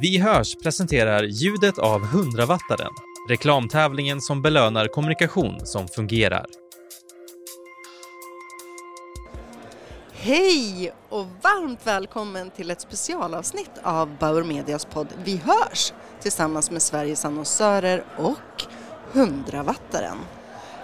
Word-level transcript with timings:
Vi 0.00 0.18
hörs 0.18 0.56
presenterar 0.56 1.22
ljudet 1.22 1.78
av 1.78 2.00
100-wattaren, 2.00 2.90
reklamtävlingen 3.28 4.20
som 4.20 4.42
belönar 4.42 4.86
kommunikation 4.86 5.66
som 5.66 5.88
fungerar. 5.88 6.46
Hej 10.12 10.92
och 11.08 11.26
varmt 11.42 11.86
välkommen 11.86 12.50
till 12.50 12.70
ett 12.70 12.80
specialavsnitt 12.80 13.70
av 13.82 14.16
Bauer 14.18 14.44
Medias 14.44 14.84
podd 14.84 15.08
Vi 15.24 15.36
hörs 15.36 15.92
tillsammans 16.20 16.70
med 16.70 16.82
Sveriges 16.82 17.24
annonsörer 17.24 18.04
och 18.16 18.64
100-wattaren. 19.12 20.18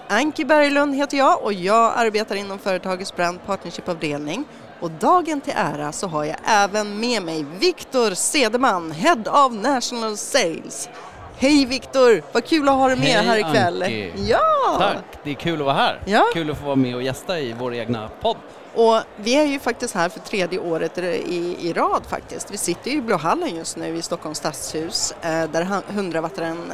Anki 0.09 0.45
Berglund 0.45 0.95
heter 0.95 1.17
jag 1.17 1.43
och 1.43 1.53
jag 1.53 1.93
arbetar 1.97 2.37
inom 2.37 2.59
företagets 2.59 3.17
brand 3.17 3.39
partnership-avdelning 3.47 4.45
och 4.85 4.91
dagen 4.91 5.41
till 5.41 5.53
ära 5.57 5.93
så 5.93 6.07
har 6.07 6.25
jag 6.25 6.37
även 6.45 7.01
med 7.01 7.23
mig 7.23 7.45
Viktor 7.59 8.11
Sedeman, 8.11 8.91
Head 8.91 9.23
of 9.27 9.53
National 9.53 10.17
Sales. 10.17 10.89
Hej 11.37 11.67
Viktor, 11.67 12.23
vad 12.33 12.45
kul 12.45 12.69
att 12.69 12.75
ha 12.75 12.89
dig 12.89 12.97
med 12.97 13.07
Hej, 13.07 13.27
här 13.27 13.39
ikväll. 13.39 13.83
Anki. 13.83 14.13
Ja! 14.17 14.77
Tack, 14.79 15.05
det 15.25 15.31
är 15.31 15.35
kul 15.35 15.61
att 15.61 15.65
vara 15.67 15.75
här. 15.75 16.01
Ja. 16.07 16.25
Kul 16.35 16.51
att 16.51 16.59
få 16.59 16.65
vara 16.65 16.77
med 16.77 16.95
och 16.95 17.03
gästa 17.03 17.41
i 17.41 17.55
vår 17.59 17.75
egna 17.75 18.11
podd. 18.21 18.37
Och 18.75 19.01
vi 19.17 19.35
är 19.35 19.45
ju 19.45 19.59
faktiskt 19.59 19.95
här 19.95 20.09
för 20.09 20.21
tredje 20.21 20.59
året 20.59 20.99
i, 20.99 21.57
i 21.61 21.73
rad 21.73 22.03
faktiskt. 22.09 22.51
Vi 22.51 22.57
sitter 22.57 22.91
ju 22.91 22.97
i 22.97 23.01
Blå 23.01 23.17
hallen 23.17 23.57
just 23.57 23.77
nu 23.77 23.97
i 23.97 24.03
Stockholms 24.03 24.39
stadshus 24.39 25.15
eh, 25.23 25.51
där 25.51 25.83
100-wattaren 25.93 26.73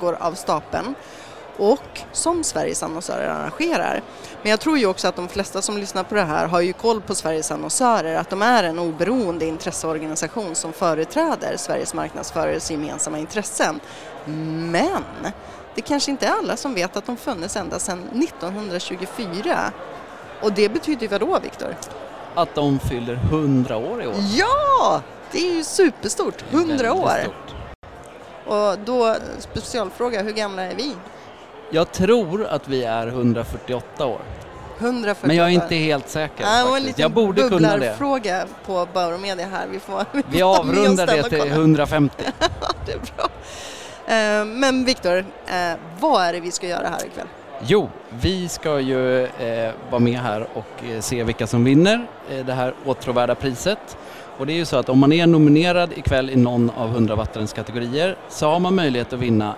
går 0.00 0.16
av 0.20 0.32
stapeln 0.32 0.94
och 1.58 2.00
som 2.12 2.44
Sveriges 2.44 2.82
annonsörer 2.82 3.28
arrangerar. 3.28 4.02
Men 4.42 4.50
jag 4.50 4.60
tror 4.60 4.78
ju 4.78 4.86
också 4.86 5.08
att 5.08 5.16
de 5.16 5.28
flesta 5.28 5.62
som 5.62 5.78
lyssnar 5.78 6.02
på 6.04 6.14
det 6.14 6.22
här 6.22 6.46
har 6.46 6.60
ju 6.60 6.72
koll 6.72 7.00
på 7.00 7.14
Sveriges 7.14 7.50
annonsörer, 7.50 8.14
att 8.14 8.30
de 8.30 8.42
är 8.42 8.64
en 8.64 8.78
oberoende 8.78 9.46
intresseorganisation 9.46 10.54
som 10.54 10.72
företräder 10.72 11.56
Sveriges 11.56 11.94
marknadsförares 11.94 12.70
gemensamma 12.70 13.18
intressen. 13.18 13.80
Men 14.70 15.02
det 15.74 15.80
kanske 15.82 16.10
inte 16.10 16.26
är 16.26 16.32
alla 16.32 16.56
som 16.56 16.74
vet 16.74 16.96
att 16.96 17.06
de 17.06 17.16
funnits 17.16 17.56
ända 17.56 17.78
sedan 17.78 18.02
1924. 18.22 19.72
Och 20.42 20.52
det 20.52 20.68
betyder 20.68 21.02
ju 21.02 21.08
vadå, 21.08 21.38
Viktor? 21.42 21.76
Att 22.34 22.54
de 22.54 22.78
fyller 22.78 23.14
100 23.14 23.76
år 23.76 24.02
i 24.02 24.06
år. 24.06 24.14
Ja! 24.36 25.02
Det 25.32 25.38
är 25.38 25.54
ju 25.54 25.64
superstort, 25.64 26.44
100 26.50 26.66
Väldigt 26.68 26.92
år. 26.92 27.20
stort. 27.22 27.54
Och 28.46 28.78
då, 28.84 29.16
specialfråga, 29.38 30.22
hur 30.22 30.32
gamla 30.32 30.62
är 30.62 30.74
vi? 30.74 30.94
Jag 31.70 31.92
tror 31.92 32.46
att 32.46 32.68
vi 32.68 32.84
är 32.84 33.06
148 33.06 34.06
år. 34.06 34.20
148. 34.78 35.26
Men 35.26 35.36
jag 35.36 35.46
är 35.46 35.50
inte 35.50 35.74
helt 35.74 36.08
säker 36.08 36.44
det 36.44 36.50
var 36.50 36.58
en 36.60 36.64
faktiskt. 36.66 36.86
liten 36.86 37.02
Jag 37.02 37.10
borde 37.10 37.42
kunna 37.42 37.68
det. 37.68 37.74
bubblarfråga 37.74 38.44
på 38.66 38.88
Bauer 38.94 39.18
Media 39.18 39.46
här. 39.46 39.66
Vi 39.70 39.80
får, 39.80 40.04
vi 40.12 40.22
Vi 40.30 40.42
avrundar 40.42 41.06
det 41.06 41.22
till 41.22 41.38
kolla. 41.38 41.50
150. 41.54 42.14
Det 42.86 42.92
är 42.92 42.98
bra. 43.16 43.28
Eh, 44.14 44.44
Men 44.44 44.84
Viktor, 44.84 45.18
eh, 45.46 45.72
vad 46.00 46.24
är 46.24 46.32
det 46.32 46.40
vi 46.40 46.50
ska 46.50 46.66
göra 46.66 46.88
här 46.88 47.06
ikväll? 47.06 47.26
Jo, 47.66 47.88
vi 48.10 48.48
ska 48.48 48.80
ju 48.80 49.24
eh, 49.24 49.72
vara 49.90 50.00
med 50.00 50.18
här 50.20 50.46
och 50.54 51.04
se 51.04 51.24
vilka 51.24 51.46
som 51.46 51.64
vinner 51.64 52.06
det 52.46 52.52
här 52.52 52.74
åtråvärda 52.86 53.34
priset. 53.34 53.96
Och 54.38 54.46
det 54.46 54.52
är 54.52 54.56
ju 54.56 54.64
så 54.64 54.76
att 54.76 54.88
om 54.88 54.98
man 54.98 55.12
är 55.12 55.26
nominerad 55.26 55.92
ikväll 55.96 56.30
i 56.30 56.36
någon 56.36 56.70
av 56.70 56.96
100-wattarens 56.96 57.54
kategorier 57.54 58.16
så 58.28 58.48
har 58.50 58.58
man 58.60 58.74
möjlighet 58.74 59.12
att 59.12 59.18
vinna 59.18 59.54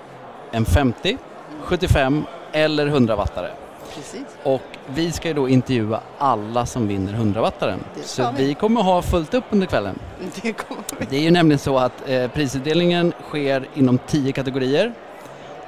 en 0.51 0.65
50, 0.65 1.19
75 1.63 2.25
eller 2.53 2.87
100-wattare. 2.87 3.51
Precis. 3.95 4.23
Och 4.43 4.63
vi 4.87 5.13
ska 5.13 5.29
ju 5.29 5.35
då 5.35 5.49
intervjua 5.49 6.01
alla 6.19 6.67
som 6.67 6.89
vinner 6.89 7.13
100-wattaren. 7.13 7.79
Det 7.95 8.03
ska 8.03 8.25
Så 8.25 8.33
vi. 8.37 8.45
vi 8.47 8.55
kommer 8.55 8.83
ha 8.83 9.03
fullt 9.03 9.35
upp 9.35 9.45
under 9.51 9.67
kvällen. 9.67 9.99
Det 10.43 10.53
kommer 10.53 10.83
vi. 10.99 11.07
Det 11.11 11.17
är 11.17 11.21
ju 11.21 11.31
nämligen 11.31 11.59
så 11.59 11.79
att 11.79 12.09
eh, 12.09 12.29
prisutdelningen 12.31 13.13
sker 13.29 13.69
inom 13.75 13.99
10 14.07 14.33
kategorier. 14.33 14.93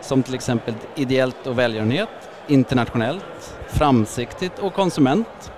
Som 0.00 0.22
till 0.22 0.34
exempel 0.34 0.74
ideellt 0.94 1.46
och 1.46 1.58
välgörenhet, 1.58 2.08
internationellt, 2.46 3.54
framsiktigt 3.68 4.58
och 4.58 4.74
konsument. 4.74 5.52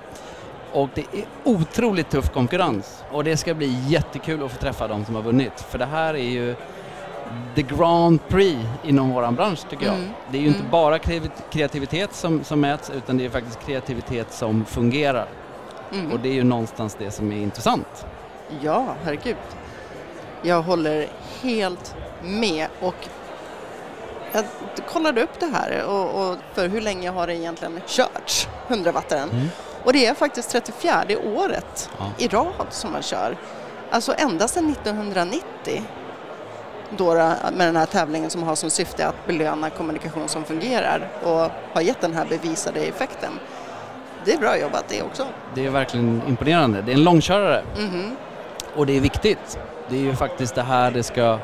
Och 0.73 0.89
det 0.95 1.01
är 1.01 1.25
otroligt 1.45 2.11
tuff 2.11 2.31
konkurrens 2.31 3.05
och 3.13 3.25
det 3.25 3.37
ska 3.37 3.55
bli 3.55 3.79
jättekul 3.89 4.45
att 4.45 4.53
få 4.53 4.59
träffa 4.59 4.89
de 4.89 5.05
som 5.05 5.15
har 5.15 5.23
vunnit. 5.23 5.61
För 5.69 5.79
det 5.79 5.85
här 5.87 6.15
är 6.15 6.31
ju 6.31 6.55
the 7.55 7.63
Grand 7.63 8.29
Prix 8.29 8.59
inom 8.85 9.11
våran 9.11 9.35
bransch 9.35 9.69
tycker 9.71 9.87
jag. 9.87 9.95
Mm. 9.95 10.09
Det 10.31 10.39
är 10.39 10.43
ju 10.43 10.47
inte 10.49 10.59
Mm. 10.61 10.71
bara 10.71 10.99
kreativ- 10.99 11.31
kreativitet 11.51 12.15
som, 12.15 12.45
som 12.45 12.61
mäts 12.61 12.91
utan 12.91 13.17
det 13.19 13.25
är 13.25 13.31
faktiskt 13.31 13.61
kreativitet 13.67 14.33
som 14.33 14.65
fungerar. 14.65 15.27
Mm. 15.93 16.13
Och 16.13 16.21
det 16.21 16.29
är 16.29 16.33
ju 16.35 16.45
någonstans 16.45 16.97
det 16.99 17.11
som 17.11 17.33
är 17.33 17.37
intressant. 17.37 18.07
Ja, 18.61 18.87
herregud. 19.05 19.37
Jag 20.43 20.63
håller 20.63 21.09
helt 21.43 21.95
med 22.23 22.67
och 22.81 22.95
jag 24.33 24.45
kollade 24.89 25.23
upp 25.23 25.41
det 25.41 25.47
här 25.47 25.85
och, 25.85 26.31
och 26.31 26.37
för 26.55 26.69
hur 26.69 26.81
länge 26.81 27.11
har 27.11 27.27
det 27.27 27.35
egentligen 27.37 27.81
körts, 27.87 28.49
100-wattaren? 28.69 29.31
Mm. 29.31 29.47
Och 29.85 29.93
det 29.93 30.07
är 30.07 30.15
faktiskt 30.15 30.51
34 30.51 31.05
året 31.37 31.91
Ja. 31.99 32.05
i 32.19 32.29
rad 32.29 32.67
som 32.71 32.93
man 32.93 33.03
kör. 33.03 33.37
Alltså 33.91 34.15
ända 34.19 34.49
sedan 34.49 34.71
1990 34.71 35.83
då 36.99 37.15
med 37.53 37.69
den 37.69 37.77
här 37.77 37.87
tävlingen 37.87 38.31
som 38.31 38.43
har 38.43 38.55
som 38.55 38.71
syfte 38.71 39.07
att 39.09 39.27
belöna 39.27 39.71
kommunikation 39.71 40.29
som 40.29 40.45
fungerar 40.45 41.09
och 41.23 41.51
har 41.73 41.81
gett 41.81 42.01
den 42.01 42.15
här 42.15 42.27
bevisade 42.29 42.81
effekten. 42.81 43.33
Det 44.25 44.33
är 44.33 44.39
bra 44.39 44.59
jobbat 44.59 44.85
det 44.89 45.03
också. 45.03 45.27
Det 45.55 45.67
är 45.67 45.71
verkligen 45.71 46.23
imponerande. 46.29 46.83
Det 46.83 46.93
är 46.93 46.95
en 46.97 47.05
långkörare 47.05 47.63
Mhm. 47.79 48.17
och 48.77 48.87
det 48.87 48.97
är 48.97 49.01
viktigt. 49.01 49.59
Det 49.89 49.97
är 49.97 50.01
ju 50.01 50.17
faktiskt 50.17 50.55
det 50.55 50.63
här 50.63 50.91
det 50.91 51.03
ska, 51.03 51.39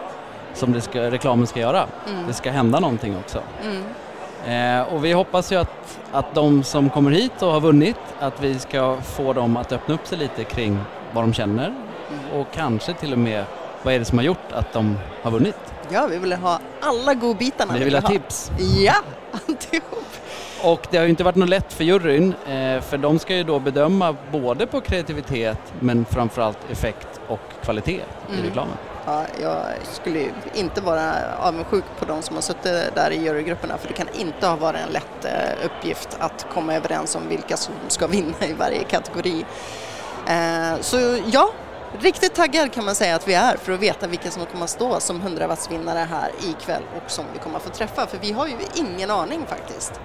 som 0.54 0.72
det 0.72 0.80
ska, 0.80 1.10
reklamen 1.10 1.46
ska 1.46 1.60
göra. 1.60 1.84
Mm. 2.08 2.26
Det 2.26 2.32
ska 2.32 2.50
hända 2.50 2.80
någonting 2.80 3.16
också. 3.18 3.42
Mm. 3.64 3.84
Eh, 4.80 4.94
och 4.94 5.04
vi 5.04 5.12
hoppas 5.12 5.52
ju 5.52 5.56
att, 5.56 5.98
att 6.12 6.34
de 6.34 6.64
som 6.64 6.90
kommer 6.90 7.10
hit 7.10 7.42
och 7.42 7.52
har 7.52 7.60
vunnit, 7.60 7.96
att 8.20 8.40
vi 8.42 8.58
ska 8.58 8.96
få 9.00 9.32
dem 9.32 9.56
att 9.56 9.72
öppna 9.72 9.94
upp 9.94 10.06
sig 10.06 10.18
lite 10.18 10.44
kring 10.44 10.78
vad 11.12 11.24
de 11.24 11.32
känner 11.34 11.66
Mm. 12.12 12.40
och 12.40 12.46
kanske 12.54 12.92
till 12.92 13.12
och 13.12 13.18
med 13.18 13.44
vad 13.82 13.94
är 13.94 13.98
det 13.98 14.04
som 14.04 14.18
har 14.18 14.24
gjort 14.24 14.52
att 14.52 14.72
de 14.72 14.98
har 15.22 15.30
vunnit. 15.30 15.56
Ja, 15.92 16.06
vi 16.06 16.18
vill 16.18 16.32
ha 16.32 16.58
alla 16.80 17.14
godbitarna. 17.14 17.74
Vi 17.74 17.84
vill 17.84 17.94
ha 17.94 18.08
tips. 18.08 18.50
Ja, 18.58 18.94
alltihop. 19.48 20.04
Och 20.62 20.86
det 20.90 20.96
har 20.96 21.04
ju 21.04 21.10
inte 21.10 21.24
varit 21.24 21.36
något 21.36 21.48
lätt 21.48 21.72
för 21.72 21.84
juryn, 21.84 22.34
eh, 22.46 22.80
för 22.80 22.98
de 22.98 23.18
ska 23.18 23.34
ju 23.36 23.44
då 23.44 23.58
bedöma 23.58 24.16
både 24.32 24.66
på 24.66 24.80
kreativitet 24.80 25.58
men 25.80 26.04
framförallt 26.04 26.58
effekt 26.70 27.20
och 27.28 27.40
kvalitet 27.64 27.92
i 28.28 28.32
Mm. 28.32 28.44
reklamen. 28.44 28.74
Ja, 29.06 29.22
jag 29.42 29.56
skulle 29.92 30.18
ju 30.18 30.30
inte 30.54 30.80
vara 30.80 31.12
avundsjuk 31.40 31.84
på 31.98 32.04
de 32.04 32.22
som 32.22 32.36
har 32.36 32.42
suttit 32.42 32.94
där 32.94 33.10
i 33.10 33.24
jurygrupperna 33.24 33.78
för 33.78 33.88
det 33.88 33.94
kan 33.94 34.08
inte 34.18 34.46
ha 34.46 34.56
varit 34.56 34.80
en 34.86 34.92
lätt 34.92 35.24
eh, 35.24 35.64
uppgift 35.66 36.16
att 36.20 36.46
komma 36.54 36.74
överens 36.74 37.14
om 37.16 37.28
vilka 37.28 37.56
som 37.56 37.74
ska 37.88 38.06
vinna 38.06 38.34
i 38.48 38.52
varje 38.52 38.84
kategori. 38.84 39.44
Eh, 40.26 40.80
Så 40.80 41.18
ja, 41.32 41.50
riktigt 41.98 42.34
taggad 42.34 42.72
kan 42.72 42.84
man 42.84 42.94
säga 42.94 43.14
att 43.16 43.28
vi 43.28 43.34
är 43.34 43.56
för 43.56 43.72
att 43.72 43.80
veta 43.80 44.06
vilka 44.06 44.30
som 44.30 44.46
kommer 44.46 44.64
att 44.64 44.70
stå 44.70 45.00
som 45.00 45.22
100-wattsvinnare 45.22 46.06
här 46.06 46.30
ikväll 46.50 46.82
och 46.96 47.10
som 47.10 47.24
vi 47.32 47.38
kommer 47.38 47.56
att 47.56 47.62
få 47.62 47.70
träffa 47.70 48.06
för 48.06 48.18
vi 48.20 48.32
har 48.32 48.46
ju 48.46 48.54
ingen 48.74 49.10
aning 49.10 49.46
faktiskt. 49.48 50.00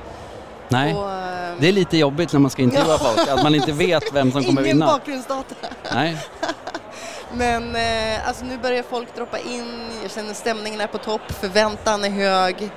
Nej, 0.68 0.94
Och, 0.94 1.12
eh, 1.12 1.54
det 1.60 1.68
är 1.68 1.72
lite 1.72 1.98
jobbigt 1.98 2.34
när 2.34 2.40
man 2.40 2.52
ska 2.52 2.62
intervjua 2.62 2.98
folk, 2.98 3.28
att 3.30 3.44
man 3.44 3.56
inte 3.56 3.72
vet 3.72 4.04
vem 4.14 4.32
som 4.32 4.44
kommer 4.44 4.62
Ingen 4.62 4.74
vinna. 4.78 4.86
bakgrundsdata. 4.86 5.56
Nej, 5.94 6.18
Men 7.34 7.76
eh, 7.76 8.28
alltså 8.28 8.46
nu 8.46 8.58
börjar 8.58 8.84
folk 8.84 9.16
droppa 9.16 9.40
in, 9.40 9.90
jag 10.02 10.12
känner 10.12 10.34
stämningen 10.34 10.82
är 10.82 10.88
på 10.88 10.98
topp, 10.98 11.22
förväntan 11.32 12.04
är 12.04 12.10
hög. 12.10 12.70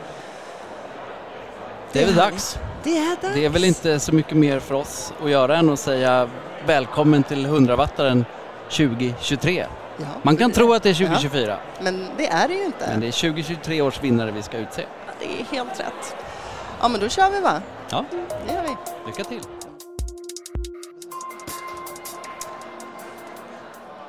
det 1.92 2.02
är 2.02 2.06
väl 2.06 2.14
dags. 2.14 2.58
Det 2.82 2.98
är 2.98 3.16
dags! 3.22 3.34
Det 3.34 3.44
är 3.44 3.48
väl 3.48 3.64
inte 3.64 4.00
så 4.00 4.14
mycket 4.14 4.36
mer 4.36 4.60
för 4.60 4.74
oss 4.74 5.12
att 5.24 5.30
göra 5.30 5.56
än 5.56 5.70
att 5.70 5.80
säga 5.80 6.28
välkommen 6.66 7.22
till 7.22 7.46
100-wattaren 7.46 8.24
2023. 8.70 9.66
Ja, 9.96 10.06
Man 10.22 10.36
kan 10.36 10.52
tro 10.52 10.72
att 10.72 10.82
det 10.82 10.90
är 10.90 10.94
2024, 10.94 11.58
Men 11.80 12.06
det 12.16 12.26
är 12.28 12.48
det 12.48 12.54
ju 12.54 12.64
inte. 12.64 12.86
men 12.88 13.00
det 13.00 13.06
är 13.06 13.12
2023 13.12 13.82
års 13.82 14.00
vinnare 14.02 14.30
vi 14.30 14.42
ska 14.42 14.56
utse. 14.58 14.84
Det 15.20 15.40
är 15.40 15.44
helt 15.44 15.80
rätt. 15.80 16.16
Ja 16.80 16.88
men 16.88 17.00
då 17.00 17.08
kör 17.08 17.30
vi 17.30 17.40
va? 17.40 17.60
Ja, 17.90 18.04
Det 18.46 18.52
gör 18.54 18.62
vi. 18.62 18.68
lycka 19.06 19.24
till! 19.24 19.40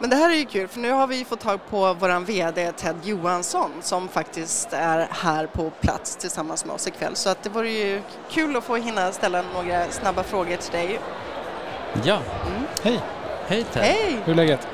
Men 0.02 0.10
det 0.10 0.16
här 0.16 0.30
är 0.30 0.34
ju 0.36 0.46
kul 0.46 0.68
för 0.68 0.80
nu 0.80 0.92
har 0.92 1.08
vi 1.08 1.26
fått 1.26 1.40
tag 1.40 1.60
på 1.70 1.94
våran 1.94 2.26
VD 2.26 2.72
Ted 2.72 2.96
Johansson 3.04 3.72
som 3.82 4.08
faktiskt 4.08 4.74
är 4.74 5.08
här 5.12 5.46
på 5.48 5.70
plats 5.82 6.16
tillsammans 6.16 6.66
med 6.66 6.76
oss 6.76 6.88
ikväll. 6.88 7.16
Så 7.16 7.30
att 7.30 7.44
det 7.44 7.50
vore 7.50 7.70
ju 7.70 8.02
kul 8.30 8.56
att 8.56 8.64
få 8.64 8.76
hinna 8.76 9.12
ställa 9.12 9.44
några 9.54 9.86
snabba 9.90 10.24
frågor 10.24 10.56
till 10.56 10.72
dig. 10.72 11.00
Ja, 12.04 12.20
Hej, 12.84 13.00
hej 13.50 13.64
Ted! 13.74 13.84
Hej! 13.84 14.18
hur 14.26 14.34
är 14.34 14.38
läget? 14.38 14.68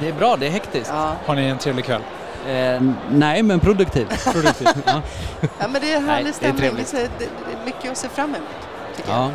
Det 0.00 0.08
är 0.08 0.12
bra, 0.12 0.36
det 0.36 0.46
är 0.46 0.50
hektiskt. 0.50 0.90
Ja. 0.94 1.12
Har 1.26 1.34
ni 1.34 1.44
en 1.44 1.58
trevlig 1.58 1.84
kväll? 1.84 2.02
Eh, 2.48 2.82
nej, 3.10 3.42
men 3.42 3.60
produktiv. 3.60 4.06
Produktivt. 4.32 4.76
ja. 4.86 5.02
ja 5.58 5.68
men 5.68 5.80
det 5.80 5.92
är 5.92 6.00
härlig 6.00 6.24
det 6.24 6.28
är 6.28 6.32
stämning. 6.32 6.60
trevligt. 6.60 6.92
Det 6.92 7.00
är 7.00 7.08
det 7.18 7.24
är 7.24 7.64
mycket 7.64 7.90
att 7.90 7.96
se 7.96 8.08
fram 8.08 8.34
emot. 8.34 8.48
Tycker 8.96 9.10
jag. 9.10 9.20
ja. 9.20 9.30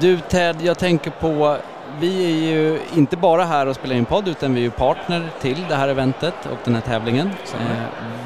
Du 0.00 0.18
Ted, 0.20 0.56
jag 0.62 0.78
tänker 0.78 1.10
på 1.10 1.56
vi 2.00 2.24
är 2.24 2.52
ju 2.52 2.80
inte 2.94 3.16
bara 3.16 3.44
här 3.44 3.66
och 3.66 3.74
spelar 3.76 3.96
in 3.96 4.04
podd 4.04 4.28
utan 4.28 4.54
vi 4.54 4.60
är 4.60 4.64
ju 4.64 4.70
partner 4.70 5.30
till 5.40 5.64
det 5.68 5.74
här 5.74 5.88
eventet 5.88 6.34
och 6.52 6.58
den 6.64 6.74
här 6.74 6.82
tävlingen. 6.82 7.30
Eh, 7.60 7.82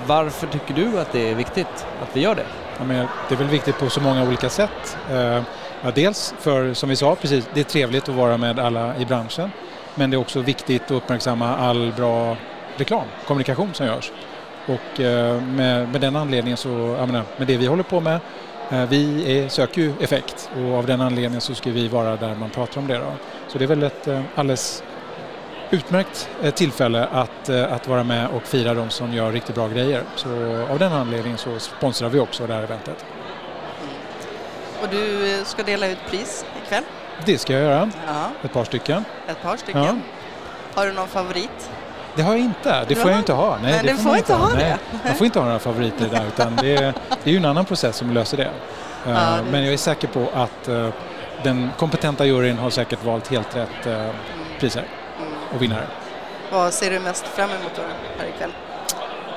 varför 0.07 0.47
tycker 0.47 0.75
du 0.75 1.01
att 1.01 1.13
det 1.13 1.31
är 1.31 1.35
viktigt 1.35 1.87
att 2.03 2.17
vi 2.17 2.21
gör 2.21 2.35
det? 2.35 2.47
Ja, 2.79 2.85
men 2.85 3.07
det 3.29 3.35
är 3.35 3.39
väl 3.39 3.47
viktigt 3.47 3.79
på 3.79 3.91
så 3.91 4.01
många 4.01 4.23
olika 4.23 4.49
sätt. 4.49 4.99
Eh, 5.11 5.43
ja, 5.83 5.91
dels 5.95 6.35
för, 6.39 6.75
som 6.75 6.89
vi 6.89 6.97
sa 6.97 7.15
precis, 7.15 7.49
det 7.55 7.61
är 7.61 7.65
trevligt 7.65 8.09
att 8.09 8.15
vara 8.15 8.37
med 8.37 8.59
alla 8.59 8.97
i 8.97 9.05
branschen. 9.05 9.51
Men 9.95 10.11
det 10.11 10.17
är 10.17 10.19
också 10.19 10.41
viktigt 10.41 10.83
att 10.83 10.91
uppmärksamma 10.91 11.57
all 11.57 11.93
bra 11.97 12.37
reklam, 12.77 13.05
kommunikation 13.27 13.75
som 13.75 13.87
görs. 13.87 14.13
Och 14.67 15.01
eh, 15.01 15.43
med, 15.43 15.89
med 15.89 16.01
den 16.01 16.17
anledningen 16.17 16.57
så, 16.57 16.69
jag 16.99 17.07
menar, 17.07 17.25
med 17.37 17.47
det 17.47 17.57
vi 17.57 17.67
håller 17.67 17.83
på 17.83 18.01
med, 18.01 18.21
eh, 18.71 18.89
vi 18.89 19.33
är, 19.39 19.49
söker 19.49 19.81
ju 19.81 19.93
effekt 20.01 20.51
och 20.57 20.79
av 20.79 20.87
den 20.87 21.01
anledningen 21.01 21.41
så 21.41 21.55
ska 21.55 21.71
vi 21.71 21.89
vara 21.89 22.17
där 22.17 22.35
man 22.35 22.51
pratar 22.51 22.81
om 22.81 22.87
det. 22.87 22.99
Då. 22.99 23.13
Så 23.49 23.59
det 23.59 23.65
är 23.65 23.69
väl 23.69 23.83
ett 23.83 24.09
eh, 24.09 24.21
alldeles 24.35 24.83
utmärkt 25.71 26.29
tillfälle 26.55 27.07
att, 27.07 27.49
att 27.49 27.89
vara 27.89 28.05
med 28.05 28.29
och 28.29 28.43
fira 28.43 28.75
de 28.75 28.91
som 28.91 29.13
gör 29.13 29.33
riktigt 29.33 29.55
bra 29.55 29.69
grejer. 29.69 30.03
Så 30.17 30.29
av 30.71 30.79
den 30.79 30.93
anledningen 30.93 31.39
så 31.39 31.59
sponsrar 31.59 32.09
vi 32.09 32.19
också 32.19 32.47
det 32.47 32.55
här 32.55 32.63
eventet. 32.63 33.05
Och 34.83 34.89
du 34.91 35.43
ska 35.45 35.63
dela 35.63 35.87
ut 35.87 35.99
pris 36.11 36.45
ikväll? 36.65 36.85
Det 37.25 37.39
ska 37.39 37.53
jag 37.53 37.63
göra. 37.63 37.91
Ja. 38.07 38.31
Ett 38.43 38.53
par 38.53 38.65
stycken. 38.65 39.05
Ett 39.29 39.43
par 39.43 39.57
stycken. 39.57 39.85
Ja. 39.85 39.97
Har 40.75 40.87
du 40.87 40.93
någon 40.93 41.09
favorit? 41.09 41.71
Det 42.15 42.23
har 42.23 42.33
jag 42.33 42.41
inte. 42.41 42.85
Det 42.89 42.95
får 42.95 43.11
jag 43.11 43.21
inte 43.21 43.33
ha. 43.33 43.59
Nej, 43.63 43.81
det, 43.83 43.89
det 43.89 43.97
får 43.97 44.09
man 44.09 44.19
inte 44.19 44.35
ha, 44.35 44.55
det. 44.55 44.79
Man 45.05 45.15
får 45.15 45.25
inte 45.27 45.39
ha 45.39 45.47
några 45.47 45.59
favoriter 45.59 46.09
där 46.11 46.27
utan 46.27 46.57
det 46.57 46.77
är, 46.77 46.95
det 47.25 47.31
är 47.31 47.33
ju 47.33 47.37
en 47.37 47.45
annan 47.45 47.65
process 47.65 47.97
som 47.97 48.11
löser 48.11 48.37
det. 48.37 48.51
Ja, 49.05 49.11
eh, 49.11 49.37
det... 49.37 49.51
Men 49.51 49.65
jag 49.65 49.73
är 49.73 49.77
säker 49.77 50.09
på 50.09 50.29
att 50.35 50.69
uh, 50.69 50.89
den 51.43 51.71
kompetenta 51.79 52.25
juryn 52.25 52.59
har 52.59 52.71
säkert 52.71 53.05
valt 53.05 53.29
helt 53.29 53.57
rätt 53.57 54.13
priser 54.59 54.85
mm. 55.19 55.33
och 55.55 55.63
vinnare. 55.63 55.87
Vad 56.53 56.73
ser 56.73 56.91
du 56.91 57.01
mest 57.01 57.27
fram 57.27 57.51
emot 57.51 57.81
här 58.19 58.29
ikväll? 58.29 58.51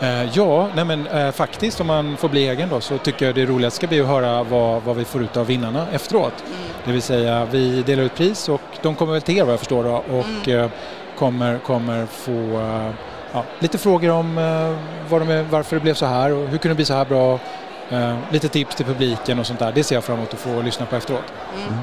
Uh, 0.02 0.38
ja, 0.38 0.70
nej 0.76 0.86
men, 0.86 1.08
uh, 1.08 1.32
faktiskt 1.32 1.82
om 1.82 1.88
man 1.88 2.18
får 2.18 2.30
bli 2.30 2.48
egen 2.48 2.70
då 2.70 2.82
så 2.82 2.98
tycker 2.98 3.26
jag 3.26 3.36
det 3.36 3.46
roligaste 3.46 3.78
ska 3.78 3.88
bli 3.88 4.02
att 4.02 4.08
höra 4.08 4.44
vad, 4.44 4.84
vad 4.84 4.96
vi 4.96 5.06
får 5.06 5.24
ut 5.24 5.38
av 5.38 5.46
vinnarna 5.46 5.88
efteråt. 5.92 6.44
Mm. 6.46 6.60
Det 6.86 6.92
vill 6.92 7.02
säga 7.02 7.48
vi 7.52 7.84
delar 7.84 8.04
ut 8.04 8.16
pris 8.16 8.50
och 8.50 8.62
de 8.82 8.96
kommer 8.96 9.14
väl 9.14 9.22
till 9.22 9.38
er 9.38 9.44
vad 9.44 9.54
jag 9.54 9.60
förstår 9.60 9.84
då 9.84 10.04
och 10.18 10.48
mm 10.48 10.70
kommer, 11.18 11.60
kommer 11.60 12.06
få 12.06 12.32
ja, 13.34 13.44
lite 13.60 13.78
frågor 13.78 14.10
om 14.10 14.36
vad 15.10 15.22
de 15.22 15.30
är, 15.30 15.44
varför 15.44 15.76
det 15.76 15.82
blev 15.82 15.94
så 15.94 16.06
här 16.06 16.34
och 16.34 16.48
hur 16.48 16.58
kunde 16.58 16.70
det 16.70 16.76
bli 16.76 16.86
så 16.86 16.94
här 16.94 17.06
bra. 17.06 17.40
Uh, 17.92 18.18
lite 18.32 18.48
tips 18.48 18.76
till 18.76 18.86
publiken 18.86 19.40
och 19.40 19.48
sånt 19.48 19.60
där. 19.60 19.72
Det 19.72 19.84
ser 19.84 19.96
jag 19.96 20.04
fram 20.04 20.18
emot 20.18 20.34
att 20.34 20.40
få 20.40 20.62
lyssna 20.62 20.86
på 20.86 20.96
efteråt. 20.96 21.34
Mm. 21.56 21.80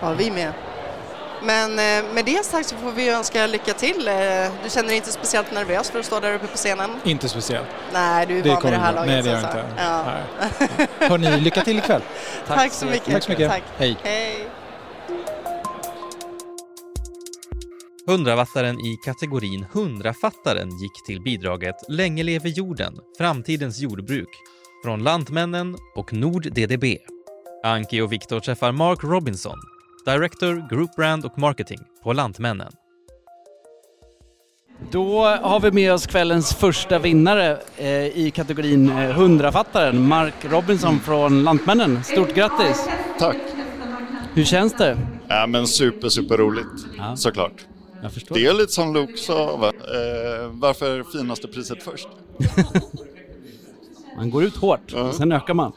Ja, 0.00 0.12
vi 0.18 0.30
med. 0.30 0.52
Men 1.42 1.74
med 2.14 2.24
det 2.24 2.44
sagt 2.44 2.68
så 2.68 2.76
får 2.76 2.92
vi 2.92 3.08
önska 3.08 3.46
lycka 3.46 3.72
till. 3.72 4.10
Du 4.64 4.70
känner 4.70 4.88
dig 4.88 4.96
inte 4.96 5.12
speciellt 5.12 5.52
nervös 5.52 5.90
för 5.90 5.98
att 5.98 6.06
stå 6.06 6.20
där 6.20 6.34
uppe 6.34 6.46
på 6.46 6.56
scenen? 6.56 6.90
Inte 7.04 7.28
speciellt. 7.28 7.66
Nej, 7.92 8.26
du 8.26 8.38
är 8.38 8.42
van 8.42 8.62
vid 8.62 8.72
det 8.72 8.78
här 8.78 8.92
laget. 8.92 9.10
Nej, 9.10 9.22
det 9.22 9.30
är 9.30 9.34
jag 9.34 9.42
inte. 9.42 9.64
Ja. 9.76 11.08
Hörni, 11.08 11.40
lycka 11.40 11.64
till 11.64 11.78
ikväll. 11.78 12.02
Tack, 12.46 12.58
Tack 12.58 12.72
så 12.72 12.86
mycket. 12.86 13.12
Tack 13.12 13.22
så 13.22 13.30
mycket. 13.30 13.50
Tack. 13.50 13.62
Hej. 13.78 13.96
Hej. 14.02 14.48
Hundravattaren 18.06 18.80
i 18.80 18.96
kategorin 19.04 19.66
Hundrafattaren 19.72 20.78
gick 20.78 21.06
till 21.06 21.22
bidraget 21.22 21.74
Länge 21.88 22.22
leve 22.22 22.48
jorden, 22.48 22.94
framtidens 23.18 23.78
jordbruk 23.78 24.28
från 24.84 25.02
Lantmännen 25.02 25.76
och 25.94 26.12
Nord 26.12 26.42
DDB. 26.42 26.84
Anki 27.64 28.00
och 28.00 28.12
Viktor 28.12 28.40
träffar 28.40 28.72
Mark 28.72 29.04
Robinson, 29.04 29.58
Director 30.08 30.68
Group 30.70 30.96
Brand 30.96 31.24
och 31.24 31.38
Marketing 31.38 31.78
på 32.02 32.12
Lantmännen. 32.12 32.72
Då 34.90 35.24
har 35.24 35.60
vi 35.60 35.70
med 35.70 35.92
oss 35.92 36.06
kvällens 36.06 36.54
första 36.54 36.98
vinnare 36.98 37.58
eh, 37.76 38.18
i 38.18 38.32
kategorin 38.34 38.90
eh, 38.90 39.10
Hundrafattaren, 39.10 40.08
Mark 40.08 40.34
Robinson 40.40 41.00
från 41.00 41.44
Lantmännen. 41.44 42.04
Stort 42.04 42.34
grattis! 42.34 42.88
Tack! 43.18 43.36
Hur 44.34 44.44
känns 44.44 44.72
det? 44.74 44.98
Ja 45.28 45.46
men 45.46 45.66
super, 45.66 46.08
super 46.08 46.36
roligt 46.36 46.86
ja. 46.98 47.16
såklart. 47.16 47.66
Jag 48.02 48.12
förstår. 48.12 48.34
Det 48.34 48.46
är 48.46 48.54
lite 48.54 48.72
som 48.72 48.94
Luke 48.94 49.16
sa, 49.16 49.56
va? 49.56 49.68
Eh, 49.68 50.50
varför 50.50 51.18
finaste 51.18 51.48
priset 51.48 51.82
först? 51.82 52.08
man 54.16 54.30
går 54.30 54.44
ut 54.44 54.56
hårt, 54.56 54.92
ja. 54.92 55.12
sen 55.12 55.32
ökar 55.32 55.54
man. 55.54 55.72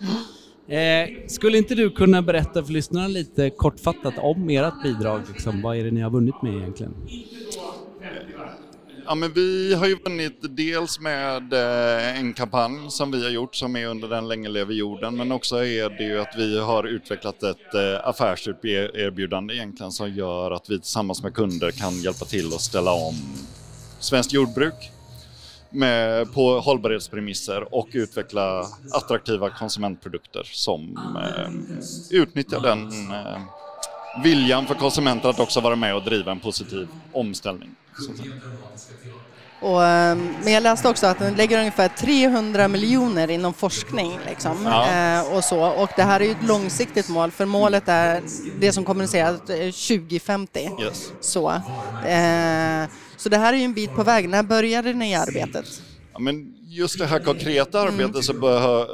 Eh, 0.71 1.09
skulle 1.27 1.57
inte 1.57 1.75
du 1.75 1.89
kunna 1.89 2.21
berätta 2.21 2.63
för 2.63 2.73
lyssnarna 2.73 3.07
lite 3.07 3.49
kortfattat 3.49 4.13
om 4.17 4.49
ert 4.49 4.83
bidrag? 4.83 5.21
Liksom, 5.33 5.61
vad 5.61 5.77
är 5.77 5.83
det 5.83 5.91
ni 5.91 6.01
har 6.01 6.09
vunnit 6.09 6.41
med 6.41 6.53
egentligen? 6.53 6.93
Ja, 9.05 9.15
men 9.15 9.33
vi 9.33 9.73
har 9.73 9.87
ju 9.87 9.95
vunnit 9.95 10.37
dels 10.41 10.99
med 10.99 11.53
eh, 11.53 12.19
en 12.19 12.33
kampanj 12.33 12.89
som 12.89 13.11
vi 13.11 13.23
har 13.23 13.29
gjort 13.29 13.55
som 13.55 13.75
är 13.75 13.85
under 13.87 14.07
den 14.07 14.27
länge 14.27 14.49
lever 14.49 14.73
jorden 14.73 15.17
men 15.17 15.31
också 15.31 15.55
är 15.55 15.89
det 15.89 16.03
ju 16.03 16.19
att 16.19 16.35
vi 16.37 16.59
har 16.59 16.83
utvecklat 16.83 17.43
ett 17.43 17.73
eh, 17.73 18.07
affärserbjudande 18.07 19.53
egentligen 19.53 19.91
som 19.91 20.09
gör 20.13 20.51
att 20.51 20.69
vi 20.69 20.79
tillsammans 20.79 21.23
med 21.23 21.33
kunder 21.33 21.71
kan 21.71 22.01
hjälpa 22.01 22.25
till 22.25 22.47
att 22.47 22.61
ställa 22.61 22.91
om 22.91 23.15
svenskt 23.99 24.33
jordbruk 24.33 24.91
med, 25.71 26.33
på 26.33 26.59
hållbarhetspremisser 26.59 27.73
och 27.75 27.87
utveckla 27.91 28.65
attraktiva 28.91 29.49
konsumentprodukter 29.49 30.43
som 30.43 30.99
eh, 31.15 32.17
utnyttjar 32.17 32.59
den 32.59 33.11
eh, 33.11 33.41
viljan 34.23 34.65
för 34.65 34.75
konsumenter 34.75 35.29
att 35.29 35.39
också 35.39 35.61
vara 35.61 35.75
med 35.75 35.95
och 35.95 36.03
driva 36.03 36.31
en 36.31 36.39
positiv 36.39 36.87
omställning. 37.11 37.75
Och, 39.61 39.83
ehm, 39.85 40.35
men 40.43 40.53
jag 40.53 40.63
läste 40.63 40.89
också 40.89 41.07
att 41.07 41.19
den 41.19 41.35
lägger 41.35 41.59
ungefär 41.59 41.87
300 41.87 42.67
miljoner 42.67 43.31
inom 43.31 43.53
forskning. 43.53 44.19
Liksom, 44.29 44.65
ja. 44.65 45.19
eh, 45.19 45.35
och, 45.35 45.43
så. 45.43 45.65
och 45.65 45.89
det 45.95 46.03
här 46.03 46.19
är 46.19 46.25
ju 46.25 46.31
ett 46.31 46.43
långsiktigt 46.43 47.09
mål 47.09 47.31
för 47.31 47.45
målet 47.45 47.83
är 47.87 48.21
det 48.59 48.71
som 48.71 48.85
kommuniceras 48.85 49.39
2050. 49.39 50.69
Yes. 50.81 51.11
Så, 51.21 51.51
eh, 52.05 52.89
så 53.21 53.29
det 53.29 53.37
här 53.37 53.53
är 53.53 53.57
ju 53.57 53.63
en 53.63 53.73
bit 53.73 53.95
på 53.95 54.03
väg. 54.03 54.29
När 54.29 54.43
började 54.43 54.93
ni 54.93 55.15
arbetet? 55.15 55.81
Ja, 56.13 56.19
men 56.19 56.53
just 56.69 56.99
det 56.99 57.05
här 57.05 57.19
konkreta 57.19 57.81
arbetet 57.81 58.23
så 58.25 58.33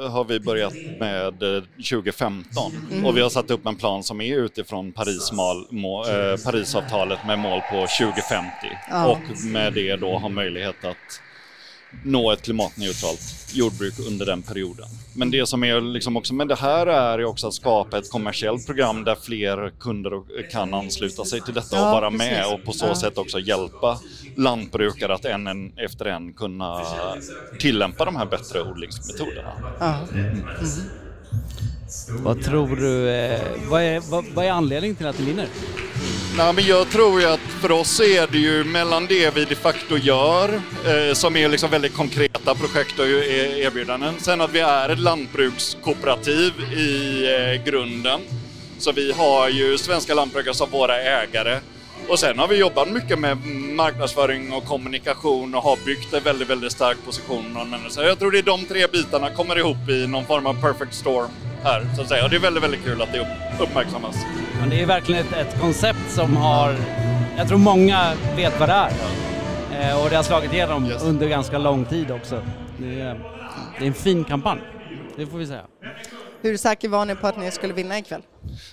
har 0.08 0.24
vi 0.24 0.40
börjat 0.40 0.74
med 1.00 1.34
2015 1.90 2.72
eh, 2.72 2.92
mm. 2.92 3.06
och 3.06 3.16
vi 3.16 3.20
har 3.20 3.30
satt 3.30 3.50
upp 3.50 3.66
en 3.66 3.76
plan 3.76 4.04
som 4.04 4.20
är 4.20 4.36
utifrån 4.36 4.92
Parismal, 4.92 5.66
må, 5.70 6.06
eh, 6.06 6.36
Parisavtalet 6.44 7.18
med 7.26 7.38
mål 7.38 7.60
på 7.70 7.86
2050 7.98 8.50
ja. 8.90 9.06
och 9.06 9.44
med 9.44 9.72
det 9.72 9.96
då 9.96 10.18
har 10.18 10.28
möjlighet 10.28 10.84
att 10.84 11.20
nå 12.04 12.32
ett 12.32 12.42
klimatneutralt 12.42 13.20
jordbruk 13.52 13.94
under 14.08 14.26
den 14.26 14.42
perioden. 14.42 14.86
Men 15.14 15.30
det 15.30 15.46
som 15.46 15.64
är 15.64 15.80
liksom 15.80 16.16
också 16.16 16.34
med 16.34 16.48
det 16.48 16.54
här 16.54 16.86
är 16.86 17.18
ju 17.18 17.24
också 17.24 17.46
att 17.48 17.54
skapa 17.54 17.98
ett 17.98 18.10
kommersiellt 18.10 18.66
program 18.66 19.04
där 19.04 19.14
fler 19.14 19.72
kunder 19.80 20.42
kan 20.50 20.74
ansluta 20.74 21.24
sig 21.24 21.40
till 21.40 21.54
detta 21.54 21.76
ja, 21.76 21.86
och 21.86 21.92
vara 21.92 22.10
precis. 22.10 22.30
med 22.30 22.54
och 22.54 22.64
på 22.64 22.72
så 22.72 22.86
ja. 22.86 22.94
sätt 22.94 23.18
också 23.18 23.38
hjälpa 23.38 24.00
lantbrukare 24.36 25.14
att 25.14 25.24
en, 25.24 25.46
en 25.46 25.78
efter 25.78 26.04
en 26.04 26.32
kunna 26.32 26.84
tillämpa 27.58 28.04
de 28.04 28.16
här 28.16 28.26
bättre 28.26 28.62
odlingsmetoderna. 28.62 29.52
Ja. 29.80 29.98
Mm. 30.12 30.30
Mm. 30.30 30.44
Vad 32.22 32.44
tror 32.44 32.76
du, 32.76 33.10
eh, 33.10 33.40
vad, 33.68 33.82
är, 33.82 34.00
vad, 34.00 34.24
vad 34.34 34.44
är 34.44 34.50
anledningen 34.50 34.96
till 34.96 35.06
att 35.06 35.18
ni 35.18 35.24
vinner? 35.24 35.48
Nej, 36.38 36.52
men 36.52 36.66
jag 36.66 36.90
tror 36.90 37.20
ju 37.20 37.26
att 37.26 37.40
för 37.40 37.70
oss 37.70 38.00
är 38.00 38.26
det 38.26 38.38
ju 38.38 38.64
mellan 38.64 39.06
det 39.06 39.34
vi 39.36 39.44
de 39.44 39.54
facto 39.54 39.96
gör, 39.96 40.60
eh, 40.86 41.14
som 41.14 41.36
är 41.36 41.48
liksom 41.48 41.70
väldigt 41.70 41.94
konkreta 41.94 42.54
projekt 42.54 42.98
och 42.98 43.06
e- 43.06 43.60
erbjudanden. 43.62 44.14
Sen 44.18 44.40
att 44.40 44.52
vi 44.52 44.60
är 44.60 44.88
ett 44.88 44.98
lantbrukskooperativ 44.98 46.52
i 46.72 47.24
eh, 47.34 47.64
grunden. 47.64 48.20
Så 48.78 48.92
vi 48.92 49.12
har 49.12 49.48
ju 49.48 49.78
svenska 49.78 50.14
lantbrukare 50.14 50.54
som 50.54 50.70
våra 50.70 51.00
ägare. 51.00 51.60
Och 52.08 52.18
sen 52.18 52.38
har 52.38 52.48
vi 52.48 52.56
jobbat 52.56 52.90
mycket 52.90 53.18
med 53.18 53.36
marknadsföring 53.76 54.52
och 54.52 54.64
kommunikation 54.64 55.54
och 55.54 55.62
har 55.62 55.78
byggt 55.86 56.14
en 56.14 56.22
väldigt, 56.22 56.50
väldigt 56.50 56.72
stark 56.72 56.96
position. 57.04 57.56
Så 57.88 58.02
jag 58.02 58.18
tror 58.18 58.30
det 58.30 58.38
är 58.38 58.42
de 58.42 58.64
tre 58.64 58.86
bitarna 58.86 59.30
kommer 59.30 59.58
ihop 59.58 59.88
i 59.88 60.06
någon 60.06 60.24
form 60.24 60.46
av 60.46 60.60
perfect 60.60 60.94
storm 60.94 61.28
här, 61.62 61.86
så 61.96 62.02
att 62.02 62.08
säga. 62.08 62.24
Och 62.24 62.30
det 62.30 62.36
är 62.36 62.40
väldigt, 62.40 62.62
väldigt 62.62 62.84
kul 62.84 63.02
att 63.02 63.12
det 63.12 63.26
uppmärksammas. 63.60 64.16
Men 64.60 64.70
det 64.70 64.82
är 64.82 64.86
verkligen 64.86 65.20
ett, 65.26 65.32
ett 65.32 65.60
koncept 65.60 66.10
som 66.10 66.36
har, 66.36 66.74
jag 67.36 67.48
tror 67.48 67.58
många 67.58 68.12
vet 68.36 68.60
vad 68.60 68.68
det 68.68 68.72
är. 68.72 68.92
Eh, 69.72 70.04
och 70.04 70.10
det 70.10 70.16
har 70.16 70.22
slagit 70.22 70.52
igenom 70.52 70.86
yes. 70.86 71.02
under 71.02 71.28
ganska 71.28 71.58
lång 71.58 71.84
tid 71.84 72.10
också. 72.10 72.42
Det 72.78 73.00
är, 73.00 73.20
det 73.78 73.84
är 73.84 73.88
en 73.88 73.94
fin 73.94 74.24
kampanj, 74.24 74.60
det 75.16 75.26
får 75.26 75.38
vi 75.38 75.46
säga. 75.46 75.62
Hur 76.42 76.56
säker 76.56 76.88
var 76.88 77.04
ni 77.04 77.14
på 77.14 77.26
att 77.26 77.38
ni 77.38 77.50
skulle 77.50 77.74
vinna 77.74 77.98
ikväll? 77.98 78.22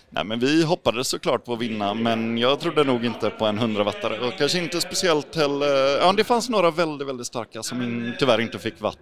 Nej, 0.10 0.24
men 0.26 0.40
vi 0.40 0.64
hoppades 0.64 1.08
såklart 1.08 1.46
på 1.46 1.54
att 1.54 1.60
vinna, 1.60 1.94
men 1.94 2.38
jag 2.38 2.60
trodde 2.60 2.84
nog 2.84 3.06
inte 3.06 3.30
på 3.30 3.46
en 3.46 3.60
100-wattare 3.60 4.28
och 4.28 4.38
kanske 4.38 4.58
inte 4.58 4.82
speciellt 4.82 5.36
heller. 5.36 5.98
Ja, 5.98 6.14
det 6.14 6.24
fanns 6.24 6.50
några 6.50 6.72
väldigt, 6.72 7.08
väldigt 7.08 7.28
starka 7.28 7.64
som 7.64 7.82
in, 7.82 8.16
tyvärr 8.20 8.42
inte 8.42 8.60
fick 8.60 8.82
watt 8.82 8.98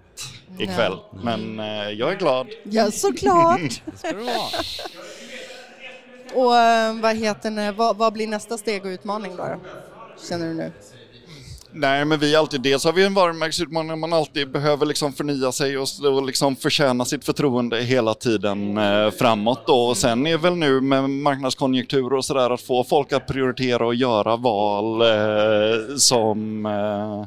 ikväll, 0.60 0.98
ja. 1.12 1.20
men 1.24 1.60
eh, 1.60 1.90
jag 1.90 2.12
är 2.12 2.16
glad. 2.16 2.48
Ja, 2.64 2.92
såklart! 2.92 3.60
det 3.86 3.98
ska 3.98 4.12
du 4.12 4.24
vara. 4.24 4.50
och 6.34 6.58
eh, 6.58 6.96
vad 6.96 7.16
heter 7.16 7.72
vad, 7.72 7.98
vad 7.98 8.14
blir 8.14 8.28
nästa 8.28 8.58
steg 8.58 8.86
och 8.86 8.90
utmaning 8.90 9.36
då? 9.36 9.60
Känner 10.30 10.48
du 10.48 10.54
nu? 10.54 10.72
Nej, 11.76 12.06
men 12.06 12.20
vi 12.20 12.36
alltid, 12.36 12.62
dels 12.62 12.86
har 12.86 12.94
vi 12.94 13.06
en 13.06 13.14
varumärkesutmaning 13.14 14.00
man 14.00 14.14
alltid 14.14 14.52
behöver 14.52 14.86
liksom 14.86 15.14
förnya 15.14 15.52
sig 15.52 15.78
och, 15.78 15.88
och 16.06 16.26
liksom 16.26 16.56
förtjäna 16.56 17.06
sitt 17.06 17.26
förtroende 17.26 17.82
hela 17.82 18.14
tiden 18.14 18.78
eh, 18.78 19.12
framåt 19.12 19.68
då. 19.68 19.76
Och 19.76 19.98
sen 19.98 20.28
är 20.28 20.38
väl 20.38 20.56
nu 20.56 20.82
med 20.82 21.10
marknadskonjunktur 21.10 22.14
och 22.14 22.26
sådär 22.26 22.50
att 22.50 22.62
få 22.62 22.84
folk 22.84 23.14
att 23.14 23.28
prioritera 23.28 23.86
och 23.86 23.96
göra 23.96 24.36
val 24.36 25.02
eh, 25.02 25.96
som 25.98 26.66
eh, 26.66 27.26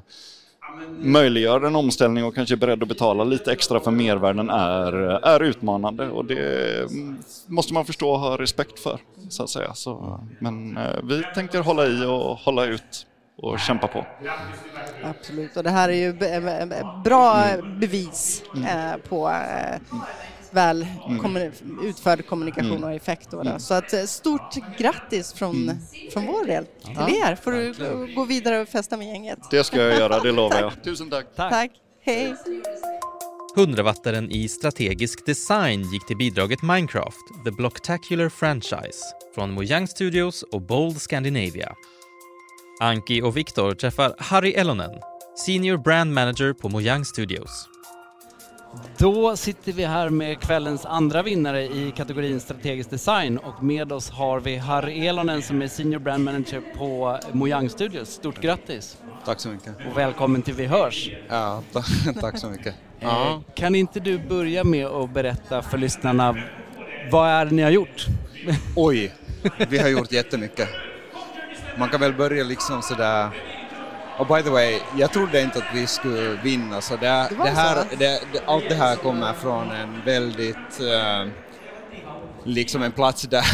möjliggör 0.98 1.66
en 1.66 1.76
omställning 1.76 2.24
och 2.24 2.34
kanske 2.34 2.54
är 2.54 2.56
beredd 2.56 2.82
att 2.82 2.88
betala 2.88 3.24
lite 3.24 3.52
extra 3.52 3.80
för 3.80 3.90
mervärden 3.90 4.50
är, 4.50 4.92
är 5.26 5.42
utmanande 5.42 6.08
och 6.08 6.24
det 6.24 6.78
mm, 6.80 7.18
måste 7.46 7.74
man 7.74 7.84
förstå 7.84 8.10
och 8.10 8.18
ha 8.18 8.38
respekt 8.38 8.78
för. 8.78 9.00
Så 9.28 9.42
att 9.42 9.50
säga. 9.50 9.74
Så, 9.74 10.20
men 10.38 10.76
eh, 10.76 11.02
vi 11.02 11.22
tänker 11.34 11.60
hålla 11.60 11.86
i 11.86 12.04
och 12.04 12.36
hålla 12.38 12.64
ut 12.64 13.06
och 13.36 13.58
kämpa 13.58 13.86
på. 13.86 14.06
Absolut, 15.04 15.56
och 15.56 15.62
det 15.62 15.70
här 15.70 15.88
är 15.88 15.92
ju 15.92 16.12
bra 17.04 17.44
bevis 17.80 18.42
mm. 18.56 19.00
på 19.08 19.28
eh, 19.28 19.96
väl 20.50 20.86
mm. 21.08 21.48
utförd 21.82 22.26
kommunikation 22.26 22.70
mm. 22.70 22.84
och 22.84 22.92
effekt. 22.92 23.30
Då, 23.30 23.36
då. 23.36 23.48
Mm. 23.48 23.60
Så 23.60 23.74
att 23.74 23.92
eh, 23.92 24.02
stort 24.02 24.54
grattis 24.78 25.32
från, 25.32 25.56
mm. 25.62 25.76
från 26.12 26.26
vår 26.26 26.44
del 26.44 26.66
till 26.66 26.92
er. 26.92 27.34
Får 27.34 27.52
du 27.52 28.14
gå 28.14 28.24
vidare 28.24 28.60
och 28.60 28.68
festa 28.68 28.96
med 28.96 29.06
gänget. 29.06 29.38
Det 29.50 29.64
ska 29.64 29.82
jag 29.82 29.98
göra, 29.98 30.20
det 30.20 30.32
lovar 30.32 30.60
jag. 30.60 30.72
Tusen 30.84 31.10
tack. 31.10 31.26
Tack. 31.36 31.52
tack. 31.52 31.70
Hej. 32.04 32.34
100-wattaren 33.56 34.30
i 34.30 34.48
strategisk 34.48 35.26
design 35.26 35.82
gick 35.82 36.06
till 36.06 36.16
bidraget 36.16 36.62
Minecraft, 36.62 37.44
The 37.44 37.50
Blocktacular 37.50 38.28
Franchise, 38.28 38.98
från 39.34 39.50
Mojang 39.50 39.88
Studios 39.88 40.42
och 40.42 40.62
Bold 40.62 41.00
Scandinavia. 41.00 41.74
Anki 42.80 43.22
och 43.22 43.36
Viktor 43.36 43.74
träffar 43.74 44.14
Harry 44.18 44.52
Elonen, 44.52 44.90
Senior 45.46 45.76
Brand 45.76 46.14
Manager 46.14 46.52
på 46.52 46.68
Mojang 46.68 47.04
Studios. 47.04 47.68
Då 48.98 49.36
sitter 49.36 49.72
vi 49.72 49.84
här 49.84 50.08
med 50.10 50.40
kvällens 50.40 50.86
andra 50.86 51.22
vinnare 51.22 51.62
i 51.62 51.92
kategorin 51.96 52.40
strategisk 52.40 52.90
design 52.90 53.38
och 53.38 53.62
med 53.62 53.92
oss 53.92 54.10
har 54.10 54.40
vi 54.40 54.56
Harry 54.56 55.06
Elonen 55.06 55.42
som 55.42 55.62
är 55.62 55.68
Senior 55.68 55.98
Brand 55.98 56.24
Manager 56.24 56.62
på 56.76 57.18
Mojang 57.32 57.68
Studios. 57.68 58.08
Stort 58.08 58.40
grattis! 58.40 58.96
Tack 59.24 59.40
så 59.40 59.48
mycket! 59.48 59.74
Och 59.90 59.98
välkommen 59.98 60.42
till 60.42 60.54
Vi 60.54 60.66
hörs! 60.66 61.10
Ja, 61.28 61.62
tack 62.20 62.38
så 62.38 62.50
mycket! 62.50 62.74
Ja. 63.00 63.42
Kan 63.54 63.74
inte 63.74 64.00
du 64.00 64.18
börja 64.18 64.64
med 64.64 64.86
att 64.86 65.14
berätta 65.14 65.62
för 65.62 65.78
lyssnarna 65.78 66.36
vad 67.10 67.28
är 67.28 67.44
det 67.44 67.54
ni 67.54 67.62
har 67.62 67.70
gjort? 67.70 68.06
Oj, 68.76 69.14
vi 69.68 69.78
har 69.78 69.88
gjort 69.88 70.12
jättemycket 70.12 70.68
man 71.78 71.88
kan 71.88 72.00
väl 72.00 72.14
börja 72.14 72.44
liksom 72.44 72.82
sådär 72.82 73.30
och 74.18 74.26
by 74.26 74.42
the 74.42 74.50
way, 74.50 74.80
jag 74.96 75.12
trodde 75.12 75.42
inte 75.42 75.58
att 75.58 75.74
vi 75.74 75.86
skulle 75.86 76.40
vinna 76.42 76.80
så 76.80 76.96
det, 76.96 77.28
det, 77.44 77.50
här, 77.50 77.84
det, 77.98 78.22
det, 78.32 78.42
allt 78.46 78.68
det 78.68 78.74
här 78.74 78.96
kommer 78.96 79.32
från 79.32 79.70
en 79.70 80.04
väldigt 80.04 80.80
uh, 80.80 81.32
liksom 82.44 82.82
en 82.82 82.92
plats 82.92 83.22
där, 83.22 83.44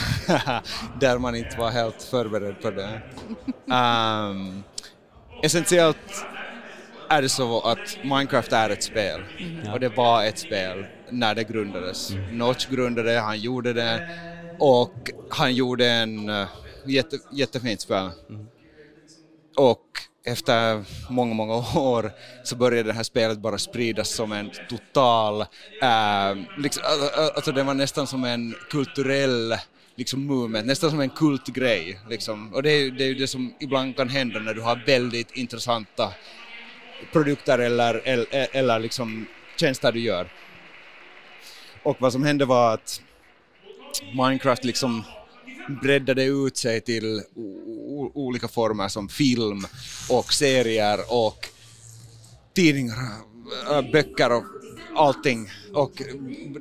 där 1.00 1.18
man 1.18 1.34
inte 1.34 1.58
var 1.58 1.70
helt 1.70 2.02
förberedd 2.02 2.62
på 2.62 2.70
det. 2.70 3.00
Um, 3.74 4.64
essentiellt 5.42 6.26
är 7.08 7.22
det 7.22 7.28
så 7.28 7.60
att 7.60 7.98
Minecraft 8.04 8.52
är 8.52 8.70
ett 8.70 8.82
spel 8.82 9.20
mm. 9.38 9.72
och 9.72 9.80
det 9.80 9.88
var 9.88 10.24
ett 10.24 10.38
spel 10.38 10.86
när 11.10 11.34
det 11.34 11.44
grundades. 11.44 12.10
Mm. 12.10 12.38
Notch 12.38 12.66
grundade 12.66 13.20
han 13.20 13.40
gjorde 13.40 13.72
det 13.72 14.08
och 14.58 15.10
han 15.30 15.54
gjorde 15.54 15.86
en 15.86 16.28
uh, 16.28 16.46
jätte, 16.86 17.18
jättefint 17.32 17.80
spel. 17.80 18.10
Mm. 18.28 18.46
Och 19.56 19.86
efter 20.24 20.84
många, 21.10 21.34
många 21.34 21.54
år 21.80 22.12
så 22.44 22.56
började 22.56 22.88
det 22.88 22.92
här 22.92 23.02
spelet 23.02 23.38
bara 23.38 23.58
spridas 23.58 24.14
som 24.14 24.32
en 24.32 24.50
total, 24.68 25.40
äh, 25.82 26.36
liksom, 26.58 26.82
alltså 27.34 27.52
det 27.52 27.62
var 27.62 27.74
nästan 27.74 28.06
som 28.06 28.24
en 28.24 28.54
kulturell 28.70 29.54
liksom 29.94 30.26
movement, 30.26 30.66
nästan 30.66 30.90
som 30.90 31.00
en 31.00 31.10
kultgrej. 31.10 31.98
Liksom. 32.08 32.54
Och 32.54 32.62
det 32.62 32.70
är, 32.70 32.90
det 32.90 33.04
är 33.04 33.08
ju 33.08 33.14
det 33.14 33.28
som 33.28 33.54
ibland 33.60 33.96
kan 33.96 34.08
hända 34.08 34.40
när 34.40 34.54
du 34.54 34.60
har 34.60 34.82
väldigt 34.86 35.36
intressanta 35.36 36.12
produkter 37.12 37.58
eller, 37.58 38.02
eller, 38.04 38.26
eller 38.52 38.78
liksom 38.78 39.26
tjänster 39.56 39.92
du 39.92 40.00
gör. 40.00 40.32
Och 41.82 41.96
vad 42.00 42.12
som 42.12 42.24
hände 42.24 42.44
var 42.44 42.74
att 42.74 43.02
Minecraft 44.14 44.64
liksom 44.64 45.04
breddade 45.82 46.24
ut 46.24 46.56
sig 46.56 46.80
till 46.80 47.22
olika 48.14 48.48
former 48.48 48.88
som 48.88 49.08
film 49.08 49.66
och 50.08 50.32
serier 50.32 50.98
och 51.08 51.48
tidningar, 52.54 52.96
eh, 53.70 53.92
böcker 53.92 54.32
och 54.32 54.44
allting. 54.96 55.50
Och 55.74 56.02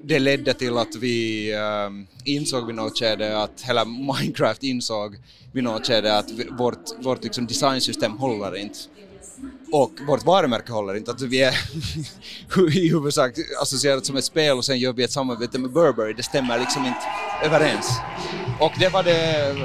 det 0.04 0.20
ledde 0.20 0.54
till 0.54 0.78
att 0.78 0.96
vi 0.96 1.54
ehm, 1.54 2.08
insåg 2.26 2.66
vid 2.66 2.76
något 2.76 3.00
skede 3.00 3.44
att 3.44 3.62
hela 3.62 3.86
Minecraft 3.86 4.64
insåg 4.64 5.18
vid 5.54 5.64
något 5.64 5.88
skede 5.88 6.18
att 6.18 6.32
vårt, 6.52 7.04
vårt 7.04 7.24
liksom 7.24 7.48
designsystem 7.48 8.12
håller 8.12 8.56
inte 8.56 8.80
och 9.72 9.92
vårt 10.08 10.26
varumärke 10.26 10.72
håller 10.72 10.96
inte. 10.98 11.12
Att 11.12 11.22
vi 11.22 11.42
är 11.42 11.54
i 12.78 12.90
huvudsak 12.90 13.34
associerat 13.62 14.06
som 14.06 14.16
ett 14.16 14.24
spel 14.24 14.58
och 14.58 14.66
sen 14.66 14.80
gör 14.80 14.94
vi 14.94 15.04
ett 15.04 15.12
samarbete 15.12 15.60
med 15.60 15.72
Burberry. 15.72 16.14
Det 16.14 16.24
stämmer 16.24 16.60
liksom 16.60 16.86
inte 16.86 17.06
överens. 17.44 18.00
Och 18.62 18.74
det 18.80 18.90
var 18.90 19.04
det 19.04 19.56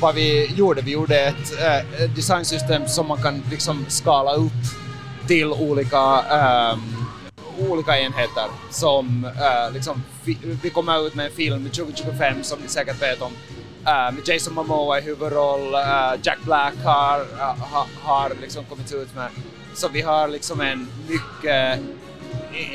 vad 0.00 0.14
vi 0.14 0.46
gjorde. 0.46 0.82
Vi 0.82 0.90
gjorde 0.90 1.20
ett 1.20 1.52
äh, 1.60 2.10
designsystem 2.10 2.88
som 2.88 3.08
man 3.08 3.22
kan 3.22 3.42
liksom 3.50 3.86
skala 3.88 4.34
upp 4.34 4.62
till 5.26 5.46
olika, 5.46 6.24
ähm, 6.30 7.06
olika 7.58 7.98
enheter. 7.98 8.46
Som 8.70 9.24
äh, 9.24 9.72
liksom, 9.74 10.02
vi 10.62 10.70
kommer 10.70 11.06
ut 11.06 11.14
med 11.14 11.26
en 11.26 11.32
film 11.32 11.70
2025 11.70 12.42
som 12.42 12.58
ni 12.60 12.68
säkert 12.68 13.02
vet 13.02 13.22
om 13.22 13.32
Äh, 13.86 14.12
med 14.12 14.28
Jason 14.28 14.54
Momoa 14.54 14.98
i 14.98 15.00
huvudroll, 15.00 15.74
Jack 16.22 16.38
Black 16.44 16.74
har, 16.84 17.26
ha, 17.72 17.86
har 18.02 18.32
liksom 18.40 18.64
kommit 18.64 18.92
ut 18.92 19.14
med. 19.14 19.28
Så 19.74 19.88
vi 19.88 20.02
har 20.02 20.28
liksom 20.28 20.60
en 20.60 20.88
mycket 21.08 21.80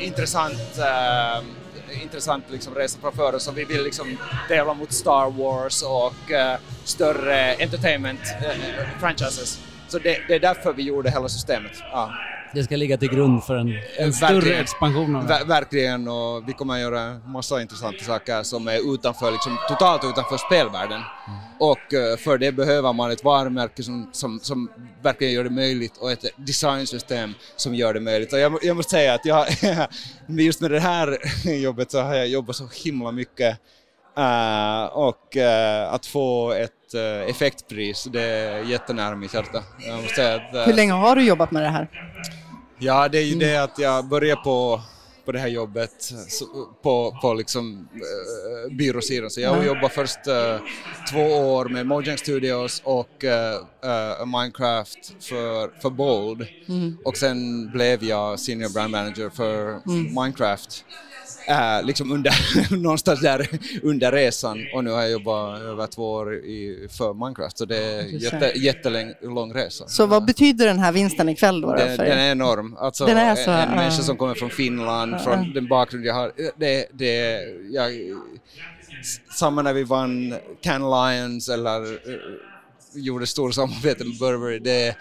intressant, 0.00 0.78
ehm, 0.78 1.44
Eh, 1.90 2.02
intressant 2.02 2.44
liksom 2.50 2.74
resa 2.74 2.98
framför 3.00 3.34
oss 3.34 3.48
och 3.48 3.58
vi 3.58 3.64
vill 3.64 3.84
liksom 3.84 4.18
tävla 4.48 4.74
mot 4.74 4.92
Star 4.92 5.30
Wars 5.30 5.82
och 5.82 6.30
eh, 6.30 6.58
större 6.84 7.54
entertainment 7.54 8.20
eh, 8.40 9.00
franchises. 9.00 9.60
Så 9.88 9.98
det, 9.98 10.18
det, 10.28 10.34
är 10.34 10.40
därför 10.40 10.72
vi 10.72 10.82
gjorde 10.82 11.10
hela 11.10 11.28
systemet. 11.28 11.72
Ja 11.92 12.12
det 12.54 12.64
ska 12.64 12.76
ligga 12.76 12.96
till 12.96 13.08
grund 13.08 13.44
för 13.44 13.56
en, 13.56 13.72
en 13.98 14.12
större 14.12 14.54
expansion 14.56 15.16
av 15.16 15.26
det. 15.26 15.44
verkligen, 15.46 16.08
och 16.08 16.48
vi 16.48 16.52
kommer 16.52 16.74
att 16.74 16.80
göra 16.80 17.18
massa 17.18 17.62
intressanta 17.62 18.04
saker 18.04 18.42
som 18.42 18.68
är 18.68 18.94
utanför, 18.94 19.30
liksom, 19.30 19.58
totalt 19.68 20.04
utanför 20.04 20.36
spelvärlden. 20.36 21.00
Mm. 21.26 21.38
Och 21.58 21.92
uh, 21.94 22.16
för 22.16 22.38
det 22.38 22.52
behöver 22.52 22.92
man 22.92 23.10
ett 23.10 23.24
varumärke 23.24 23.82
som, 23.82 24.08
som, 24.12 24.40
som 24.42 24.70
verkligen 25.02 25.32
gör 25.32 25.44
det 25.44 25.50
möjligt 25.50 25.96
och 25.96 26.12
ett 26.12 26.24
designsystem 26.36 27.34
som 27.56 27.74
gör 27.74 27.94
det 27.94 28.00
möjligt. 28.00 28.32
Och 28.32 28.38
jag, 28.38 28.58
jag 28.62 28.76
måste 28.76 28.90
säga 28.90 29.14
att 29.14 29.24
jag, 29.24 29.46
just 30.26 30.60
med 30.60 30.70
det 30.70 30.80
här 30.80 31.18
jobbet 31.62 31.90
så 31.90 32.00
har 32.00 32.14
jag 32.14 32.28
jobbat 32.28 32.56
så 32.56 32.68
himla 32.84 33.12
mycket 33.12 33.58
Uh, 34.18 34.84
och 34.84 35.36
uh, 35.36 35.94
att 35.94 36.06
få 36.06 36.52
ett 36.52 36.94
uh, 36.94 37.30
effektpris, 37.30 38.04
det 38.04 38.22
är 38.22 38.62
jättenära 38.62 39.16
mitt 39.16 39.34
hjärta. 39.34 39.58
Att, 39.58 40.68
Hur 40.68 40.72
länge 40.72 40.92
har 40.92 41.16
du 41.16 41.22
jobbat 41.22 41.50
med 41.50 41.62
det 41.62 41.68
här? 41.68 41.88
Ja, 42.78 43.08
det 43.08 43.18
är 43.18 43.22
ju 43.22 43.32
mm. 43.32 43.38
det 43.38 43.62
att 43.62 43.78
jag 43.78 44.08
började 44.08 44.40
på, 44.42 44.80
på 45.24 45.32
det 45.32 45.38
här 45.38 45.48
jobbet 45.48 46.12
på, 46.82 47.18
på 47.22 47.34
liksom, 47.34 47.88
uh, 47.94 48.76
byråsidan. 48.76 49.30
Så 49.30 49.40
jag 49.40 49.54
mm. 49.54 49.66
jobbade 49.66 49.88
först 49.88 50.18
uh, 50.28 50.66
två 51.12 51.22
år 51.22 51.64
med 51.64 51.86
Mojang 51.86 52.18
Studios 52.18 52.82
och 52.84 53.24
uh, 53.24 54.26
Minecraft 54.26 55.14
för, 55.20 55.80
för 55.80 55.90
Bold. 55.90 56.46
Mm. 56.68 56.98
Och 57.04 57.16
sen 57.16 57.70
blev 57.70 58.04
jag 58.04 58.40
Senior 58.40 58.68
Brand 58.68 58.90
Manager 58.90 59.30
för 59.30 59.68
mm. 59.68 60.14
Minecraft 60.14 60.84
äh, 61.48 61.82
liksom 61.84 62.12
under, 62.12 62.32
någonstans 62.82 63.20
där 63.20 63.48
under 63.82 64.12
resan 64.12 64.66
och 64.74 64.84
nu 64.84 64.90
har 64.90 65.00
jag 65.00 65.10
jobbat 65.10 65.60
över 65.60 65.86
två 65.86 66.12
år 66.12 66.34
i, 66.34 66.88
för 66.98 67.14
Minecraft 67.14 67.58
så 67.58 67.64
det 67.64 67.76
är 67.76 68.02
jätte, 68.02 68.52
jättelång 68.58 69.54
resa. 69.54 69.88
Så 69.88 70.06
vad 70.06 70.24
betyder 70.24 70.66
den 70.66 70.78
här 70.78 70.92
vinsten 70.92 71.28
ikväll 71.28 71.60
då? 71.60 71.74
Den, 71.74 71.96
den 71.96 72.18
är 72.18 72.32
enorm. 72.32 72.76
Alltså, 72.78 73.06
den 73.06 73.16
är 73.16 73.34
så, 73.34 73.50
en, 73.50 73.68
en 73.68 73.76
människa 73.76 74.02
som 74.02 74.16
kommer 74.16 74.34
från 74.34 74.50
Finland, 74.50 75.14
uh, 75.14 75.18
från 75.18 75.52
den 75.52 75.68
bakgrund 75.68 76.04
jag 76.04 76.14
har, 76.14 76.32
det, 76.56 76.86
det, 76.92 77.40
jag, 77.70 77.92
samma 79.34 79.62
när 79.62 79.72
vi 79.72 79.84
vann 79.84 80.34
Can 80.60 80.82
Lions 80.90 81.48
eller 81.48 81.82
uh, 81.82 81.98
gjorde 82.94 83.26
stor 83.26 83.50
samarbete 83.50 84.04
med 84.04 84.18
Burberry, 84.18 84.58
det 84.58 84.96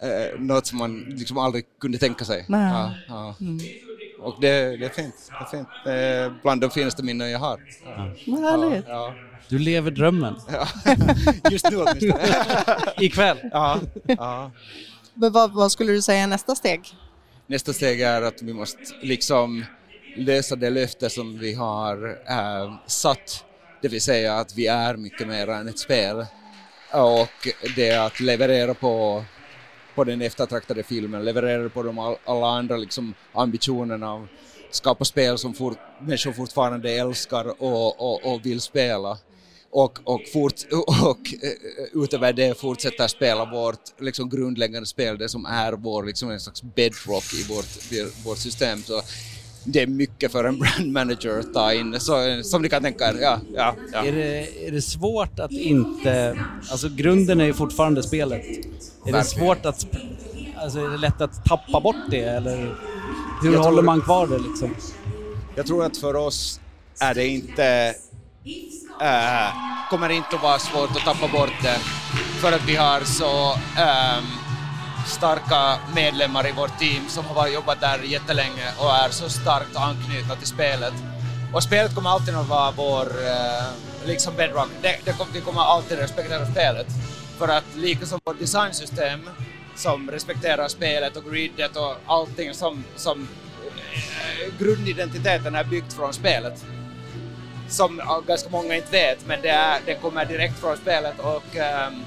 är 0.00 0.34
uh, 0.34 0.40
något 0.40 0.66
som 0.66 0.78
man 0.78 1.00
liksom 1.00 1.38
aldrig 1.38 1.64
kunde 1.80 1.98
tänka 1.98 2.24
sig. 2.24 2.44
Ja, 2.48 2.94
ja. 3.08 3.34
Mm. 3.40 3.58
Och 4.26 4.36
det, 4.40 4.76
det 4.76 4.84
är 4.86 4.88
fint. 4.90 5.14
Det 5.28 5.44
är 5.44 5.50
fint. 5.58 5.68
Det 5.84 5.92
är 5.92 6.34
bland 6.42 6.60
de 6.60 6.70
finaste 6.70 7.02
minnen 7.02 7.30
jag 7.30 7.38
har. 7.38 7.60
Vad 8.26 8.40
härligt. 8.40 8.84
Ja, 8.88 9.14
Du 9.48 9.58
lever 9.58 9.90
drömmen. 9.90 10.34
ja. 10.52 10.68
Just 11.50 11.70
nu 11.70 11.76
åtminstone. 11.76 12.24
Ikväll. 13.00 13.38
ja, 13.52 13.80
ja. 14.06 14.50
Men 15.14 15.32
vad, 15.32 15.52
vad 15.54 15.72
skulle 15.72 15.92
du 15.92 16.02
säga 16.02 16.22
är 16.22 16.26
nästa 16.26 16.54
steg? 16.54 16.80
Nästa 17.46 17.72
steg 17.72 18.00
är 18.00 18.22
att 18.22 18.42
vi 18.42 18.52
måste 18.52 18.78
liksom 19.02 19.64
lösa 20.16 20.56
det 20.56 20.70
löfte 20.70 21.10
som 21.10 21.38
vi 21.38 21.54
har 21.54 22.18
äh, 22.28 22.74
satt, 22.86 23.44
det 23.82 23.88
vill 23.88 24.00
säga 24.02 24.34
att 24.34 24.54
vi 24.54 24.66
är 24.66 24.96
mycket 24.96 25.28
mer 25.28 25.48
än 25.48 25.68
ett 25.68 25.78
spel. 25.78 26.26
Och 26.92 27.48
det 27.76 27.88
är 27.88 28.06
att 28.06 28.20
leverera 28.20 28.74
på, 28.74 29.24
på 29.96 30.04
den 30.04 30.22
eftertraktade 30.22 30.82
filmen, 30.82 31.24
levererade 31.24 31.68
på 31.68 31.82
de 31.82 31.98
all, 31.98 32.16
alla 32.24 32.46
andra 32.46 32.76
liksom 32.76 33.14
ambitionerna 33.32 34.12
av 34.12 34.28
skapa 34.70 35.04
spel 35.04 35.38
som 35.38 35.54
fort, 35.54 35.78
människor 36.00 36.32
fortfarande 36.32 36.90
älskar 36.92 37.62
och, 37.62 38.00
och, 38.00 38.32
och 38.32 38.46
vill 38.46 38.60
spela. 38.60 39.18
Och, 39.70 39.98
och, 40.04 40.20
fort, 40.32 40.54
och 41.02 41.18
eh, 41.42 42.02
utöver 42.02 42.32
det 42.32 42.58
fortsätta 42.58 43.08
spela 43.08 43.44
vårt 43.44 44.00
liksom, 44.00 44.28
grundläggande 44.30 44.86
spel, 44.86 45.18
det 45.18 45.28
som 45.28 45.46
är 45.46 45.72
vår 45.72 46.04
liksom, 46.04 46.30
en 46.30 46.40
slags 46.40 46.62
bedrock 46.62 47.34
i 47.34 47.42
vårt, 47.48 48.24
vårt 48.24 48.38
system. 48.38 48.82
Så 48.82 49.02
det 49.66 49.82
är 49.82 49.86
mycket 49.86 50.32
för 50.32 50.44
en 50.44 50.58
brand 50.58 50.92
manager 50.92 51.38
att 51.38 51.54
ta 51.54 51.72
in, 51.72 52.00
så, 52.00 52.40
som 52.42 52.62
ni 52.62 52.68
kan 52.68 52.82
tänka 52.82 53.04
er. 53.08 53.16
Ja, 53.20 53.40
ja, 53.54 53.74
ja. 53.92 54.04
Är, 54.04 54.12
det, 54.12 54.66
är 54.68 54.70
det 54.72 54.82
svårt 54.82 55.38
att 55.40 55.52
inte... 55.52 56.38
Alltså 56.70 56.88
grunden 56.88 57.40
är 57.40 57.44
ju 57.44 57.54
fortfarande 57.54 58.02
spelet. 58.02 58.42
Är 59.06 59.12
det 59.12 59.24
svårt 59.24 59.66
att... 59.66 59.86
Alltså 60.56 60.78
är 60.78 60.88
det 60.90 60.96
lätt 60.98 61.20
att 61.20 61.44
tappa 61.44 61.80
bort 61.80 61.96
det 62.10 62.20
eller 62.22 62.56
hur 63.42 63.52
Jag 63.52 63.58
håller 63.60 63.76
tror- 63.76 63.82
man 63.82 64.00
kvar 64.00 64.26
det 64.26 64.38
liksom? 64.38 64.74
Jag 65.56 65.66
tror 65.66 65.84
att 65.84 65.96
för 65.96 66.16
oss 66.16 66.60
är 67.00 67.14
det 67.14 67.26
inte, 67.28 67.94
äh, 69.00 69.48
kommer 69.90 70.08
inte 70.08 70.36
att 70.36 70.42
vara 70.42 70.58
svårt 70.58 70.90
att 70.90 71.04
tappa 71.04 71.28
bort 71.28 71.52
det 71.62 71.78
för 72.40 72.52
att 72.52 72.68
vi 72.68 72.76
har 72.76 73.00
så 73.00 73.52
ähm, 73.80 74.24
starka 75.06 75.78
medlemmar 75.94 76.48
i 76.48 76.52
vårt 76.52 76.78
team 76.78 77.08
som 77.08 77.24
har 77.24 77.48
jobbat 77.48 77.80
där 77.80 77.98
jättelänge 77.98 78.72
och 78.78 78.90
är 78.90 79.08
så 79.10 79.28
starkt 79.28 79.76
anknutna 79.76 80.36
till 80.36 80.46
spelet. 80.46 80.94
Och 81.54 81.62
spelet 81.62 81.94
kommer 81.94 82.10
alltid 82.10 82.34
att 82.34 82.48
vara 82.48 82.70
vår 82.70 83.06
eh, 83.06 83.66
liksom 84.04 84.36
bedrock. 84.36 84.68
Det, 84.82 84.96
det 85.04 85.12
kommer, 85.12 85.32
vi 85.32 85.40
kommer 85.40 85.60
alltid 85.60 85.98
respektera 85.98 86.46
spelet. 86.46 86.86
För 87.38 87.48
att 87.48 87.64
lika 87.74 88.06
som 88.06 88.20
vårt 88.24 88.38
designsystem 88.38 89.30
som 89.74 90.10
respekterar 90.10 90.68
spelet 90.68 91.16
och 91.16 91.24
gridet 91.32 91.76
och 91.76 91.96
allting 92.06 92.54
som, 92.54 92.84
som 92.96 93.28
eh, 93.92 94.58
grundidentiteten 94.58 95.54
är 95.54 95.64
byggt 95.64 95.92
från 95.92 96.12
spelet. 96.12 96.64
Som 97.68 98.02
ganska 98.26 98.50
många 98.50 98.76
inte 98.76 98.90
vet, 98.90 99.26
men 99.26 99.42
det, 99.42 99.48
är, 99.48 99.80
det 99.86 99.94
kommer 99.94 100.24
direkt 100.24 100.58
från 100.58 100.76
spelet 100.76 101.20
och 101.20 101.56
um, 101.88 102.04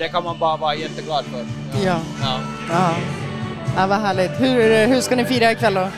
det 0.00 0.08
kan 0.08 0.24
man 0.24 0.38
bara 0.38 0.56
vara 0.56 0.74
jätteglad 0.74 1.24
för. 1.24 1.46
Ja. 1.84 2.00
Ja. 2.22 2.40
Ja, 2.70 2.94
ja 3.76 3.86
vad 3.86 3.98
härligt. 3.98 4.40
Hur, 4.40 4.86
hur 4.86 5.00
ska 5.00 5.16
ni 5.16 5.24
fira 5.24 5.52
ikväll 5.52 5.74
då? 5.74 5.88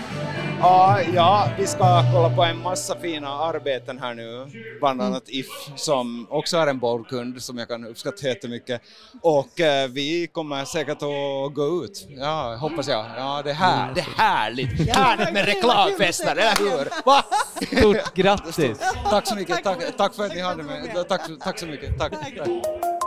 Ja, 0.61 1.01
ja, 1.15 1.49
vi 1.59 1.67
ska 1.67 2.03
kolla 2.13 2.37
på 2.37 2.43
en 2.43 2.63
massa 2.63 2.99
fina 3.01 3.29
arbeten 3.29 3.99
här 3.99 4.15
nu, 4.15 4.47
bland 4.81 5.03
annat 5.03 5.23
If 5.27 5.47
som 5.77 6.27
också 6.31 6.57
är 6.57 6.67
en 6.67 6.79
bollkund 6.79 7.43
som 7.43 7.59
jag 7.59 7.69
kan 7.69 7.87
uppskatta 7.87 8.27
jättemycket. 8.27 8.83
Och 9.21 9.61
eh, 9.61 9.89
vi 9.89 10.27
kommer 10.27 10.65
säkert 10.65 11.03
att 11.03 11.55
gå 11.55 11.85
ut, 11.85 12.07
ja, 12.09 12.57
hoppas 12.57 12.89
jag. 12.89 13.07
Ja, 13.17 13.43
det, 13.45 13.53
här, 13.53 13.95
det 13.95 14.01
är 14.01 14.05
härligt, 14.17 14.97
härligt 14.97 15.33
med 15.33 15.45
reklamfester, 15.45 16.33
eller 16.33 16.57
hur? 16.59 16.89
Va? 17.05 17.25
Stort 17.67 18.15
grattis! 18.15 18.79
Tack 19.11 19.27
så 19.27 19.35
mycket, 19.35 19.65
tack, 19.65 19.97
tack 19.97 20.15
för 20.15 20.27
att 20.27 20.35
ni 20.35 20.41
hade 20.41 20.63
mig. 20.63 20.93
Tack, 21.09 21.23
tack 21.45 21.59
så 21.59 21.67
mycket, 21.67 21.99
tack. 21.99 22.13
tack. 22.13 23.02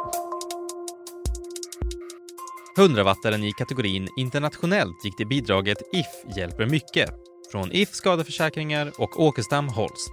100-wattaren 2.77 3.43
i 3.43 3.51
kategorin 3.51 4.07
internationellt 4.17 5.05
gick 5.05 5.17
till 5.17 5.27
bidraget 5.27 5.77
If 5.93 6.37
hjälper 6.37 6.65
mycket 6.65 7.09
från 7.51 7.71
If 7.71 7.89
skadeförsäkringar 7.89 8.91
och 8.97 9.19
Åkestam 9.19 9.69
Holst. 9.69 10.11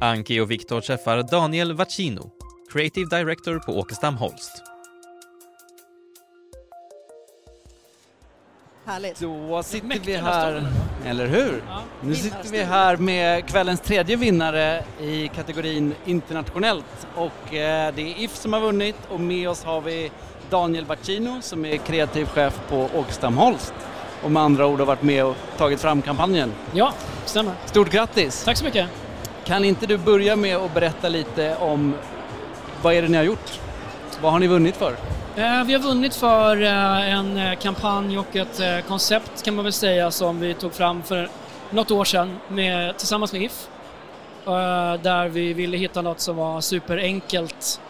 Anki 0.00 0.40
och 0.40 0.50
Viktor 0.50 0.80
träffar 0.80 1.22
Daniel 1.22 1.72
Vacino, 1.72 2.30
Creative 2.72 3.16
Director 3.16 3.58
på 3.58 3.78
Åkestam 3.78 4.14
Holst. 4.14 4.62
Härligt. 8.84 9.20
Då 9.20 9.62
sitter 9.62 10.00
vi 10.04 10.16
här, 10.16 10.72
eller 11.06 11.26
hur? 11.26 11.62
Ja. 11.68 11.82
Nu 12.02 12.14
sitter 12.14 12.48
vi 12.52 12.62
här 12.62 12.96
med 12.96 13.48
kvällens 13.48 13.80
tredje 13.80 14.16
vinnare 14.16 14.84
i 15.00 15.28
kategorin 15.28 15.94
internationellt 16.04 17.06
och 17.14 17.54
eh, 17.54 17.94
det 17.94 18.02
är 18.02 18.24
If 18.24 18.36
som 18.36 18.52
har 18.52 18.60
vunnit 18.60 18.96
och 19.08 19.20
med 19.20 19.48
oss 19.48 19.64
har 19.64 19.80
vi 19.80 20.10
Daniel 20.50 20.84
Bacchino 20.84 21.42
som 21.42 21.64
är 21.64 21.76
kreativ 21.76 22.26
chef 22.26 22.60
på 22.68 22.88
Åkestam 22.94 23.38
Holst 23.38 23.74
och 24.22 24.30
med 24.30 24.42
andra 24.42 24.66
ord 24.66 24.78
har 24.78 24.86
varit 24.86 25.02
med 25.02 25.24
och 25.24 25.36
tagit 25.56 25.80
fram 25.80 26.02
kampanjen. 26.02 26.52
Ja, 26.72 26.92
stämmer. 27.24 27.54
Stort 27.66 27.90
grattis! 27.90 28.44
Tack 28.44 28.56
så 28.56 28.64
mycket. 28.64 28.88
Kan 29.44 29.64
inte 29.64 29.86
du 29.86 29.98
börja 29.98 30.36
med 30.36 30.56
att 30.56 30.74
berätta 30.74 31.08
lite 31.08 31.56
om 31.56 31.94
vad 32.82 32.94
är 32.94 33.02
det 33.02 33.08
ni 33.08 33.16
har 33.16 33.24
gjort? 33.24 33.60
Vad 34.22 34.32
har 34.32 34.38
ni 34.38 34.46
vunnit 34.46 34.76
för? 34.76 34.96
Eh, 35.36 35.64
vi 35.64 35.72
har 35.72 35.78
vunnit 35.78 36.14
för 36.14 36.62
eh, 36.62 37.14
en 37.14 37.36
eh, 37.36 37.58
kampanj 37.58 38.18
och 38.18 38.36
ett 38.36 38.86
koncept 38.88 39.42
kan 39.42 39.54
man 39.54 39.64
väl 39.64 39.72
säga 39.72 40.10
som 40.10 40.40
vi 40.40 40.54
tog 40.54 40.74
fram 40.74 41.02
för 41.02 41.28
något 41.70 41.90
år 41.90 42.04
sedan 42.04 42.38
med, 42.48 42.98
tillsammans 42.98 43.32
med 43.32 43.42
If. 43.42 43.68
Där 45.02 45.28
vi 45.28 45.52
ville 45.52 45.76
hitta 45.76 46.02
något 46.02 46.20
som 46.20 46.36
var 46.36 46.60
superenkelt 46.60 47.80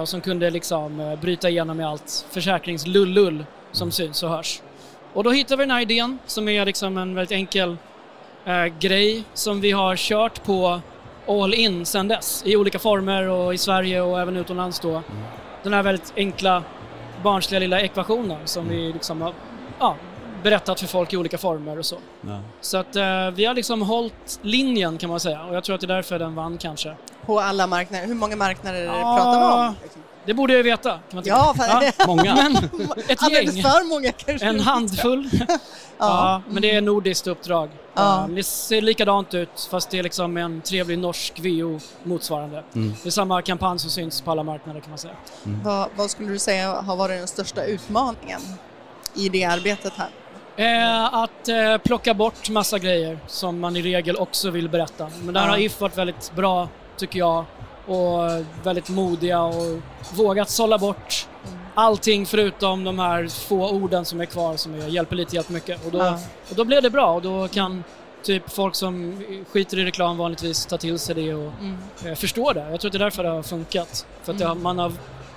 och 0.00 0.08
som 0.08 0.20
kunde 0.20 0.50
liksom 0.50 1.00
eh, 1.00 1.20
bryta 1.20 1.48
igenom 1.48 1.76
med 1.76 1.88
allt 1.88 2.26
försäkringslullull 2.30 3.44
som 3.72 3.90
syns 3.90 4.22
och 4.22 4.30
hörs. 4.30 4.62
Och 5.12 5.24
då 5.24 5.30
hittade 5.30 5.56
vi 5.56 5.62
den 5.62 5.70
här 5.70 5.80
idén 5.80 6.18
som 6.26 6.48
är 6.48 6.66
liksom 6.66 6.98
en 6.98 7.14
väldigt 7.14 7.32
enkel 7.32 7.76
eh, 8.44 8.64
grej 8.64 9.24
som 9.34 9.60
vi 9.60 9.70
har 9.70 9.96
kört 9.96 10.44
på 10.44 10.80
all 11.28 11.54
in 11.54 11.86
sedan 11.86 12.08
dess 12.08 12.42
i 12.46 12.56
olika 12.56 12.78
former 12.78 13.28
och 13.28 13.54
i 13.54 13.58
Sverige 13.58 14.00
och 14.00 14.20
även 14.20 14.36
utomlands 14.36 14.80
då. 14.80 15.02
Den 15.62 15.72
här 15.72 15.82
väldigt 15.82 16.12
enkla 16.16 16.62
barnsliga 17.22 17.60
lilla 17.60 17.80
ekvationen 17.80 18.38
som 18.44 18.68
vi 18.68 18.92
liksom 18.92 19.22
har 19.22 19.32
ja, 19.78 19.96
berättat 20.42 20.80
för 20.80 20.86
folk 20.86 21.12
i 21.12 21.16
olika 21.16 21.38
former 21.38 21.78
och 21.78 21.86
så. 21.86 21.96
Så 22.60 22.76
att 22.78 22.96
eh, 22.96 23.30
vi 23.30 23.44
har 23.44 23.54
liksom 23.54 23.82
hållit 23.82 24.38
linjen 24.42 24.98
kan 24.98 25.10
man 25.10 25.20
säga 25.20 25.42
och 25.44 25.56
jag 25.56 25.64
tror 25.64 25.74
att 25.74 25.80
det 25.80 25.84
är 25.86 25.94
därför 25.94 26.18
den 26.18 26.34
vann 26.34 26.58
kanske. 26.58 26.96
På 27.26 27.40
alla 27.40 27.66
marknader. 27.66 28.06
Hur 28.06 28.14
många 28.14 28.36
marknader 28.36 28.82
Ja. 28.84 29.16
pratar 29.16 29.38
vi 29.62 29.68
om? 29.68 29.74
Det 30.26 30.34
borde 30.34 30.52
jag 30.52 30.58
ju 30.58 30.62
veta 30.62 30.90
kan 30.90 31.00
man 31.12 31.24
tycka. 31.24 31.36
Ja, 31.36 31.54
för, 31.92 32.06
Många. 32.06 32.34
Men 32.34 32.56
ett 33.08 33.30
gäng, 33.32 33.62
för 33.62 33.88
många 33.88 34.12
kanske. 34.12 34.46
en 34.46 34.60
handfull. 34.60 35.30
Ja, 36.00 36.42
men 36.48 36.62
det 36.62 36.70
är 36.70 36.80
nordiskt 36.80 37.26
uppdrag. 37.26 37.70
Ja. 37.94 38.20
Eh, 38.22 38.28
Det 38.28 38.42
ser 38.42 38.80
likadant 38.80 39.34
ut 39.34 39.68
fast 39.70 39.90
det 39.90 39.98
är 39.98 40.02
liksom 40.02 40.36
en 40.36 40.60
trevlig 40.60 40.98
norsk 40.98 41.40
VO 41.40 41.80
motsvarande. 42.02 42.64
Mm. 42.74 42.94
Det 43.02 43.08
är 43.08 43.10
samma 43.10 43.42
kampanj 43.42 43.78
som 43.78 43.90
syns 43.90 44.20
på 44.20 44.30
alla 44.30 44.42
marknader 44.42 44.80
kan 44.80 44.90
man 44.90 44.98
säga. 44.98 45.14
Vad, 45.64 45.88
vad 45.96 46.10
skulle 46.10 46.28
du 46.28 46.38
säga 46.38 46.72
har 46.80 46.96
varit 46.96 47.18
den 47.18 47.28
största 47.28 47.64
utmaningen 47.64 48.40
i 49.14 49.28
det 49.28 49.44
arbetet 49.44 49.92
här? 49.96 50.08
Eh, 50.58 51.14
att 51.14 51.48
eh, 51.48 51.78
plocka 51.84 52.14
bort 52.14 52.48
massa 52.50 52.78
grejer 52.78 53.18
som 53.26 53.60
man 53.60 53.76
i 53.76 53.82
regel 53.82 54.16
också 54.16 54.50
vill 54.50 54.68
berätta. 54.68 55.10
Men 55.24 55.34
där 55.34 55.40
Ja. 55.44 55.50
har 55.50 55.58
If 55.58 55.80
varit 55.80 55.98
väldigt 55.98 56.32
bra, 56.36 56.68
tycker 56.96 57.18
jag. 57.18 57.44
Och 57.86 58.20
väldigt 58.62 58.88
modiga 58.88 59.40
och 59.42 59.80
vågat 60.14 60.50
sålla 60.50 60.78
bort 60.78 61.26
allting 61.74 62.26
förutom 62.26 62.84
de 62.84 62.98
här 62.98 63.28
få 63.28 63.70
orden 63.70 64.04
som 64.04 64.20
är 64.20 64.24
kvar 64.24 64.56
som 64.56 64.74
är, 64.74 64.86
hjälper 64.88 65.16
lite 65.16 65.34
hjälper 65.36 65.52
mycket. 65.52 65.86
Och 65.86 65.92
då, 65.92 65.98
Ja. 65.98 66.18
och 66.50 66.56
då 66.56 66.64
blev 66.64 66.82
det 66.82 66.90
bra 66.90 67.12
och 67.14 67.22
då 67.22 67.48
kan 67.48 67.84
typ 68.22 68.50
folk 68.50 68.74
som 68.74 69.22
skiter 69.52 69.78
i 69.78 69.84
reklam 69.84 70.16
vanligtvis 70.16 70.66
ta 70.66 70.76
till 70.78 70.98
sig 70.98 71.14
det 71.14 71.34
och 71.34 71.52
Mm. 71.60 71.76
eh, 72.06 72.14
förstå 72.14 72.52
det. 72.52 72.70
Jag 72.70 72.80
tror 72.80 72.88
att 72.88 72.92
det 72.92 72.96
är 72.98 73.04
därför 73.04 73.22
det 73.22 73.28
har 73.28 73.42
funkat. 73.42 74.06
För 74.22 74.32
att 74.32 74.38
det 74.38 74.44
har, 74.46 74.54
man 74.54 74.78
har 74.78 74.92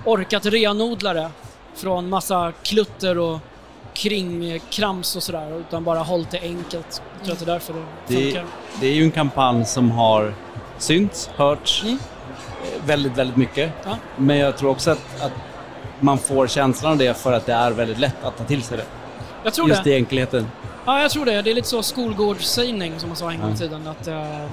orkat 0.05 0.45
renodla 0.45 1.13
det 1.13 1.29
från 1.75 2.09
massa 2.09 2.53
klutter 2.63 3.17
och 3.17 3.39
kringkrams 3.93 5.15
och 5.15 5.23
sådär 5.23 5.59
utan 5.59 5.83
bara 5.83 5.99
hållit 5.99 6.31
det 6.31 6.39
enkelt. 6.41 7.01
Jag 7.17 7.23
tror 7.25 7.33
att 7.33 7.39
det 7.39 7.45
är 7.45 7.53
därför 7.53 7.73
det, 7.73 7.79
Det, 8.07 8.23
funkar. 8.23 8.45
det 8.79 8.87
är 8.87 8.93
ju 8.93 9.03
en 9.03 9.11
kampanj 9.11 9.65
som 9.65 9.91
har 9.91 10.33
synts, 10.77 11.29
hörts 11.35 11.83
Mm. 11.83 11.97
eh, 12.63 12.85
väldigt, 12.85 13.17
väldigt 13.17 13.37
mycket. 13.37 13.71
Ja. 13.85 13.97
Men 14.17 14.37
jag 14.37 14.57
tror 14.57 14.69
också 14.69 14.91
att, 14.91 15.21
att 15.21 15.31
man 15.99 16.17
får 16.17 16.47
känslan 16.47 16.91
av 16.91 16.97
det 16.97 17.17
för 17.17 17.33
att 17.33 17.45
det 17.45 17.53
är 17.53 17.71
väldigt 17.71 17.99
lätt 17.99 18.23
att 18.23 18.37
ta 18.37 18.43
till 18.43 18.63
sig 18.63 18.77
det. 18.77 18.85
Jag 19.43 19.53
tror 19.53 19.69
Just 19.69 19.83
det. 19.83 19.89
i 19.89 19.95
enkelheten. 19.95 20.47
Ja, 20.85 21.01
jag 21.01 21.11
tror 21.11 21.25
det. 21.25 21.41
Det 21.41 21.51
är 21.51 21.55
lite 21.55 21.67
så 21.67 21.83
skolgårdssägning 21.83 22.99
som 22.99 23.09
man 23.09 23.15
sa 23.15 23.31
en 23.31 23.41
gång 23.41 23.53
i 23.53 23.57
tiden. 23.57 23.87
Att, 23.87 24.07
eh, 24.07 24.21
typ, 24.23 24.49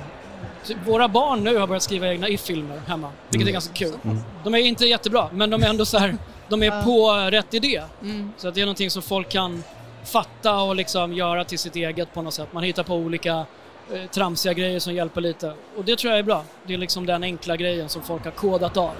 våra 0.86 1.08
barn 1.08 1.44
nu 1.44 1.56
har 1.56 1.66
börjat 1.66 1.82
skriva 1.82 2.08
egna 2.08 2.28
if-filmer 2.28 2.80
hemma, 2.86 3.10
vilket 3.28 3.36
Mm. 3.36 3.48
är 3.48 3.52
ganska 3.52 3.74
kul. 3.74 3.94
Mm. 4.04 4.18
De 4.44 4.54
är 4.54 4.58
inte 4.58 4.86
jättebra, 4.86 5.28
men 5.32 5.50
de 5.50 5.62
är 5.62 5.68
ändå 5.68 5.84
så 5.84 5.98
här, 5.98 6.16
de 6.48 6.62
är 6.62 6.82
på 6.82 7.12
rätt 7.30 7.54
idé. 7.54 7.82
Mm. 8.02 8.32
Så 8.36 8.48
att 8.48 8.54
det 8.54 8.60
är 8.60 8.64
någonting 8.64 8.90
som 8.90 9.02
folk 9.02 9.28
kan 9.28 9.62
fatta 10.04 10.60
och 10.60 10.76
liksom 10.76 11.12
göra 11.12 11.44
till 11.44 11.58
sitt 11.58 11.76
eget 11.76 12.14
på 12.14 12.22
något 12.22 12.34
sätt. 12.34 12.48
Man 12.52 12.62
hittar 12.62 12.82
på 12.82 12.94
olika 12.94 13.44
eh, 13.92 14.10
tramsiga 14.10 14.52
grejer 14.52 14.78
som 14.80 14.94
hjälper 14.94 15.20
lite. 15.20 15.52
Och 15.76 15.84
det 15.84 15.96
tror 15.98 16.10
jag 16.10 16.18
är 16.18 16.22
bra. 16.22 16.42
Det 16.66 16.74
är 16.74 16.78
liksom 16.78 17.06
den 17.06 17.22
enkla 17.22 17.56
grejen 17.56 17.88
som 17.88 18.02
folk 18.02 18.24
har 18.24 18.30
kodat 18.30 18.76
av. 18.76 18.90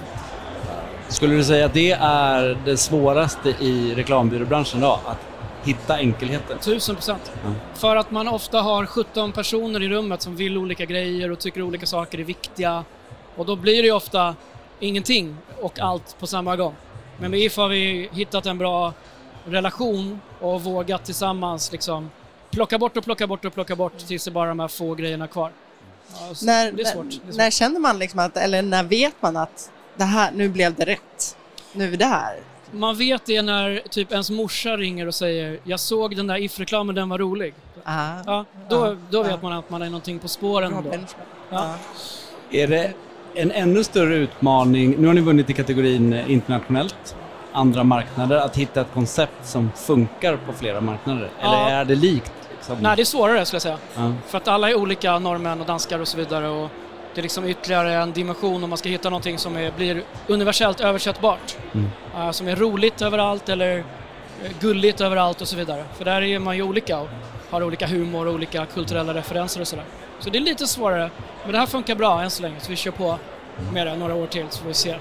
Skulle 1.08 1.34
du 1.34 1.44
säga 1.44 1.66
att 1.66 1.74
det 1.74 1.92
är 2.00 2.58
det 2.64 2.76
svåraste 2.76 3.48
i 3.60 3.94
reklambyråbranschen 3.96 4.80
då? 4.80 5.00
Att 5.06 5.18
hitta 5.68 5.96
enkelheten? 5.98 6.58
Tusen 6.58 6.94
procent. 6.96 7.32
Ja. 7.44 7.52
För 7.74 7.96
att 7.96 8.10
man 8.10 8.28
ofta 8.28 8.60
har 8.60 8.86
17 8.86 9.32
personer 9.32 9.82
i 9.82 9.88
rummet 9.88 10.22
som 10.22 10.36
vill 10.36 10.58
olika 10.58 10.84
grejer 10.84 11.30
och 11.30 11.38
tycker 11.38 11.62
olika 11.62 11.86
saker 11.86 12.18
är 12.20 12.24
viktiga. 12.24 12.84
Och 13.36 13.46
då 13.46 13.56
blir 13.56 13.82
det 13.82 13.86
ju 13.88 13.92
ofta 13.92 14.34
ingenting 14.80 15.36
och 15.60 15.78
allt 15.80 16.16
på 16.18 16.26
samma 16.26 16.56
gång. 16.56 16.74
Men 17.20 17.30
med 17.30 17.40
If 17.40 17.56
har 17.56 17.68
vi 17.68 18.08
hittat 18.12 18.46
en 18.46 18.58
bra 18.58 18.92
relation 19.44 20.20
och 20.40 20.62
vågat 20.62 21.04
tillsammans 21.04 21.72
liksom 21.72 22.10
plocka 22.50 22.78
bort 22.78 22.96
och 22.96 23.04
plocka 23.04 23.26
bort 23.26 23.44
och 23.44 23.54
plocka 23.54 23.76
bort 23.76 23.98
tills 23.98 24.24
det 24.24 24.30
bara 24.30 24.44
är 24.44 24.48
de 24.48 24.60
här 24.60 24.68
få 24.68 24.94
grejerna 24.94 25.26
kvar. 25.26 25.52
Ja, 26.14 26.34
När, 26.42 26.72
det 26.72 26.82
är 26.82 26.86
svårt. 26.86 27.04
när, 27.04 27.10
Det 27.10 27.16
är 27.16 27.26
svårt. 27.26 27.36
när 27.36 27.50
känner 27.50 27.80
man 27.80 27.98
liksom 27.98 28.18
att, 28.20 28.36
eller 28.36 28.62
när 28.62 28.82
vet 28.84 29.14
man 29.22 29.36
att 29.36 29.70
det 29.96 30.04
här, 30.04 30.30
nu 30.32 30.48
blev 30.48 30.74
det 30.74 30.84
rätt? 30.84 31.36
Nu 31.72 31.92
är 31.92 31.96
det 31.96 32.04
här. 32.04 32.36
Man 32.72 32.96
vet 32.96 33.26
det 33.26 33.42
när 33.42 33.82
typ 33.90 34.12
ens 34.12 34.30
morsa 34.30 34.76
ringer 34.76 35.06
och 35.06 35.14
säger 35.14 35.58
“Jag 35.64 35.80
såg 35.80 36.16
den 36.16 36.26
där 36.26 36.36
If-reklamen, 36.36 36.94
den 36.94 37.08
var 37.08 37.18
rolig”. 37.18 37.54
Ah. 37.84 38.10
Ja, 38.26 38.44
då, 38.68 38.76
Ja, 38.86 38.96
då 39.10 39.22
vet 39.22 39.30
ja. 39.30 39.38
man 39.42 39.52
att 39.52 39.70
man 39.70 39.82
är 39.82 39.86
någonting 39.86 40.18
på 40.18 40.28
spåren. 40.28 40.82
Bra. 40.82 40.92
Ja. 41.50 41.74
Är 42.50 42.66
det 42.66 42.92
en 43.34 43.50
ännu 43.50 43.84
större 43.84 44.14
utmaning, 44.14 44.94
nu 44.98 45.06
har 45.06 45.14
ni 45.14 45.20
vunnit 45.20 45.50
i 45.50 45.52
kategorin 45.52 46.12
internationellt, 46.12 47.16
andra 47.52 47.84
marknader, 47.84 48.36
att 48.36 48.56
hitta 48.56 48.80
ett 48.80 48.92
koncept 48.94 49.46
som 49.46 49.70
funkar 49.76 50.36
på 50.36 50.52
flera 50.52 50.80
marknader? 50.80 51.30
Ja. 51.40 51.66
Eller 51.66 51.76
är 51.76 51.84
det 51.84 51.94
likt? 51.94 52.32
Liksom? 52.56 52.76
Nej, 52.80 52.96
det 52.96 53.02
är 53.02 53.04
svårare 53.04 53.44
skulle 53.44 53.56
jag 53.56 53.62
säga. 53.62 53.78
Ja. 53.96 54.12
För 54.26 54.38
att 54.38 54.48
alla 54.48 54.70
är 54.70 54.74
olika, 54.74 55.18
norrmän 55.18 55.60
och 55.60 55.66
danskar 55.66 55.98
och 55.98 56.08
så 56.08 56.16
vidare. 56.16 56.48
Och 56.48 56.70
det 57.14 57.20
är 57.20 57.22
liksom 57.22 57.44
ytterligare 57.44 57.94
en 57.94 58.12
dimension 58.12 58.64
om 58.64 58.70
man 58.70 58.78
ska 58.78 58.88
hitta 58.88 59.10
någonting 59.10 59.38
som 59.38 59.56
är, 59.56 59.72
blir 59.72 60.02
universellt 60.26 60.80
översättbart. 60.80 61.56
Mm. 61.74 61.90
Eh, 62.16 62.30
som 62.30 62.48
är 62.48 62.56
roligt 62.56 63.02
överallt 63.02 63.48
eller 63.48 63.78
eh, 63.78 64.50
gulligt 64.60 65.00
överallt 65.00 65.40
och 65.40 65.48
så 65.48 65.56
vidare. 65.56 65.84
För 65.96 66.04
där 66.04 66.22
är 66.22 66.38
man 66.38 66.56
ju 66.56 66.62
olika 66.62 66.98
och 66.98 67.08
har 67.50 67.62
olika 67.62 67.86
humor 67.86 68.26
och 68.26 68.34
olika 68.34 68.66
kulturella 68.66 69.14
referenser 69.14 69.60
och 69.60 69.68
sådär. 69.68 69.84
Så 70.20 70.30
det 70.30 70.38
är 70.38 70.42
lite 70.42 70.66
svårare. 70.66 71.10
Men 71.42 71.52
det 71.52 71.58
här 71.58 71.66
funkar 71.66 71.94
bra 71.94 72.22
än 72.22 72.30
så 72.30 72.42
länge, 72.42 72.60
så 72.60 72.70
vi 72.70 72.76
kör 72.76 72.90
på 72.90 73.18
med 73.72 73.86
det 73.86 73.96
några 73.96 74.14
år 74.14 74.26
till 74.26 74.46
så 74.50 74.60
får 74.60 74.68
vi 74.68 74.74
se. 74.74 74.96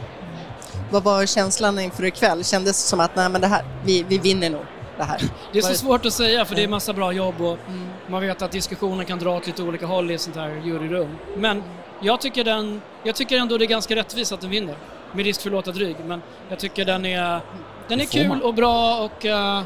Vad 0.92 1.04
var 1.04 1.26
känslan 1.26 1.80
inför 1.80 2.06
ikväll? 2.06 2.44
Kändes 2.44 2.84
det 2.84 2.90
som 2.90 3.00
att 3.00 3.16
nej, 3.16 3.30
men 3.30 3.42
det 3.42 3.48
här, 3.48 3.66
vi, 3.86 4.04
vi 4.08 4.18
vinner 4.18 4.50
nog 4.50 4.66
det 4.98 5.04
här? 5.04 5.22
Det 5.52 5.58
är 5.60 5.64
så 5.64 5.74
svårt 5.74 6.06
att 6.06 6.14
säga 6.14 6.46
för 6.46 6.56
det 6.56 6.64
är 6.64 6.68
massa 6.68 6.94
bra 6.94 7.12
jobb 7.12 7.42
och 7.42 7.58
Mm. 7.68 7.88
man 8.08 8.22
vet 8.22 8.42
att 8.42 8.52
diskussionen 8.52 9.06
kan 9.06 9.20
dra 9.20 9.38
åt 9.38 9.48
lite 9.48 9.64
olika 9.64 9.86
håll 9.86 10.12
i 10.12 10.14
ett 10.14 10.22
sånt 10.22 10.36
här 10.36 10.62
juryrum. 10.66 11.18
Men 11.38 11.64
jag 12.02 12.22
tycker, 12.22 12.44
den, 12.44 12.82
jag 13.04 13.16
tycker 13.16 13.38
ändå 13.38 13.58
det 13.58 13.66
är 13.66 13.68
ganska 13.68 13.96
rättvist 13.96 14.32
att 14.32 14.42
den 14.42 14.50
vinner. 14.50 14.76
Med 15.12 15.26
risk 15.26 15.42
för 15.42 15.50
att 15.50 15.54
låta 15.54 15.72
dryg, 15.72 15.96
men 16.06 16.22
jag 16.50 16.60
tycker 16.60 16.86
den 16.86 17.06
är, 17.06 17.40
den 17.88 18.02
är 18.02 18.06
får 18.06 18.28
man. 18.28 18.38
kul 18.40 18.42
och 18.48 18.54
bra 18.54 19.00
och 19.00 19.26
eh, 19.26 19.62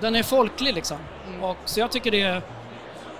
den 0.00 0.16
är 0.16 0.22
folklig 0.22 0.74
liksom. 0.74 0.96
Mm. 1.28 1.44
Och, 1.44 1.56
så 1.64 1.80
jag 1.80 1.90
tycker 1.90 2.10
det, 2.10 2.42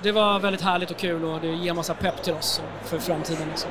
det 0.03 0.13
var 0.13 0.39
väldigt 0.39 0.63
härligt 0.63 0.91
och 0.91 0.97
kul 0.97 1.25
och 1.25 1.41
det 1.41 1.47
ger 1.49 1.73
massa 1.75 1.95
pepp 1.95 2.23
till 2.23 2.33
oss 2.33 2.63
för 2.85 2.99
framtiden. 2.99 3.49
Liksom. 3.49 3.71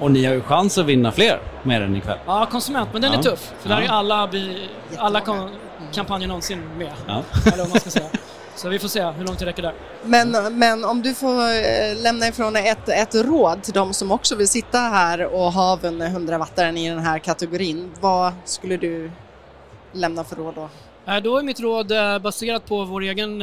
Och 0.00 0.10
ni 0.10 0.24
har 0.24 0.34
ju 0.34 0.42
chans 0.42 0.78
att 0.78 0.86
vinna 0.86 1.12
fler 1.12 1.40
med 1.62 1.80
den 1.82 1.96
ikväll. 1.96 2.18
Ja, 2.26 2.46
konsument, 2.46 2.88
men 2.92 3.02
den 3.02 3.12
Ja. 3.12 3.18
är 3.18 3.22
tuff. 3.22 3.52
För 3.60 3.68
där 3.68 3.80
Ja. 3.80 3.86
är 3.86 3.88
alla, 3.92 4.26
bi, 4.26 4.68
alla 4.98 5.20
kom, 5.20 5.50
kampanjer 5.92 6.28
någonsin 6.28 6.62
med. 6.78 6.92
Ja. 7.06 7.22
Eller 7.46 7.58
vad 7.58 7.68
man 7.68 7.80
ska 7.80 7.90
säga. 7.90 8.08
Så 8.56 8.68
vi 8.68 8.78
får 8.78 8.88
se 8.88 9.02
hur 9.04 9.24
långt 9.24 9.38
det 9.38 9.46
räcker 9.46 9.62
där. 9.62 9.74
Men, 10.04 10.58
men 10.58 10.84
om 10.84 11.02
du 11.02 11.14
får 11.14 11.40
eh, 11.42 11.96
lämna 12.02 12.28
ifrån 12.28 12.52
dig 12.52 12.68
ett, 12.68 12.88
ett 12.88 13.14
råd 13.14 13.62
till 13.62 13.72
de 13.72 13.94
som 13.94 14.10
också 14.12 14.36
vill 14.36 14.48
sitta 14.48 14.78
här 14.78 15.24
och 15.26 15.52
ha 15.52 15.76
vunnit 15.76 16.08
100 16.08 16.38
wattaren 16.38 16.76
i 16.76 16.88
den 16.88 16.98
här 16.98 17.18
kategorin, 17.18 17.90
vad 18.00 18.32
skulle 18.44 18.76
du 18.76 19.10
lämna 19.92 20.24
för 20.24 20.36
råd 20.36 20.54
då? 20.54 20.68
Eh, 21.12 21.22
Då 21.22 21.38
är 21.38 21.42
mitt 21.42 21.60
råd 21.60 21.92
eh, 21.92 22.18
baserat 22.18 22.66
på 22.66 22.84
vår 22.84 23.00
egen 23.00 23.42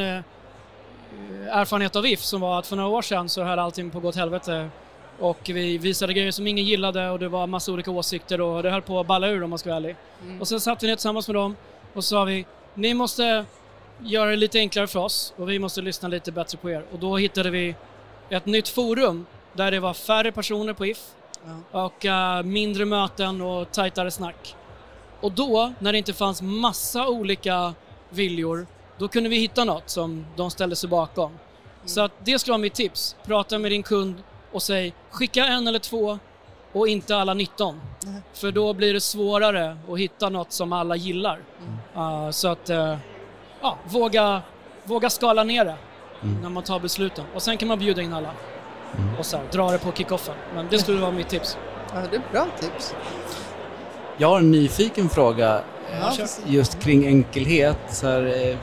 erfarenhet 1.52 1.95
av 1.95 2.06
If 2.06 2.19
som 2.23 2.41
var 2.41 2.60
att 2.60 2.67
för 2.67 2.76
några 2.76 2.89
år 2.89 3.02
sedan 3.02 3.30
så 3.30 3.43
höll 3.43 3.60
allting 3.60 3.89
på 3.91 3.97
att 3.97 4.02
gå 4.02 4.10
åt 4.10 4.15
helvete 4.15 4.69
och 5.19 5.39
vi 5.45 5.78
visade 5.78 6.13
grejer 6.13 6.32
som 6.32 6.47
ingen 6.47 6.65
gillade 6.65 7.10
och 7.10 7.19
det 7.19 7.28
var 7.30 7.47
massa 7.47 7.71
olika 7.71 7.91
åsikter 7.91 8.41
och 8.41 8.63
det 8.63 8.69
höll 8.71 8.82
på 8.82 8.99
att 8.99 9.08
balla 9.08 9.28
ur 9.28 9.43
om 9.43 9.49
man 9.49 9.60
ska 9.60 9.69
vara 9.69 9.78
ärlig. 9.78 9.95
Och 10.39 10.47
sen 10.47 10.60
satt 10.60 10.84
vi 10.84 10.88
ner 10.88 10.95
tillsammans 10.95 11.28
med 11.28 11.36
dem 11.36 11.56
och 11.93 12.04
sa 12.04 12.23
vi 12.23 12.45
ni 12.73 12.93
måste 12.93 13.45
göra 14.04 14.30
det 14.30 14.36
lite 14.36 14.60
enklare 14.60 14.88
för 14.88 15.00
oss 15.00 15.34
och 15.38 15.50
vi 15.50 15.60
måste 15.60 15.82
lyssna 15.82 16.08
lite 16.08 16.32
bättre 16.32 16.58
på 16.58 16.70
er 16.70 16.86
och 16.92 17.00
då 17.00 17.18
hittade 17.18 17.50
vi 17.50 17.76
ett 18.30 18.46
nytt 18.46 18.68
forum 18.68 19.26
där 19.54 19.72
det 19.72 19.80
var 19.80 19.94
färre 19.94 20.32
personer 20.32 20.74
på 20.74 20.86
If 20.86 21.00
och 21.72 22.06
eh, 22.06 22.44
mindre 22.44 22.86
möten 22.86 23.42
och 23.42 23.72
tajtare 23.72 24.12
snack. 24.12 24.56
Och 25.22 25.32
då, 25.32 25.74
när 25.80 25.92
det 25.92 25.98
inte 25.98 26.13
fanns 26.13 26.42
massa 26.42 27.08
olika 27.08 27.74
viljor, 28.10 28.68
då 28.98 29.08
kunde 29.08 29.30
vi 29.30 29.38
hitta 29.38 29.63
något 29.63 29.89
som 29.89 30.26
de 30.36 30.52
ställde 30.52 30.76
sig 30.76 30.89
bakom. 30.89 31.32
Så 31.86 32.02
att 32.02 32.12
det 32.24 32.39
skulle 32.39 32.52
vara 32.52 32.62
mitt 32.62 32.74
tips. 32.74 33.16
Prata 33.26 33.60
med 33.60 33.72
din 33.72 33.84
kund 33.84 34.24
och 34.52 34.62
säg 34.62 34.94
skicka 35.10 35.46
en 35.46 35.68
eller 35.68 35.80
två 35.80 36.20
och 36.72 36.88
inte 36.88 37.18
alla 37.18 37.34
19. 37.34 37.82
Nej. 38.04 38.22
För 38.34 38.52
då 38.52 38.74
blir 38.74 38.94
det 38.94 39.02
svårare 39.02 39.78
att 39.89 40.00
hitta 40.00 40.30
något 40.30 40.52
som 40.52 40.74
alla 40.74 40.96
gillar. 40.96 41.39
Uh, 41.96 42.30
så 42.32 42.48
att, 42.48 42.70
uh, 42.70 42.96
ja, 43.63 43.78
våga, 43.86 44.41
våga 44.84 45.10
skala 45.10 45.43
ner 45.43 45.65
det 45.65 45.76
när 46.41 46.49
man 46.49 46.63
tar 46.63 46.80
besluten. 46.80 47.26
Och 47.36 47.41
sen 47.41 47.58
kan 47.58 47.67
man 47.67 47.80
bjuda 47.80 48.02
in 48.02 48.13
alla. 48.13 48.30
Och 49.19 49.26
så 49.26 49.38
här, 49.38 49.43
dra 49.52 49.71
det 49.71 49.78
på 49.78 49.91
kickoffen. 49.91 50.36
Men 50.56 50.67
det 50.69 50.80
skulle 50.80 51.02
vara 51.02 51.12
mitt 51.12 51.30
tips. 51.30 51.58
Ja, 51.93 51.99
det 52.12 52.15
är 52.15 52.21
bra 52.32 52.45
tips. 52.60 52.95
Jag 54.17 54.28
har 54.28 54.39
en 54.39 54.52
nyfiken 54.52 55.10
fråga 55.10 55.62
Ja, 56.02 56.08
precis. 56.17 56.41
just 56.47 56.80
kring 56.80 57.06
enkelhet. 57.08 57.78
Så 57.89 58.08
här, 58.08 58.49
eh, 58.49 58.58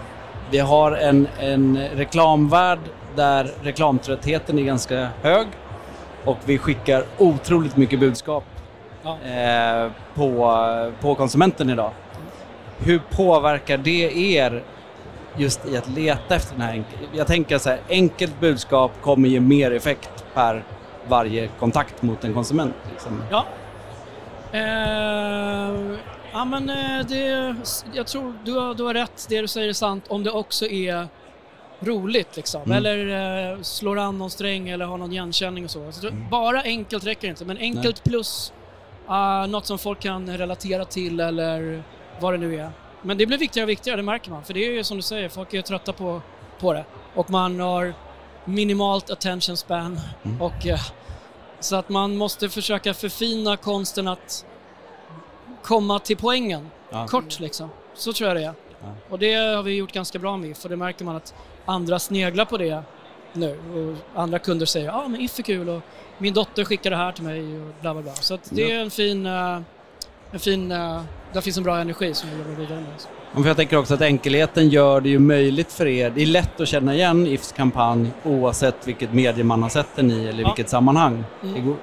vi 0.50 0.58
har 0.58 0.92
en, 0.92 1.28
en 1.40 1.78
reklamvärld 1.94 2.78
där 3.16 3.50
reklamtröttheten 3.62 4.58
är 4.58 4.62
ganska 4.62 5.08
hög 5.22 5.46
och 6.24 6.38
vi 6.44 6.58
skickar 6.58 7.04
otroligt 7.18 7.76
mycket 7.76 8.00
budskap 8.00 8.44
Ja. 9.02 9.18
eh, 9.30 9.90
på, 10.14 10.92
på 11.00 11.14
konsumenten 11.14 11.70
idag. 11.70 11.90
Hur 12.78 13.00
påverkar 13.10 13.76
det 13.78 14.16
er 14.36 14.62
just 15.36 15.66
i 15.66 15.76
att 15.76 15.88
leta 15.88 16.34
efter 16.34 16.52
den 16.52 16.62
här. 16.62 16.84
Jag 17.12 17.26
tänker 17.26 17.58
så 17.58 17.68
här, 17.68 17.80
enkelt 17.88 18.40
budskap 18.40 18.92
kommer 19.02 19.28
ge 19.28 19.40
mer 19.40 19.70
effekt 19.70 20.24
per 20.34 20.64
varje 21.08 21.48
kontakt 21.58 22.02
mot 22.02 22.24
en 22.24 22.34
konsument. 22.34 22.74
Liksom. 22.90 23.22
Ja. 23.30 23.46
Eh, 24.52 25.98
ja 26.32 26.44
men 26.44 26.70
eh, 26.70 27.06
det, 27.08 27.56
jag 27.92 28.06
tror 28.06 28.34
du 28.44 28.52
har, 28.52 28.74
du 28.74 28.82
har 28.82 28.94
rätt, 28.94 29.26
det 29.28 29.40
du 29.40 29.48
säger 29.48 29.68
är 29.68 29.72
sant 29.72 30.04
om 30.08 30.24
det 30.24 30.30
också 30.30 30.66
är 30.66 31.08
roligt 31.80 32.36
liksom. 32.36 32.62
Mm. 32.62 32.76
Eller 32.76 33.52
eh, 33.52 33.62
slår 33.62 33.98
an 33.98 34.18
någon 34.18 34.30
sträng 34.30 34.68
eller 34.68 34.84
har 34.84 34.98
någon 34.98 35.12
igenkänning 35.12 35.64
och 35.64 35.70
så. 35.70 35.92
så 35.92 36.08
Mm. 36.08 36.28
Bara 36.30 36.62
enkelt 36.62 37.06
räcker 37.06 37.28
inte, 37.28 37.44
men 37.44 37.58
enkelt 37.58 38.04
plus 38.04 38.52
uh, 39.08 39.46
något 39.50 39.66
som 39.66 39.78
folk 39.78 40.00
kan 40.00 40.38
relatera 40.38 40.84
till 40.84 41.20
eller 41.20 41.82
vad 42.20 42.34
det 42.34 42.38
nu 42.38 42.60
är. 42.60 42.70
Men 43.02 43.18
det 43.18 43.26
blir 43.26 43.38
viktigare 43.38 43.64
och 43.64 43.70
viktigare, 43.70 43.96
det 43.96 44.02
märker 44.02 44.30
man. 44.30 44.44
För 44.44 44.54
det 44.54 44.66
är 44.66 44.72
ju 44.72 44.84
som 44.84 44.96
du 44.96 45.02
säger, 45.02 45.28
folk 45.28 45.54
är 45.54 45.62
trötta 45.62 45.92
på, 45.92 46.22
på 46.60 46.72
det. 46.72 46.84
Och 47.14 47.30
man 47.30 47.60
har 47.60 47.94
minimalt 48.44 49.10
attention 49.10 49.56
span. 49.56 50.00
Mm. 50.22 50.42
Och, 50.42 50.66
eh, 50.66 50.80
så 51.60 51.76
att 51.76 51.88
man 51.88 52.16
måste 52.16 52.48
försöka 52.48 52.94
förfina 52.94 53.56
konsten 53.56 54.08
att 54.08 54.46
komma 55.62 55.98
till 55.98 56.16
poängen. 56.16 56.70
Ja. 56.90 57.06
Kort 57.06 57.40
liksom. 57.40 57.70
Så 57.94 58.12
tror 58.12 58.28
jag 58.28 58.36
det 58.36 58.44
är. 58.44 58.54
Ja. 58.82 58.94
Och 59.08 59.18
det 59.18 59.34
har 59.34 59.62
vi 59.62 59.76
gjort 59.76 59.92
ganska 59.92 60.18
bra 60.18 60.36
med 60.36 60.56
för 60.56 60.68
det 60.68 60.76
märker 60.76 61.04
man 61.04 61.16
att 61.16 61.34
andra 61.64 61.98
sneglar 61.98 62.44
på 62.44 62.58
det 62.58 62.82
nu. 63.32 63.58
Och 64.14 64.20
andra 64.20 64.38
kunder 64.38 64.66
säger 64.66 64.86
ja 64.86 64.92
ah, 64.92 65.08
men 65.08 65.20
If 65.20 65.38
är 65.38 65.42
kul 65.42 65.68
och 65.68 65.82
min 66.18 66.34
dotter 66.34 66.64
skickar 66.64 66.90
det 66.90 66.96
här 66.96 67.12
till 67.12 67.24
mig 67.24 67.62
och 67.62 67.74
bla 67.80 67.94
bla 67.94 68.02
bla. 68.02 68.14
Så 68.14 68.34
att 68.34 68.50
det 68.50 68.72
är 68.72 68.80
en 68.80 68.90
fin, 68.90 69.26
eh, 69.26 69.60
en 70.32 70.38
fin, 70.40 70.72
eh, 70.72 71.02
där 71.32 71.40
finns 71.40 71.56
en 71.56 71.62
bra 71.62 71.78
energi 71.78 72.14
som 72.14 72.30
vi 72.30 72.36
jobbar 72.38 72.54
vidare 72.54 72.80
med. 72.80 73.42
För 73.42 73.48
jag 73.50 73.56
tänker 73.56 73.76
också 73.76 73.94
att 73.94 74.00
enkelheten 74.02 74.68
gör 74.68 75.00
det 75.00 75.08
ju 75.08 75.18
möjligt 75.18 75.72
för 75.72 75.86
er. 75.86 76.10
Det 76.10 76.22
är 76.22 76.26
lätt 76.26 76.60
att 76.60 76.68
känna 76.68 76.94
igen 76.94 77.26
IFs 77.26 77.52
kampanj 77.52 78.10
oavsett 78.24 78.88
vilket 78.88 79.12
medie 79.12 79.44
man 79.44 79.62
har 79.62 79.70
sett 79.70 79.96
den 79.96 80.10
i 80.10 80.26
eller 80.26 80.42
Ja. 80.42 80.48
vilket 80.48 80.68
sammanhang. 80.68 81.24
Mm. 81.42 81.54
Det 81.54 81.60
går 81.60 81.76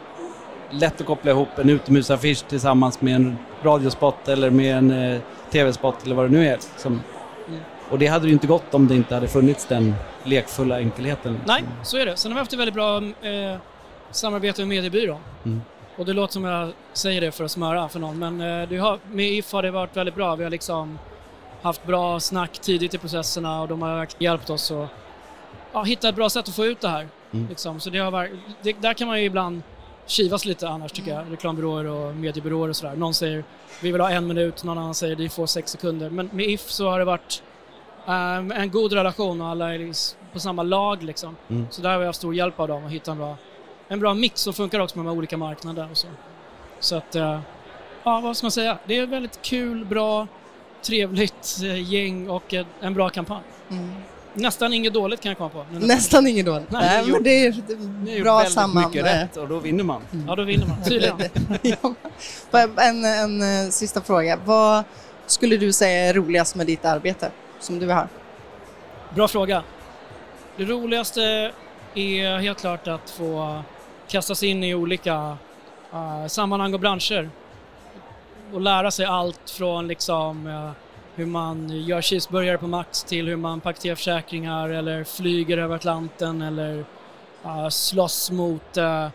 lätt 0.71 1.01
att 1.01 1.07
koppla 1.07 1.31
ihop 1.31 1.47
en 1.57 1.69
utomhusaffisch 1.69 2.47
tillsammans 2.47 3.01
med 3.01 3.15
en 3.15 3.37
radiospot 3.63 4.27
eller 4.27 4.49
med 4.49 4.77
en 4.77 4.91
eh, 5.13 5.19
tv-spot 5.51 5.95
eller 6.05 6.15
vad 6.15 6.25
det 6.25 6.37
nu 6.37 6.47
är. 6.47 6.57
Som, 6.77 7.01
Mm. 7.47 7.59
och 7.89 7.99
det 7.99 8.07
hade 8.07 8.27
ju 8.27 8.33
inte 8.33 8.47
gått 8.47 8.73
om 8.73 8.87
det 8.87 8.95
inte 8.95 9.13
hade 9.15 9.27
funnits 9.27 9.65
den 9.65 9.95
lekfulla 10.23 10.79
enkelheten. 10.79 11.33
liksom. 11.33 11.47
Nej, 11.53 11.63
så 11.83 11.97
är 11.97 12.05
det. 12.05 12.17
Sen 12.17 12.31
har 12.31 12.35
vi 12.35 12.39
haft 12.39 12.53
ett 12.53 12.59
väldigt 12.59 12.75
bra 12.75 12.97
eh, 12.97 13.57
samarbete 14.11 14.61
med 14.61 14.67
mediebyrån. 14.67 15.19
Mm. 15.45 15.61
Och 15.97 16.05
det 16.05 16.13
låter 16.13 16.33
som 16.33 16.43
jag 16.43 16.71
säger 16.93 17.21
det 17.21 17.31
för 17.31 17.43
att 17.43 17.51
smöra 17.51 17.89
för 17.89 17.99
någon, 17.99 18.19
men 18.19 18.41
eh, 18.71 18.81
har, 18.81 18.99
med 19.11 19.31
If 19.31 19.51
har 19.51 19.63
det 19.63 19.71
varit 19.71 19.97
väldigt 19.97 20.15
bra. 20.15 20.35
Vi 20.35 20.43
har 20.43 20.51
liksom 20.51 20.99
haft 21.61 21.85
bra 21.85 22.19
snack 22.19 22.59
tidigt 22.59 22.93
i 22.93 22.97
processerna 22.97 23.61
och 23.61 23.67
de 23.67 23.81
har 23.81 24.07
hjälpt 24.17 24.49
oss 24.49 24.71
att 24.71 24.89
ja, 25.73 25.83
hitta 25.83 26.09
ett 26.09 26.15
bra 26.15 26.29
sätt 26.29 26.47
att 26.47 26.55
få 26.55 26.65
ut 26.65 26.81
det 26.81 26.89
här. 26.89 27.07
Mm. 27.31 27.47
Liksom. 27.49 27.79
Så 27.79 27.89
det 27.89 27.99
har, 27.99 28.11
varit- 28.11 28.31
det, 28.61 28.73
där 28.81 28.93
kan 28.93 29.07
man 29.07 29.19
ju 29.19 29.25
ibland 29.25 29.61
kivas 30.05 30.45
lite 30.45 30.69
annars 30.69 30.91
tycker 30.91 31.11
jag, 31.13 31.31
reklambyråer 31.31 31.85
och 31.85 32.15
mediebyråer 32.15 32.69
och 32.69 32.75
sådär. 32.75 32.95
Någon 32.95 33.13
säger 33.13 33.43
vi 33.81 33.91
vill 33.91 34.01
ha 34.01 34.09
en 34.09 34.27
minut, 34.27 34.63
någon 34.63 34.77
annan 34.77 34.93
säger 34.93 35.15
vi 35.15 35.29
får 35.29 35.45
sex 35.45 35.71
sekunder. 35.71 36.09
Men 36.09 36.29
med 36.33 36.45
If 36.45 36.69
så 36.69 36.89
har 36.89 36.99
det 36.99 37.05
varit 37.05 37.43
ehm, 38.07 38.51
en 38.51 38.71
god 38.71 38.93
relation 38.93 39.41
och 39.41 39.47
alla 39.47 39.73
är 39.73 39.79
liksom 39.79 40.19
på 40.33 40.39
samma 40.39 40.63
lag 40.63 41.03
liksom. 41.03 41.35
Mm. 41.49 41.67
Så 41.69 41.81
där 41.81 41.89
har 41.89 41.99
vi 41.99 42.05
haft 42.05 42.19
stor 42.19 42.35
hjälp 42.35 42.59
av 42.59 42.67
dem 42.67 42.85
att 42.85 42.91
hitta 42.91 43.11
en 43.11 43.17
bra, 43.17 43.37
en 43.87 43.99
bra 43.99 44.13
mix 44.13 44.41
som 44.41 44.53
funkar 44.53 44.79
också 44.79 44.97
med 44.97 45.05
de 45.05 45.09
här 45.09 45.17
olika 45.17 45.37
marknader 45.37 45.87
och 45.91 45.97
så. 45.97 46.07
Så 46.79 46.95
att, 46.95 47.15
eh, 47.15 47.39
ja 48.03 48.19
vad 48.19 48.37
ska 48.37 48.45
man 48.45 48.51
säga? 48.51 48.77
Det 48.85 48.97
är 48.97 49.03
ett 49.03 49.09
väldigt 49.09 49.41
kul, 49.41 49.85
bra, 49.85 50.27
trevligt 50.81 51.57
eh, 51.63 51.93
gäng 51.93 52.29
och 52.29 52.53
eh, 52.53 52.65
en 52.81 52.93
bra 52.93 53.09
kampanj. 53.09 53.43
Mm. 53.69 53.91
Nästan 54.33 54.73
inget 54.73 54.93
dåligt 54.93 55.21
kan 55.21 55.29
jag 55.29 55.37
komma 55.37 55.49
på. 55.49 55.65
Nästan 55.71 56.27
ingen 56.27 56.45
dåligt. 56.45 56.71
Nej, 56.71 56.81
Nej, 56.81 57.05
det 57.05 57.09
är 57.09 57.13
men 57.13 57.23
det 57.23 57.45
är 57.45 57.77
Ni 58.05 58.21
bra 58.21 58.37
väldigt 58.37 58.53
samman. 58.53 58.87
mycket 58.87 59.05
rätt 59.05 59.37
och 59.37 59.47
då 59.47 59.59
vinner 59.59 59.83
man. 59.83 60.01
Ja, 60.27 60.35
då 60.35 60.43
vinner 60.43 60.67
man. 60.67 60.83
Tydligen. 60.83 61.17
en, 62.77 63.05
en 63.05 63.65
eh, 63.65 63.69
sista 63.69 64.01
fråga. 64.01 64.39
Vad 64.45 64.83
skulle 65.25 65.57
du 65.57 65.73
säga 65.73 66.09
är 66.09 66.13
roligast 66.13 66.55
med 66.55 66.67
ditt 66.67 66.85
arbete 66.85 67.31
som 67.59 67.79
du 67.79 67.87
har? 67.87 68.07
Bra 69.15 69.27
fråga. 69.27 69.63
Det 70.57 70.63
roligaste 70.63 71.51
är 71.95 72.37
helt 72.39 72.59
klart 72.59 72.87
att 72.87 73.09
få 73.09 73.63
kasta 74.07 74.35
sig 74.35 74.49
in 74.49 74.63
i 74.63 74.75
olika 74.75 75.37
eh, 75.93 76.27
sammanhang 76.27 76.73
och 76.73 76.79
branscher 76.79 77.29
och 78.53 78.61
lära 78.61 78.91
sig 78.91 79.05
allt 79.05 79.49
från 79.49 79.87
liksom 79.87 80.47
eh, 80.47 80.71
hur 81.15 81.25
man 81.25 81.69
gör 81.69 82.01
cheeseburgare 82.01 82.57
på 82.57 82.67
Max 82.67 83.03
till 83.03 83.27
hur 83.27 83.35
man 83.35 83.59
paketerar 83.61 83.95
försäkringar 83.95 84.69
eller 84.69 85.03
flyger 85.03 85.57
över 85.57 85.75
Atlanten 85.75 86.41
eller 86.41 86.85
uh, 87.45 87.69
slåss 87.69 88.31
mot 88.31 88.77
eh, 88.77 89.07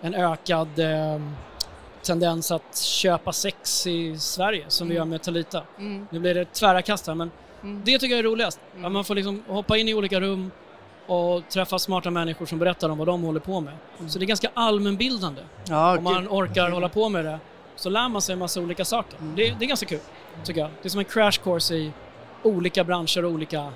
en 0.00 0.14
ökad 0.14 0.68
tendens 2.02 2.50
att 2.50 2.76
köpa 2.78 3.32
sex 3.32 3.86
i 3.86 4.18
Sverige 4.18 4.64
som 4.68 4.88
vi 4.88 4.94
gör 4.94 5.04
med 5.04 5.22
Talita. 5.22 5.62
Nu 6.10 6.18
blir 6.18 6.34
det 6.34 6.44
tvära 6.44 6.82
kast 6.82 7.06
här 7.06 7.14
men 7.14 7.30
Mm. 7.62 7.82
det 7.84 7.98
tycker 7.98 8.14
jag 8.14 8.18
är 8.18 8.22
roligast. 8.22 8.60
Att 8.82 8.92
man 8.92 9.04
får 9.04 9.14
liksom 9.14 9.42
hoppa 9.46 9.76
in 9.76 9.88
i 9.88 9.94
olika 9.94 10.20
rum 10.20 10.50
och 11.08 11.48
träffa 11.48 11.78
smarta 11.78 12.10
människor 12.10 12.46
som 12.46 12.58
berättar 12.58 12.88
om 12.88 12.98
vad 12.98 13.06
de 13.06 13.22
håller 13.22 13.40
på 13.40 13.60
med. 13.60 13.74
Så 14.08 14.18
det 14.18 14.24
är 14.24 14.26
ganska 14.26 14.50
allmänbildande. 14.54 15.42
Ja, 15.68 15.98
Om 15.98 16.04
man 16.04 16.28
orkar 16.28 16.70
hålla 16.70 16.88
på 16.88 17.08
med 17.08 17.24
det 17.24 17.38
så 17.76 17.90
lär 17.90 18.08
man 18.08 18.22
sig 18.22 18.32
en 18.32 18.38
massa 18.38 18.60
olika 18.60 18.84
saker. 18.84 19.18
Det, 19.20 19.54
det 19.58 19.64
är 19.64 19.68
ganska 19.68 19.86
kul, 19.86 20.00
tycker 20.44 20.60
jag. 20.60 20.70
Det 20.82 20.88
är 20.88 20.90
som 20.90 20.98
en 20.98 21.04
crash 21.04 21.32
course 21.42 21.74
i 21.74 21.92
olika 22.42 22.84
branscher 22.84 23.24
och 23.24 23.30
olika 23.30 23.72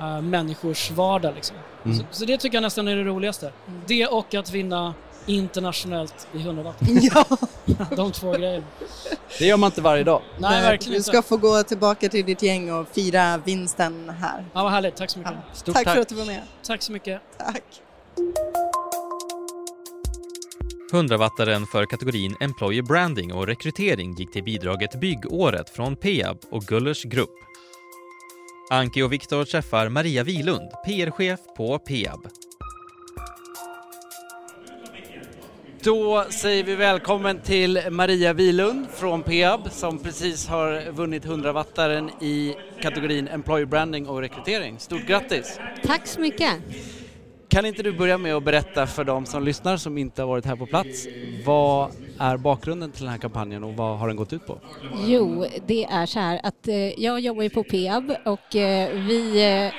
eh, 0.00 0.20
människors 0.20 0.90
vardag. 0.90 1.34
Liksom. 1.34 1.56
Mm. 1.84 1.96
Så, 1.96 2.04
så 2.10 2.24
det 2.24 2.36
tycker 2.38 2.56
jag 2.56 2.62
nästan 2.62 2.88
är 2.88 2.96
det 2.96 3.04
roligaste. 3.04 3.52
Det 3.86 4.06
och 4.06 4.34
att 4.34 4.50
vinna 4.50 4.94
internationellt 5.26 6.26
i 6.34 6.38
100 6.38 6.62
watt. 6.62 6.76
Ja, 7.02 7.24
De 7.96 8.12
två 8.12 8.32
grejerna. 8.32 8.66
Det 9.38 9.46
gör 9.46 9.56
man 9.56 9.68
inte 9.68 9.80
varje 9.80 10.04
dag. 10.04 10.22
Nej, 10.38 10.62
verkligen 10.62 10.90
du 10.92 10.96
inte. 10.96 11.08
ska 11.08 11.22
få 11.22 11.36
gå 11.36 11.62
tillbaka 11.62 12.08
till 12.08 12.26
ditt 12.26 12.42
gäng 12.42 12.72
och 12.72 12.88
fira 12.88 13.38
vinsten 13.44 14.10
här. 14.20 14.44
Ja, 14.54 14.62
vad 14.62 14.72
härligt. 14.72 14.96
Tack 14.96 15.10
så 15.10 15.18
mycket. 15.18 15.34
Stort 15.52 15.74
tack, 15.74 15.84
tack. 15.84 15.94
för 15.94 16.02
att 16.02 16.08
du 16.08 16.14
var 16.14 16.24
med. 16.24 16.42
Tack 16.66 16.82
så 16.82 16.92
mycket. 16.92 17.20
Tack. 17.38 17.62
100-wattaren 20.92 21.66
för 21.66 21.86
kategorin 21.86 22.36
Employer 22.40 22.82
Branding 22.82 23.32
och 23.32 23.46
rekrytering 23.46 24.14
gick 24.18 24.32
till 24.32 24.44
bidraget 24.44 25.00
Byggåret 25.00 25.70
från 25.70 25.96
Peab 25.96 26.38
och 26.50 26.62
Gullers 26.62 27.02
Grupp. 27.04 27.30
Anki 28.70 29.02
och 29.02 29.12
Viktor 29.12 29.44
träffar 29.44 29.88
Maria 29.88 30.24
Wilund, 30.24 30.70
PR-chef 30.86 31.40
på 31.56 31.78
Peab. 31.78 32.20
Då 35.84 36.24
säger 36.30 36.64
vi 36.64 36.74
välkommen 36.74 37.40
till 37.40 37.80
Maria 37.90 38.32
Wilund 38.32 38.86
från 38.90 39.22
Peab 39.22 39.70
som 39.70 39.98
precis 39.98 40.48
har 40.48 40.90
vunnit 40.90 41.24
100-wattaren 41.24 42.10
i 42.20 42.54
kategorin 42.80 43.28
Employer 43.28 43.66
Branding 43.66 44.08
och 44.08 44.20
rekrytering. 44.20 44.78
Stort 44.78 45.06
grattis! 45.06 45.60
Tack 45.84 46.06
så 46.06 46.20
mycket. 46.20 46.52
Kan 47.48 47.66
inte 47.66 47.82
du 47.82 47.92
börja 47.92 48.18
med 48.18 48.34
att 48.34 48.44
berätta 48.44 48.86
för 48.86 49.04
de 49.04 49.26
som 49.26 49.44
lyssnar 49.44 49.76
som 49.76 49.98
inte 49.98 50.22
har 50.22 50.28
varit 50.28 50.46
här 50.46 50.56
på 50.56 50.66
plats, 50.66 51.06
vad 51.46 51.90
är 52.18 52.36
bakgrunden 52.36 52.92
till 52.92 53.02
den 53.02 53.12
här 53.12 53.18
kampanjen 53.18 53.64
och 53.64 53.74
vad 53.74 53.98
har 53.98 54.08
den 54.08 54.16
gått 54.16 54.32
ut 54.32 54.46
på? 54.46 54.58
Jo, 55.06 55.46
det 55.66 55.84
är 55.84 56.06
så 56.06 56.18
här 56.18 56.40
att 56.42 56.68
eh, 56.68 57.00
jag 57.00 57.20
jobbar 57.20 57.42
ju 57.42 57.50
på 57.50 57.64
Peab 57.64 58.12
och 58.24 58.56
eh, 58.56 58.90
vi 58.94 59.44
eh, 59.66 59.72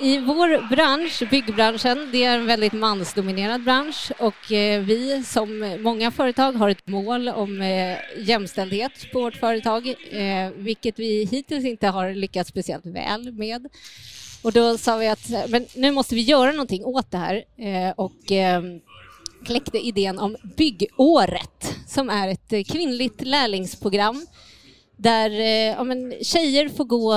i 0.00 0.18
vår 0.18 0.68
bransch, 0.68 1.22
byggbranschen, 1.30 2.08
det 2.12 2.24
är 2.24 2.38
en 2.38 2.46
väldigt 2.46 2.72
mansdominerad 2.72 3.64
bransch 3.64 4.12
och 4.18 4.52
eh, 4.52 4.82
vi 4.82 5.22
som 5.24 5.76
många 5.80 6.10
företag 6.10 6.52
har 6.52 6.70
ett 6.70 6.86
mål 6.88 7.28
om 7.28 7.62
eh, 7.62 7.96
jämställdhet 8.18 8.92
på 9.12 9.20
vårt 9.20 9.36
företag, 9.36 9.88
eh, 10.10 10.50
vilket 10.56 10.98
vi 10.98 11.24
hittills 11.24 11.64
inte 11.64 11.86
har 11.86 12.14
lyckats 12.14 12.50
speciellt 12.50 12.86
väl 12.86 13.32
med. 13.32 13.68
Och 14.42 14.52
då 14.52 14.78
sa 14.78 14.96
vi 14.96 15.08
att 15.08 15.30
men 15.48 15.66
nu 15.74 15.90
måste 15.90 16.14
vi 16.14 16.20
göra 16.20 16.52
någonting 16.52 16.84
åt 16.84 17.10
det 17.10 17.18
här 17.18 17.44
och 17.96 18.12
kläckte 19.46 19.78
idén 19.78 20.18
om 20.18 20.36
Byggåret 20.56 21.76
som 21.86 22.10
är 22.10 22.28
ett 22.28 22.68
kvinnligt 22.68 23.20
lärlingsprogram 23.20 24.26
där 24.98 25.30
eh, 25.30 25.46
ja, 25.76 25.84
men, 25.84 26.14
tjejer 26.22 26.68
får 26.68 26.84
gå 26.84 27.12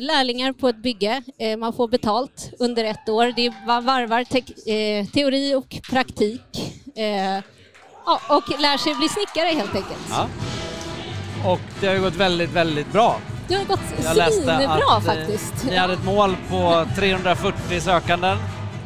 lärlingar 0.00 0.52
på 0.52 0.68
ett 0.68 0.82
bygge. 0.82 1.22
Eh, 1.38 1.56
man 1.56 1.72
får 1.72 1.88
betalt 1.88 2.50
under 2.58 2.84
ett 2.84 3.08
år. 3.08 3.32
Det 3.36 3.52
varvar 3.66 4.24
te- 4.24 4.98
eh, 5.00 5.06
teori 5.06 5.54
och 5.54 5.76
praktik. 5.90 6.72
Ja, 8.06 8.20
och 8.28 8.60
lär 8.60 8.76
sig 8.78 8.94
bli 8.94 9.08
snickare 9.08 9.48
helt 9.48 9.74
enkelt. 9.74 10.06
Ja. 10.10 10.28
Och 11.50 11.60
det 11.80 11.86
har 11.86 11.94
ju 11.94 12.00
gått 12.00 12.14
väldigt, 12.16 12.52
väldigt 12.52 12.92
bra. 12.92 13.20
Det 13.48 13.54
har 13.54 13.64
gått 13.64 13.80
svinbra 14.32 15.00
faktiskt. 15.00 15.54
ni 15.64 15.76
hade 15.76 15.92
ett 15.92 16.04
mål 16.04 16.36
på 16.50 16.86
340 16.96 17.80
sökanden 17.80 18.38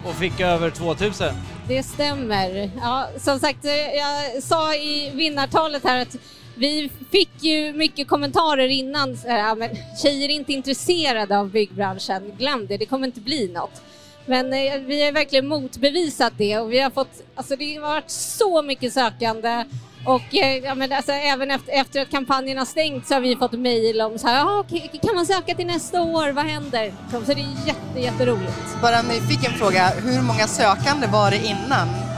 och 0.06 0.14
fick 0.14 0.40
över 0.40 0.70
2000. 0.70 1.34
Det 1.68 1.82
stämmer. 1.82 2.70
Ja, 2.82 3.08
som 3.18 3.38
sagt, 3.40 3.64
jag 3.96 4.42
sa 4.42 4.74
i 4.74 5.10
vinnartalet 5.14 5.84
här 5.84 6.02
att 6.02 6.16
vi 6.60 6.90
fick 7.10 7.42
ju 7.42 7.72
mycket 7.72 8.08
kommentarer 8.08 8.68
innan. 8.68 9.10
äh, 9.10 9.54
men 9.56 9.70
tjejer 10.02 10.28
är 10.28 10.32
inte 10.32 10.52
intresserade 10.52 11.38
av 11.38 11.50
byggbranschen. 11.50 12.32
Glöm 12.38 12.66
det, 12.66 12.76
det 12.76 12.86
kommer 12.86 13.06
inte 13.06 13.20
bli 13.20 13.48
något. 13.48 13.82
Men 14.26 14.52
eh, 14.52 14.80
vi 14.86 15.04
har 15.04 15.12
verkligen 15.12 15.46
motbevisat 15.46 16.32
det 16.36 16.58
och 16.58 16.72
vi 16.72 16.80
har 16.80 16.90
fått, 16.90 17.22
alltså 17.34 17.56
det 17.56 17.74
har 17.74 17.80
varit 17.80 18.10
så 18.10 18.62
mycket 18.62 18.92
sökande 18.92 19.64
och 20.04 20.34
eh, 20.34 20.56
ja, 20.56 20.74
men 20.74 20.92
alltså, 20.92 21.12
även 21.12 21.50
efter, 21.50 21.72
efter 21.72 22.02
att 22.02 22.10
kampanjen 22.10 22.58
har 22.58 22.64
stängt 22.64 23.08
så 23.08 23.14
har 23.14 23.20
vi 23.20 23.36
fått 23.36 23.52
mejl 23.52 24.00
om 24.00 24.18
så 24.18 24.28
här, 24.28 24.44
ah, 24.44 24.64
kan 25.02 25.14
man 25.14 25.26
söka 25.26 25.54
till 25.54 25.66
nästa 25.66 26.02
år, 26.02 26.32
vad 26.32 26.44
händer? 26.44 26.92
Så 27.10 27.18
det 27.20 27.32
är 27.32 27.66
jätte, 27.66 28.00
jätteroligt. 28.00 28.82
Bara 28.82 28.96
en 28.98 29.06
nyfiken 29.06 29.52
fråga, 29.52 29.88
hur 29.88 30.22
många 30.22 30.46
sökande 30.46 31.06
var 31.06 31.30
det 31.30 31.46
innan? 31.46 32.09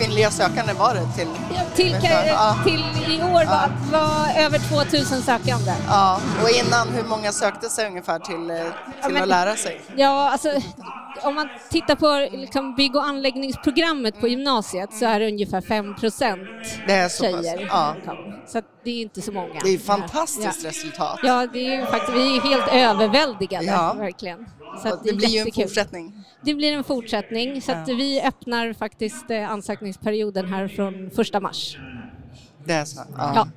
Kvinnliga 0.00 0.30
sökande 0.30 0.72
var 0.72 0.94
det 0.94 1.06
till? 1.16 1.28
Ja, 1.54 1.60
till, 1.76 1.96
Ja. 2.26 2.56
till 2.64 2.84
i 3.14 3.22
år 3.22 3.44
var, 3.44 3.70
var 3.92 4.42
över 4.44 4.58
2000 4.58 5.22
sökande. 5.22 5.72
Ja, 5.88 6.20
och 6.42 6.50
innan, 6.50 6.88
hur 6.88 7.02
många 7.04 7.32
sökte 7.32 7.68
sig 7.68 7.86
ungefär 7.86 8.18
till, 8.18 8.50
eh, 8.50 8.56
till 9.04 9.12
men- 9.12 9.22
att 9.22 9.28
lära 9.28 9.56
sig? 9.56 9.80
Ja, 9.96 10.30
alltså 10.30 10.48
om 11.22 11.34
man 11.34 11.48
tittar 11.70 11.94
på 11.96 12.36
liksom, 12.36 12.74
bygg 12.74 12.96
och 12.96 13.04
anläggningsprogrammet 13.04 14.20
på 14.20 14.28
gymnasiet 14.28 14.92
så 14.92 15.04
är 15.06 15.20
det 15.20 15.26
ungefär 15.28 15.60
5 15.60 15.94
procent 15.94 16.40
Det 16.86 17.12
tjejer. 17.12 17.66
ja. 17.70 17.96
Så 18.46 18.62
det 18.84 18.90
är 18.90 19.02
inte 19.02 19.22
så 19.22 19.32
många. 19.32 19.60
Det 19.64 19.70
är 19.70 19.74
ett 19.76 19.84
fantastiskt 19.84 20.62
Ja. 20.64 20.68
resultat. 20.70 21.20
Ja, 21.22 21.46
det 21.52 21.74
är 21.74 21.86
faktiskt, 21.86 22.16
vi 22.18 22.36
är 22.36 22.40
helt 22.40 22.68
överväldigade, 22.72 23.64
Ja. 23.64 23.94
verkligen. 23.98 24.46
Så 24.82 25.00
det 25.04 25.10
är 25.10 25.14
blir 25.14 25.28
ju 25.28 25.38
en 25.38 25.52
fortsättning. 25.52 26.24
Det 26.42 26.54
blir 26.54 26.72
en 26.72 26.84
fortsättning, 26.84 27.62
så 27.62 27.84
vi 27.86 28.20
öppnar 28.22 28.72
faktiskt 28.72 29.30
eh, 29.30 29.50
ansökningsperioden 29.50 30.46
här 30.46 30.68
från 30.68 31.10
första 31.10 31.40
mars. 31.40 31.76
Det 32.64 32.72
är 32.72 32.84
så? 32.84 33.00
Ja. 33.16 33.48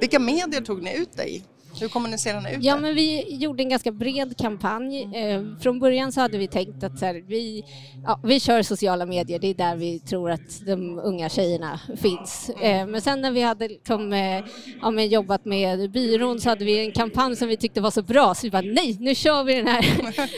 Vilka 0.00 0.18
medier 0.18 0.60
tog 0.60 0.82
ni 0.82 0.96
ut 0.96 1.16
dig 1.16 1.36
i? 1.36 1.42
Hur 1.80 1.88
kommunicerar 1.88 2.40
ni 2.40 2.54
ut 2.54 2.64
Ja, 2.64 2.74
det? 2.74 2.80
men 2.80 2.94
vi 2.94 3.36
gjorde 3.36 3.62
en 3.62 3.68
ganska 3.68 3.92
bred 3.92 4.36
kampanj. 4.38 5.02
Eh, 5.02 5.42
från 5.60 5.78
början 5.78 6.12
så 6.12 6.20
hade 6.20 6.38
vi 6.38 6.48
tänkt 6.48 6.84
att 6.84 7.00
här, 7.00 7.24
vi, 7.26 7.64
ja, 8.04 8.20
vi 8.24 8.40
kör 8.40 8.62
sociala 8.62 9.06
medier, 9.06 9.38
det 9.38 9.46
är 9.48 9.54
där 9.54 9.76
vi 9.76 9.98
tror 9.98 10.30
att 10.30 10.66
de 10.66 10.98
unga 10.98 11.28
tjejerna 11.28 11.80
finns. 11.96 12.50
Eh, 12.62 12.86
men 12.86 13.00
sen 13.00 13.20
när 13.20 13.30
vi 13.30 13.42
hade 13.42 13.68
liksom, 13.68 14.12
eh, 14.12 14.44
ja, 14.82 15.00
jobbat 15.00 15.44
med 15.44 15.90
byrån 15.90 16.40
så 16.40 16.48
hade 16.48 16.64
vi 16.64 16.86
en 16.86 16.92
kampanj 16.92 17.36
som 17.36 17.48
vi 17.48 17.56
tyckte 17.56 17.80
var 17.80 17.90
så 17.90 18.02
bra 18.02 18.34
så 18.34 18.46
vi 18.46 18.50
bara 18.50 18.62
nej, 18.62 18.96
nu 19.00 19.14
kör 19.14 19.44
vi 19.44 19.54
den 19.54 19.66
här 19.66 19.84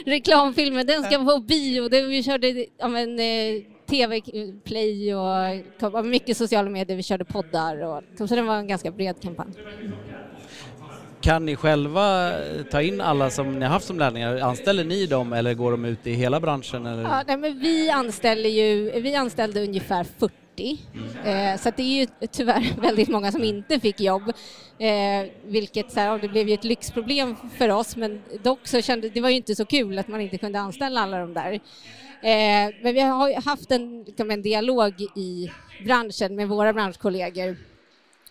reklamfilmen, 0.06 0.86
den 0.86 1.02
ska 1.02 1.18
på 1.18 1.38
bio. 1.38 1.88
Vi 2.08 2.22
körde 2.22 2.66
ja, 2.78 2.88
men, 2.88 3.18
eh, 3.18 3.62
tv-play 3.90 5.14
och 5.14 6.04
mycket 6.06 6.36
sociala 6.36 6.70
medier, 6.70 6.96
vi 6.96 7.02
körde 7.02 7.24
poddar 7.24 7.82
och 7.82 8.28
så 8.28 8.34
det 8.34 8.42
var 8.42 8.56
en 8.56 8.68
ganska 8.68 8.90
bred 8.90 9.22
kampanj. 9.22 9.50
Kan 11.24 11.46
ni 11.46 11.56
själva 11.56 12.32
ta 12.70 12.82
in 12.82 13.00
alla 13.00 13.30
som 13.30 13.58
ni 13.58 13.64
har 13.64 13.72
haft 13.72 13.86
som 13.86 13.98
lärlingar? 13.98 14.36
Anställer 14.36 14.84
ni 14.84 15.06
dem 15.06 15.32
eller 15.32 15.54
går 15.54 15.70
de 15.70 15.84
ut 15.84 16.06
i 16.06 16.12
hela 16.12 16.40
branschen? 16.40 16.86
Eller? 16.86 17.02
Ja, 17.02 17.22
nej, 17.26 17.36
men 17.36 17.58
vi 17.58 17.90
anställer 17.90 18.50
ju, 18.50 19.00
vi 19.00 19.14
anställde 19.14 19.62
ungefär 19.62 20.04
40 20.18 20.34
Eh, 21.24 21.56
så 21.58 21.70
det 21.76 21.82
är 21.82 22.00
ju 22.00 22.06
tyvärr 22.30 22.74
väldigt 22.80 23.08
många 23.08 23.32
som 23.32 23.44
inte 23.44 23.80
fick 23.80 24.00
jobb. 24.00 24.32
Eh, 24.78 25.30
vilket 25.44 25.92
så 25.92 26.00
här, 26.00 26.18
det 26.18 26.28
blev 26.28 26.48
ju 26.48 26.54
ett 26.54 26.64
lyxproblem 26.64 27.36
för 27.58 27.68
oss 27.68 27.96
men 27.96 28.22
dock 28.42 28.66
så 28.66 28.82
kände 28.82 29.08
det 29.08 29.20
var 29.20 29.28
ju 29.28 29.36
inte 29.36 29.54
så 29.54 29.64
kul 29.64 29.98
att 29.98 30.08
man 30.08 30.20
inte 30.20 30.38
kunde 30.38 30.60
anställa 30.60 31.00
alla 31.00 31.18
de 31.18 31.34
där. 31.34 31.52
Eh, 31.52 32.74
men 32.82 32.94
vi 32.94 33.00
har 33.00 33.42
haft 33.44 33.70
en, 33.70 34.02
liksom 34.02 34.30
en 34.30 34.42
dialog 34.42 35.00
i 35.16 35.50
branschen 35.84 36.36
med 36.36 36.48
våra 36.48 36.72
branschkollegor 36.72 37.56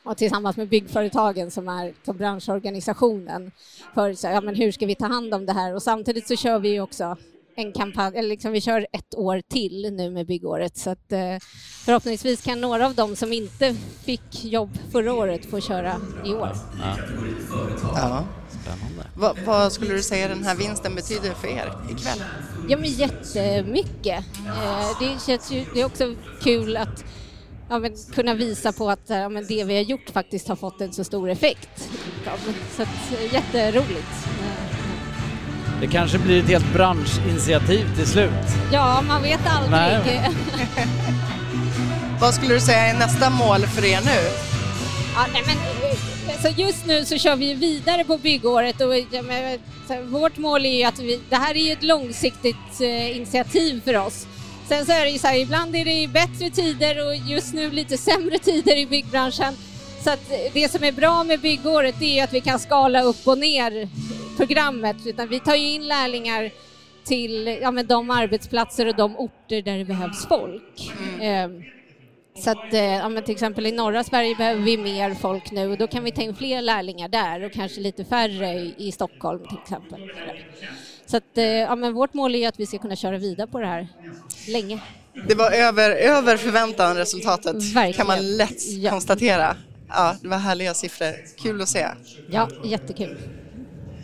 och 0.04 0.18
tillsammans 0.18 0.58
med 0.58 0.70
byggföretagen 0.70 1.52
som 1.52 1.68
är 1.68 1.94
som 2.06 2.18
branschorganisationen 2.18 3.52
för 3.94 4.14
så, 4.14 4.28
ja, 4.28 4.42
men 4.42 4.56
hur 4.56 4.72
ska 4.72 4.86
vi 4.86 4.96
ta 4.96 5.08
hand 5.08 5.34
om 5.34 5.46
det 5.46 5.54
här 5.54 5.76
och 5.76 5.84
samtidigt 5.84 6.28
så 6.28 6.36
kör 6.36 6.60
vi 6.60 6.70
ju 6.70 6.82
också 6.82 7.18
en 7.56 7.74
kampanj, 7.74 8.18
eller 8.18 8.30
liksom 8.30 8.52
vi 8.52 8.62
kör 8.62 8.88
ett 8.92 9.16
år 9.16 9.42
till 9.50 9.94
nu 9.94 10.10
med 10.10 10.28
byggåret 10.28 10.78
så 10.78 10.90
att 10.90 11.12
eh, 11.12 11.38
förhoppningsvis 11.86 12.42
kan 12.42 12.62
några 12.62 12.86
av 12.86 12.96
dem 12.96 13.16
som 13.16 13.34
inte 13.34 13.76
fick 14.06 14.46
jobb 14.46 14.78
förra 14.92 15.14
året 15.14 15.46
få 15.46 15.62
köra 15.62 15.96
i 16.26 16.34
år. 16.34 16.52
Ja. 16.80 16.98
Ja. 17.96 18.26
Spännande. 18.50 19.10
Vad, 19.16 19.38
vad 19.46 19.72
skulle 19.72 19.94
du 19.94 20.04
säga 20.04 20.28
den 20.28 20.44
här 20.44 20.56
vinsten 20.56 20.96
betyder 20.96 21.34
för 21.34 21.48
er 21.48 21.74
ikväll? 21.92 22.24
Ja 22.70 22.78
men 22.78 22.90
jättemycket. 22.90 24.26
Eh, 24.46 25.00
det 25.00 25.26
känns 25.26 25.52
ju, 25.52 25.66
det 25.74 25.82
är 25.82 25.86
också 25.86 26.16
kul 26.42 26.78
att 26.78 27.04
ja, 27.74 27.80
men, 27.80 27.92
kunna 28.14 28.34
visa 28.34 28.72
på 28.72 28.90
att 28.90 29.04
ja, 29.08 29.30
men 29.30 29.46
det 29.48 29.64
vi 29.64 29.76
har 29.76 29.84
gjort 29.84 30.10
faktiskt 30.14 30.48
har 30.48 30.56
fått 30.56 30.82
en 30.82 30.94
så 30.94 31.04
stor 31.04 31.30
effekt. 31.30 31.90
Så 32.76 32.82
att, 32.82 32.90
eh, 33.20 33.34
jätteroligt. 33.34 34.28
Det 35.82 35.88
kanske 35.88 36.20
blir 36.20 36.44
ett 36.44 36.50
helt 36.50 36.74
branschinitiativ 36.74 37.96
till 37.96 38.08
slut. 38.08 38.30
Ja, 38.72 39.04
man 39.08 39.22
vet 39.22 39.40
aldrig. 39.48 40.22
Vad 42.22 42.34
skulle 42.34 42.54
du 42.54 42.60
säga 42.60 42.86
är 42.86 42.94
nästa 42.94 43.30
mål 43.30 43.62
för 43.62 43.86
er 43.86 44.00
nu? 44.06 44.30
Ja, 45.16 45.26
nej, 45.34 45.44
men, 45.46 45.58
eh, 45.90 46.42
så 46.42 46.62
just 46.62 46.86
nu 46.86 47.06
så 47.06 47.18
kör 47.18 47.36
vi 47.36 47.54
vidare 47.54 48.04
på 48.04 48.18
byggåret 48.18 48.82
och 48.82 48.96
ja, 49.12 49.22
men, 49.22 49.60
vårt 50.12 50.38
mål 50.38 50.66
är 50.66 50.78
ju 50.78 50.84
att 50.84 51.00
vi, 51.00 51.20
det 51.30 51.36
här 51.36 51.56
är 51.56 51.66
ju 51.66 51.72
ett 51.72 51.84
långsiktigt 51.84 52.82
eh, 52.82 53.18
initiativ 53.18 53.82
för 53.86 53.98
oss. 53.98 54.28
Sen 54.68 54.86
så 54.86 54.92
är 54.92 55.06
det 55.06 55.12
ju 55.12 55.20
så 55.20 55.28
här, 55.28 55.38
ibland 55.38 55.76
är 55.76 55.86
det 55.86 56.08
bättre 56.08 56.50
tider 56.50 57.08
och 57.08 57.16
just 57.16 57.54
nu 57.54 57.72
lite 57.72 57.98
sämre 57.98 58.40
tider 58.40 58.78
i 58.78 58.86
byggbranschen. 58.86 59.54
Så 60.04 60.10
att 60.10 60.32
det 60.54 60.72
som 60.72 60.84
är 60.84 60.92
bra 60.92 61.24
med 61.24 61.40
byggåret 61.40 62.02
är 62.02 62.16
ju 62.16 62.20
att 62.20 62.34
vi 62.34 62.42
kan 62.42 62.60
skala 62.60 63.02
upp 63.02 63.28
och 63.28 63.38
ner 63.38 63.90
programmet 64.38 64.98
utan 65.06 65.28
vi 65.28 65.40
tar 65.40 65.56
ju 65.56 65.70
in 65.70 65.88
lärlingar 65.88 66.52
till 67.04 67.60
ja, 67.62 67.72
men 67.72 67.88
de 67.88 68.10
arbetsplatser 68.10 68.86
och 68.86 68.96
de 68.96 69.18
orter 69.18 69.62
där 69.62 69.78
det 69.78 69.86
behövs 69.86 70.28
folk. 70.28 70.92
Eh, 71.22 71.50
så 72.44 72.50
att, 72.50 72.74
eh, 72.74 72.84
ja, 72.84 73.10
men 73.10 73.24
till 73.24 73.34
exempel 73.34 73.66
i 73.66 73.72
norra 73.72 74.04
Sverige 74.04 74.36
behöver 74.36 74.62
vi 74.62 74.78
mer 74.78 75.14
folk 75.14 75.52
nu 75.52 75.72
och 75.72 75.78
då 75.78 75.88
kan 75.88 76.04
vi 76.04 76.12
ta 76.12 76.22
in 76.22 76.36
fler 76.36 76.62
lärlingar 76.62 77.08
där 77.08 77.44
och 77.44 77.52
kanske 77.52 77.82
lite 77.82 78.06
färre 78.06 78.72
i 78.78 78.92
Stockholm 78.92 79.48
till 79.48 79.58
exempel. 79.64 80.10
Så 81.14 81.18
att, 81.18 81.38
eh, 81.38 81.44
ja, 81.46 81.76
men 81.76 81.94
vårt 81.94 82.14
mål 82.14 82.36
är 82.36 82.48
att 82.48 82.60
vi 82.60 82.66
ska 82.66 82.78
kunna 82.78 82.96
köra 82.96 83.18
vidare 83.18 83.48
på 83.48 83.60
det 83.60 83.66
här 83.68 83.88
länge. 84.48 84.80
Det 85.28 85.36
var 85.36 85.52
över, 85.52 85.90
över 85.90 86.38
förväntan 86.38 86.96
resultatet 86.96 87.56
Verkligen. 87.56 87.94
kan 87.94 88.08
man 88.08 88.38
lätt 88.38 88.68
Ja. 88.68 88.90
konstatera. 88.92 89.56
Ja, 89.90 90.16
det 90.22 90.28
var 90.28 90.38
härliga 90.38 90.74
siffror. 90.74 91.14
Kul 91.44 91.62
att 91.62 91.70
se. 91.70 91.88
Ja, 92.32 92.50
jättekul. 92.64 93.18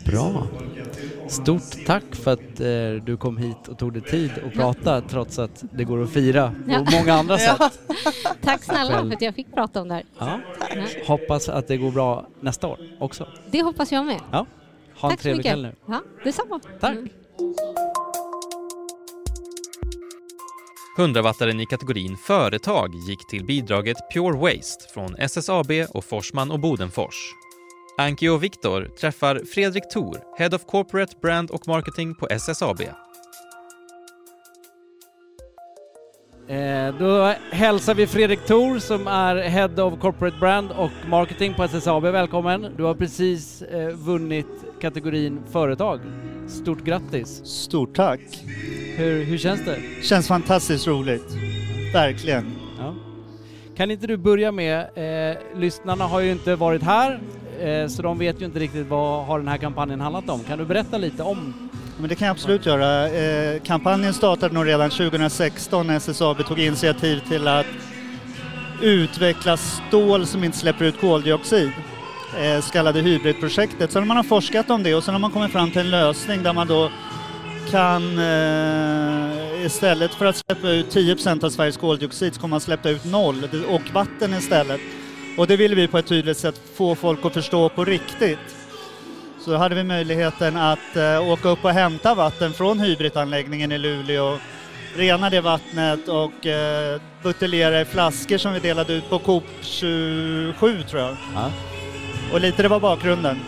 Bra. 0.06 0.46
Stort 1.28 1.86
tack 1.86 2.04
för 2.12 2.32
att 2.32 2.60
eh, 2.60 3.04
du 3.06 3.16
kom 3.16 3.36
hit 3.36 3.68
och 3.68 3.78
tog 3.78 3.92
dig 3.92 4.02
tid 4.02 4.30
att 4.46 4.52
prata 4.54 5.00
trots 5.00 5.38
att 5.38 5.64
det 5.72 5.84
går 5.84 6.02
att 6.02 6.10
fira 6.10 6.54
på 6.66 6.70
Ja. 6.72 6.86
många 6.92 7.14
andra 7.14 7.38
sätt. 7.48 7.56
Ja. 7.58 7.70
Tack 8.44 8.62
snälla 8.64 8.98
för 9.02 9.12
att 9.14 9.22
jag 9.22 9.34
fick 9.34 9.54
prata 9.54 9.80
om 9.82 9.88
det 9.88 9.94
här. 9.94 10.04
Ja. 10.18 10.40
Ja. 10.74 10.82
Hoppas 11.06 11.48
att 11.48 11.68
det 11.68 11.76
går 11.76 11.90
bra 11.90 12.26
nästa 12.40 12.66
år 12.66 12.78
också. 13.00 13.28
Det 13.50 13.62
hoppas 13.62 13.92
jag 13.92 14.06
med. 14.06 14.20
Ha 15.00 15.08
en 15.08 15.16
Tack 15.16 15.20
så 15.20 15.22
trevlig 15.22 15.38
mycket. 15.38 15.52
kväll 15.52 15.62
nu. 15.62 15.74
Ja, 15.86 16.02
detsamma. 16.24 16.60
Tack. 16.80 16.96
Mm. 16.96 17.08
100-wattaren 20.98 21.60
i 21.60 21.66
kategorin 21.66 22.16
Företag 22.16 22.94
gick 22.94 23.26
till 23.30 23.44
bidraget 23.44 23.96
Pure 24.14 24.38
Waste 24.38 24.88
från 24.94 25.16
SSAB 25.16 25.70
och 25.94 26.04
Forsman 26.04 26.50
och 26.50 26.60
Bodenfors. 26.60 27.32
Anki 27.98 28.28
och 28.28 28.44
Viktor 28.44 28.88
träffar 29.00 29.40
Fredrik 29.54 29.90
Thor, 29.92 30.18
Head 30.38 30.50
of 30.54 30.66
Corporate 30.66 31.16
Brand 31.22 31.50
och 31.50 31.68
Marketing 31.68 32.14
på 32.14 32.28
SSAB. 32.30 32.80
Eh, 36.48 36.94
då 36.98 37.34
hälsar 37.50 37.94
vi 37.94 38.06
Fredrik 38.06 38.46
Thor 38.46 38.78
som 38.78 39.06
är 39.06 39.36
Head 39.36 39.82
of 39.82 40.00
Corporate 40.00 40.36
Brand 40.40 40.70
och 40.70 40.90
Marketing 41.08 41.54
på 41.54 41.62
SSAB. 41.62 42.02
Välkommen! 42.02 42.74
Du 42.76 42.82
har 42.82 42.94
precis 42.94 43.62
eh, 43.62 43.88
vunnit 43.88 44.46
kategorin 44.80 45.40
Företag. 45.52 46.00
Stort 46.48 46.84
grattis! 46.84 47.40
Stort 47.44 47.96
tack. 47.96 48.20
Hur, 48.96 49.24
hur 49.24 49.38
känns 49.38 49.64
det? 49.64 49.78
Känns 50.02 50.28
fantastiskt 50.28 50.86
roligt. 50.86 51.36
Verkligen. 51.94 52.52
Ja. 52.78 52.94
Kan 53.76 53.90
inte 53.90 54.06
du 54.06 54.16
börja 54.16 54.52
med, 54.52 54.80
eh, 54.80 55.36
lyssnarna 55.56 56.04
har 56.04 56.20
ju 56.20 56.32
inte 56.32 56.56
varit 56.56 56.82
här 56.82 57.20
eh, 57.60 57.86
så 57.86 58.02
de 58.02 58.18
vet 58.18 58.40
ju 58.40 58.44
inte 58.44 58.58
riktigt 58.58 58.86
vad 58.86 59.26
har 59.26 59.38
den 59.38 59.48
här 59.48 59.56
kampanjen 59.56 60.00
handlat 60.00 60.30
om. 60.30 60.40
Kan 60.44 60.58
du 60.58 60.64
berätta 60.64 60.98
lite 60.98 61.22
om? 61.22 61.70
Men 61.98 62.08
det 62.08 62.14
kan 62.14 62.26
jag 62.26 62.34
absolut 62.34 62.66
göra. 62.66 63.08
Eh, 63.08 63.60
kampanjen 63.62 64.14
startade 64.14 64.54
nog 64.54 64.66
redan 64.66 64.90
2016 64.90 65.86
när 65.86 65.96
SSAB 65.96 66.46
tog 66.46 66.58
initiativ 66.58 67.20
till 67.28 67.48
att 67.48 67.66
utveckla 68.82 69.56
stål 69.56 70.26
som 70.26 70.44
inte 70.44 70.58
släpper 70.58 70.84
ut 70.84 71.00
koldioxid. 71.00 71.70
Eh, 72.38 72.60
så 72.60 72.72
kallade 72.72 73.00
hybridprojektet. 73.00 73.92
Sen 73.92 74.02
har 74.02 74.06
man 74.06 74.16
har 74.16 74.24
forskat 74.24 74.70
om 74.70 74.82
det 74.82 74.94
och 74.94 75.04
sen 75.04 75.14
har 75.14 75.18
man 75.18 75.30
kommit 75.30 75.52
fram 75.52 75.70
till 75.70 75.80
en 75.80 75.90
lösning 75.90 76.42
där 76.42 76.52
man 76.52 76.66
då 76.66 76.90
kan 77.70 78.18
eh, 78.18 79.66
istället 79.66 80.14
för 80.14 80.26
att 80.26 80.36
släppa 80.36 80.68
ut 80.68 80.94
10% 80.94 81.44
av 81.44 81.50
Sveriges 81.50 81.76
koldioxid 81.76 82.34
så 82.34 82.40
kommer 82.40 82.50
man 82.50 82.60
släppa 82.60 82.90
ut 82.90 83.04
noll 83.04 83.48
och 83.68 83.82
vatten 83.92 84.34
istället. 84.34 84.80
Och 85.38 85.46
det 85.46 85.56
ville 85.56 85.74
vi 85.74 85.88
på 85.88 85.98
ett 85.98 86.06
tydligt 86.06 86.38
sätt 86.38 86.60
få 86.74 86.94
folk 86.94 87.24
att 87.24 87.34
förstå 87.34 87.68
på 87.68 87.84
riktigt. 87.84 88.56
Så 89.40 89.56
hade 89.56 89.74
vi 89.74 89.84
möjligheten 89.84 90.56
att 90.56 90.96
eh, 90.96 91.30
åka 91.30 91.48
upp 91.48 91.64
och 91.64 91.70
hämta 91.70 92.14
vatten 92.14 92.52
från 92.52 92.80
hybridanläggningen 92.80 93.72
i 93.72 93.78
Luleå, 93.78 94.38
rena 94.96 95.30
det 95.30 95.40
vattnet 95.40 96.08
och 96.08 96.46
eh, 96.46 97.00
buteljera 97.22 97.80
i 97.80 97.84
flaskor 97.84 98.38
som 98.38 98.52
vi 98.52 98.60
delade 98.60 98.92
ut 98.92 99.10
på 99.10 99.18
Coop 99.18 99.44
27 99.60 100.82
tror 100.82 101.02
jag. 101.02 101.16
Ja. 101.34 101.50
Och 102.32 102.40
lite 102.40 102.62
det 102.62 102.68
var 102.68 102.80
bakgrunden. 102.80 103.40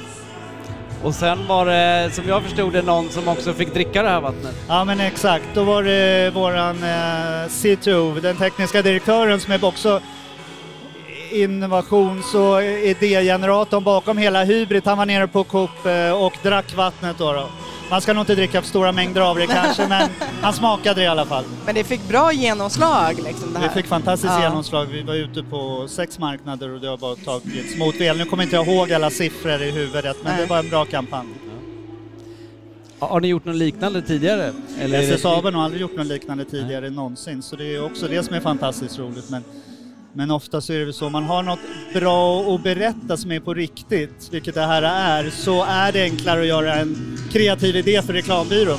Och 1.03 1.14
sen 1.14 1.47
var 1.47 1.66
det, 1.66 2.11
som 2.12 2.29
jag 2.29 2.42
förstod 2.42 2.73
det, 2.73 2.83
någon 2.83 3.11
som 3.11 3.29
också 3.29 3.53
fick 3.53 3.75
dricka 3.75 4.03
det 4.03 4.09
här 4.09 4.21
vattnet. 4.21 4.55
Ja 4.68 4.85
men 4.85 5.01
exakt, 5.01 5.45
då 5.55 5.64
var 5.64 5.83
det 5.83 6.31
våran 6.35 6.77
eh, 6.83 7.49
CTO, 7.49 8.21
den 8.21 8.37
tekniska 8.37 8.83
direktören 8.83 9.40
som 9.40 9.53
är 9.53 9.64
också 9.64 10.01
innovations 11.33 12.35
och 12.35 12.62
idégeneratorn 12.64 13.85
bakom 13.85 14.18
hela 14.18 14.45
Hybrid. 14.45 14.83
Han 14.87 14.99
var 14.99 15.07
nere 15.07 15.29
på 15.29 15.45
Coop 15.45 15.87
eh, 15.87 16.23
och 16.25 16.33
drack 16.42 16.77
vattnet 16.77 17.18
då, 17.18 17.33
då. 17.33 17.49
Man 17.90 18.01
ska 18.01 18.12
nog 18.12 18.23
inte 18.23 18.35
dricka 18.35 18.61
för 18.62 18.68
stora 18.68 18.92
mängder 18.92 19.21
av 19.21 19.37
det 19.37 19.47
kanske, 19.47 19.88
men 19.88 20.09
han 20.42 20.53
smakade 20.53 21.01
det 21.01 21.05
i 21.05 21.07
alla 21.07 21.25
fall. 21.27 21.45
Men 21.66 21.75
det 21.75 21.85
fick 21.85 22.09
bra 22.09 22.33
genomslag 22.33 23.14
liksom 23.25 23.53
det 23.53 23.59
Vi 23.61 23.66
här. 23.66 23.75
fick 23.75 23.87
fantastiskt 23.87 24.33
Ja. 24.38 24.42
genomslag. 24.42 24.85
Vi 24.87 25.03
var 25.03 25.14
ute 25.14 25.42
på 25.42 25.87
sex 25.88 26.18
marknader 26.18 26.71
och 26.75 26.81
det 26.81 26.88
har 26.88 26.97
bara 26.97 27.14
tagits 27.16 27.75
emot 27.75 28.01
väl. 28.01 28.16
Nu 28.18 28.25
kommer 28.25 28.42
inte 28.42 28.57
jag 28.57 28.68
ihåg 28.68 28.92
alla 28.92 29.11
siffror 29.11 29.62
i 29.62 29.71
huvudet, 29.71 30.16
men 30.25 30.33
Nej. 30.33 30.42
det 30.42 30.51
var 30.51 30.59
en 30.59 30.68
bra 30.68 30.85
kampanj. 30.85 31.29
Har 32.99 33.09
har 33.09 33.21
ni 33.21 33.29
gjort 33.29 33.45
något 33.45 33.57
liknande 33.57 34.03
tidigare? 34.03 34.53
Eller 34.81 34.99
det- 34.99 35.05
SSAB 35.05 35.45
har 35.45 35.53
nog 35.53 35.62
aldrig 35.62 35.81
gjort 35.83 35.97
något 35.97 36.07
liknande 36.07 36.45
tidigare 36.45 36.90
någonsin, 36.90 37.42
så 37.42 37.57
det 37.57 37.75
är 37.75 37.85
också 37.85 38.09
det 38.09 38.23
som 38.23 38.35
är 38.35 38.40
fantastiskt 38.40 38.99
roligt. 38.99 39.31
Men, 39.31 39.45
men 40.14 40.31
ofta 40.31 40.61
så 40.61 40.72
är 40.72 40.79
det 40.79 40.85
väl 40.85 40.94
så, 40.94 41.11
man 41.11 41.25
har 41.25 41.42
något 41.42 41.59
bra 41.94 42.55
att 42.55 42.62
berätta 42.62 43.16
som 43.16 43.33
är 43.33 43.40
på 43.40 43.54
riktigt, 43.54 44.29
vilket 44.31 44.54
det 44.54 44.67
här 44.67 44.83
är, 44.83 45.31
så 45.31 45.65
är 45.65 45.92
det 45.92 46.02
enklare 46.02 46.40
att 46.40 46.46
göra 46.46 46.75
en 46.75 47.19
kreativ 47.33 47.77
idé 47.77 48.02
för 48.02 48.13
reklambyrån. 48.13 48.79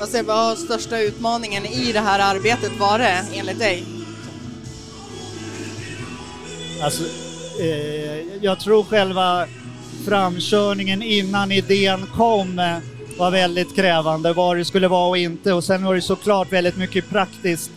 Vad 0.00 0.08
säger- 0.08 0.24
vad 0.24 0.36
har 0.36 0.56
största 0.56 1.00
utmaningen 1.00 1.66
i 1.66 1.92
det 1.92 2.00
här 2.00 2.34
arbetet 2.34 2.78
varit 2.78 3.24
enligt 3.34 3.58
dig? 3.58 3.84
Alltså, 6.82 7.02
eh, 7.60 8.42
jag 8.44 8.60
tror 8.60 8.84
själva 8.84 9.46
framkörningen 10.06 11.02
innan 11.02 11.52
idén 11.52 12.06
kom 12.16 12.58
eh, 12.58 12.76
var 13.18 13.30
väldigt 13.30 13.76
krävande, 13.76 14.32
vad 14.32 14.56
det 14.56 14.64
skulle 14.64 14.88
vara 14.88 15.08
och 15.08 15.18
inte. 15.18 15.52
Och 15.52 15.64
sen 15.64 15.84
var 15.84 15.94
det 15.94 16.02
såklart 16.02 16.52
väldigt 16.52 16.76
mycket 16.76 17.08
praktiskt 17.10 17.70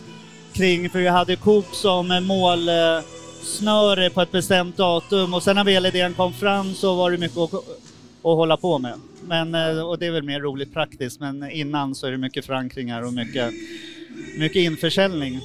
kring, 0.52 0.90
för 0.90 0.98
vi 0.98 1.08
hade 1.08 1.36
Coop 1.36 1.74
som 1.74 2.08
målsnöre 2.08 2.20
mål, 2.20 3.02
snöre 3.42 4.10
på 4.10 4.20
ett 4.22 4.32
bestämt 4.32 4.76
datum 4.76 5.34
och 5.34 5.42
sen 5.42 5.56
när 5.56 5.64
väl 5.64 5.86
idén 5.86 6.14
kom 6.14 6.32
fram 6.32 6.74
så 6.74 6.94
var 6.94 7.10
det 7.10 7.18
mycket 7.18 7.38
att, 7.38 7.54
att 7.54 7.62
hålla 8.22 8.56
på 8.56 8.78
med. 8.78 9.00
Men, 9.26 9.54
eh, 9.54 9.80
och 9.80 9.98
det 9.98 10.06
är 10.06 10.10
väl 10.10 10.22
mer 10.22 10.40
roligt 10.40 10.72
praktiskt, 10.72 11.20
men 11.20 11.50
innan 11.50 11.94
så 11.94 12.06
är 12.06 12.10
det 12.10 12.18
mycket 12.18 12.46
förankringar 12.46 13.02
och 13.02 13.12
mycket, 13.12 13.54
mycket 14.38 14.56
införsäljning. 14.56 15.40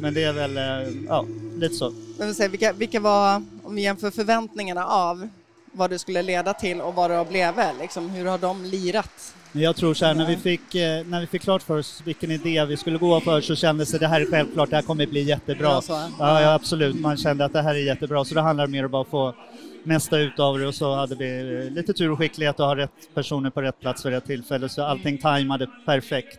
Men 0.00 0.14
det 0.14 0.22
är 0.22 0.32
väl, 0.32 0.56
eh, 0.56 0.92
ja, 1.08 1.26
lite 1.56 1.74
så. 1.74 1.92
Men 2.18 2.34
säga, 2.34 2.48
vilka, 2.48 2.72
vilka 2.72 3.00
var, 3.00 3.42
om 3.62 3.74
vi 3.74 3.82
jämför 3.82 4.10
förväntningarna 4.10 4.86
av 4.86 5.28
vad 5.72 5.90
det 5.90 5.98
skulle 5.98 6.22
leda 6.22 6.54
till 6.54 6.80
och 6.80 6.94
vad 6.94 7.10
det 7.10 7.16
har 7.16 7.24
blivit, 7.24 7.80
liksom, 7.80 8.10
hur 8.10 8.26
har 8.26 8.38
de 8.38 8.64
lirat? 8.64 9.34
Jag 9.52 9.76
tror 9.76 9.94
så 9.94 10.06
här, 10.06 10.14
när 10.14 10.26
vi, 10.26 10.36
fick, 10.36 10.74
eh, 10.74 11.06
när 11.06 11.20
vi 11.20 11.26
fick 11.26 11.42
klart 11.42 11.62
för 11.62 11.78
oss 11.78 12.02
vilken 12.04 12.30
idé 12.30 12.64
vi 12.64 12.76
skulle 12.76 12.98
gå 12.98 13.20
för 13.20 13.40
så 13.40 13.54
kändes 13.54 13.90
det 13.90 13.98
det 13.98 14.06
här 14.06 14.20
är 14.20 14.26
självklart, 14.26 14.70
det 14.70 14.76
här 14.76 14.82
kommer 14.82 15.06
bli 15.06 15.22
jättebra. 15.22 15.80
Ja, 15.88 16.10
ja, 16.18 16.54
absolut, 16.54 17.00
man 17.00 17.16
kände 17.16 17.44
att 17.44 17.52
det 17.52 17.62
här 17.62 17.74
är 17.74 17.78
jättebra, 17.78 18.24
så 18.24 18.34
det 18.34 18.40
handlar 18.40 18.66
mer 18.66 18.80
om 18.80 18.84
att 18.84 18.90
bara 18.90 19.04
få 19.04 19.34
mesta 19.82 20.18
ut 20.18 20.38
av 20.38 20.58
det 20.58 20.66
och 20.66 20.74
så 20.74 20.94
hade 20.94 21.14
vi 21.14 21.56
eh, 21.66 21.72
lite 21.72 21.92
tur 21.92 22.10
och 22.10 22.18
skicklighet 22.18 22.60
och 22.60 22.66
ha 22.66 22.76
rätt 22.76 23.14
personer 23.14 23.50
på 23.50 23.62
rätt 23.62 23.80
plats 23.80 24.06
vid 24.06 24.12
rätt 24.12 24.26
tillfälle 24.26 24.68
så 24.68 24.82
allting 24.82 25.18
tajmade 25.18 25.66
perfekt. 25.86 26.38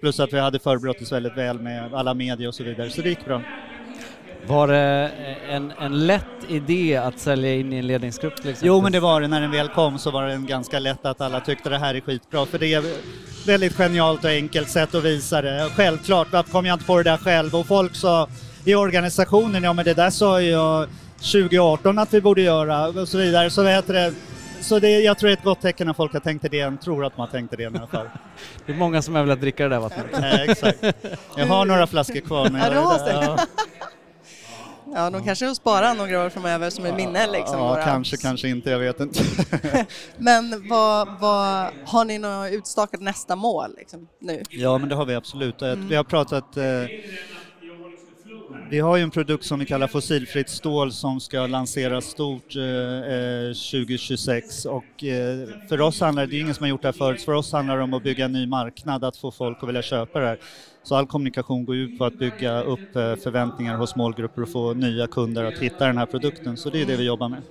Plus 0.00 0.20
att 0.20 0.32
vi 0.32 0.38
hade 0.38 0.58
förberett 0.58 1.02
oss 1.02 1.12
väldigt 1.12 1.36
väl 1.36 1.60
med 1.60 1.94
alla 1.94 2.14
medier 2.14 2.48
och 2.48 2.54
så 2.54 2.64
vidare, 2.64 2.90
så 2.90 3.02
det 3.02 3.08
gick 3.08 3.24
bra. 3.24 3.42
Var 4.48 4.68
det 4.68 5.10
en, 5.50 5.72
en 5.80 6.06
lätt 6.06 6.24
idé 6.48 6.96
att 6.96 7.18
sälja 7.18 7.54
in 7.54 7.72
i 7.72 7.76
en 7.76 7.86
ledningsgrupp 7.86 8.36
till 8.36 8.50
exempel? 8.50 8.66
Jo, 8.66 8.80
men 8.82 8.92
det 8.92 9.00
var 9.00 9.20
det. 9.20 9.28
När 9.28 9.40
den 9.40 9.50
väl 9.50 9.68
kom 9.68 9.98
så 9.98 10.10
var 10.10 10.26
det 10.26 10.36
ganska 10.36 10.78
lätt 10.78 11.06
att 11.06 11.20
alla 11.20 11.40
tyckte 11.40 11.68
det 11.68 11.78
här 11.78 11.94
är 11.94 12.00
skitbra. 12.00 12.46
För 12.46 12.58
det 12.58 12.74
är 12.74 12.82
väldigt 13.46 13.76
genialt 13.76 14.24
och 14.24 14.30
enkelt 14.30 14.70
sätt 14.70 14.94
att 14.94 15.04
visa 15.04 15.42
det. 15.42 15.70
Självklart, 15.76 16.28
varför 16.32 16.52
kom 16.52 16.66
jag 16.66 16.74
inte 16.74 16.84
på 16.84 16.96
det 16.96 17.02
där 17.02 17.16
själv? 17.16 17.54
Och 17.56 17.66
folk 17.66 17.94
sa 17.94 18.28
i 18.64 18.74
organisationen, 18.74 19.64
ja 19.64 19.72
men 19.72 19.84
det 19.84 19.94
där 19.94 20.10
sa 20.10 20.40
jag 20.40 20.88
2018 21.16 21.98
att 21.98 22.14
vi 22.14 22.20
borde 22.20 22.42
göra 22.42 22.86
och 22.88 23.08
så 23.08 23.18
vidare. 23.18 23.50
Så 23.50 23.62
vet 23.62 23.86
det, 23.86 24.12
så 24.60 24.78
det, 24.78 24.90
jag 25.00 25.18
tror 25.18 25.28
det 25.28 25.32
är 25.32 25.36
ett 25.36 25.44
gott 25.44 25.60
tecken 25.60 25.86
när 25.86 25.94
folk 25.94 26.12
har 26.12 26.20
tänkt 26.20 26.44
idén, 26.44 26.78
tror 26.78 27.04
att 27.04 27.16
man 27.16 27.26
har 27.26 27.32
tänkt 27.32 27.52
idén 27.54 27.74
i 27.74 27.78
alla 27.78 27.86
fall. 27.86 28.06
Det 28.66 28.72
är 28.72 28.76
många 28.76 29.02
som 29.02 29.14
har 29.14 29.22
velat 29.22 29.40
dricka 29.40 29.62
det 29.62 29.68
där 29.68 29.80
vattnet. 29.80 30.06
Nej, 30.20 30.46
exakt. 30.50 30.78
Jag 31.36 31.46
har 31.46 31.64
några 31.64 31.86
flaskor 31.86 32.20
kvar. 32.20 32.48
Men 32.50 32.60
Ja, 32.60 32.70
du 32.70 32.76
har 32.76 32.98
jag, 32.98 33.06
det. 33.06 33.12
ja, 33.26 33.38
Ja, 34.94 35.10
de 35.10 35.24
kanske 35.24 35.54
sparar 35.54 35.94
några 35.94 36.24
år 36.24 36.30
framöver 36.30 36.70
som 36.70 36.84
ett 36.84 36.96
minne 36.96 37.26
liksom. 37.32 37.58
ja, 37.58 37.74
bara. 37.74 37.84
kanske, 37.84 38.16
kanske 38.16 38.48
inte, 38.48 38.70
jag 38.70 38.78
vet 38.78 39.00
inte. 39.00 39.22
Men 40.18 40.68
vad, 40.68 41.08
vad, 41.20 41.70
har 41.84 42.04
ni 42.04 42.18
något 42.18 42.52
utstakat 42.52 43.00
nästa 43.00 43.36
mål 43.36 43.74
liksom, 43.78 44.08
nu? 44.20 44.42
Ja, 44.50 44.78
men 44.78 44.88
det 44.88 44.94
har 44.94 45.06
vi 45.06 45.14
absolut. 45.14 45.62
Eh, 45.62 45.76
Mm. 45.76 45.88
Vi 45.88 45.96
har 45.96 46.04
pratat... 46.04 46.56
Eh, 46.56 46.64
vi 48.70 48.78
har 48.78 48.96
ju 48.96 49.02
en 49.02 49.10
produkt 49.10 49.44
som 49.44 49.58
vi 49.58 49.66
kallar 49.66 49.86
fossilfritt 49.86 50.48
stål 50.48 50.92
som 50.92 51.20
ska 51.20 51.46
lanseras 51.46 52.04
stort 52.04 52.56
eh, 52.56 52.62
eh, 52.62 53.48
2026 53.48 54.64
och 54.64 55.04
eh, 55.04 55.48
för 55.68 55.80
oss 55.80 56.00
handlar 56.00 56.22
det, 56.26 56.30
det 56.30 56.36
är 56.36 56.40
ingen 56.40 56.54
som 56.54 56.64
har 56.64 56.68
gjort 56.68 56.82
det 56.82 56.88
här 56.88 56.92
förut, 56.92 57.22
för 57.22 57.32
oss 57.32 57.52
handlar 57.52 57.76
det 57.76 57.82
om 57.82 57.94
att 57.94 58.02
bygga 58.02 58.24
en 58.24 58.32
ny 58.32 58.46
marknad, 58.46 59.04
att 59.04 59.16
få 59.16 59.30
folk 59.30 59.58
att 59.62 59.68
vilja 59.68 59.82
köpa 59.82 60.20
det 60.20 60.26
här. 60.26 60.38
Så 60.86 60.94
all 60.94 61.06
kommunikation 61.06 61.64
går 61.64 61.76
ut 61.76 61.98
på 61.98 62.04
att 62.04 62.18
bygga 62.18 62.62
upp 62.62 62.96
eh, 62.96 63.16
förväntningar 63.16 63.76
hos 63.76 63.96
målgrupper 63.96 64.42
och 64.42 64.48
få 64.48 64.74
nya 64.74 65.06
kunder 65.06 65.44
att 65.44 65.58
hitta 65.58 65.86
den 65.86 65.98
här 65.98 66.06
produkten, 66.06 66.56
så 66.56 66.70
det 66.70 66.82
är 66.82 66.86
det 66.86 66.96
vi 66.96 67.04
jobbar 67.04 67.28
med. 67.28 67.42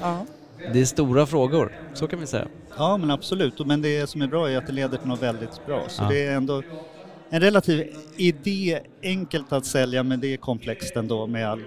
Ja. 0.00 0.26
Det 0.72 0.80
är 0.80 0.84
stora 0.84 1.26
frågor, 1.26 1.72
så 1.94 2.06
kan 2.06 2.20
vi 2.20 2.26
säga. 2.26 2.48
Ja, 2.76 2.96
men 2.96 3.10
absolut. 3.10 3.66
Men 3.66 3.82
det 3.82 4.06
som 4.10 4.22
är 4.22 4.26
bra 4.26 4.50
är 4.50 4.58
att 4.58 4.66
det 4.66 4.72
leder 4.72 4.98
till 4.98 5.08
något 5.08 5.22
väldigt 5.22 5.66
bra. 5.66 5.84
Så 5.88 6.02
Ja. 6.02 6.08
det 6.08 6.26
är 6.26 6.36
ändå 6.36 6.62
en 7.30 7.40
relativ 7.40 7.92
idé, 8.16 8.80
enkelt 9.02 9.52
att 9.52 9.66
sälja, 9.66 10.02
men 10.02 10.20
det 10.20 10.32
är 10.32 10.36
komplext 10.36 10.96
ändå 10.96 11.26
med 11.26 11.48
all 11.50 11.62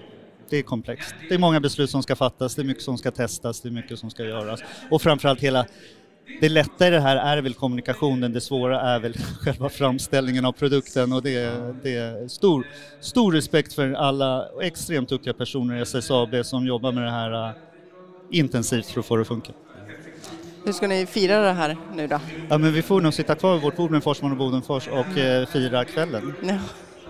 det 0.49 0.57
är 0.57 0.64
komplext. 0.64 1.16
Det 1.30 1.36
är 1.36 1.39
många 1.39 1.59
beslut 1.59 1.89
som 1.89 2.03
ska 2.03 2.16
fattas, 2.16 2.55
det 2.55 2.61
är 2.61 2.64
mycket 2.64 2.84
som 2.84 2.97
ska 2.97 3.11
testas, 3.11 3.61
det 3.61 3.70
är 3.70 3.72
mycket 3.72 3.99
som 3.99 4.09
ska 4.09 4.24
göras. 4.24 4.59
Och 4.91 5.01
framförallt 5.01 5.39
hela 5.39 5.66
det 6.41 6.49
lätta 6.49 6.88
i 6.88 6.89
det 6.89 6.99
här 6.99 7.15
är 7.38 7.41
väl 7.41 7.53
kommunikationen, 7.53 8.34
det 8.34 8.41
svåra 8.41 8.82
är 8.82 8.99
väl 8.99 9.13
själva 9.41 9.69
framställningen 9.69 10.45
av 10.45 10.51
produkten 10.51 11.13
och 11.13 11.24
det 11.24 11.36
är, 11.36 11.76
det 11.84 11.95
är 11.95 12.28
stor, 12.28 12.63
stor 12.99 13.32
respekt 13.32 13.74
för 13.74 13.91
alla 13.93 14.45
extremt 14.61 15.09
duktiga 15.09 15.34
personer 15.34 15.78
i 15.78 15.82
SSAB 15.82 16.36
som 16.43 16.65
jobbar 16.67 16.91
med 16.91 17.03
det 17.03 17.11
här 17.11 17.47
äh, 17.49 17.55
intensivt 18.32 18.86
för 18.86 18.99
att 18.99 19.05
få 19.05 19.15
det 19.15 19.21
att 19.21 19.28
funka. 19.28 19.51
Hur 20.65 20.74
ska 20.74 20.88
ni 20.88 21.05
fira 21.05 21.39
det 21.41 21.51
här 21.51 21.78
nu 21.95 22.07
då? 22.07 22.19
Ja, 22.49 22.57
men 22.57 22.74
vi 22.74 22.82
får 22.82 23.01
nog 23.01 23.13
sitta 23.13 23.36
kvar 23.36 23.53
vid 23.53 23.61
vårt 23.61 23.76
bord 23.76 23.91
med 23.91 24.03
Forsman 24.03 24.32
och 24.32 24.38
Bodenfors 24.38 24.88
och 24.88 25.17
eh, 25.17 25.45
fira 25.45 25.86
kvällen. 25.86 26.34
Ja. 26.43 26.57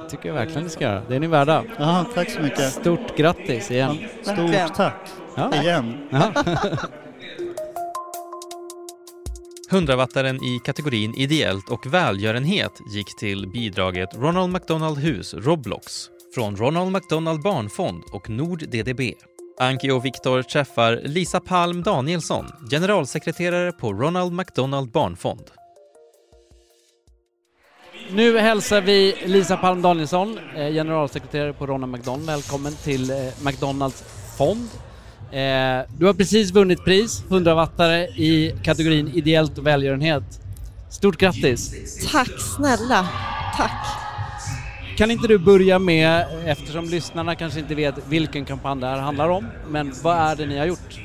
tycker 0.09 0.29
jag 0.29 0.35
verkligen 0.35 0.63
ni 0.63 0.69
ska 0.69 0.83
göra. 0.83 1.01
Det 1.07 1.15
är 1.15 1.19
ni 1.19 1.27
värda. 1.27 1.63
Ja, 1.79 2.05
tack 2.15 2.29
så 2.29 2.41
mycket. 2.41 2.73
Stort 2.73 3.17
grattis 3.17 3.71
igen. 3.71 3.97
Verkligen. 4.25 4.67
Stort 4.67 4.75
tack 4.77 5.09
Ja. 5.35 5.61
igen. 5.61 5.97
Hundravattaren 9.73 10.43
i 10.43 10.59
kategorin 10.65 11.13
ideellt 11.15 11.69
och 11.69 11.93
välgörenhet 11.93 12.71
gick 12.87 13.15
till 13.19 13.47
bidraget 13.47 14.09
Ronald 14.15 14.53
McDonald 14.53 14.97
Hus 14.97 15.33
Roblox 15.33 16.09
från 16.35 16.55
Ronald 16.55 16.91
McDonald 16.91 17.41
Barnfond 17.41 18.03
och 18.11 18.29
Nord 18.29 18.59
DDB. 18.59 19.01
Anki 19.59 19.91
och 19.91 20.05
Viktor 20.05 20.41
träffar 20.41 21.01
Lisa 21.03 21.39
Palm 21.39 21.83
Danielsson, 21.83 22.45
generalsekreterare 22.71 23.71
på 23.71 23.93
Ronald 23.93 24.33
McDonald 24.33 24.91
Barnfond. 24.91 25.43
Nu 28.11 28.37
hälsar 28.37 28.81
vi 28.81 29.15
Lisa 29.25 29.57
Palm 29.57 29.81
Danielsson, 29.81 30.39
eh, 30.55 30.73
generalsekreterare 30.73 31.53
på 31.53 31.67
Ronald 31.67 31.91
McDonald. 31.91 32.25
Välkommen 32.25 32.73
till 32.75 33.09
eh, 33.09 33.17
McDonalds 33.45 34.03
fond. 34.37 34.69
Eh, 35.33 35.85
Du 35.97 36.05
har 36.05 36.13
precis 36.13 36.51
vunnit 36.51 36.85
pris, 36.85 37.23
100-wattare 37.29 38.07
i 38.07 38.55
kategorin 38.63 39.11
ideellt 39.13 39.57
och 39.57 39.67
välgörenhet. 39.67 40.23
Stort 40.89 41.17
grattis! 41.17 41.71
Tack 42.11 42.29
snälla. 42.55 43.07
Tack. 43.57 43.85
Kan 44.97 45.11
inte 45.11 45.27
du 45.27 45.37
börja 45.37 45.79
med, 45.79 46.25
eftersom 46.45 46.85
lyssnarna 46.85 47.35
kanske 47.35 47.59
inte 47.59 47.75
vet 47.75 47.95
vilken 48.09 48.45
kampanj 48.45 48.81
det 48.81 48.87
här 48.87 48.97
handlar 48.99 49.29
om, 49.29 49.47
men 49.69 49.93
vad 50.03 50.17
är 50.17 50.35
det 50.35 50.45
ni 50.45 50.57
har 50.57 50.65
gjort? 50.65 50.99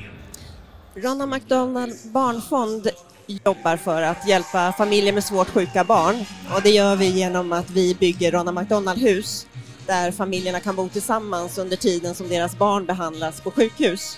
Ronald 0.95 1.29
McDonald 1.31 1.93
Barnfond 2.13 2.87
jobbar 3.27 3.77
för 3.77 4.01
att 4.01 4.27
hjälpa 4.27 4.73
familjer 4.77 5.13
med 5.13 5.23
svårt 5.23 5.49
sjuka 5.49 5.83
barn 5.83 6.15
och 6.55 6.61
det 6.63 6.69
gör 6.69 6.95
vi 6.95 7.05
genom 7.05 7.53
att 7.53 7.69
vi 7.69 7.95
bygger 7.99 8.31
Ronald 8.31 8.57
McDonald 8.59 9.01
hus 9.01 9.45
där 9.89 10.11
familjerna 10.11 10.59
kan 10.59 10.75
bo 10.75 10.89
tillsammans 10.89 11.57
under 11.57 11.77
tiden 11.77 12.15
som 12.15 12.29
deras 12.29 12.57
barn 12.57 12.85
behandlas 12.85 13.41
på 13.41 13.51
sjukhus. 13.51 14.17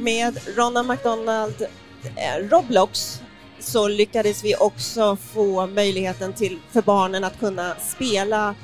Med 0.00 0.38
Ronald 0.56 0.88
McDonald 0.88 1.62
eh, 2.16 2.48
Roblox 2.50 3.20
så 3.58 3.88
lyckades 3.88 4.44
vi 4.44 4.56
också 4.56 5.16
få 5.16 5.66
möjligheten 5.66 6.32
till, 6.32 6.58
för 6.70 6.82
barnen 6.82 7.24
att 7.24 7.40
kunna 7.40 7.74
spela 7.74 8.54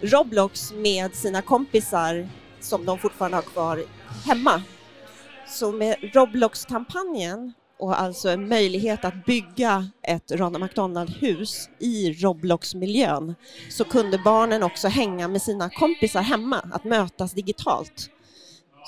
Roblox 0.00 0.72
med 0.72 1.14
sina 1.14 1.42
kompisar 1.42 2.28
som 2.60 2.84
de 2.84 2.98
fortfarande 2.98 3.36
har 3.36 3.42
kvar 3.42 3.84
hemma. 4.24 4.62
Så 5.48 5.72
med 5.72 5.96
Roblox-kampanjen 6.14 7.52
och 7.78 8.00
alltså 8.00 8.28
en 8.28 8.48
möjlighet 8.48 9.04
att 9.04 9.24
bygga 9.24 9.88
ett 10.02 10.32
Ronald 10.32 10.64
McDonald-hus 10.64 11.68
i 11.78 12.12
Roblox-miljön 12.12 13.34
så 13.70 13.84
kunde 13.84 14.18
barnen 14.18 14.62
också 14.62 14.88
hänga 14.88 15.28
med 15.28 15.42
sina 15.42 15.70
kompisar 15.70 16.22
hemma, 16.22 16.60
att 16.72 16.84
mötas 16.84 17.32
digitalt. 17.32 18.10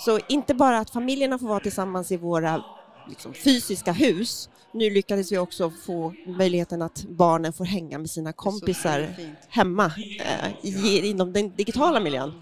Så 0.04 0.18
inte 0.28 0.54
bara 0.54 0.78
att 0.78 0.90
familjerna 0.90 1.38
får 1.38 1.48
vara 1.48 1.60
tillsammans 1.60 2.12
i 2.12 2.16
våra 2.16 2.64
liksom, 3.08 3.34
fysiska 3.34 3.92
hus, 3.92 4.48
nu 4.72 4.90
lyckades 4.90 5.32
vi 5.32 5.38
också 5.38 5.72
få 5.86 6.14
möjligheten 6.26 6.82
att 6.82 7.04
barnen 7.08 7.52
får 7.52 7.64
hänga 7.64 7.98
med 7.98 8.10
sina 8.10 8.32
kompisar 8.32 9.08
hemma 9.48 9.92
eh, 10.20 10.50
i, 10.62 11.08
inom 11.08 11.32
den 11.32 11.56
digitala 11.56 12.00
miljön. 12.00 12.32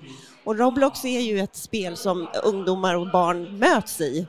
Och 0.44 0.58
Roblox 0.58 1.04
är 1.04 1.20
ju 1.20 1.40
ett 1.40 1.56
spel 1.56 1.96
som 1.96 2.28
ungdomar 2.44 2.94
och 2.94 3.10
barn 3.10 3.58
möts 3.58 4.00
i. 4.00 4.26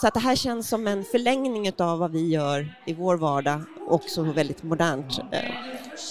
Så 0.00 0.06
att 0.06 0.14
det 0.14 0.20
här 0.20 0.36
känns 0.36 0.68
som 0.68 0.86
en 0.86 1.04
förlängning 1.04 1.72
av 1.78 1.98
vad 1.98 2.10
vi 2.10 2.28
gör 2.28 2.74
i 2.86 2.94
vår 2.94 3.16
vardag, 3.16 3.60
också 3.88 4.22
väldigt 4.22 4.62
modernt. 4.62 5.18
Eh, 5.32 5.38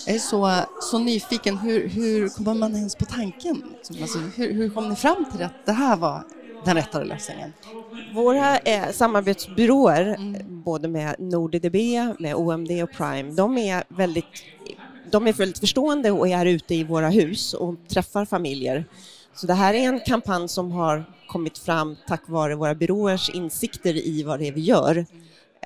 Jag 0.06 0.16
är 0.16 0.20
så, 0.20 0.52
så 0.82 1.00
nyfiken, 1.00 1.58
hur, 1.58 1.88
hur 1.88 2.30
kommer 2.30 2.54
man 2.54 2.76
ens 2.76 2.96
på 2.96 3.06
tanken? 3.06 3.64
Alltså, 4.02 4.20
hur, 4.20 4.54
hur 4.54 4.70
kom 4.70 4.90
ni 4.90 4.96
fram 4.96 5.26
till 5.32 5.44
att 5.44 5.66
det 5.66 5.72
här 5.72 5.96
var 5.98 6.24
den 6.66 6.76
rätta 6.76 7.04
lösningen? 7.04 7.54
Våra 8.14 8.58
eh, 8.58 8.92
samarbetsbyråer, 8.92 10.08
eh, 10.10 10.46
både 10.48 10.88
med 10.88 11.16
NordDB, 11.20 11.76
med 12.20 12.36
OMD 12.36 12.72
och 12.84 12.92
Prime, 12.92 13.32
de 13.32 13.58
är 13.58 13.84
väldigt 13.88 14.26
de 15.12 15.28
är 15.28 15.34
väldigt 15.34 15.60
förstående 15.60 16.12
och 16.12 16.28
är 16.28 16.46
ute 16.46 16.76
i 16.76 16.84
våra 16.84 17.10
hus 17.10 17.54
och 17.54 17.76
träffar 17.90 18.26
familjer. 18.26 18.86
Så 19.36 19.48
det 19.48 19.54
här 19.54 19.74
är 19.74 19.80
en 19.88 20.00
kampanj 20.00 20.50
som 20.50 20.72
har 20.72 21.06
kommit 21.34 21.58
fram 21.58 21.96
tack 22.08 22.22
vare 22.26 22.56
våra 22.56 22.76
byråers 22.76 23.30
insikter 23.30 24.08
i 24.08 24.24
vad 24.24 24.40
det 24.40 24.48
är 24.48 24.52
vi 24.52 24.62
gör. 24.62 25.06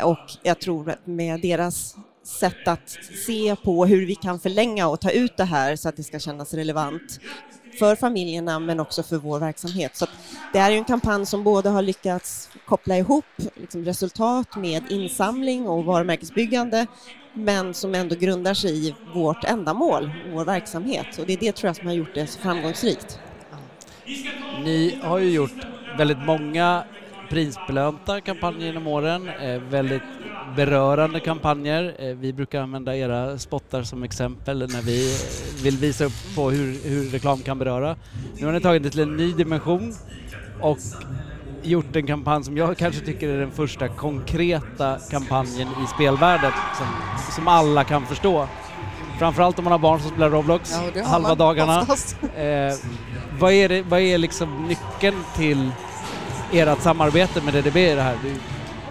Och 0.04 0.32
jag 0.44 0.60
tror 0.60 0.90
att 0.90 1.08
med 1.08 1.42
deras 1.42 1.96
sätt 2.24 2.68
att 2.68 2.90
se 3.26 3.56
på 3.56 3.86
hur 3.86 4.06
vi 4.06 4.16
kan 4.16 4.40
förlänga 4.40 4.88
och 4.88 5.00
ta 5.00 5.12
ut 5.12 5.38
det 5.38 5.44
här 5.44 5.76
så 5.76 5.90
att 5.90 5.98
det 5.98 6.04
ska 6.04 6.20
kännas 6.20 6.54
relevant 6.54 7.20
för 7.80 7.96
familjerna 7.96 8.60
men 8.60 8.80
också 8.80 9.04
för 9.04 9.18
vår 9.18 9.40
verksamhet. 9.40 9.96
Så 9.96 10.06
det 10.54 10.60
är 10.60 10.72
en 10.72 10.86
kampanj 10.86 11.26
som 11.26 11.44
både 11.44 11.70
har 11.70 11.82
lyckats 11.82 12.50
koppla 12.66 12.98
ihop 12.98 13.26
liksom 13.56 13.86
resultat 13.86 14.56
med 14.56 14.92
insamling 14.92 15.68
och 15.68 15.86
varumärkesbyggande 15.86 16.88
men 17.34 17.74
som 17.74 17.96
ändå 17.96 18.16
grundar 18.16 18.54
sig 18.54 18.88
i 18.88 18.96
vårt 19.14 19.44
ändamål, 19.44 20.12
vår 20.34 20.46
verksamhet 20.46 21.20
och 21.20 21.26
det 21.26 21.34
är 21.34 21.38
det 21.38 21.52
tror 21.52 21.68
jag 21.68 21.76
som 21.76 21.88
har 21.88 21.94
gjort 21.94 22.16
det 22.16 22.28
så 22.28 22.40
framgångsrikt. 22.40 23.20
Ni 24.64 25.00
har 25.02 25.20
ju 25.20 25.30
gjort 25.30 25.68
väldigt 25.98 26.26
många 26.26 26.84
prisbelönta 27.30 28.22
kampanjer 28.22 28.68
genom 28.68 28.88
åren, 28.88 29.30
eh, 29.30 29.62
väldigt 29.62 30.02
berörande 30.56 31.20
kampanjer. 31.20 31.96
Eh, 32.00 32.16
vi 32.16 32.34
brukar 32.34 32.62
använda 32.62 32.96
era 32.96 33.38
spottar 33.38 33.84
som 33.84 34.04
exempel 34.04 34.60
när 34.60 34.82
vi 34.82 35.14
eh, 35.14 35.64
vill 35.64 35.78
visa 35.78 36.06
upp 36.06 36.36
på 36.36 36.52
hur, 36.52 36.90
hur 36.90 37.10
reklam 37.10 37.40
kan 37.40 37.60
beröra. 37.60 37.96
Nu 38.40 38.46
har 38.46 38.54
ni 38.54 38.62
tagit 38.62 38.84
det 38.84 38.90
till 38.90 39.00
en 39.00 39.18
ny 39.18 39.34
dimension 39.34 39.94
och 40.62 40.78
gjort 41.64 41.96
en 41.96 42.08
kampanj 42.08 42.44
som 42.44 42.58
jag 42.58 42.78
kanske 42.78 43.06
tycker 43.06 43.30
är 43.30 43.40
den 43.40 43.52
första 43.52 43.88
konkreta 43.88 44.98
kampanjen 45.12 45.68
i 45.68 45.88
spelvärlden 45.96 46.52
som, 46.78 46.88
som 47.36 47.48
alla 47.48 47.84
kan 47.84 48.06
förstå. 48.06 48.48
Framförallt 49.20 49.58
om 49.60 49.64
man 49.64 49.72
har 49.72 49.80
barn 49.80 50.00
som 50.00 50.10
spelar 50.10 50.30
Roblox 50.30 50.74
Ja, 50.96 51.04
halva 51.04 51.36
dagarna. 51.36 51.88
Eh, 52.38 52.76
vad, 53.40 53.52
är 53.52 53.70
det, 53.70 53.82
vad 53.82 54.00
är 54.00 54.18
liksom 54.18 54.68
nyckeln 54.68 55.24
till 55.36 55.72
ert 56.54 56.82
samarbete 56.82 57.42
med 57.42 57.54
DDB 57.54 57.78
i 57.78 57.96
det 57.96 58.02
här? 58.02 58.18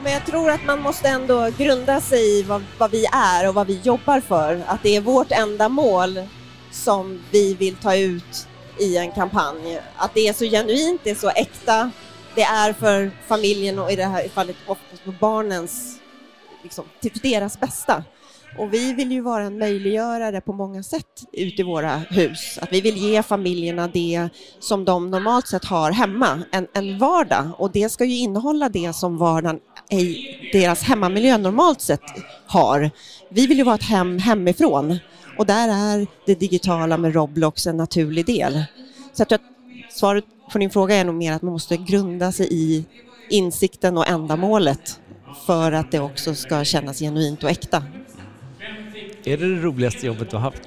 Men 0.03 0.13
jag 0.13 0.27
tror 0.27 0.51
att 0.51 0.65
man 0.67 0.81
måste 0.83 1.09
ändå 1.09 1.51
grunda 1.59 2.01
sig 2.01 2.39
i 2.39 2.43
vad, 2.43 2.65
vad 2.79 2.91
vi 2.91 3.07
är 3.13 3.49
och 3.49 3.55
vad 3.55 3.67
vi 3.67 3.81
jobbar 3.83 4.21
för. 4.21 4.63
Att 4.67 4.83
det 4.83 4.97
är 4.97 5.01
vårt 5.01 5.33
enda 5.33 5.69
mål 5.69 6.23
som 6.71 7.21
vi 7.31 7.55
vill 7.55 7.77
ta 7.77 7.97
ut 7.97 8.49
i 8.79 8.97
en 8.97 9.13
kampanj. 9.13 9.81
Att 9.97 10.15
det 10.15 10.29
är 10.29 10.33
så 10.33 10.45
genuint, 10.45 11.01
det 11.05 11.11
är 11.11 11.15
så 11.15 11.31
äkta. 11.31 11.91
Det 12.35 12.43
är 12.43 12.73
för 12.73 13.11
familjen 13.27 13.79
och 13.79 13.93
i 13.93 13.97
det 13.97 14.05
här 14.05 14.29
fallet 14.29 14.57
oftast 14.67 15.03
för 15.03 15.13
barnens, 15.13 15.99
liksom, 16.63 16.85
till 17.01 17.13
deras 17.23 17.61
bästa. 17.61 18.05
Och 18.59 18.75
vi 18.75 18.93
vill 18.93 19.13
ju 19.13 19.21
vara 19.21 19.43
en 19.43 19.59
möjliggörare 19.59 20.41
på 20.41 20.53
många 20.53 20.83
sätt 20.83 21.25
ute 21.33 21.63
i 21.63 21.65
våra 21.65 21.97
hus. 21.97 22.59
Att 22.63 22.73
vi 22.73 22.81
vill 22.81 22.97
ge 22.97 23.23
familjerna 23.23 23.89
det 23.89 24.29
som 24.61 24.85
de 24.85 25.11
normalt 25.11 25.49
sett 25.49 25.65
har 25.65 25.91
hemma, 25.91 26.43
en, 26.53 26.67
en 26.73 26.99
vardag. 26.99 27.51
Och 27.59 27.71
det 27.73 27.89
ska 27.89 28.05
ju 28.05 28.17
innehålla 28.17 28.69
det 28.69 28.93
som 28.93 29.19
vardagen 29.19 29.61
i 29.91 30.17
deras 30.53 30.83
hemmamiljö 30.83 31.39
normalt 31.39 31.81
sett 31.81 32.03
har. 32.47 32.91
Vi 33.29 33.47
vill 33.47 33.59
ju 33.59 33.65
vara 33.65 33.75
ett 33.75 33.83
hem 33.83 34.19
hemifrån 34.19 34.99
och 35.39 35.47
där 35.47 35.69
är 35.69 36.07
det 36.27 36.35
digitala 36.35 36.97
med 36.97 37.15
Roblox 37.15 37.67
en 37.67 37.77
naturlig 37.77 38.27
del. 38.27 38.65
Så 39.13 39.21
jag 39.21 39.29
tror 39.29 39.39
att 39.39 39.95
svaret 39.95 40.25
på 40.53 40.59
din 40.59 40.71
fråga 40.71 40.95
är 40.95 41.05
nog 41.05 41.15
mer 41.15 41.33
att 41.33 41.43
man 41.43 41.53
måste 41.53 41.77
grunda 41.77 42.33
sig 42.33 42.49
i 42.51 42.85
insikten 43.31 43.99
och 43.99 44.09
ändamålet 44.09 45.01
för 45.47 45.73
att 45.73 45.91
det 45.91 46.01
också 46.01 46.35
ska 46.35 46.65
kännas 46.65 46.99
genuint 46.99 47.45
och 47.45 47.51
äkta 47.51 47.83
är 49.27 49.37
det 49.37 49.55
det 49.55 49.63
roligaste 49.63 50.07
jobbet 50.07 50.31
du 50.31 50.37
har 50.37 50.43
haft? 50.43 50.63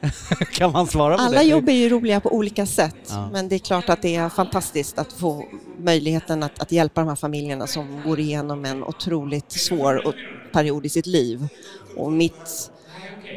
kan 0.52 0.72
man 0.72 0.86
svara 0.86 1.16
på 1.16 1.22
det? 1.22 1.26
Alla 1.28 1.42
jobb 1.42 1.68
är 1.68 1.72
ju 1.72 1.88
roliga 1.88 2.20
på 2.20 2.34
olika 2.34 2.66
sätt, 2.66 2.94
Ja. 3.08 3.28
men 3.32 3.48
det 3.48 3.54
är 3.54 3.58
klart 3.58 3.88
att 3.88 4.02
det 4.02 4.16
är 4.16 4.28
fantastiskt 4.28 4.98
att 4.98 5.12
få 5.12 5.44
möjligheten 5.78 6.42
att, 6.42 6.58
att 6.62 6.72
hjälpa 6.72 7.00
de 7.00 7.08
här 7.08 7.16
familjerna 7.16 7.66
som 7.66 8.02
går 8.06 8.20
igenom 8.20 8.64
en 8.64 8.84
otroligt 8.84 9.52
svår 9.52 10.14
period 10.52 10.86
i 10.86 10.88
sitt 10.88 11.06
liv. 11.06 11.48
Och 11.96 12.12
mitt, 12.12 12.70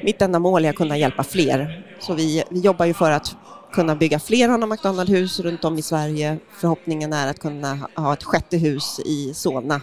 mitt 0.04 0.22
enda 0.22 0.40
mål 0.40 0.66
är 0.66 0.70
att 0.70 0.76
kunna 0.76 0.98
hjälpa 0.98 1.24
fler. 1.24 1.86
Så 2.00 2.14
vi, 2.14 2.44
vi 2.50 2.60
jobbar 2.60 2.86
ju 2.86 2.94
för 2.94 3.12
att 3.12 3.36
kunna 3.74 3.96
bygga 3.96 4.20
fler 4.20 4.48
Ronald 4.48 4.70
McDonald-hus 4.72 5.40
runt 5.40 5.66
om 5.66 5.78
i 5.78 5.82
Sverige. 5.82 6.38
Förhoppningen 6.62 7.14
är 7.14 7.28
att 7.30 7.40
kunna 7.40 7.76
ha- 7.76 7.90
ha 7.96 8.14
ett 8.14 8.24
sjätte 8.24 8.58
hus 8.58 9.00
i 9.06 9.34
Solna 9.34 9.82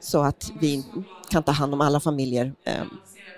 så 0.00 0.22
att 0.22 0.50
vi 0.60 0.84
kan 1.30 1.42
ta 1.42 1.52
hand 1.52 1.74
om 1.74 1.80
alla 1.80 2.00
familjer. 2.00 2.52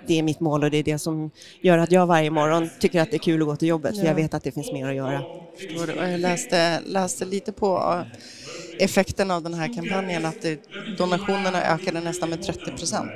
Det 0.07 0.19
är 0.19 0.23
mitt 0.23 0.39
mål 0.39 0.63
och 0.63 0.71
det 0.71 0.77
är 0.77 0.83
det 0.83 0.99
som 0.99 1.31
gör 1.61 1.77
att 1.77 1.91
jag 1.91 2.07
varje 2.07 2.29
morgon 2.29 2.69
tycker 2.79 3.01
att 3.01 3.11
det 3.11 3.17
är 3.17 3.19
kul 3.19 3.41
att 3.41 3.47
gå 3.47 3.55
till 3.55 3.67
jobbet 3.67 3.95
för 3.95 4.03
Ja. 4.03 4.07
jag 4.09 4.15
vet 4.15 4.33
att 4.33 4.43
det 4.43 4.51
finns 4.51 4.71
mer 4.71 4.87
att 4.89 4.95
göra. 4.95 5.21
Jag 6.09 6.19
läste, 6.19 6.79
läste 6.85 7.25
lite 7.25 7.51
på 7.51 7.77
eh, 7.77 8.83
effekten 8.85 9.31
av 9.31 9.43
den 9.43 9.53
här 9.53 9.73
kampanjen 9.73 10.25
att 10.25 10.41
det, 10.41 10.59
donationerna 10.97 11.63
ökade 11.63 11.99
nästan 12.01 12.29
med 12.29 12.43
30 12.43 12.71
procent. 12.71 13.11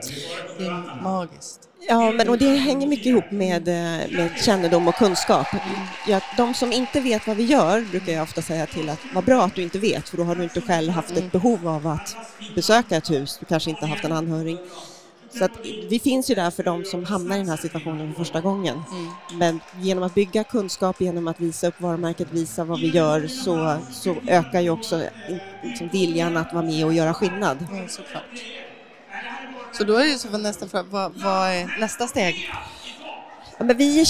Det 0.57 0.65
är 0.65 1.03
magiskt. 1.03 1.59
Ja, 1.89 2.11
men 2.11 2.29
och 2.29 2.37
det 2.37 2.55
hänger 2.55 2.87
mycket 2.87 3.05
ihop 3.05 3.31
med, 3.31 3.67
eh, 3.67 3.73
med 4.17 4.29
kännedom 4.45 4.87
och 4.87 4.95
kunskap. 4.95 5.47
Ja, 6.07 6.21
de 6.37 6.53
som 6.53 6.71
inte 6.73 6.99
vet 6.99 7.27
vad 7.27 7.37
vi 7.37 7.43
gör 7.43 7.81
brukar 7.91 8.13
jag 8.13 8.23
ofta 8.23 8.41
säga 8.41 8.65
till 8.65 8.89
att 8.89 8.99
vad 9.13 9.23
bra 9.23 9.43
att 9.43 9.55
du 9.55 9.61
inte 9.61 9.79
vet 9.79 10.09
för 10.09 10.17
då 10.17 10.23
har 10.23 10.35
du 10.35 10.43
inte 10.43 10.61
själv 10.61 10.91
haft 10.91 11.11
ett 11.17 11.31
behov 11.31 11.67
av 11.67 11.87
att 11.87 12.15
besöka 12.55 12.95
ett 12.97 13.11
hus. 13.11 13.37
Du 13.39 13.45
kanske 13.45 13.69
inte 13.69 13.85
haft 13.85 14.03
en 14.03 14.11
anhörig. 14.11 14.57
Så 15.29 15.45
att 15.45 15.51
vi 15.89 15.99
finns 15.99 16.31
ju 16.31 16.35
där 16.35 16.51
för 16.51 16.63
de 16.63 16.85
som 16.85 17.05
hamnar 17.05 17.35
i 17.35 17.39
den 17.39 17.49
här 17.49 17.57
situationen 17.57 18.13
för 18.13 18.23
första 18.23 18.41
gången. 18.41 18.83
Men 19.33 19.59
genom 19.81 20.03
att 20.03 20.15
bygga 20.15 20.43
kunskap, 20.43 21.01
genom 21.01 21.27
att 21.27 21.39
visa 21.39 21.67
upp 21.67 21.81
varumärket, 21.81 22.27
visa 22.31 22.63
vad 22.63 22.79
vi 22.79 22.87
gör 22.87 23.27
så, 23.27 23.77
så 23.91 24.15
ökar 24.27 24.61
ju 24.61 24.69
också 24.69 25.03
liksom 25.63 25.89
viljan 25.91 26.37
att 26.37 26.53
vara 26.53 26.65
med 26.65 26.85
och 26.85 26.93
göra 26.93 27.13
skillnad. 27.13 27.57
Ja, 27.71 27.87
såklart. 27.87 28.23
Så 29.73 29.83
då 29.83 29.97
är 29.97 30.05
det 30.05 30.19
så 30.19 30.37
nästa 30.37 30.67
fråga, 30.67 30.85
vad, 30.89 31.11
vad 31.15 31.49
är 31.49 31.79
nästa 31.79 32.07
steg? 32.07 32.49
Ja, 33.59 33.65
men 33.65 33.77
vi 33.77 34.05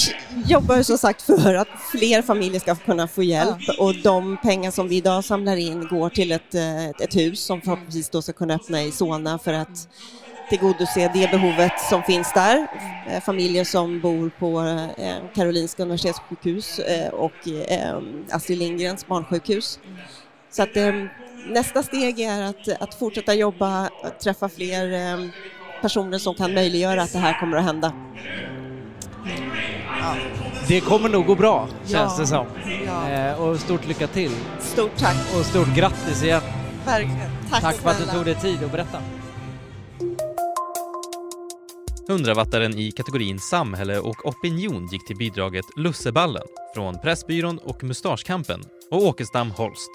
jobbar 0.48 0.82
som 0.84 0.98
sagt 0.98 1.22
för 1.22 1.56
att 1.56 1.68
fler 1.92 2.22
familjer 2.22 2.60
ska 2.60 2.76
kunna 2.76 3.08
få 3.08 3.24
hjälp 3.24 3.58
och 3.80 3.96
de 3.96 4.38
pengar 4.44 4.72
som 4.72 4.88
vi 4.88 4.96
idag 4.96 5.26
samlar 5.26 5.56
in 5.56 5.88
går 5.88 6.10
till 6.10 6.32
ett, 6.32 6.56
eh, 6.56 6.86
ett, 6.86 7.02
ett 7.02 7.16
hus 7.16 7.40
som 7.40 7.62
förhoppningsvis 7.62 8.10
då 8.10 8.22
ska 8.22 8.34
kunna 8.34 8.54
öppna 8.54 8.84
i 8.84 8.92
Solna 8.92 9.40
för 9.40 9.54
att 9.54 9.88
tillgodose 10.50 11.12
det 11.14 11.32
behovet 11.32 11.80
som 11.90 12.04
finns 12.04 12.34
där. 12.34 12.68
Eh, 13.10 13.22
Familjer 13.22 13.64
som 13.64 14.00
bor 14.02 14.30
på 14.40 14.60
eh, 14.98 15.16
Karolinska 15.36 15.84
universitetssjukhus 15.84 16.80
eh, 16.80 17.10
och 17.10 17.32
Astrid 18.32 18.58
Lindgrens 18.60 19.08
barnsjukhus. 19.08 19.80
Så 20.52 20.64
att 20.64 20.76
nästa 21.50 21.84
steg 21.84 22.20
är 22.20 22.42
att, 22.42 22.82
att 22.82 22.96
fortsätta 22.96 23.34
jobba, 23.34 23.90
att 24.04 24.20
träffa 24.20 24.50
fler 24.50 24.92
personer 25.82 26.18
som 26.18 26.36
kan 26.36 26.54
möjliggöra 26.54 27.02
att 27.02 27.14
det 27.14 27.20
här 27.20 27.40
kommer 27.40 27.58
att 27.58 27.64
hända. 27.64 27.94
Det 30.68 30.82
kommer 30.82 31.10
nog 31.10 31.26
gå 31.26 31.36
bra, 31.36 31.68
känns 31.86 32.14
Ja. 32.14 32.22
det 32.22 32.28
som. 32.28 32.46
Ja. 32.86 33.36
Och 33.36 33.60
stort 33.60 33.88
lycka 33.88 34.08
till. 34.08 34.32
Stort 34.60 34.98
tack. 34.98 35.16
Och 35.40 35.46
stort 35.46 35.76
grattis 35.76 36.24
igen. 36.24 36.42
Verkligen. 36.86 37.32
Tack 37.62 37.76
för 37.76 37.90
att 37.90 37.98
du 38.00 38.06
tog 38.06 38.26
dig 38.26 38.36
tid 38.36 38.64
att 38.64 38.72
berätta. 38.72 38.98
100-wattaren 42.10 42.78
i 42.78 42.92
kategorin 42.92 43.40
samhälle 43.40 44.00
och 44.00 44.26
opinion 44.26 44.88
gick 44.92 45.08
till 45.08 45.18
bidraget 45.18 45.66
Lusseballen 45.76 46.44
från 46.76 47.00
Pressbyrån 47.00 47.58
och 47.58 47.84
Mustaschkampen 47.84 48.64
och 48.92 49.04
Åkestam 49.04 49.52
Holst. 49.52 49.90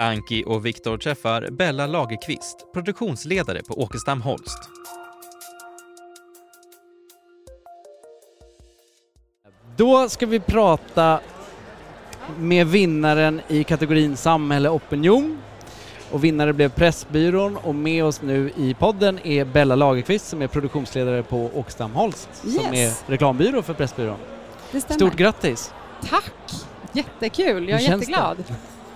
Anki 0.00 0.44
och 0.46 0.66
Viktor 0.66 0.98
träffar 0.98 1.50
Bella 1.50 1.86
Lagerqvist, 1.86 2.72
produktionsledare 2.72 3.62
på 3.68 3.82
Åkestam 3.82 4.22
Holst. 4.22 4.58
Då 9.76 10.08
ska 10.08 10.26
vi 10.26 10.40
prata 10.40 11.20
med 12.38 12.66
vinnaren 12.66 13.40
i 13.48 13.64
kategorin 13.64 14.16
samhälle 14.16 14.68
och 14.68 14.76
opinion. 14.76 15.38
Och 16.10 16.24
vinnare 16.24 16.52
blev 16.52 16.68
Pressbyrån 16.68 17.56
och 17.56 17.74
med 17.74 18.04
oss 18.04 18.22
nu 18.22 18.50
i 18.56 18.74
podden 18.74 19.18
är 19.26 19.44
Bella 19.44 19.74
Lagerqvist 19.76 20.28
som 20.28 20.42
är 20.42 20.46
produktionsledare 20.46 21.22
på 21.22 21.50
Åkstam 21.54 21.92
Holst 21.94 22.28
som 22.34 22.50
Yes. 22.74 23.02
är 23.06 23.10
reklambyrå 23.10 23.62
för 23.62 23.74
Pressbyrån. 23.74 24.16
Det 24.72 24.80
stämmer. 24.80 24.98
Stort 24.98 25.16
grattis! 25.16 25.72
Tack! 26.10 26.32
Jättekul, 26.92 27.68
jag 27.68 27.80
är 27.82 27.90
jätteglad. 27.90 28.44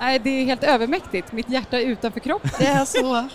Nej, 0.00 0.18
det 0.18 0.30
är 0.30 0.44
helt 0.44 0.64
övermäktigt, 0.64 1.32
mitt 1.32 1.50
hjärta 1.50 1.80
är 1.80 1.84
utanför 1.86 2.20
kroppen. 2.20 2.50
Det 2.58 2.66
är 2.66 2.84
så. 2.84 3.28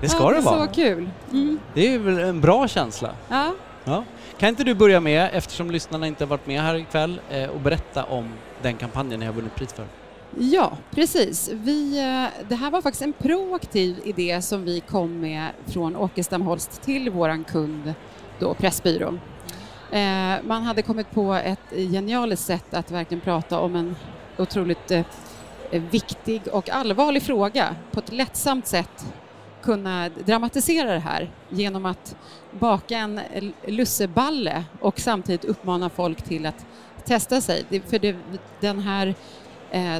Det 0.00 0.08
ska 0.08 0.22
ja, 0.22 0.30
det 0.30 0.36
är 0.36 0.42
vara. 0.42 0.66
så 0.66 0.72
kul. 0.72 1.08
Mm. 1.32 1.58
Det 1.74 1.94
är 1.94 1.98
väl 1.98 2.18
en 2.18 2.40
bra 2.40 2.68
känsla? 2.68 3.10
Ja. 3.28 3.52
Ja. 3.84 4.04
Kan 4.38 4.48
inte 4.48 4.64
du 4.64 4.74
börja 4.74 5.00
med, 5.00 5.30
eftersom 5.32 5.70
lyssnarna 5.70 6.06
inte 6.06 6.24
har 6.24 6.28
varit 6.28 6.46
med 6.46 6.60
här 6.62 6.74
ikväll, 6.74 7.20
eh, 7.30 7.44
och 7.50 7.60
berätta 7.60 8.04
om 8.04 8.28
den 8.62 8.76
kampanjen 8.76 9.20
ni 9.20 9.26
har 9.26 9.32
vunnit 9.32 9.54
pris 9.54 9.72
för? 9.72 9.84
Ja, 10.38 10.76
precis. 10.90 11.50
Vi, 11.52 11.98
eh, 11.98 12.44
det 12.48 12.54
här 12.54 12.70
var 12.70 12.82
faktiskt 12.82 13.02
en 13.02 13.12
proaktiv 13.12 14.00
idé 14.04 14.42
som 14.42 14.64
vi 14.64 14.80
kom 14.80 15.20
med 15.20 15.50
från 15.66 15.96
Åkestam 15.96 16.42
Holst 16.42 16.82
till 16.82 17.10
vår 17.10 17.44
kund, 17.44 17.94
då 18.38 18.54
Pressbyrån. 18.54 19.20
Eh, 19.90 20.34
man 20.44 20.62
hade 20.62 20.82
kommit 20.82 21.10
på 21.10 21.34
ett 21.34 21.92
genialiskt 21.92 22.46
sätt 22.46 22.74
att 22.74 22.90
verkligen 22.90 23.20
prata 23.20 23.60
om 23.60 23.76
en 23.76 23.96
otroligt 24.38 24.90
eh, 24.90 25.04
viktig 25.70 26.42
och 26.52 26.70
allvarlig 26.70 27.22
fråga 27.22 27.76
på 27.90 28.00
ett 28.00 28.12
lättsamt 28.12 28.66
sätt 28.66 29.06
kunna 29.62 30.08
dramatisera 30.08 30.92
det 30.92 30.98
här 30.98 31.30
genom 31.48 31.86
att 31.86 32.16
baka 32.50 32.96
en 32.96 33.20
lusseballe 33.66 34.64
och 34.80 35.00
samtidigt 35.00 35.44
uppmana 35.44 35.90
folk 35.90 36.22
till 36.22 36.46
att 36.46 36.66
testa 37.04 37.40
sig. 37.40 37.82
För 37.86 37.98
det, 37.98 38.16
den 38.60 38.78
här 38.78 39.14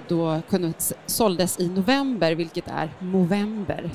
då 0.09 0.41
kunde, 0.49 0.73
såldes 1.07 1.61
i 1.61 1.69
november, 1.69 2.33
vilket 2.33 2.69
är 2.69 2.91
november. 2.99 3.91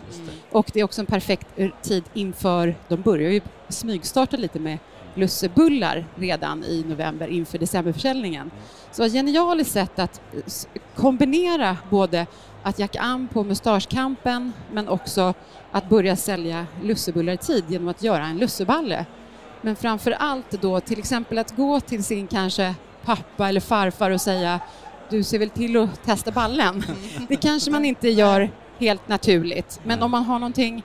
Och 0.52 0.72
det 0.74 0.80
är 0.80 0.84
också 0.84 1.02
en 1.02 1.06
perfekt 1.06 1.48
eh, 1.56 1.70
tid 1.82 2.04
inför, 2.14 2.76
de 2.88 3.02
börjar 3.02 3.32
ju 3.32 3.42
smygstarta 3.70 4.38
lite 4.38 4.60
med 4.60 4.78
lussebullar 5.16 6.06
redan 6.16 6.64
i 6.64 6.86
november 6.88 7.28
inför 7.28 7.58
decemberförsäljningen. 7.58 8.52
Så 8.92 8.96
det 8.96 9.00
var 9.02 9.08
ett 9.08 9.14
genialiskt 9.14 9.74
sätt 9.74 10.00
att 10.00 10.22
eh, 10.34 10.42
kombinera 10.96 11.78
både 11.90 12.26
att 12.64 12.80
jacka 12.80 13.00
an 13.00 13.28
på 13.28 13.44
mustaschkampen 13.44 14.54
men 14.72 14.88
också 14.88 15.34
att 15.72 15.90
börja 15.90 16.16
sälja 16.16 16.66
lussebullar 16.84 17.34
i 17.34 17.38
tid 17.38 17.64
genom 17.68 17.88
att 17.88 18.04
göra 18.04 18.26
en 18.26 18.38
lusseballe. 18.38 19.06
Men 19.62 19.76
framför 19.76 20.12
allt 20.12 20.62
då 20.62 20.80
till 20.80 21.00
exempel 21.00 21.38
att 21.38 21.56
gå 21.56 21.80
till 21.80 22.04
sin 22.04 22.28
kanske 22.28 22.76
pappa 23.06 23.50
eller 23.50 23.60
farfar 23.60 24.12
och 24.12 24.22
säga 24.22 24.60
du 25.12 25.24
ser 25.24 25.40
väl 25.40 25.50
till 25.50 25.78
att 25.78 26.04
testa 26.04 26.32
ballen. 26.32 26.84
Det 27.30 27.36
kanske 27.36 27.72
man 27.72 27.86
inte 27.86 28.10
gör 28.10 28.50
helt 28.80 29.08
naturligt 29.08 29.80
men 29.84 30.04
om 30.04 30.12
man 30.12 30.24
har 30.24 30.40
någonting 30.40 30.84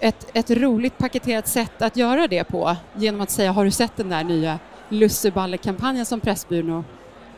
ett, 0.00 0.30
ett 0.32 0.50
roligt 0.50 0.98
paketerat 0.98 1.48
sätt 1.48 1.82
att 1.82 1.96
göra 1.96 2.28
det 2.28 2.44
på 2.44 2.76
genom 2.96 3.20
att 3.20 3.30
säga 3.30 3.52
har 3.52 3.64
du 3.64 3.70
sett 3.70 3.96
den 3.96 4.08
där 4.08 4.24
nya 4.24 4.58
lusseballekampanjen 4.88 6.06
som 6.06 6.20
Pressbyrån 6.20 6.70
och 6.70 6.84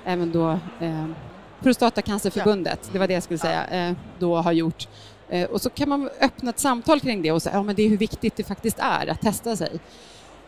även 0.05 0.33
då 0.33 0.51
eh, 0.81 1.07
Prostatacancerförbundet, 1.63 2.91
det 2.93 2.99
var 2.99 3.09
det 3.09 3.15
jag 3.15 3.23
skulle 3.23 3.39
säga, 3.39 3.67
eh, 3.67 3.97
då 4.19 4.37
har 4.37 4.53
gjort. 4.53 4.89
Eh, 5.29 5.51
och 5.51 5.61
så 5.61 5.71
kan 5.71 5.89
man 5.89 6.11
öppna 6.21 6.51
ett 6.51 6.59
samtal 6.59 7.01
kring 7.01 7.23
det 7.23 7.33
och 7.33 7.43
säga 7.43 7.55
ja, 7.55 7.63
men 7.63 7.75
det 7.75 7.83
är 7.83 7.89
hur 7.89 7.99
viktigt 7.99 8.37
det 8.37 8.45
faktiskt 8.45 8.79
är 8.79 9.07
att 9.07 9.21
testa 9.21 9.57
sig. 9.57 9.81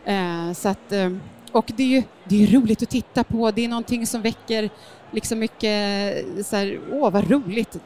Eh, 0.05 0.53
så 0.53 0.69
att, 0.69 0.91
eh, 0.91 1.09
och 1.53 1.71
det 1.75 1.83
är 1.83 1.87
ju 1.87 2.03
det 2.25 2.43
är 2.43 2.47
roligt 2.47 2.83
att 2.83 2.89
titta 2.89 3.23
på, 3.23 3.51
det 3.51 3.65
är 3.65 3.67
någonting 3.69 4.07
som 4.07 4.21
väcker 4.21 4.69
liksom 5.11 5.39
mycket 5.39 6.25
så 6.45 6.55
här, 6.55 6.79
åh 6.91 7.11
vad 7.11 7.31
roligt, 7.31 7.77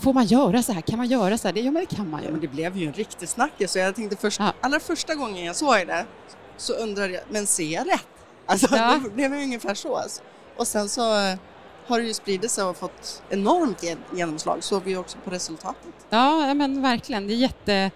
får 0.00 0.12
man 0.12 0.24
göra 0.24 0.62
så 0.62 0.72
här, 0.72 0.80
kan 0.80 0.96
man 0.98 1.06
göra 1.06 1.38
så 1.38 1.48
här? 1.48 1.52
Det, 1.52 1.60
ja 1.60 1.70
men 1.70 1.86
det 1.88 1.96
kan 1.96 2.10
man 2.10 2.20
ju. 2.20 2.26
Ja, 2.26 2.32
men 2.32 2.40
det 2.40 2.48
blev 2.48 2.76
ju 2.76 2.86
en 2.86 2.92
riktig 2.92 3.28
snackis 3.28 3.70
så 3.72 3.78
jag 3.78 3.94
tänkte 3.94 4.16
först, 4.16 4.40
allra 4.60 4.80
första 4.80 5.14
gången 5.14 5.44
jag 5.44 5.56
såg 5.56 5.74
det 5.86 6.06
så 6.56 6.72
undrade 6.72 7.12
jag, 7.12 7.22
men 7.30 7.46
ser 7.46 7.64
jag 7.74 7.86
rätt? 7.88 8.06
Alltså 8.46 8.76
Ja. 8.76 9.00
det 9.04 9.10
blev 9.10 9.34
ju 9.34 9.42
ungefär 9.42 9.74
så. 9.74 9.96
Alltså. 9.96 10.22
Och 10.56 10.66
sen 10.66 10.88
så 10.88 11.18
eh, 11.18 11.34
har 11.86 11.98
det 12.00 12.06
ju 12.06 12.14
spridit 12.14 12.50
sig 12.50 12.64
och 12.64 12.76
fått 12.76 13.22
enormt 13.30 13.82
gen- 13.82 13.98
genomslag, 14.14 14.64
såg 14.64 14.82
vi 14.84 14.96
också 14.96 15.18
på 15.24 15.30
resultatet. 15.30 15.94
Ja, 16.10 16.46
ja, 16.46 16.54
men 16.54 16.82
verkligen. 16.82 17.26
Det 17.26 17.32
är 17.34 17.36
jätte... 17.36 17.90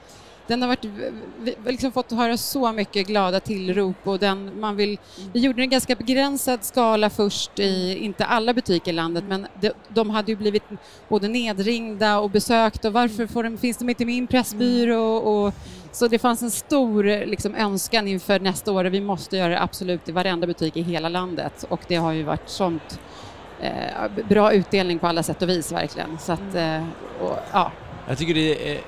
Den 0.50 0.62
har 0.62 0.68
varit, 0.68 0.84
vi 1.38 1.54
har 1.64 1.70
liksom 1.72 1.92
fått 1.92 2.12
höra 2.12 2.36
så 2.36 2.72
mycket 2.72 3.06
glada 3.06 3.40
tillrop 3.40 3.96
och 4.04 4.18
den, 4.18 4.60
man 4.60 4.76
vill, 4.76 4.98
vi 5.32 5.40
gjorde 5.40 5.62
en 5.62 5.70
ganska 5.70 5.94
begränsad 5.94 6.64
skala 6.64 7.10
först 7.10 7.58
i, 7.58 7.98
inte 8.04 8.24
alla 8.24 8.54
butiker 8.54 8.92
i 8.92 8.94
landet, 8.94 9.24
men 9.28 9.46
de, 9.60 9.70
de 9.88 10.10
hade 10.10 10.32
ju 10.32 10.36
blivit 10.36 10.62
både 11.08 11.28
nedringda 11.28 12.18
och 12.18 12.30
besökt 12.30 12.84
och 12.84 12.92
varför 12.92 13.26
får 13.26 13.42
de, 13.44 13.58
finns 13.58 13.76
de 13.76 13.88
inte 13.88 14.04
med 14.04 14.12
i 14.12 14.16
min 14.16 14.26
pressbyrå? 14.26 15.16
Och, 15.16 15.54
så 15.92 16.08
det 16.08 16.18
fanns 16.18 16.42
en 16.42 16.50
stor 16.50 17.26
liksom, 17.26 17.54
önskan 17.54 18.08
inför 18.08 18.40
nästa 18.40 18.72
år 18.72 18.84
och 18.84 18.94
vi 18.94 19.00
måste 19.00 19.36
göra 19.36 19.48
det 19.48 19.62
absolut 19.62 20.08
i 20.08 20.12
varenda 20.12 20.46
butik 20.46 20.76
i 20.76 20.82
hela 20.82 21.08
landet 21.08 21.64
och 21.68 21.80
det 21.88 21.96
har 21.96 22.12
ju 22.12 22.22
varit 22.22 22.48
sånt 22.48 23.00
eh, 23.60 24.24
bra 24.28 24.52
utdelning 24.52 24.98
på 24.98 25.06
alla 25.06 25.22
sätt 25.22 25.42
och 25.42 25.48
vis 25.48 25.72
verkligen. 25.72 26.18
Så 26.18 26.32
att, 26.32 26.54
eh, 26.54 26.84
och, 27.20 27.36
ja. 27.52 27.72
Jag 28.08 28.18
tycker 28.18 28.34
det 28.34 28.72
är, 28.72 28.80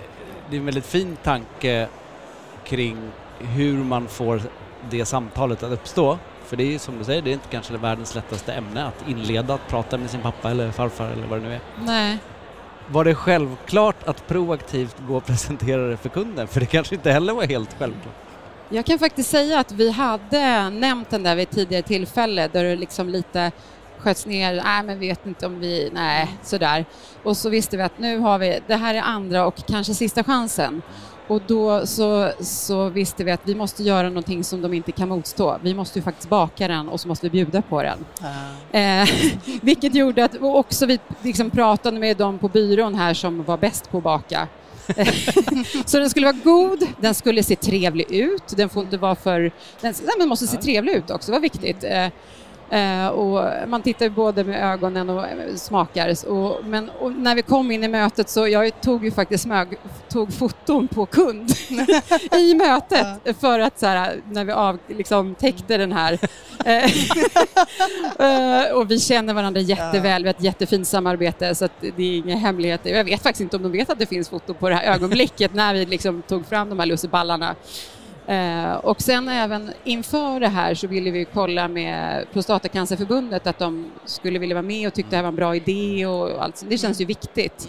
det 0.52 0.56
är 0.56 0.58
en 0.58 0.64
väldigt 0.64 0.86
fin 0.86 1.16
tanke 1.22 1.88
kring 2.64 2.96
hur 3.38 3.84
man 3.84 4.08
får 4.08 4.42
det 4.90 5.04
samtalet 5.04 5.62
att 5.62 5.72
uppstå. 5.72 6.18
För 6.44 6.56
det 6.56 6.74
är 6.74 6.78
som 6.78 6.98
du 6.98 7.04
säger, 7.04 7.22
det 7.22 7.30
är 7.30 7.32
inte 7.32 7.48
kanske 7.48 7.76
världens 7.76 8.14
lättaste 8.14 8.52
ämne 8.52 8.84
att 8.84 9.08
inleda 9.08 9.54
att 9.54 9.68
prata 9.68 9.98
med 9.98 10.10
sin 10.10 10.20
pappa 10.20 10.50
eller 10.50 10.70
farfar 10.70 11.10
eller 11.10 11.26
vad 11.26 11.40
det 11.40 11.48
nu 11.48 11.54
är. 11.54 11.60
Nej. 11.84 12.18
Var 12.88 13.04
det 13.04 13.14
självklart 13.14 14.08
att 14.08 14.26
proaktivt 14.26 14.96
gå 15.08 15.16
och 15.16 15.26
presentera 15.26 15.88
det 15.88 15.96
för 15.96 16.08
kunden? 16.08 16.48
För 16.48 16.60
det 16.60 16.66
kanske 16.66 16.94
inte 16.94 17.12
heller 17.12 17.32
var 17.32 17.46
helt 17.46 17.76
självklart. 17.78 18.14
Jag 18.68 18.86
kan 18.86 18.98
faktiskt 18.98 19.30
säga 19.30 19.58
att 19.58 19.72
vi 19.72 19.90
hade 19.90 20.70
nämnt 20.70 21.10
den 21.10 21.22
där 21.22 21.36
vid 21.36 21.42
ett 21.42 21.54
tidigare 21.54 21.82
tillfälle 21.82 22.48
där 22.48 22.64
det 22.64 22.76
liksom 22.76 23.08
lite 23.08 23.52
sköts 24.02 24.26
ner, 24.26 24.60
nej 24.64 24.82
men 24.82 24.98
vet 24.98 25.26
inte 25.26 25.46
om 25.46 25.60
vi, 25.60 25.90
nej 25.92 26.28
sådär. 26.42 26.84
Och 27.22 27.36
så 27.36 27.48
visste 27.48 27.76
vi 27.76 27.82
att 27.82 27.98
nu 27.98 28.18
har 28.18 28.38
vi, 28.38 28.60
det 28.66 28.76
här 28.76 28.94
är 28.94 29.00
andra 29.00 29.46
och 29.46 29.66
kanske 29.66 29.94
sista 29.94 30.24
chansen. 30.24 30.82
Och 31.28 31.42
då 31.46 31.86
så, 31.86 32.32
så 32.40 32.88
visste 32.88 33.24
vi 33.24 33.30
att 33.30 33.40
vi 33.44 33.54
måste 33.54 33.82
göra 33.82 34.08
någonting 34.08 34.44
som 34.44 34.62
de 34.62 34.74
inte 34.74 34.92
kan 34.92 35.08
motstå. 35.08 35.58
Vi 35.62 35.74
måste 35.74 35.98
ju 35.98 36.02
faktiskt 36.02 36.28
baka 36.28 36.68
den 36.68 36.88
och 36.88 37.00
så 37.00 37.08
måste 37.08 37.26
vi 37.26 37.30
bjuda 37.30 37.62
på 37.62 37.82
den. 37.82 38.04
Eh, 38.72 39.08
vilket 39.62 39.94
gjorde 39.94 40.24
att 40.24 40.34
och 40.34 40.58
också 40.58 40.86
vi 40.86 40.98
liksom 41.22 41.50
pratade 41.50 41.98
med 41.98 42.16
dem 42.16 42.38
på 42.38 42.48
byrån 42.48 42.94
här 42.94 43.14
som 43.14 43.44
var 43.44 43.56
bäst 43.56 43.90
på 43.90 43.98
att 43.98 44.04
baka. 44.04 44.48
så 45.86 45.98
den 45.98 46.10
skulle 46.10 46.26
vara 46.26 46.36
god, 46.44 46.86
den 47.00 47.14
skulle 47.14 47.42
se 47.42 47.56
trevlig 47.56 48.10
ut, 48.10 48.56
den 48.56 48.68
får 48.68 48.82
inte 48.82 48.96
vara 48.96 49.14
för... 49.14 49.52
Den, 49.80 49.94
men 50.18 50.28
måste 50.28 50.46
se 50.46 50.56
trevlig 50.56 50.92
ut 50.92 51.10
också, 51.10 51.30
det 51.30 51.36
var 51.36 51.42
viktigt. 51.42 51.84
Eh, 51.84 52.06
och 53.08 53.68
man 53.68 53.82
tittar 53.82 54.08
både 54.08 54.44
med 54.44 54.72
ögonen 54.72 55.10
och 55.10 55.26
eh, 55.26 55.54
smakar. 55.54 56.28
Och, 56.28 56.64
men 56.64 56.90
och 56.90 57.12
när 57.12 57.34
vi 57.34 57.42
kom 57.42 57.70
in 57.70 57.84
i 57.84 57.88
mötet 57.88 58.28
så 58.28 58.48
jag 58.48 58.80
tog 58.80 59.04
ju 59.04 59.10
faktiskt 59.10 59.44
smög, 59.44 59.68
tog 60.08 60.32
foton 60.32 60.88
på 60.88 61.06
kund 61.06 61.50
i 62.38 62.54
mötet 62.54 63.38
för 63.40 63.60
att 63.60 63.78
så 63.78 63.86
här, 63.86 64.20
när 64.30 64.44
vi 64.44 64.52
av, 64.52 64.78
liksom, 64.88 65.34
täckte 65.34 65.76
den 65.76 65.92
här 65.92 66.18
eh, 66.64 66.90
Eh, 68.18 68.72
och 68.72 68.90
vi 68.90 69.00
känner 69.00 69.34
varandra 69.34 69.60
jätteväl, 69.60 70.22
vi 70.22 70.28
har 70.28 70.34
ett 70.34 70.42
jättefint 70.42 70.86
samarbete 70.88 71.54
så 71.54 71.68
det 71.80 72.02
är 72.02 72.16
inga 72.16 72.36
hemligheter. 72.36 72.90
Jag 72.90 73.04
vet 73.04 73.22
faktiskt 73.22 73.40
inte 73.40 73.56
om 73.56 73.62
de 73.62 73.72
vet 73.72 73.90
att 73.90 73.98
det 73.98 74.06
finns 74.06 74.28
foto 74.28 74.54
på 74.54 74.68
det 74.68 74.74
här 74.74 74.94
ögonblicket 74.94 75.54
när 75.54 75.74
vi 75.74 75.86
liksom 75.86 76.22
tog 76.22 76.46
fram 76.46 76.68
de 76.68 76.78
här 76.78 76.86
lusseballarna. 76.86 77.54
Eh, 78.26 78.74
och 78.74 79.00
sen 79.02 79.28
även 79.28 79.70
inför 79.84 80.40
det 80.40 80.48
här 80.48 80.74
så 80.74 80.86
ville 80.86 81.10
vi 81.10 81.24
kolla 81.24 81.68
med 81.68 82.26
Prostatacancerförbundet 82.32 83.46
att 83.46 83.58
de 83.58 83.90
skulle 84.04 84.38
vilja 84.38 84.54
vara 84.54 84.62
med 84.62 84.86
och 84.86 84.94
tyckte 84.94 85.10
det 85.10 85.16
här 85.16 85.22
var 85.22 85.28
en 85.28 85.36
bra 85.36 85.56
idé 85.56 86.06
och 86.06 86.44
allt. 86.44 86.64
Det 86.68 86.78
känns 86.78 87.00
ju 87.00 87.04
viktigt. 87.04 87.68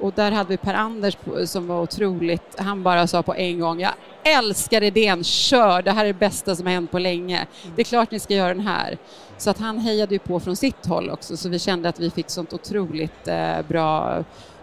Och 0.00 0.12
där 0.12 0.32
hade 0.32 0.48
vi 0.48 0.56
Per-Anders 0.56 1.16
som 1.44 1.66
var 1.66 1.82
otroligt, 1.82 2.58
han 2.58 2.82
bara 2.82 3.06
sa 3.06 3.22
på 3.22 3.34
en 3.34 3.60
gång, 3.60 3.80
jag 3.80 3.92
älskar 4.24 4.82
idén, 4.82 5.24
kör, 5.24 5.82
det 5.82 5.92
här 5.92 6.04
är 6.04 6.12
det 6.12 6.18
bästa 6.18 6.56
som 6.56 6.66
har 6.66 6.72
hänt 6.72 6.90
på 6.90 6.98
länge. 6.98 7.46
Det 7.76 7.82
är 7.82 7.84
klart 7.84 8.10
ni 8.10 8.18
ska 8.18 8.34
göra 8.34 8.54
den 8.54 8.66
här. 8.66 8.98
Så 9.38 9.50
att 9.50 9.58
han 9.58 9.78
hejade 9.78 10.14
ju 10.14 10.18
på 10.18 10.40
från 10.40 10.56
sitt 10.56 10.86
håll 10.86 11.10
också, 11.10 11.36
så 11.36 11.48
vi 11.48 11.58
kände 11.58 11.88
att 11.88 12.00
vi 12.00 12.10
fick 12.10 12.30
sånt 12.30 12.52
otroligt 12.52 13.28
eh, 13.28 13.62
bra 13.68 14.18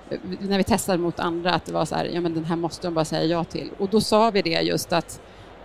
eh, 0.10 0.20
när 0.40 0.58
vi 0.58 0.64
testade 0.64 0.98
mot 0.98 1.20
andra 1.20 1.54
att 1.54 1.66
det 1.66 1.74
var 1.74 1.86
så 1.86 1.96
här, 1.96 2.06
ja 2.06 2.22
men 2.22 2.34
den 2.34 2.46
här 2.46 2.56
måste 2.56 2.88
de 2.88 2.94
bara 2.94 3.06
säga 3.06 3.24
ja 3.24 3.44
till. 3.44 3.70
Och 3.78 3.90
då 3.90 4.02
sa 4.02 4.32
vi 4.32 4.42
det 4.42 4.62
just 4.62 4.94
att 4.94 5.22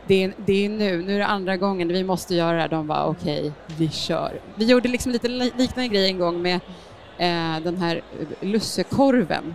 det 0.06 0.24
är, 0.24 0.32
det 0.36 0.64
är 0.64 0.68
nu, 0.68 1.02
nu 1.02 1.14
är 1.14 1.18
det 1.18 1.26
andra 1.26 1.56
gången 1.56 1.88
vi 1.88 2.04
måste 2.04 2.34
göra 2.34 2.52
det 2.56 2.60
här. 2.62 2.68
De 2.68 2.86
var 2.86 3.04
okej, 3.04 3.52
vi 3.78 3.88
kör. 3.88 4.32
Vi 4.54 4.64
gjorde 4.64 4.88
liksom 4.88 5.12
lite 5.12 5.28
li- 5.28 5.52
liknande 5.56 5.88
grej 5.88 6.06
en 6.06 6.18
gång 6.18 6.42
med 6.42 6.54
eh, 7.18 7.62
den 7.62 7.76
här 7.76 8.02
lussekorven. 8.40 9.54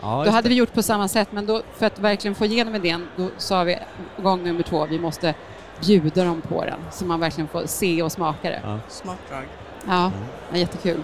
Ja, 0.00 0.22
då 0.24 0.30
hade 0.30 0.42
det. 0.42 0.48
vi 0.48 0.54
gjort 0.54 0.72
på 0.74 0.82
samma 0.82 1.08
sätt, 1.08 1.28
men 1.32 1.46
då, 1.46 1.62
för 1.76 1.86
att 1.86 1.98
verkligen 1.98 2.34
få 2.34 2.44
igenom 2.44 2.74
idén, 2.74 3.06
då 3.16 3.28
sa 3.38 3.64
vi 3.64 3.78
gång 4.22 4.42
nummer 4.44 4.62
två, 4.62 4.86
vi 4.86 4.98
måste 4.98 5.34
bjuda 5.80 6.24
dem 6.24 6.40
på 6.40 6.64
den, 6.64 6.78
så 6.92 7.04
man 7.04 7.20
verkligen 7.20 7.48
får 7.48 7.66
se 7.66 8.02
och 8.02 8.12
smaka 8.12 8.50
det. 8.50 8.60
Ja. 8.64 8.78
Smart 8.88 9.18
drag. 9.30 9.44
Ja, 9.88 10.12
ja 10.52 10.58
jättekul. 10.58 11.02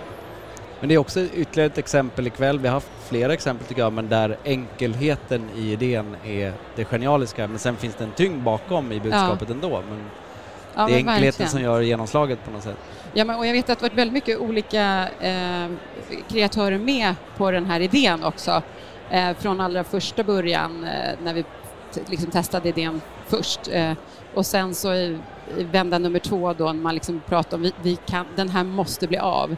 Men 0.80 0.88
det 0.88 0.94
är 0.94 0.98
också 0.98 1.20
ytterligare 1.20 1.66
ett 1.66 1.78
exempel 1.78 2.26
ikväll. 2.26 2.58
Vi 2.58 2.68
har 2.68 2.74
haft 2.74 2.90
flera 3.08 3.32
exempel 3.32 3.66
tycker 3.66 3.82
jag, 3.82 3.92
men 3.92 4.08
där 4.08 4.36
enkelheten 4.44 5.50
i 5.56 5.72
idén 5.72 6.16
är 6.24 6.52
det 6.76 6.84
genialiska. 6.84 7.46
Men 7.46 7.58
sen 7.58 7.76
finns 7.76 7.94
det 7.94 8.04
en 8.04 8.12
tyngd 8.12 8.42
bakom 8.42 8.92
i 8.92 9.00
budskapet 9.00 9.50
ändå. 9.50 9.82
Men 9.88 10.00
Ja, 10.74 10.86
det 10.86 10.92
är 10.92 10.96
enkelheten 10.96 11.24
verkligen. 11.24 11.50
som 11.50 11.60
gör 11.62 11.80
genomslaget 11.80 12.44
på 12.44 12.50
något 12.50 12.62
sätt. 12.62 12.76
Ja, 13.12 13.24
men, 13.24 13.36
och 13.36 13.46
jag 13.46 13.52
vet 13.52 13.70
att 13.70 13.78
det 13.78 13.82
varit 13.82 13.98
väldigt 13.98 14.12
mycket 14.12 14.38
olika 14.38 15.08
eh, 15.20 15.68
kreatörer 16.28 16.78
med 16.78 17.14
på 17.36 17.50
den 17.50 17.66
här 17.66 17.80
idén 17.80 18.24
också. 18.24 18.62
Eh, 19.10 19.36
från 19.38 19.60
allra 19.60 19.84
första 19.84 20.24
början 20.24 20.84
eh, 20.84 21.14
när 21.22 21.34
vi 21.34 21.44
liksom 22.06 22.30
testade 22.30 22.68
idén 22.68 23.00
först. 23.26 23.60
Eh, 23.72 23.92
och 24.34 24.46
sen 24.46 24.74
så 24.74 24.94
i, 24.94 25.18
i 25.56 25.64
vända 25.64 25.98
nummer 25.98 26.18
två 26.18 26.52
då 26.52 26.64
när 26.64 26.82
man 26.82 26.94
liksom 26.94 27.20
pratar 27.26 27.56
om 27.56 27.62
vi, 27.62 27.72
vi 27.82 27.96
kan, 27.96 28.26
den 28.36 28.48
här 28.48 28.64
måste 28.64 29.08
bli 29.08 29.18
av. 29.18 29.56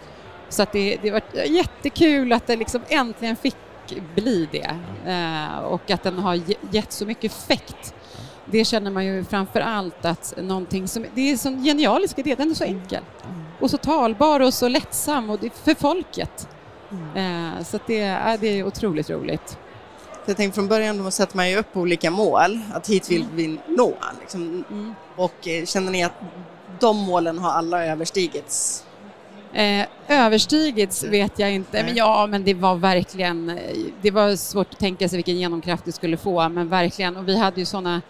Så 0.50 0.62
att 0.62 0.72
det, 0.72 0.98
det 1.02 1.10
varit 1.10 1.34
jättekul 1.50 2.32
att 2.32 2.46
det 2.46 2.56
liksom 2.56 2.80
äntligen 2.88 3.36
fick 3.36 3.56
bli 4.14 4.48
det 4.52 4.76
eh, 5.06 5.58
och 5.58 5.90
att 5.90 6.02
den 6.02 6.18
har 6.18 6.34
ge- 6.34 6.54
gett 6.70 6.92
så 6.92 7.06
mycket 7.06 7.32
effekt. 7.32 7.94
Det 8.44 8.64
känner 8.64 8.90
man 8.90 9.06
ju 9.06 9.24
framför 9.24 9.60
allt 9.60 10.04
att 10.04 10.34
någonting 10.36 10.88
som, 10.88 11.04
det 11.14 11.20
är 11.20 11.32
en 11.32 11.38
sån 11.38 11.62
genialisk 11.64 12.18
idé, 12.18 12.34
den 12.34 12.50
är 12.50 12.54
så 12.54 12.64
enkel 12.64 13.02
och 13.60 13.70
så 13.70 13.76
talbar 13.76 14.40
och 14.40 14.54
så 14.54 14.68
lättsam 14.68 15.30
och 15.30 15.38
det 15.38 15.50
för 15.54 15.74
folket. 15.74 16.48
Eh, 17.16 17.64
så 17.64 17.76
att 17.76 17.86
det, 17.86 18.00
är, 18.00 18.38
det 18.38 18.46
är 18.46 18.64
otroligt 18.66 19.10
roligt. 19.10 19.58
Jag 20.26 20.36
tänkte 20.36 20.54
från 20.54 20.68
början 20.68 21.04
då 21.04 21.10
sätter 21.10 21.36
man 21.36 21.50
ju 21.50 21.56
upp 21.56 21.76
olika 21.76 22.10
mål, 22.10 22.60
att 22.74 22.88
hit 22.90 23.10
vill 23.10 23.24
vi 23.34 23.58
nå. 23.66 23.94
Liksom. 24.20 24.64
Mm. 24.70 24.94
Och 25.16 25.48
eh, 25.48 25.64
känner 25.64 25.92
ni 25.92 26.04
att 26.04 26.20
de 26.80 26.96
målen 26.96 27.38
har 27.38 27.50
alla 27.50 27.86
överstigits? 27.86 28.84
Eh, 29.52 29.86
överstigits 30.08 31.04
vet 31.04 31.38
jag 31.38 31.52
inte, 31.52 31.82
men 31.84 31.96
ja, 31.96 32.26
men 32.30 32.44
det 32.44 32.54
var 32.54 32.74
verkligen, 32.76 33.50
eh, 33.50 33.56
det 34.02 34.10
var 34.10 34.36
svårt 34.36 34.66
att 34.70 34.78
tänka 34.78 35.08
sig 35.08 35.16
vilken 35.16 35.36
genomkraft 35.36 35.84
det 35.84 35.92
skulle 35.92 36.16
få, 36.16 36.48
men 36.48 36.68
verkligen, 36.68 37.16
och 37.16 37.28
vi 37.28 37.38
hade 37.38 37.60
ju 37.60 37.66
sådana 37.66 38.02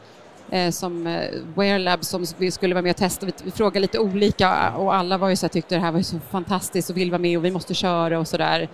eh, 0.51 0.70
som 0.70 1.07
eh, 1.07 1.22
Wear 1.55 1.78
Lab 1.78 2.05
som 2.05 2.26
vi 2.38 2.51
skulle 2.51 2.74
vara 2.74 2.82
med 2.82 2.91
och 2.91 2.97
testa, 2.97 3.26
vi, 3.26 3.32
vi 3.45 3.51
frågade 3.51 3.80
lite 3.80 3.99
olika 3.99 4.72
och 4.72 4.95
alla 4.95 5.18
var 5.18 5.28
ju 5.28 5.36
så 5.36 5.47
här, 5.47 5.49
tyckte 5.49 5.74
det 5.74 5.80
här 5.80 5.93
var 5.93 6.03
så 6.03 6.18
fantastiskt 6.30 6.91
och 6.91 6.97
vill 6.97 7.11
vara 7.11 7.22
med 7.22 7.38
och 7.38 7.45
vi 7.45 7.51
måste 7.51 7.74
köra 7.74 8.18
och 8.18 8.28
sådär. 8.28 8.68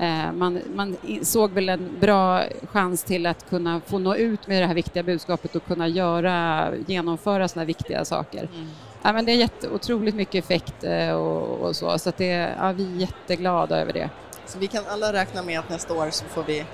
Eh, 0.00 0.32
man, 0.32 0.60
man 0.74 0.96
såg 1.22 1.50
väl 1.50 1.68
en 1.68 1.96
bra 2.00 2.42
chans 2.72 3.04
till 3.04 3.26
att 3.26 3.50
kunna 3.50 3.80
få 3.86 3.98
nå 3.98 4.14
ut 4.16 4.46
med 4.46 4.62
det 4.62 4.66
här 4.66 4.74
viktiga 4.74 5.02
budskapet 5.02 5.56
och 5.56 5.66
kunna 5.66 5.88
göra, 5.88 6.68
genomföra 6.86 7.48
sådana 7.48 7.64
viktiga 7.64 8.04
saker. 8.04 8.48
Ja, 9.02 9.12
men 9.12 9.24
det 9.24 9.32
är 9.32 9.36
jätte, 9.36 9.68
otroligt 9.68 10.14
mycket 10.14 10.44
effekt 10.44 10.84
eh, 10.84 11.10
och, 11.10 11.60
och 11.60 11.76
så, 11.76 11.98
så 11.98 12.08
att 12.08 12.16
det, 12.16 12.54
ja, 12.58 12.72
vi 12.72 12.84
är 12.96 13.00
jätteglada 13.00 13.80
över 13.80 13.92
det. 13.92 14.10
Så 14.46 14.58
vi 14.58 14.66
kan 14.66 14.84
alla 14.88 15.12
räkna 15.12 15.42
med 15.42 15.58
att 15.58 15.68
nästa 15.70 15.94
år 15.94 16.10
så 16.10 16.24
får 16.24 16.42
vi 16.42 16.64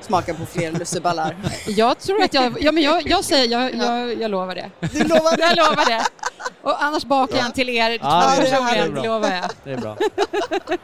smaka 0.00 0.34
på 0.34 0.46
fler 0.46 0.72
lusseballar. 0.72 1.36
Jag 1.66 1.98
tror 1.98 2.22
att 2.22 2.34
jag, 2.34 2.56
ja 2.60 2.72
men 2.72 2.82
jag, 2.82 3.06
jag 3.06 3.24
säger, 3.24 3.48
jag, 3.48 3.74
jag, 3.74 4.20
jag 4.20 4.30
lovar 4.30 4.54
det. 4.54 4.70
Du 4.80 5.04
lovar 5.04 5.36
det? 5.36 5.42
Jag 5.42 5.56
lovar 5.56 5.86
det. 5.90 6.04
Och 6.62 6.82
annars 6.84 7.04
bakar 7.04 7.36
jag 7.36 7.46
en 7.46 7.52
till 7.52 7.68
er 7.68 7.98
Ja, 8.02 8.32
det 8.36 8.42
personligen, 8.42 8.86
Det 8.86 9.00
bra. 9.00 9.02
lovar 9.02 9.30
jag. 9.34 9.50
Det 9.64 9.72
är 9.72 9.76
bra. 9.76 9.96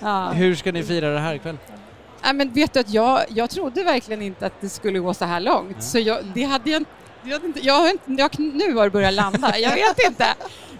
Ja. 0.00 0.28
Hur 0.28 0.54
ska 0.54 0.72
ni 0.72 0.82
fira 0.82 1.10
det 1.10 1.18
här 1.18 1.34
ikväll? 1.34 1.56
Nej, 2.22 2.34
men 2.34 2.52
vet 2.52 2.72
du 2.72 2.80
att 2.80 2.90
jag, 2.90 3.20
jag 3.28 3.50
trodde 3.50 3.84
verkligen 3.84 4.22
inte 4.22 4.46
att 4.46 4.60
det 4.60 4.68
skulle 4.68 4.98
gå 4.98 5.14
så 5.14 5.24
här 5.24 5.40
långt, 5.40 5.82
så 5.82 5.98
jag, 5.98 6.18
det 6.34 6.42
hade 6.42 6.70
jag, 6.70 6.84
jag, 7.22 7.32
hade 7.32 7.46
inte, 7.46 7.60
jag, 7.60 7.74
har 7.74 7.88
inte, 7.90 8.10
jag 8.12 8.38
Nu 8.38 8.74
har 8.74 8.84
det 8.84 8.90
börjat 8.90 9.14
landa, 9.14 9.58
jag 9.58 9.70
vet 9.74 10.06
inte. 10.08 10.26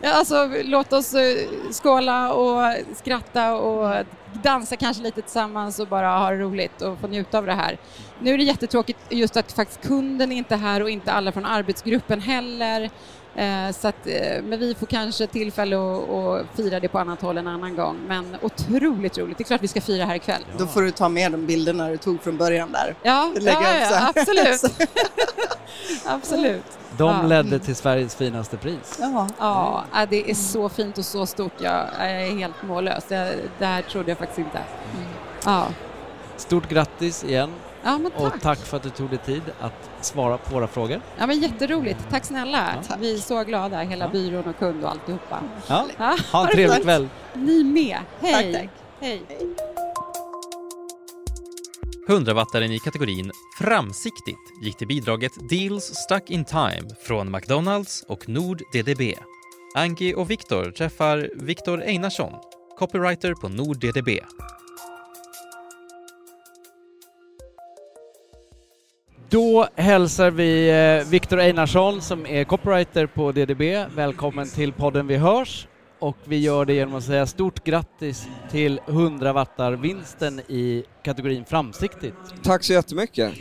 Ja, 0.01 0.13
Alltså, 0.13 0.51
låt 0.65 0.93
oss 0.93 1.15
eh, 1.15 1.37
skåla 1.83 2.33
och 2.33 2.75
skratta 2.97 3.55
och 3.55 4.05
dansa 4.43 4.77
kanske 4.77 5.03
lite 5.03 5.23
tillsammans 5.23 5.79
och 5.79 5.89
bara 5.89 6.19
ha 6.19 6.31
det 6.31 6.37
roligt 6.37 6.83
och 6.83 6.99
få 6.99 7.07
njuta 7.07 7.39
av 7.39 7.47
det 7.47 7.53
här. 7.53 7.79
Nu 8.21 8.35
är 8.35 8.39
det 8.39 8.45
jättetråkigt 8.45 8.99
just 9.11 9.37
att 9.37 9.53
faktiskt 9.53 9.83
kunden 9.83 10.33
är 10.33 10.37
inte 10.37 10.57
här 10.57 10.83
och 10.83 10.91
inte 10.91 11.13
alla 11.13 11.33
från 11.33 11.45
arbetsgruppen 11.45 12.21
heller. 12.21 12.91
Eh, 13.37 13.71
Så 13.73 13.89
att, 13.89 14.07
eh, 14.07 14.43
men 14.43 14.59
vi 14.59 14.75
får 14.75 14.87
kanske 14.87 15.27
tillfälle 15.27 15.77
att, 15.77 16.09
att 16.11 16.47
fira 16.57 16.81
det 16.81 16.89
på 16.89 16.99
annat 16.99 17.23
håll 17.23 17.39
en 17.39 17.47
annan 17.47 17.77
gång. 17.77 17.97
Men 18.09 18.37
otroligt 18.43 19.19
roligt, 19.19 19.39
det 19.39 19.43
är 19.43 19.47
klart 19.47 19.63
vi 19.63 19.69
ska 19.69 19.81
fira 19.81 20.05
här 20.05 20.15
ikväll. 20.15 20.43
Då 20.59 20.67
får 20.67 20.83
du 20.83 20.91
ta 20.91 21.09
med 21.09 21.33
de 21.33 21.47
bilderna 21.47 21.89
du 21.89 21.97
tog 21.97 22.23
från 22.23 22.37
början 22.37 22.73
där. 22.73 22.95
Ja, 23.03 23.33
Lägga 23.35 23.61
ja, 23.81 23.91
ja 23.91 24.13
absolut. 24.17 24.63
absolut. 26.07 26.65
De 26.97 27.09
Ja. 27.09 27.23
ledde 27.23 27.59
till 27.59 27.77
Sveriges 27.77 28.15
finaste 28.15 28.57
pris. 28.57 28.99
Ja. 29.01 29.29
Ja, 29.39 29.85
ja, 29.93 30.07
det 30.07 30.31
är 30.31 30.35
så 30.35 30.69
fint 30.69 30.99
och 30.99 31.05
så 31.05 31.27
stort. 31.27 31.53
Jag, 31.61 31.87
är 31.99 32.37
helt 32.39 32.63
mållös. 32.63 33.05
Det, 33.09 33.35
det 33.59 33.67
här 33.67 33.83
trodde 33.83 34.11
jag 34.11 34.19
faktiskt 34.19 34.39
inte. 34.39 34.59
Ja, 35.45 35.67
Stort 36.37 36.69
grattis 36.69 37.25
igen 37.25 37.51
ja 37.85 37.99
men 37.99 38.13
och 38.13 38.33
tack. 38.33 38.41
tack 38.43 38.59
för 38.59 38.77
att 38.77 38.83
du 38.83 38.91
tog 38.91 39.11
dig 39.11 39.19
tid 39.19 39.43
att 39.61 39.91
svara 40.01 40.39
på 40.39 40.55
våra 40.55 40.67
frågor. 40.67 41.01
Ja, 41.19 41.27
men 41.27 41.41
jätteroligt. 41.41 41.99
Tack 42.11 42.25
snälla. 42.25 42.75
Ja. 42.89 42.97
Vi 43.01 43.15
är 43.15 43.19
så 43.19 43.45
glada, 43.45 43.79
hela 43.81 44.05
Ja. 44.05 44.11
byrån 44.11 44.45
och 44.45 44.59
kund 44.59 44.85
och 44.85 44.91
alltihopa. 44.91 45.41
Ja. 45.67 45.87
Ja, 45.99 46.17
Ha 46.33 46.47
en 46.47 46.53
trevlig 46.55 46.83
kväll. 46.83 47.09
Ni 47.35 47.65
med. 47.65 47.99
Hej. 48.21 48.53
Tack, 48.53 48.63
tack. 48.63 48.71
Hej. 49.01 49.23
100-wattaren 52.09 52.71
i 52.73 52.79
kategorin 52.79 53.31
Framsiktigt 53.59 54.39
gick 54.63 54.77
till 54.77 54.87
bidraget 54.87 55.33
Deals 55.51 55.85
Stuck 55.85 56.31
in 56.31 56.45
Time 56.45 56.83
från 57.03 57.31
McDonalds 57.31 58.05
och 58.09 58.29
Nord 58.29 58.63
DDB. 58.73 59.15
Anki 59.75 60.15
och 60.15 60.31
Viktor 60.31 60.71
träffar 60.71 61.31
Viktor 61.35 61.83
Einarsson, 61.83 62.33
copywriter 62.79 63.35
på 63.35 63.49
Nord 63.49 63.81
DDB. 63.81 64.09
Då 69.31 69.69
hälsar 69.77 70.31
vi 70.31 70.71
eh, 70.71 71.11
Viktor 71.11 71.41
Einarsson 71.41 72.03
som 72.03 72.27
är 72.27 72.45
copywriter 72.45 73.07
på 73.07 73.33
DDB. 73.33 73.63
Välkommen 73.97 74.49
till 74.49 74.73
podden 74.73 75.07
Vi 75.07 75.17
hörs. 75.17 75.69
Och 75.99 76.17
vi 76.25 76.39
gör 76.39 76.65
det 76.65 76.73
genom 76.73 76.95
att 76.95 77.05
säga 77.05 77.27
stort 77.27 77.65
grattis 77.65 78.27
till 78.51 78.81
100 78.89 79.33
wattar-vinsten 79.33 80.41
i 80.41 80.85
kategorin 81.03 81.45
Framsiktigt. 81.45 82.15
Tack 82.43 82.65
så 82.65 82.73
jättemycket. 82.73 83.33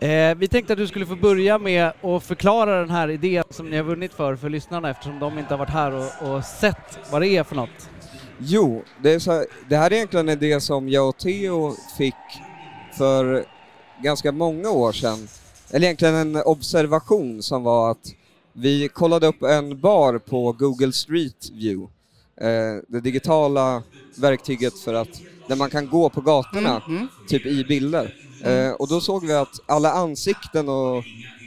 Eh, 0.00 0.34
vi 0.36 0.48
tänkte 0.48 0.72
att 0.72 0.78
du 0.78 0.86
skulle 0.86 1.06
få 1.06 1.16
börja 1.16 1.58
med 1.58 1.92
att 2.02 2.24
förklara 2.24 2.80
den 2.80 2.90
här 2.90 3.08
idén 3.08 3.44
som 3.50 3.70
ni 3.70 3.76
har 3.76 3.84
vunnit 3.84 4.14
för, 4.14 4.36
för 4.36 4.48
lyssnarna 4.48 4.90
eftersom 4.90 5.18
de 5.18 5.38
inte 5.38 5.54
har 5.54 5.58
varit 5.58 5.70
här 5.70 5.92
och, 5.92 6.30
och 6.30 6.44
sett 6.44 6.98
vad 7.10 7.22
det 7.22 7.28
är 7.28 7.44
för 7.44 7.56
något. 7.56 7.90
Jo, 8.38 8.84
det, 9.02 9.26
här, 9.26 9.46
det 9.68 9.76
här 9.76 9.90
är 9.90 9.94
egentligen 9.94 10.28
en 10.28 10.32
idé 10.42 10.60
som 10.60 10.88
jag 10.88 11.08
och 11.08 11.18
Theo 11.18 11.74
fick 11.98 12.14
för 12.98 13.44
ganska 14.02 14.32
många 14.32 14.70
år 14.70 14.92
sedan. 14.92 15.28
Eller 15.70 15.86
egentligen 15.86 16.14
en 16.14 16.36
observation 16.36 17.42
som 17.42 17.62
var 17.62 17.90
att 17.90 18.12
vi 18.52 18.88
kollade 18.88 19.26
upp 19.26 19.42
en 19.42 19.80
bar 19.80 20.18
på 20.18 20.52
Google 20.52 20.92
Street 20.92 21.50
View. 21.52 21.92
Eh, 22.40 22.82
det 22.88 23.00
digitala 23.00 23.82
verktyget 24.14 24.78
för 24.78 24.94
att, 24.94 25.08
där 25.48 25.56
man 25.56 25.70
kan 25.70 25.88
gå 25.88 26.08
på 26.08 26.20
gatorna, 26.20 26.82
Mm. 26.88 27.08
typ 27.28 27.46
i 27.46 27.64
bilder. 27.64 28.14
Eh, 28.44 28.70
och 28.70 28.88
då 28.88 29.00
såg 29.00 29.26
vi 29.26 29.32
att 29.32 29.60
alla 29.66 29.92
ansikten 29.92 30.68
och 30.68 31.04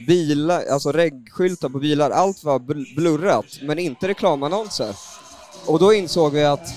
bilar, 0.07 0.63
alltså 0.71 0.91
regskyltar 0.91 1.69
på 1.69 1.79
bilar, 1.79 2.09
allt 2.11 2.43
var 2.43 2.59
bl- 2.59 2.95
blurrat, 2.95 3.45
men 3.61 3.79
inte 3.79 4.07
reklamannonser. 4.07 4.95
Och 5.65 5.79
då 5.79 5.93
insåg 5.93 6.31
vi 6.33 6.43
att 6.43 6.67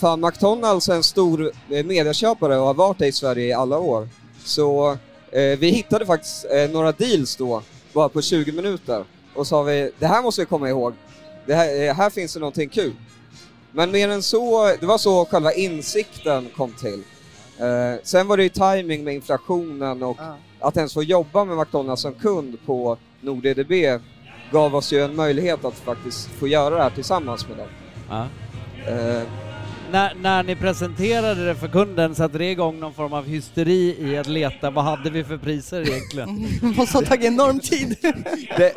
fan, 0.00 0.20
McDonalds 0.20 0.88
är 0.88 0.94
en 0.94 1.02
stor 1.02 1.52
eh, 1.70 1.84
medieköpare 1.86 2.58
och 2.58 2.66
har 2.66 2.74
varit 2.74 2.98
det 2.98 3.06
i 3.06 3.12
Sverige 3.12 3.46
i 3.46 3.52
alla 3.52 3.78
år. 3.78 4.08
Så 4.50 4.90
eh, 5.32 5.58
vi 5.58 5.70
hittade 5.70 6.06
faktiskt 6.06 6.46
eh, 6.50 6.70
några 6.70 6.92
deals 6.92 7.36
då, 7.36 7.62
bara 7.92 8.08
på 8.08 8.22
20 8.22 8.52
minuter. 8.52 9.04
Och 9.34 9.46
sa 9.46 9.62
vi, 9.62 9.90
det 9.98 10.06
här 10.06 10.22
måste 10.22 10.40
vi 10.42 10.46
komma 10.46 10.68
ihåg. 10.68 10.94
Det 11.46 11.54
här, 11.54 11.88
eh, 11.88 11.94
här 11.94 12.10
finns 12.10 12.34
det 12.34 12.40
någonting 12.40 12.68
kul. 12.68 12.92
Men 13.72 13.90
mer 13.90 14.08
än 14.08 14.22
så, 14.22 14.66
det 14.80 14.86
var 14.86 14.98
så 14.98 15.24
själva 15.24 15.52
insikten 15.52 16.48
kom 16.56 16.72
till. 16.72 17.02
Eh, 17.58 18.00
sen 18.02 18.26
var 18.28 18.36
det 18.36 18.42
ju 18.42 18.48
timing 18.48 19.04
med 19.04 19.14
inflationen 19.14 20.02
och 20.02 20.16
Ja. 20.20 20.36
att 20.60 20.76
ens 20.76 20.94
få 20.94 21.02
jobba 21.02 21.44
med 21.44 21.56
McDonalds 21.58 22.02
som 22.02 22.14
kund 22.14 22.58
på 22.66 22.96
NordEDB 23.20 23.72
gav 24.52 24.74
oss 24.74 24.92
ju 24.92 25.04
en 25.04 25.16
möjlighet 25.16 25.64
att 25.64 25.74
faktiskt 25.74 26.26
få 26.28 26.48
göra 26.48 26.76
det 26.76 26.82
här 26.82 26.90
tillsammans 26.90 27.46
med 27.48 27.58
dem. 27.58 27.68
Ja. 28.08 28.26
Eh, 28.92 29.22
När, 29.92 30.14
när 30.14 30.42
ni 30.42 30.56
presenterade 30.56 31.44
det 31.46 31.54
för 31.54 31.68
kunden 31.68 32.14
satte 32.14 32.38
det 32.38 32.50
igång 32.50 32.80
någon 32.80 32.94
form 32.94 33.12
av 33.12 33.24
hysteri 33.24 33.96
i 34.12 34.16
att 34.18 34.26
leta 34.26 34.70
vad 34.70 34.84
hade 34.84 35.10
vi 35.10 35.24
för 35.24 35.36
priser 35.38 35.80
egentligen? 35.80 36.46
Det 36.60 36.66
måste 36.76 36.98
ha 36.98 37.04
tagit 37.04 37.24
enorm 37.24 37.60
tid. 37.60 37.96
det, 38.56 38.72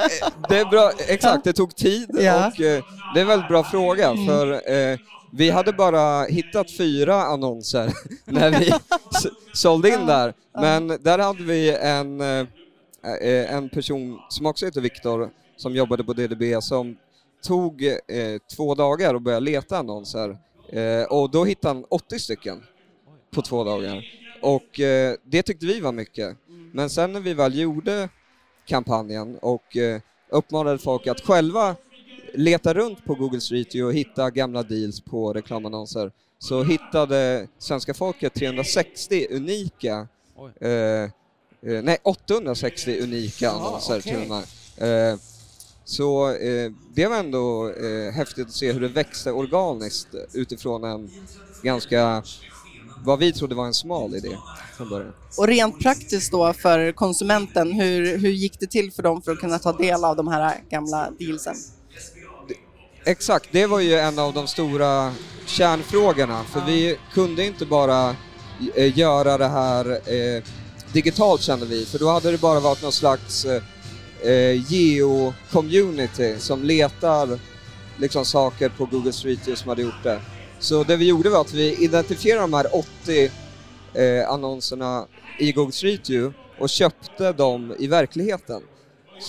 det 0.50 0.58
är 0.60 0.66
bra, 0.66 0.92
exakt, 1.08 1.44
det 1.44 1.54
tog 1.54 1.76
tid 1.76 2.10
Ja. 2.20 2.48
och 2.48 2.60
eh, 2.62 2.84
det 3.14 3.20
är 3.20 3.22
en 3.22 3.28
väldigt 3.28 3.48
bra 3.48 3.64
fråga 3.64 4.10
Mm. 4.10 4.28
för 4.28 4.52
eh, 4.52 4.98
vi 5.32 5.50
hade 5.50 5.74
bara 5.74 6.24
hittat 6.26 6.72
fyra 6.78 7.16
annonser 7.24 7.92
när 8.26 8.60
vi 8.60 8.72
sålde 9.54 9.90
in 9.90 10.06
där. 10.06 10.34
Men 10.62 10.88
där 10.88 11.20
hade 11.20 11.44
vi 11.44 11.76
en, 11.76 12.22
eh, 12.22 12.46
eh, 13.22 13.54
en 13.56 13.70
person 13.70 14.20
som 14.30 14.46
också 14.46 14.66
heter 14.66 14.82
Viktor 14.82 15.30
som 15.58 15.76
jobbade 15.76 16.04
på 16.04 16.14
DDB 16.14 16.44
som 16.64 16.96
tog 17.48 17.84
eh, 17.86 17.94
två 18.56 18.76
dagar 18.76 19.14
och 19.14 19.22
började 19.22 19.46
leta 19.46 19.78
annonser 19.78 20.38
och 21.10 21.30
då 21.30 21.46
hittade 21.46 21.76
han 21.76 21.86
80 21.90 22.20
stycken 22.20 22.64
på 23.32 23.42
två 23.42 23.64
dagar. 23.64 24.06
Och 24.42 24.80
eh, 24.80 25.16
det 25.24 25.44
tyckte 25.44 25.66
vi 25.66 25.80
var 25.80 25.92
mycket. 25.92 26.38
Men 26.74 26.90
sen 26.90 27.12
när 27.12 27.20
vi 27.20 27.34
väl 27.34 27.60
gjorde 27.60 28.10
kampanjen 28.66 29.38
och 29.38 29.78
eh, 29.78 30.02
uppmanade 30.30 30.78
folk 30.78 31.08
att 31.08 31.22
själva 31.22 31.76
leta 32.34 32.74
runt 32.74 33.06
på 33.06 33.16
Google 33.16 33.42
Street 33.42 33.76
View 33.76 33.88
och 33.88 33.94
hitta 33.94 34.30
gamla 34.30 34.64
deals 34.64 35.02
på 35.02 35.34
reklamannonser 35.34 36.12
så 36.40 36.64
hittade 36.64 37.48
svenska 37.58 37.94
folket 37.94 38.34
360 38.34 39.28
unika, 39.30 40.08
eh, 40.62 40.70
eh, 40.70 41.10
nej 41.62 41.98
860 42.04 43.00
unika 43.02 43.52
annonser 43.52 44.02
till 44.02 44.22
och 44.22 44.28
med. 44.28 44.44
Eh, 45.12 45.20
så 45.86 46.30
eh, 46.30 46.72
det 46.94 47.08
var 47.08 47.18
ändå 47.18 47.70
eh, 47.70 48.12
häftigt 48.14 48.48
att 48.48 48.54
se 48.54 48.72
hur 48.72 48.82
det 48.82 48.88
växte 48.88 49.32
organiskt 49.32 50.08
utifrån 50.34 50.84
en 50.84 51.10
ganska, 51.62 52.24
vad 53.06 53.20
vi 53.20 53.34
trodde 53.34 53.56
var 53.56 53.66
en 53.66 53.74
smal 53.74 54.16
idé 54.16 54.38
från 54.78 54.90
början. 54.90 55.14
Och 55.38 55.48
rent 55.48 55.80
praktiskt 55.80 56.32
då 56.32 56.54
för 56.54 56.92
konsumenten, 56.92 57.72
hur, 57.72 58.18
hur 58.18 58.30
gick 58.30 58.60
det 58.60 58.68
till 58.68 58.92
för 58.92 59.04
dem 59.04 59.22
för 59.22 59.32
att 59.32 59.40
kunna 59.40 59.60
ta 59.60 59.74
del 59.74 60.06
av 60.06 60.16
de 60.16 60.28
här 60.28 60.64
gamla 60.70 61.12
dealsen? 61.20 61.56
Exakt, 63.06 63.50
det 63.52 63.66
var 63.66 63.80
ju 63.80 63.94
en 63.94 64.20
av 64.20 64.34
de 64.34 64.48
stora 64.48 65.14
kärnfrågorna, 65.46 66.44
för 66.44 66.66
vi 66.66 66.98
kunde 67.14 67.46
inte 67.46 67.66
bara 67.66 68.16
eh, 68.76 68.98
göra 68.98 69.38
det 69.38 69.48
här 69.48 69.92
eh, 69.92 70.44
digitalt 70.94 71.42
kände 71.42 71.66
vi, 71.66 71.86
för 71.86 72.00
då 72.00 72.10
hade 72.10 72.32
det 72.32 72.38
bara 72.38 72.60
varit 72.60 72.82
någon 72.82 72.92
slags 72.92 73.46
eh, 74.24 74.62
geo-community 74.72 76.36
som 76.40 76.64
letar 76.64 77.40
liksom 77.98 78.26
saker 78.26 78.70
på 78.70 78.86
Google 78.86 79.14
Street 79.14 79.40
View 79.48 79.56
som 79.56 79.70
hade 79.70 79.82
gjort 79.82 80.04
det. 80.04 80.20
Så 80.60 80.84
det 80.84 80.96
vi 80.96 81.08
gjorde 81.08 81.30
var 81.30 81.42
att 81.42 81.54
vi 81.54 81.76
identifierade 81.84 82.42
de 82.42 82.54
här 82.54 82.68
80 83.04 83.32
eh, 83.94 84.30
annonserna 84.30 85.06
i 85.40 85.52
Google 85.52 85.72
Street 85.72 86.10
View 86.10 86.38
och 86.60 86.70
köpte 86.70 87.32
dem 87.32 87.76
i 87.80 87.88
verkligheten. 87.88 88.62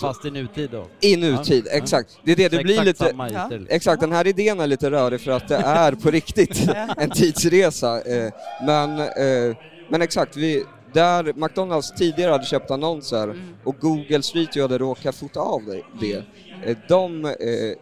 Fast 0.01 0.25
i 0.25 0.31
nutid 0.31 0.69
då? 0.71 0.87
I 1.01 1.15
nutid, 1.15 1.67
Ja. 1.71 1.77
exakt. 1.77 2.17
Det 2.23 2.31
är 2.31 2.35
det, 2.35 2.49
det 2.49 2.57
Så 2.57 2.63
blir 2.63 2.87
exakt 2.87 3.11
lite... 3.11 3.49
liksom. 3.49 3.67
Exakt, 3.69 4.01
den 4.01 4.11
här 4.11 4.27
idén 4.27 4.59
är 4.59 4.67
lite 4.67 4.91
rörig 4.91 5.21
för 5.21 5.31
att 5.31 5.47
det 5.47 5.55
är 5.55 5.91
på 5.91 6.11
riktigt 6.11 6.67
en 6.97 7.09
tidsresa. 7.09 8.01
Eh, 8.01 8.33
men, 8.65 8.99
eh, 8.99 9.57
men 9.89 10.01
exakt, 10.01 10.37
vi, 10.37 10.63
där 10.95 11.33
McDonalds 11.35 11.91
tidigare 11.91 12.31
hade 12.31 12.45
köpt 12.45 12.71
annonser 12.71 13.35
och 13.63 13.75
Google 13.79 14.21
Street 14.21 14.55
View 14.55 14.61
hade 14.61 14.77
råkat 14.77 15.15
fota 15.15 15.39
av 15.39 15.65
det, 15.65 15.81
det 15.99 16.23
eh, 16.63 16.77
de 16.87 17.25
eh, 17.25 17.33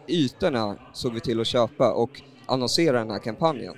ytorna 0.06 0.76
såg 0.92 1.14
vi 1.14 1.20
till 1.20 1.40
att 1.40 1.46
köpa 1.46 1.92
och 1.92 2.22
annonsera 2.46 2.98
den 2.98 3.10
här 3.10 3.18
kampanjen 3.18 3.74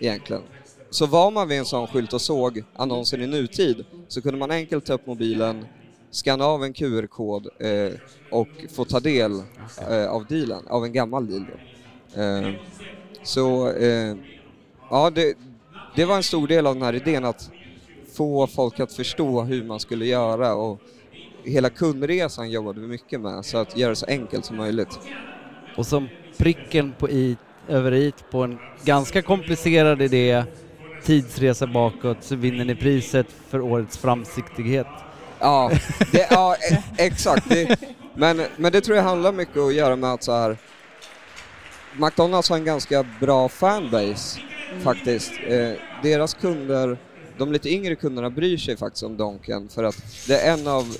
egentligen. 0.00 0.42
Så 0.90 1.06
var 1.06 1.30
man 1.30 1.48
vid 1.48 1.58
en 1.58 1.64
sån 1.64 1.86
skylt 1.86 2.12
och 2.12 2.20
såg 2.20 2.64
annonsen 2.76 3.22
i 3.22 3.26
nutid 3.26 3.84
så 4.08 4.22
kunde 4.22 4.38
man 4.38 4.50
enkelt 4.50 4.86
ta 4.86 4.92
upp 4.92 5.06
mobilen, 5.06 5.66
scanna 6.10 6.44
av 6.44 6.64
en 6.64 6.72
QR-kod 6.72 7.48
eh, 7.58 7.92
och 8.30 8.48
få 8.74 8.84
ta 8.84 9.00
del 9.00 9.42
eh, 9.90 10.06
av 10.06 10.26
dealen, 10.26 10.66
av 10.68 10.84
en 10.84 10.92
gammal 10.92 11.26
deal. 11.26 11.46
Eh, 12.14 12.52
så 13.22 13.70
eh, 13.70 14.16
ja, 14.90 15.10
det, 15.10 15.34
det 15.96 16.04
var 16.04 16.16
en 16.16 16.22
stor 16.22 16.48
del 16.48 16.66
av 16.66 16.74
den 16.74 16.82
här 16.82 16.94
idén 16.94 17.24
att 17.24 17.50
få 18.16 18.46
folk 18.46 18.80
att 18.80 18.92
förstå 18.92 19.42
hur 19.42 19.64
man 19.64 19.80
skulle 19.80 20.06
göra 20.06 20.54
och 20.54 20.80
hela 21.44 21.70
kundresan 21.70 22.50
jobbade 22.50 22.80
vi 22.80 22.86
mycket 22.86 23.20
med, 23.20 23.44
så 23.44 23.58
att 23.58 23.76
göra 23.76 23.90
det 23.90 23.96
så 23.96 24.06
enkelt 24.06 24.44
som 24.44 24.56
möjligt. 24.56 24.98
Och 25.76 25.86
som 25.86 26.08
pricken 26.38 26.92
på 26.98 27.10
i, 27.10 27.36
över 27.68 27.92
i 27.94 28.12
på 28.30 28.42
en 28.42 28.58
ganska 28.84 29.22
komplicerad 29.22 30.02
idé, 30.02 30.44
tidsresa 31.04 31.66
bakåt, 31.66 32.16
så 32.20 32.36
vinner 32.36 32.64
ni 32.64 32.74
priset 32.74 33.26
för 33.48 33.60
årets 33.60 33.98
framsiktighet. 33.98 34.86
Ja, 35.40 35.70
det, 36.12 36.26
ja 36.30 36.56
e- 36.72 36.82
exakt. 36.98 37.48
Det, 37.48 37.78
men, 38.14 38.42
men 38.56 38.72
det 38.72 38.80
tror 38.80 38.96
jag 38.96 39.04
handlar 39.04 39.32
mycket 39.32 39.56
att 39.56 39.74
göra 39.74 39.96
med 39.96 40.12
att 40.12 40.22
så 40.22 40.32
här, 40.32 40.56
McDonalds 41.96 42.50
har 42.50 42.56
en 42.56 42.64
ganska 42.64 43.06
bra 43.20 43.48
fanbase 43.48 44.40
faktiskt. 44.82 45.32
Eh, 45.46 45.72
deras 46.02 46.34
kunder, 46.34 46.98
de 47.38 47.52
lite 47.52 47.68
yngre 47.70 47.94
kunderna 47.96 48.30
bryr 48.30 48.56
sig 48.58 48.76
faktiskt 48.76 49.02
om 49.02 49.16
Donken 49.16 49.68
för 49.68 49.84
att 49.84 49.96
det 50.28 50.38
är 50.40 50.52
en 50.52 50.66
av 50.68 50.96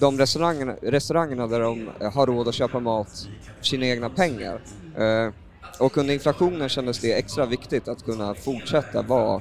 de 0.00 0.18
restaurangerna, 0.18 0.74
restaurangerna 0.82 1.46
där 1.46 1.60
de 1.60 1.88
har 2.14 2.26
råd 2.26 2.48
att 2.48 2.54
köpa 2.54 2.80
mat 2.80 3.28
för 3.58 3.64
sina 3.66 3.86
egna 3.86 4.10
pengar. 4.10 4.60
Eh, 4.98 5.32
och 5.78 5.98
under 5.98 6.14
inflationen 6.14 6.68
kändes 6.68 6.98
det 6.98 7.12
extra 7.12 7.46
viktigt 7.46 7.88
att 7.88 8.04
kunna 8.04 8.34
fortsätta 8.34 9.02
vara 9.02 9.40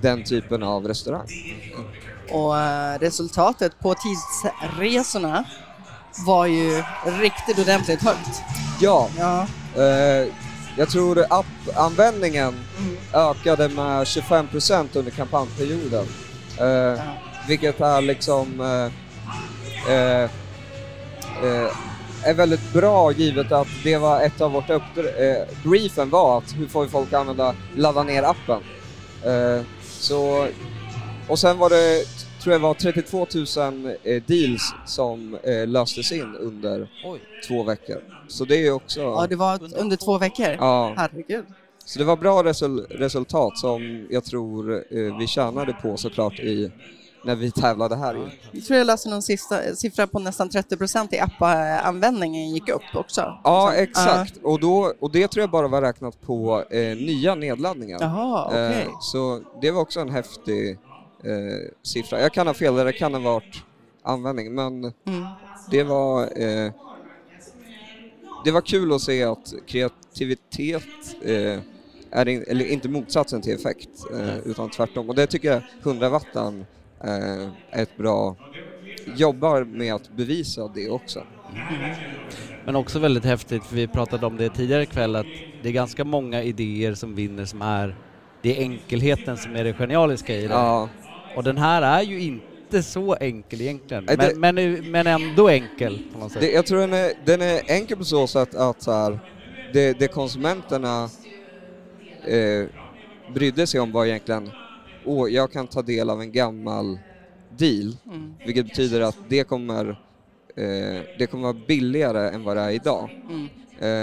den 0.00 0.24
typen 0.24 0.62
av 0.62 0.88
restaurang. 0.88 1.26
Och 2.30 2.58
eh, 2.58 2.98
resultatet 2.98 3.78
på 3.78 3.94
tidsresorna 3.94 5.44
var 6.26 6.46
ju 6.46 6.82
riktigt 7.20 7.58
ordentligt 7.58 8.02
högt. 8.02 8.42
Ja, 8.80 9.08
Ja. 9.18 9.46
eh, 9.82 10.28
jag 10.76 10.88
tror 10.88 11.24
appanvändningen 11.30 12.54
ökade 13.14 13.68
med 13.68 14.04
25% 14.04 14.88
under 14.94 15.10
kampanjperioden. 15.10 16.06
Eh, 16.58 17.00
Vilket 17.48 17.80
är 17.80 18.00
liksom 18.00 18.60
eh, 18.60 19.94
eh, 19.94 20.22
eh, 21.44 21.70
är 22.24 22.34
väldigt 22.34 22.72
bra 22.72 23.12
givet 23.12 23.52
att 23.52 23.68
det 23.84 23.96
var 23.96 24.20
ett 24.20 24.40
av 24.40 24.52
vårt 24.52 24.70
uppdrag, 24.70 25.06
eh, 25.06 25.46
briefen 25.64 26.10
var 26.10 26.38
att 26.38 26.54
hur 26.56 26.68
får 26.68 26.82
vi 26.82 26.88
folk 26.88 27.12
att 27.12 27.20
använda, 27.20 27.54
ladda 27.76 28.02
ner 28.02 28.22
appen. 28.22 28.60
Eh, 29.24 29.62
så, 29.82 30.46
och 31.28 31.38
sen 31.38 31.58
var 31.58 31.70
det, 31.70 32.04
tror 32.42 32.52
jag 32.52 32.60
var 32.60 32.74
32 32.74 33.26
000 33.56 33.96
eh, 34.04 34.22
deals 34.22 34.74
som 34.86 35.38
eh, 35.42 35.66
löstes 35.66 36.12
in 36.12 36.36
under 36.36 36.88
två 37.48 37.62
veckor. 37.62 37.96
Så 38.28 38.44
det 38.44 38.56
är 38.56 38.60
ju 38.62 38.72
också... 38.72 39.00
ja, 39.00 39.26
det 39.28 39.36
var 39.36 39.60
under 39.78 39.96
två 39.96 40.18
veckor. 40.18 40.56
Ja. 40.58 40.94
Herregud. 40.96 41.44
Så 41.84 41.98
det 41.98 42.04
var 42.04 42.16
bra 42.16 42.44
resul 42.44 42.80
resultat 42.90 43.58
som 43.58 44.06
jag 44.10 44.24
tror 44.24 44.72
eh, 44.90 45.18
vi 45.18 45.26
tjänade 45.26 45.72
på 45.82 45.96
såklart 45.96 46.38
i, 46.40 46.72
när 47.24 47.34
vi 47.36 47.50
tävlade 47.50 47.96
här. 47.96 48.30
Jag 48.52 48.64
tror 48.64 48.78
jag 48.78 48.86
läste 48.86 49.08
någon 49.08 49.22
sista, 49.22 49.74
siffra 49.74 50.06
på 50.06 50.18
nästan 50.18 50.48
30 50.48 50.76
procent 50.76 51.12
i 51.12 51.18
appanvändningen 51.18 52.50
gick 52.50 52.68
upp 52.68 52.82
också. 52.94 53.20
Ja, 53.44 53.72
Så- 53.74 53.80
exakt. 53.82 54.34
Och, 54.42 54.60
då, 54.60 54.92
och 55.00 55.12
det 55.12 55.28
tror 55.28 55.40
jag 55.40 55.50
bara 55.50 55.68
var 55.68 55.82
räknat 55.82 56.20
på 56.20 56.64
eh, 56.70 56.80
nya 56.96 57.34
nedladdningar. 57.34 57.98
Jaha, 58.00 58.46
okej. 58.46 58.82
eh, 58.82 58.88
så 59.00 59.40
det 59.62 59.70
var 59.70 59.80
också 59.80 60.00
en 60.00 60.10
häftig 60.10 60.78
eh, 61.24 61.68
siffra. 61.82 62.20
Jag 62.20 62.32
kan 62.32 62.46
ha 62.46 62.54
fel, 62.54 62.74
det 62.74 62.92
kan 62.92 63.14
ha 63.14 63.20
varit 63.20 63.64
användning, 64.02 64.54
men 64.54 64.84
Mm. 64.84 65.36
det 65.70 65.82
var 65.82 66.22
eh, 66.42 66.72
det 68.44 68.50
var 68.50 68.60
kul 68.60 68.92
att 68.92 69.02
se 69.02 69.22
att 69.24 69.52
kreativitet 69.66 70.82
eh, 71.24 71.60
är 72.10 72.28
in, 72.28 72.44
eller 72.48 72.64
inte 72.64 72.88
motsatsen 72.88 73.42
till 73.42 73.54
effekt, 73.54 74.06
eh, 74.14 74.38
utan 74.38 74.70
tvärtom. 74.70 75.08
Och 75.08 75.14
det 75.14 75.26
tycker 75.26 75.48
jag 75.52 75.62
100 75.84 76.08
wattan 76.08 76.60
eh, 77.04 77.48
är 77.70 77.82
ett 77.82 77.96
bra, 77.96 78.36
jobbar 79.06 79.64
med 79.64 79.94
att 79.94 80.08
bevisa 80.08 80.68
det 80.68 80.88
också. 80.90 81.24
Men 82.64 82.76
också 82.76 82.98
väldigt 82.98 83.24
häftigt, 83.24 83.66
för 83.66 83.76
vi 83.76 83.88
pratade 83.88 84.26
om 84.26 84.36
det 84.36 84.50
tidigare 84.50 84.82
ikväll, 84.82 85.16
att 85.16 85.26
det 85.58 85.68
är 85.68 85.72
ganska 85.72 86.04
många 86.04 86.42
idéer 86.42 86.94
som 86.94 87.14
vinner 87.14 87.44
som 87.44 87.62
är, 87.62 87.96
det 88.42 88.56
är 88.58 88.62
enkelheten 88.62 89.38
som 89.38 89.56
är 89.56 89.64
det 89.64 89.74
genialiska 89.74 90.34
i 90.36 90.48
det. 90.48 90.54
Ja. 90.54 90.88
Och 91.34 91.42
den 91.44 91.58
här 91.58 91.82
är 91.82 92.02
ju 92.02 92.20
inte 92.20 92.82
så 92.82 93.14
enkel 93.14 93.60
egentligen, 93.60 94.04
Nej, 94.04 94.16
det- 94.16 94.34
men, 94.36 94.54
men, 94.54 94.90
men 94.90 95.06
ändå 95.06 95.48
enkel 95.48 96.00
på 96.12 96.18
något 96.18 96.32
sätt. 96.32 96.42
Det, 96.42 96.50
jag 96.52 96.66
tror 96.66 96.80
den 96.80 96.92
är, 96.92 97.12
den 97.24 97.42
är 97.42 97.60
enkel 97.66 97.96
på 97.96 98.04
så 98.04 98.26
sätt 98.26 98.54
att 98.54 98.82
så 98.82 98.92
här, 98.92 99.18
det, 99.72 99.98
det 99.98 100.08
konsumenterna 100.08 101.10
eh, 102.26 102.66
brydde 103.34 103.66
sig 103.66 103.80
om 103.80 103.92
var 103.92 104.06
egentligen, 104.06 104.50
åh, 105.04 105.28
jag 105.32 105.52
kan 105.52 105.66
ta 105.66 105.82
del 105.82 106.10
av 106.10 106.20
en 106.20 106.32
gammal 106.32 106.98
deal, 107.48 107.96
Mm. 108.06 108.34
vilket 108.44 108.64
betyder 108.66 109.00
att 109.00 109.16
det 109.28 109.44
kommer, 109.44 109.88
eh, 110.56 111.02
det 111.18 111.26
kommer 111.30 111.42
vara 111.42 111.52
billigare 111.68 112.30
än 112.30 112.42
vad 112.42 112.56
det 112.56 112.60
är 112.62 112.70
idag. 112.70 113.10
Mm. 113.28 113.48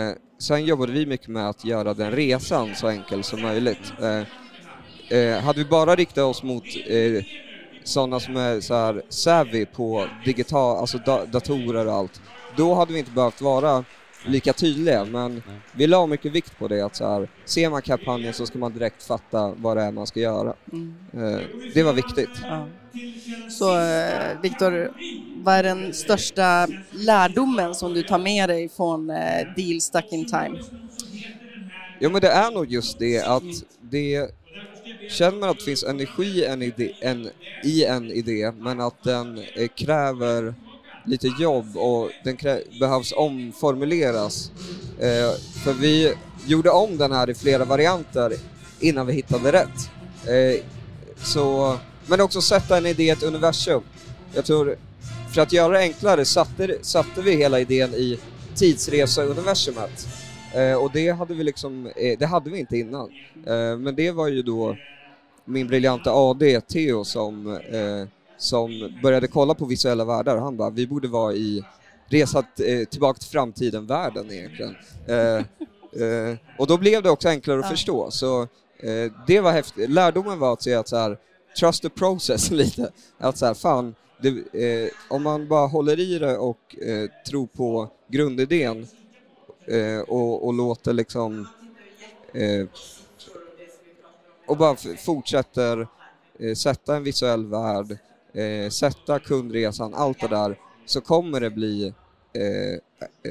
Eh, 0.09 0.15
sen 0.41 0.65
jobbade 0.65 0.91
vi 0.91 1.05
mycket 1.05 1.27
med 1.27 1.49
att 1.49 1.65
göra 1.65 1.93
den 1.93 2.11
resan 2.11 2.75
så 2.75 2.87
enkel 2.87 3.23
som 3.23 3.41
möjligt. 3.41 3.93
Eh, 4.01 4.21
eh, 5.09 5.39
hade 5.39 5.59
vi 5.59 5.65
bara 5.65 5.95
riktat 5.95 6.23
oss 6.23 6.43
mot 6.43 6.63
eh, 6.85 7.23
sådana 7.83 8.19
som 8.19 8.37
är 8.37 8.59
så 8.59 8.73
här 8.73 9.01
savvy 9.09 9.65
på 9.65 10.07
digital, 10.25 10.77
alltså 10.77 10.97
da 10.97 11.25
datorer 11.25 11.87
och 11.87 11.93
allt, 11.93 12.21
då 12.57 12.73
hade 12.73 12.93
vi 12.93 12.99
inte 12.99 13.11
behövt 13.11 13.41
vara 13.41 13.83
lika 14.25 14.53
tydliga, 14.53 15.05
men 15.05 15.43
vi 15.71 15.87
la 15.87 16.05
mycket 16.05 16.31
vikt 16.31 16.57
på 16.59 16.67
det 16.67 16.81
att 16.81 16.95
så 16.95 17.07
här, 17.07 17.29
ser 17.45 17.69
man 17.69 17.81
kampanjen 17.81 18.33
så 18.33 18.45
ska 18.45 18.59
man 18.59 18.73
direkt 18.73 19.03
fatta 19.03 19.53
vad 19.57 19.77
det 19.77 19.83
är 19.83 19.91
man 19.91 20.07
ska 20.07 20.19
göra. 20.19 20.53
Mm. 20.71 20.95
Eh, 21.13 21.41
det 21.73 21.83
var 21.83 21.93
viktigt. 21.93 22.29
Ja. 22.47 22.67
Så 23.49 23.79
eh, 23.79 24.41
Viktor, 24.41 24.91
vad 25.43 25.55
är 25.55 25.63
den 25.63 25.93
största 25.93 26.67
lärdomen 26.91 27.75
som 27.75 27.93
du 27.93 28.03
tar 28.03 28.17
med 28.19 28.49
dig 28.49 28.69
från 28.69 29.09
eh, 29.09 29.47
Deal 29.55 29.81
Stuck 29.81 30.11
in 30.11 30.25
Time? 30.25 30.59
Jo 31.99 32.09
men 32.09 32.21
det 32.21 32.29
är 32.29 32.51
nog 32.51 32.71
just 32.71 32.99
det 32.99 33.21
att 33.21 33.43
det 33.81 34.29
känner 35.09 35.37
man 35.39 35.49
att 35.49 35.57
det 35.57 35.63
finns 35.63 35.83
energi 35.83 36.23
i 36.23 36.45
en 36.45 36.61
idé, 36.61 36.93
en, 36.99 37.29
i 37.63 37.85
en 37.85 38.11
idé 38.11 38.51
men 38.51 38.81
att 38.81 39.03
den 39.03 39.43
eh, 39.55 39.67
kräver 39.67 40.53
lite 41.05 41.27
jobb 41.27 41.77
och 41.77 42.11
den 42.23 42.37
krä, 42.37 42.61
behövs 42.79 43.13
omformuleras. 43.17 44.51
Eh, 44.99 45.31
för 45.63 45.73
vi 45.73 46.13
gjorde 46.45 46.69
om 46.69 46.97
den 46.97 47.11
här 47.11 47.29
i 47.29 47.35
flera 47.35 47.65
varianter 47.65 48.33
innan 48.79 49.07
vi 49.07 49.13
hittade 49.13 49.51
rätt. 49.51 49.89
Eh, 50.27 50.61
så, 51.23 51.77
men 52.07 52.21
också 52.21 52.41
sätta 52.41 52.77
en 52.77 52.85
idé 52.85 53.03
i 53.03 53.09
ett 53.09 53.23
universum. 53.23 53.83
Jag 54.33 54.45
tror, 54.45 54.77
för 55.33 55.41
att 55.41 55.53
göra 55.53 55.73
det 55.73 55.79
enklare 55.79 56.25
satte, 56.25 56.77
satte 56.81 57.21
vi 57.21 57.35
hela 57.35 57.59
idén 57.59 57.93
i 57.93 58.19
tidsresa-universumet. 58.55 60.07
Eh, 60.55 60.73
och 60.83 60.91
det 60.93 61.09
hade 61.09 61.33
vi 61.33 61.43
liksom, 61.43 61.85
eh, 61.95 62.17
det 62.19 62.25
hade 62.25 62.49
vi 62.49 62.59
inte 62.59 62.77
innan. 62.77 63.09
Eh, 63.47 63.77
men 63.77 63.95
det 63.95 64.11
var 64.11 64.27
ju 64.27 64.41
då 64.41 64.75
min 65.45 65.67
briljanta 65.67 66.11
AD, 66.13 66.61
Theo, 66.61 67.03
som, 67.03 67.47
eh, 67.55 68.07
som 68.37 68.89
började 69.03 69.27
kolla 69.27 69.53
på 69.53 69.65
visuella 69.65 70.05
världar. 70.05 70.37
Han 70.37 70.57
bara, 70.57 70.69
vi 70.69 70.87
borde 70.87 71.07
vara 71.07 71.33
i 71.33 71.63
Resa 72.09 72.39
eh, 72.65 72.85
tillbaka 72.87 73.19
till 73.19 73.29
framtiden-världen 73.29 74.31
egentligen. 74.31 74.75
Eh, 75.07 75.45
och 76.57 76.67
då 76.67 76.77
blev 76.77 77.03
det 77.03 77.09
också 77.09 77.29
enklare 77.29 77.59
att 77.59 77.65
Ja. 77.65 77.69
förstå. 77.69 78.11
Så 78.11 78.47
det 79.27 79.39
var 79.39 79.51
häftigt. 79.51 79.89
Lärdomen 79.89 80.39
var 80.39 80.53
att 80.53 80.63
se 80.63 80.73
att 80.73 80.87
så 80.87 80.97
här, 80.97 81.17
trust 81.59 81.81
the 81.81 81.89
process 81.89 82.51
lite. 82.51 82.91
Att 83.17 83.37
så 83.37 83.45
här, 83.45 83.53
fan, 83.53 83.95
det, 84.21 84.89
om 85.09 85.23
man 85.23 85.47
bara 85.47 85.67
håller 85.67 85.99
i 85.99 86.19
det 86.19 86.37
och 86.37 86.75
tror 87.29 87.47
på 87.47 87.89
grundidén 88.11 88.87
eh, 89.67 89.99
och, 89.99 90.45
och 90.47 90.53
låter 90.53 90.93
liksom 90.93 91.47
eh, 92.33 92.65
och 94.45 94.57
bara 94.57 94.75
fortsätter 95.05 95.87
eh, 96.39 96.53
sätta 96.55 96.95
en 96.95 97.03
visuell 97.03 97.45
värld, 97.45 97.97
eh, 98.33 98.69
sätta 98.69 99.19
kundresan, 99.19 99.93
allt 99.93 100.19
det 100.19 100.27
där, 100.27 100.57
så 100.85 101.01
kommer 101.01 101.39
det 101.39 101.49
bli 101.49 101.93
eh, 102.33 102.73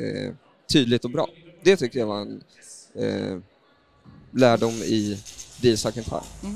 eh, 0.00 0.32
tydligt 0.72 1.04
och 1.04 1.10
bra. 1.10 1.28
Det 1.62 1.76
tyckte 1.76 1.98
jag 1.98 2.06
var 2.06 2.20
en 2.20 2.42
lärdom 4.30 4.70
i 4.72 5.22
Deal 5.62 5.76
Second 5.76 6.06
Time. 6.06 6.54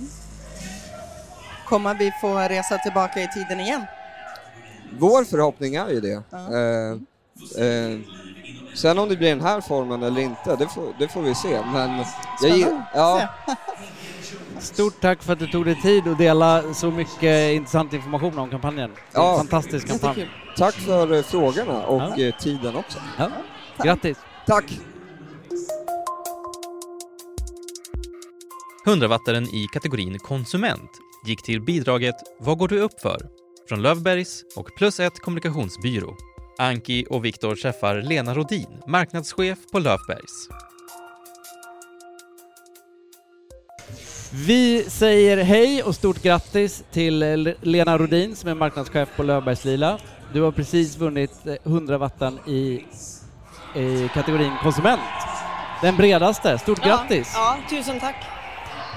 Kommer 1.66 1.94
vi 1.94 2.12
få 2.20 2.38
resa 2.38 2.78
tillbaka 2.78 3.22
i 3.22 3.28
tiden 3.34 3.60
igen? 3.60 3.82
Vår 4.98 5.24
förhoppning 5.24 5.74
är 5.74 5.88
ju 5.88 6.00
det. 6.00 6.22
Ja. 6.30 6.54
Sen 8.80 8.98
om 8.98 9.08
det 9.08 9.16
blir 9.16 9.28
den 9.28 9.40
här 9.40 9.60
formen 9.60 10.02
eller 10.02 10.20
inte, 10.20 10.56
det 10.56 10.68
får, 10.68 10.94
det 10.98 11.08
får 11.08 11.22
vi 11.22 11.34
se. 11.34 11.60
Men 11.72 12.04
jag, 12.42 12.82
ja, 12.94 13.28
Stort 14.60 15.00
tack 15.00 15.22
för 15.22 15.32
att 15.32 15.38
du 15.38 15.46
tog 15.46 15.64
dig 15.64 15.80
tid 15.82 16.08
att 16.08 16.18
dela 16.18 16.74
så 16.74 16.90
mycket 16.90 17.52
intressant 17.54 17.92
information 17.92 18.38
om 18.38 18.50
kampanjen. 18.50 18.90
Ja. 19.12 19.36
fantastisk 19.36 19.88
kampanj. 19.88 20.28
Tack 20.56 20.74
för 20.74 21.12
eh, 21.12 21.22
frågorna 21.22 21.86
och 21.86 22.02
Ja. 22.02 22.24
eh, 22.24 22.34
tiden 22.36 22.76
också. 22.76 22.98
Ja. 23.18 23.28
Grattis! 23.84 24.18
Tack! 24.46 24.78
100-wattaren 28.86 29.44
i 29.54 29.66
kategorin 29.72 30.18
konsument 30.18 30.90
gick 31.26 31.42
till 31.42 31.60
bidraget 31.60 32.14
Vad 32.40 32.58
går 32.58 32.68
du 32.68 32.80
upp 32.80 33.00
för? 33.00 33.18
från 33.68 33.82
Lövbergs 33.82 34.44
och 34.56 34.70
Plus 34.76 35.00
ett 35.00 35.20
kommunikationsbyrå. 35.20 36.16
Anki 36.60 37.06
och 37.10 37.24
Viktor 37.24 37.54
träffar 37.54 38.02
Lena 38.02 38.34
Rodin, 38.34 38.66
marknadschef 38.86 39.58
på 39.72 39.78
Lövbergs. 39.78 40.48
Vi 44.32 44.84
säger 44.88 45.44
hej 45.44 45.82
och 45.82 45.94
stort 45.94 46.22
grattis 46.22 46.84
till 46.90 47.22
eh, 47.22 47.52
Lena 47.60 47.98
Rodin 47.98 48.36
som 48.36 48.50
är 48.50 48.54
marknadschef 48.54 49.08
på 49.16 49.22
Löfbergs 49.22 49.64
Lila. 49.64 49.98
Du 50.32 50.42
har 50.42 50.52
precis 50.52 50.96
vunnit 50.96 51.46
eh, 51.46 51.54
100 51.64 51.98
wattan 51.98 52.38
i, 52.46 52.84
i 53.74 54.08
kategorin 54.14 54.52
konsument. 54.62 55.00
Den 55.82 55.96
bredaste. 55.96 56.58
Stort 56.58 56.84
grattis! 56.84 57.32
Ja, 57.34 57.56
tusen 57.70 58.00
tack. 58.00 58.39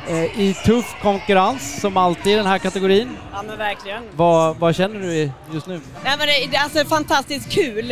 Eh, 0.08 0.40
I 0.40 0.54
tuff 0.66 0.96
konkurrens 1.02 1.82
som 1.82 1.98
alltid 1.98 2.34
i 2.34 2.36
den 2.36 2.46
här 2.46 2.58
kategorin. 2.58 3.18
Ja 3.34 3.44
men 3.48 3.58
verkligen. 3.58 4.04
Vad, 4.16 4.58
vad 4.58 4.76
känner 4.76 5.00
du 5.00 5.32
just 5.54 5.68
nu? 5.68 5.82
Nej, 6.04 6.16
men 6.18 6.28
det, 6.28 6.48
det 6.52 6.58
är 6.58 6.64
alltså 6.64 6.86
fantastiskt 6.86 7.52
kul. 7.52 7.92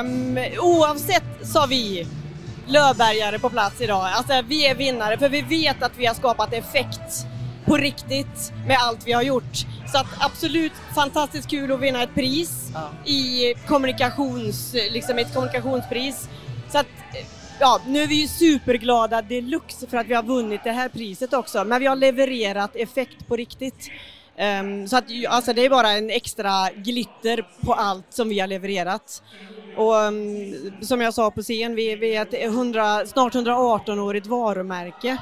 Um, 0.00 0.38
oavsett 0.60 1.54
har 1.54 1.66
vi 1.66 2.06
Löfbergare 2.66 3.38
på 3.38 3.50
plats 3.50 3.80
idag. 3.80 4.08
Alltså 4.14 4.42
vi 4.48 4.66
är 4.66 4.74
vinnare 4.74 5.18
för 5.18 5.28
vi 5.28 5.42
vet 5.42 5.82
att 5.82 5.92
vi 5.96 6.06
har 6.06 6.14
skapat 6.14 6.52
effekt 6.52 7.26
på 7.64 7.76
riktigt 7.76 8.52
med 8.66 8.76
allt 8.80 9.06
vi 9.06 9.12
har 9.12 9.22
gjort. 9.22 9.66
Så 9.92 9.98
att 9.98 10.06
absolut 10.18 10.72
fantastiskt 10.94 11.50
kul 11.50 11.72
att 11.72 11.80
vinna 11.80 12.02
ett 12.02 12.14
pris 12.14 12.72
i 13.04 13.54
kommunikations, 13.66 14.74
liksom 14.90 15.18
ett 15.18 15.34
kommunikationspris. 15.34 16.28
Så 16.72 16.78
att 16.78 16.86
Ja, 17.60 17.80
nu 17.86 18.02
är 18.02 18.06
vi 18.06 18.20
ju 18.20 18.28
superglada 18.28 19.22
deluxe 19.22 19.86
för 19.86 19.96
att 19.96 20.06
vi 20.06 20.14
har 20.14 20.22
vunnit 20.22 20.60
det 20.64 20.70
här 20.70 20.88
priset 20.88 21.34
också, 21.34 21.64
men 21.64 21.80
vi 21.80 21.86
har 21.86 21.96
levererat 21.96 22.76
effekt 22.76 23.28
på 23.28 23.36
riktigt. 23.36 23.90
Um, 24.60 24.88
så 24.88 24.96
att 24.96 25.04
alltså 25.28 25.52
det 25.52 25.64
är 25.64 25.70
bara 25.70 25.90
en 25.90 26.10
extra 26.10 26.70
glitter 26.70 27.48
på 27.60 27.72
allt 27.72 28.06
som 28.08 28.28
vi 28.28 28.40
har 28.40 28.46
levererat. 28.46 29.22
Och 29.76 29.94
um, 29.94 30.54
som 30.80 31.00
jag 31.00 31.14
sa 31.14 31.30
på 31.30 31.42
scen, 31.42 31.74
vi, 31.74 31.96
vi 31.96 32.16
är 32.16 32.22
ett 32.22 32.34
100, 32.34 33.06
snart 33.06 33.34
118-årigt 33.34 34.28
varumärke 34.28 35.18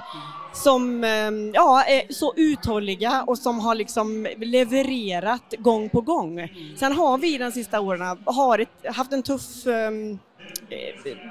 som 0.57 1.05
ehm, 1.05 1.51
ja, 1.55 1.85
är 1.85 2.13
så 2.13 2.33
uthålliga 2.37 3.25
och 3.27 3.39
som 3.39 3.59
har 3.59 3.75
liksom 3.75 4.27
levererat 4.37 5.55
gång 5.59 5.89
på 5.89 6.01
gång. 6.01 6.49
Sen 6.77 6.93
har 6.93 7.19
vi 7.19 7.39
de 7.39 7.53
sista 7.53 7.81
åren 7.81 8.19
har 8.25 8.59
ett, 8.59 8.95
haft 8.95 9.13
en 9.13 9.23
tuff 9.23 9.67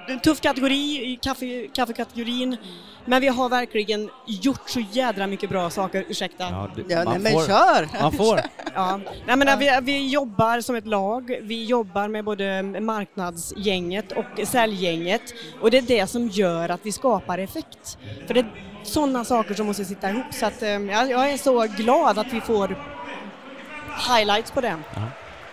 en 0.07 0.19
tuff 0.19 0.41
kategori 0.41 1.11
i 1.11 1.19
kaffe, 1.21 1.67
kaffekategorin. 1.73 2.57
Men 3.07 3.21
vi 3.21 3.27
har 3.27 3.49
verkligen 3.49 4.09
gjort 4.27 4.69
så 4.69 4.79
jädra 4.79 5.27
mycket 5.27 5.49
bra 5.49 5.69
saker, 5.69 6.05
ursäkta. 6.09 6.43
Ja, 6.43 6.69
du- 6.75 6.85
Ja, 6.89 7.03
man 7.03 7.13
nej, 7.13 7.19
men 7.21 7.31
får. 7.31 7.47
kör. 7.47 8.01
Man 8.01 8.11
får. 8.11 8.41
ja. 8.75 8.99
Nej, 9.27 9.35
men 9.37 9.59
vi, 9.59 9.79
vi 9.81 10.07
jobbar 10.07 10.61
som 10.61 10.75
ett 10.75 10.87
lag, 10.87 11.37
vi 11.41 11.65
jobbar 11.65 12.07
med 12.07 12.23
både 12.25 12.63
marknadsgänget 12.63 14.11
och 14.11 14.47
säljgänget 14.47 15.21
och 15.61 15.71
det 15.71 15.77
är 15.77 15.81
det 15.81 16.07
som 16.07 16.27
gör 16.27 16.69
att 16.69 16.79
vi 16.83 16.91
skapar 16.91 17.37
effekt. 17.37 17.97
För 18.27 18.33
det 18.33 18.39
är 18.39 18.45
sådana 18.83 19.25
saker 19.25 19.53
som 19.53 19.65
måste 19.65 19.85
sitta 19.85 20.09
ihop 20.09 20.25
så 20.33 20.45
att, 20.45 20.61
eh, 20.61 20.69
jag, 20.69 21.09
jag 21.11 21.31
är 21.31 21.37
så 21.37 21.61
glad 21.77 22.19
att 22.19 22.33
vi 22.33 22.41
får 22.41 22.75
highlights 24.17 24.51
på 24.51 24.61
det. 24.61 24.77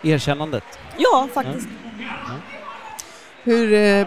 Erkännandet. 0.03 0.65
Ja, 0.99 1.29
faktiskt. 1.35 1.69
Hur, 3.45 3.73
eh, 3.73 4.07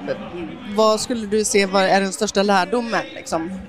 vad 0.76 1.02
skulle 1.02 1.28
du 1.28 1.46
se 1.46 1.66
vad 1.66 1.84
är 1.84 2.02
den 2.02 2.14
största 2.14 2.44
lärdomen 2.44 3.06
liksom, 3.16 3.60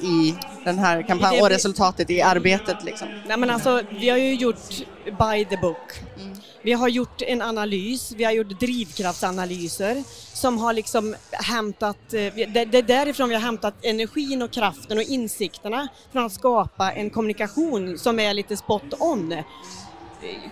i 0.00 0.34
den 0.64 0.78
här 0.78 1.02
kampanjen 1.02 1.42
och 1.42 1.50
resultatet 1.50 2.10
i 2.10 2.22
arbetet? 2.22 2.84
Liksom? 2.84 3.08
Nej 3.26 3.36
men 3.36 3.50
alltså, 3.50 3.82
vi 3.90 4.08
har 4.08 4.18
ju 4.18 4.34
gjort 4.34 4.70
by 5.04 5.44
the 5.44 5.56
book. 5.56 5.92
Vi 6.62 6.72
har 6.72 6.88
gjort 6.88 7.22
en 7.22 7.42
analys, 7.42 8.12
vi 8.16 8.24
har 8.24 8.32
gjort 8.32 8.60
drivkraftsanalyser 8.60 10.04
som 10.32 10.58
har 10.58 10.72
liksom 10.72 11.14
hämtat, 11.32 12.12
eh, 12.12 12.32
det, 12.34 12.74
är 12.74 12.82
därifrån 12.82 13.28
vi 13.28 13.34
har 13.34 13.42
hämtat 13.42 13.74
energin 13.82 14.42
och 14.42 14.50
kraften 14.50 14.98
och 14.98 15.04
insikterna 15.04 15.88
från 16.12 16.24
att 16.24 16.32
skapa 16.32 16.92
en 16.92 17.10
kommunikation 17.10 17.98
som 17.98 18.20
är 18.20 18.34
lite 18.34 18.56
spot 18.56 18.94
on. 18.98 19.34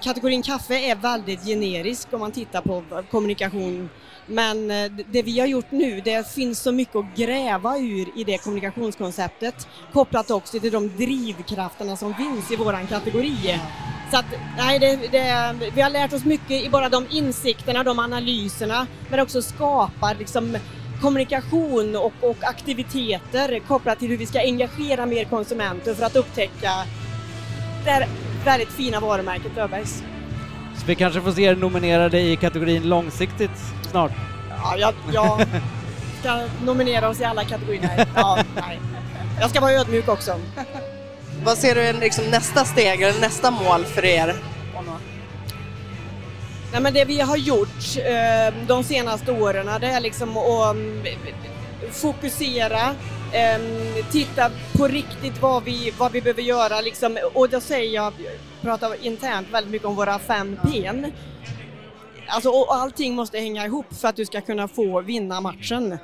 Kategorin 0.02 0.42
kaffe 0.42 0.74
är 0.74 0.94
väldigt 0.94 1.44
generisk 1.44 2.08
om 2.12 2.20
man 2.20 2.32
tittar 2.32 2.60
på 2.60 2.82
kommunikation 3.10 3.90
men 4.26 4.70
eh, 4.70 4.92
det 5.10 5.22
vi 5.22 5.40
har 5.40 5.46
gjort 5.46 5.70
nu, 5.70 6.00
det 6.04 6.28
finns 6.34 6.60
så 6.60 6.72
mycket 6.72 6.96
att 6.96 7.16
gräva 7.16 7.78
ur 7.78 8.18
i 8.18 8.24
det 8.24 8.38
kommunikationskonceptet 8.38 9.68
kopplat 9.92 10.30
också 10.30 10.60
till 10.60 10.72
de 10.72 10.88
drivkrafterna 10.96 11.96
som 11.96 12.14
finns 12.14 12.50
i 12.50 12.56
våran 12.56 12.86
kategori. 12.86 13.60
Så 14.10 14.18
att, 14.18 14.26
nej, 14.56 14.78
det, 14.78 14.96
det, 14.96 15.54
vi 15.74 15.80
har 15.80 15.90
lärt 15.90 16.12
oss 16.12 16.24
mycket 16.24 16.64
i 16.64 16.68
bara 16.70 16.88
de 16.88 17.06
insikterna, 17.10 17.84
de 17.84 17.98
analyserna, 17.98 18.86
men 19.10 19.20
också 19.20 19.42
skapar 19.42 20.14
liksom 20.14 20.56
kommunikation 21.00 21.96
och, 21.96 22.12
och 22.20 22.36
aktiviteter 22.40 23.58
kopplat 23.58 23.98
till 23.98 24.08
hur 24.08 24.16
vi 24.16 24.26
ska 24.26 24.38
engagera 24.38 25.06
mer 25.06 25.24
konsumenter 25.24 25.94
för 25.94 26.04
att 26.04 26.16
upptäcka 26.16 26.70
det 27.84 27.90
här 27.90 28.08
väldigt 28.44 28.68
fina 28.68 29.00
varumärket 29.00 29.56
Löfbergs. 29.56 30.02
Vi 30.86 30.94
kanske 30.94 31.20
får 31.20 31.32
se 31.32 31.42
er 31.42 31.56
nominerade 31.56 32.20
i 32.20 32.36
kategorin 32.36 32.88
långsiktigt 32.88 33.58
snart. 33.90 34.12
Ja, 34.48 34.76
jag, 34.78 34.94
jag 35.12 35.46
ska 36.20 36.40
nominera 36.64 37.08
oss 37.08 37.20
i 37.20 37.24
alla 37.24 37.44
kategorier. 37.44 38.06
Ja, 38.14 38.38
nej. 38.54 38.80
Jag 39.40 39.50
ska 39.50 39.60
vara 39.60 39.72
ödmjuk 39.72 40.08
också. 40.08 40.40
Vad 41.44 41.58
ser 41.58 41.74
du 41.74 41.80
är 41.80 41.92
liksom 41.92 42.24
nästa 42.24 42.64
steg 42.64 43.02
eller 43.02 43.20
nästa 43.20 43.50
mål 43.50 43.84
för 43.84 44.04
er? 44.04 44.34
Nej, 46.72 46.82
men 46.82 46.94
det 46.94 47.04
vi 47.04 47.20
har 47.20 47.36
gjort 47.36 47.96
eh, 47.96 48.54
de 48.66 48.84
senaste 48.84 49.32
åren 49.32 49.70
det 49.80 49.86
är 49.86 50.00
liksom 50.00 50.36
att 50.36 50.74
mm, 50.74 51.02
fokusera, 51.92 52.94
eh, 53.34 53.60
titta 54.10 54.50
på 54.72 54.86
riktigt 54.88 55.42
vad 55.42 55.64
vi, 55.64 55.92
vad 55.98 56.12
vi 56.12 56.20
behöver 56.20 56.42
göra 56.42 56.80
liksom, 56.80 57.18
och 57.34 57.48
då 57.48 57.60
säger 57.60 57.94
jag, 57.94 58.12
pratar 58.60 59.04
internt 59.06 59.48
väldigt 59.52 59.72
mycket 59.72 59.86
om 59.88 59.94
våra 59.96 60.18
fem 60.18 60.56
P'n. 60.62 61.12
Alltså, 62.28 62.48
och 62.48 62.74
allting 62.74 63.14
måste 63.14 63.38
hänga 63.38 63.66
ihop 63.66 63.86
för 64.00 64.08
att 64.08 64.16
du 64.16 64.24
ska 64.26 64.40
kunna 64.40 64.68
få 64.68 65.00
vinna 65.00 65.40
matchen. 65.40 65.98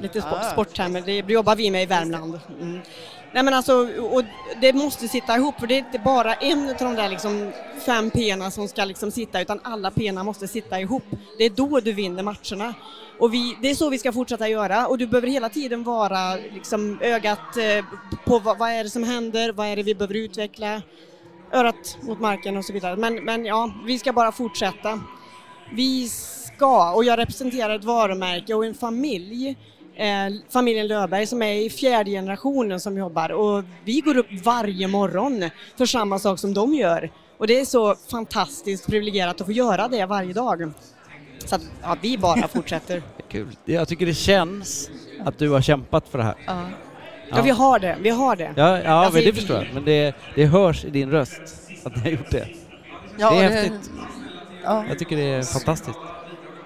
Lite 0.00 0.20
sp- 0.20 0.38
Ah. 0.40 0.50
sporttermer, 0.52 1.00
det 1.00 1.32
jobbar 1.32 1.56
vi 1.56 1.70
med 1.70 1.82
i 1.82 1.86
Värmland. 1.86 2.40
Mm. 2.60 2.80
Nej 3.34 3.42
men 3.42 3.54
alltså, 3.54 3.88
och 4.02 4.22
det 4.60 4.72
måste 4.72 5.08
sitta 5.08 5.36
ihop 5.36 5.60
för 5.60 5.66
det 5.66 5.74
är 5.74 5.78
inte 5.78 5.98
bara 5.98 6.34
en 6.34 6.68
av 6.68 6.76
de 6.78 6.94
där 6.94 7.08
liksom 7.08 7.52
fem 7.86 8.10
pena 8.10 8.50
som 8.50 8.68
ska 8.68 8.84
liksom 8.84 9.10
sitta 9.10 9.40
utan 9.40 9.60
alla 9.62 9.90
pena 9.90 10.24
måste 10.24 10.48
sitta 10.48 10.80
ihop. 10.80 11.04
Det 11.38 11.44
är 11.44 11.50
då 11.50 11.80
du 11.80 11.92
vinner 11.92 12.22
matcherna. 12.22 12.74
Och 13.18 13.34
vi, 13.34 13.56
det 13.62 13.70
är 13.70 13.74
så 13.74 13.90
vi 13.90 13.98
ska 13.98 14.12
fortsätta 14.12 14.48
göra 14.48 14.86
och 14.86 14.98
du 14.98 15.06
behöver 15.06 15.28
hela 15.28 15.48
tiden 15.48 15.82
vara 15.82 16.34
liksom 16.34 16.98
ögat 17.00 17.56
eh, 17.56 17.84
på 18.24 18.38
vad, 18.38 18.58
vad 18.58 18.70
är 18.70 18.84
det 18.84 18.90
som 18.90 19.02
händer, 19.02 19.52
vad 19.52 19.66
är 19.66 19.76
det 19.76 19.82
vi 19.82 19.94
behöver 19.94 20.14
utveckla, 20.14 20.82
örat 21.52 21.98
mot 22.00 22.20
marken 22.20 22.56
och 22.56 22.64
så 22.64 22.72
vidare. 22.72 22.96
Men, 22.96 23.24
men 23.24 23.44
ja, 23.44 23.72
vi 23.86 23.98
ska 23.98 24.12
bara 24.12 24.32
fortsätta. 24.32 25.00
Vi 25.72 26.08
ska, 26.08 26.92
och 26.92 27.04
jag 27.04 27.18
representerar 27.18 27.76
ett 27.76 27.84
varumärke 27.84 28.54
och 28.54 28.66
en 28.66 28.74
familj 28.74 29.56
eh, 29.96 30.32
familjen 30.50 30.86
Löfberg 30.86 31.26
som 31.26 31.42
är 31.42 31.52
i 31.54 31.70
fjärde 31.70 32.10
generationen 32.10 32.80
som 32.80 32.98
jobbar 32.98 33.32
och 33.32 33.64
vi 33.84 34.00
går 34.00 34.16
upp 34.16 34.26
varje 34.44 34.88
morgon 34.88 35.50
för 35.78 35.86
samma 35.86 36.18
sak 36.18 36.38
som 36.38 36.54
de 36.54 36.74
gör. 36.74 37.10
Och 37.38 37.46
det 37.46 37.60
är 37.60 37.64
så 37.64 37.94
fantastiskt 38.10 38.86
privilegierat 38.86 39.40
att 39.40 39.46
få 39.46 39.52
göra 39.52 39.88
det 39.88 40.06
varje 40.06 40.32
dag. 40.32 40.72
Så 41.44 41.54
att 41.54 41.62
ja, 41.82 41.96
vi 42.00 42.18
bara 42.18 42.48
fortsätter. 42.54 43.02
Kul. 43.28 43.56
Jag 43.64 43.88
tycker 43.88 44.06
det 44.06 44.14
känns 44.14 44.90
att 45.24 45.38
du 45.38 45.48
har 45.50 45.60
kämpat 45.60 46.08
för 46.08 46.18
det 46.18 46.24
här. 46.24 46.34
Ja. 46.46 46.62
Ja, 47.30 47.42
vi 47.42 47.50
har 47.50 47.78
det. 47.78 47.96
Vi 48.00 48.10
har 48.10 48.36
det. 48.36 48.52
Ja, 48.56 48.80
ja 48.82 48.90
Alltså, 48.90 49.12
men 49.14 49.24
det 49.24 49.30
vi- 49.30 49.36
förstår 49.40 49.56
jag. 49.56 49.66
Men 49.74 49.84
det, 49.84 50.14
det 50.34 50.46
hörs 50.46 50.84
i 50.84 50.90
din 50.90 51.10
röst 51.10 51.40
att 51.84 51.96
ni 51.96 52.02
har 52.02 52.08
gjort 52.10 52.30
det. 52.30 52.48
Ja, 53.18 53.30
det 53.30 53.36
är 53.36 53.48
det- 53.48 53.54
häftigt. 53.54 53.90
Ja. 54.64 54.84
Jag 54.88 54.98
tycker 54.98 55.16
det 55.16 55.22
är 55.22 55.42
fantastiskt. 55.42 55.98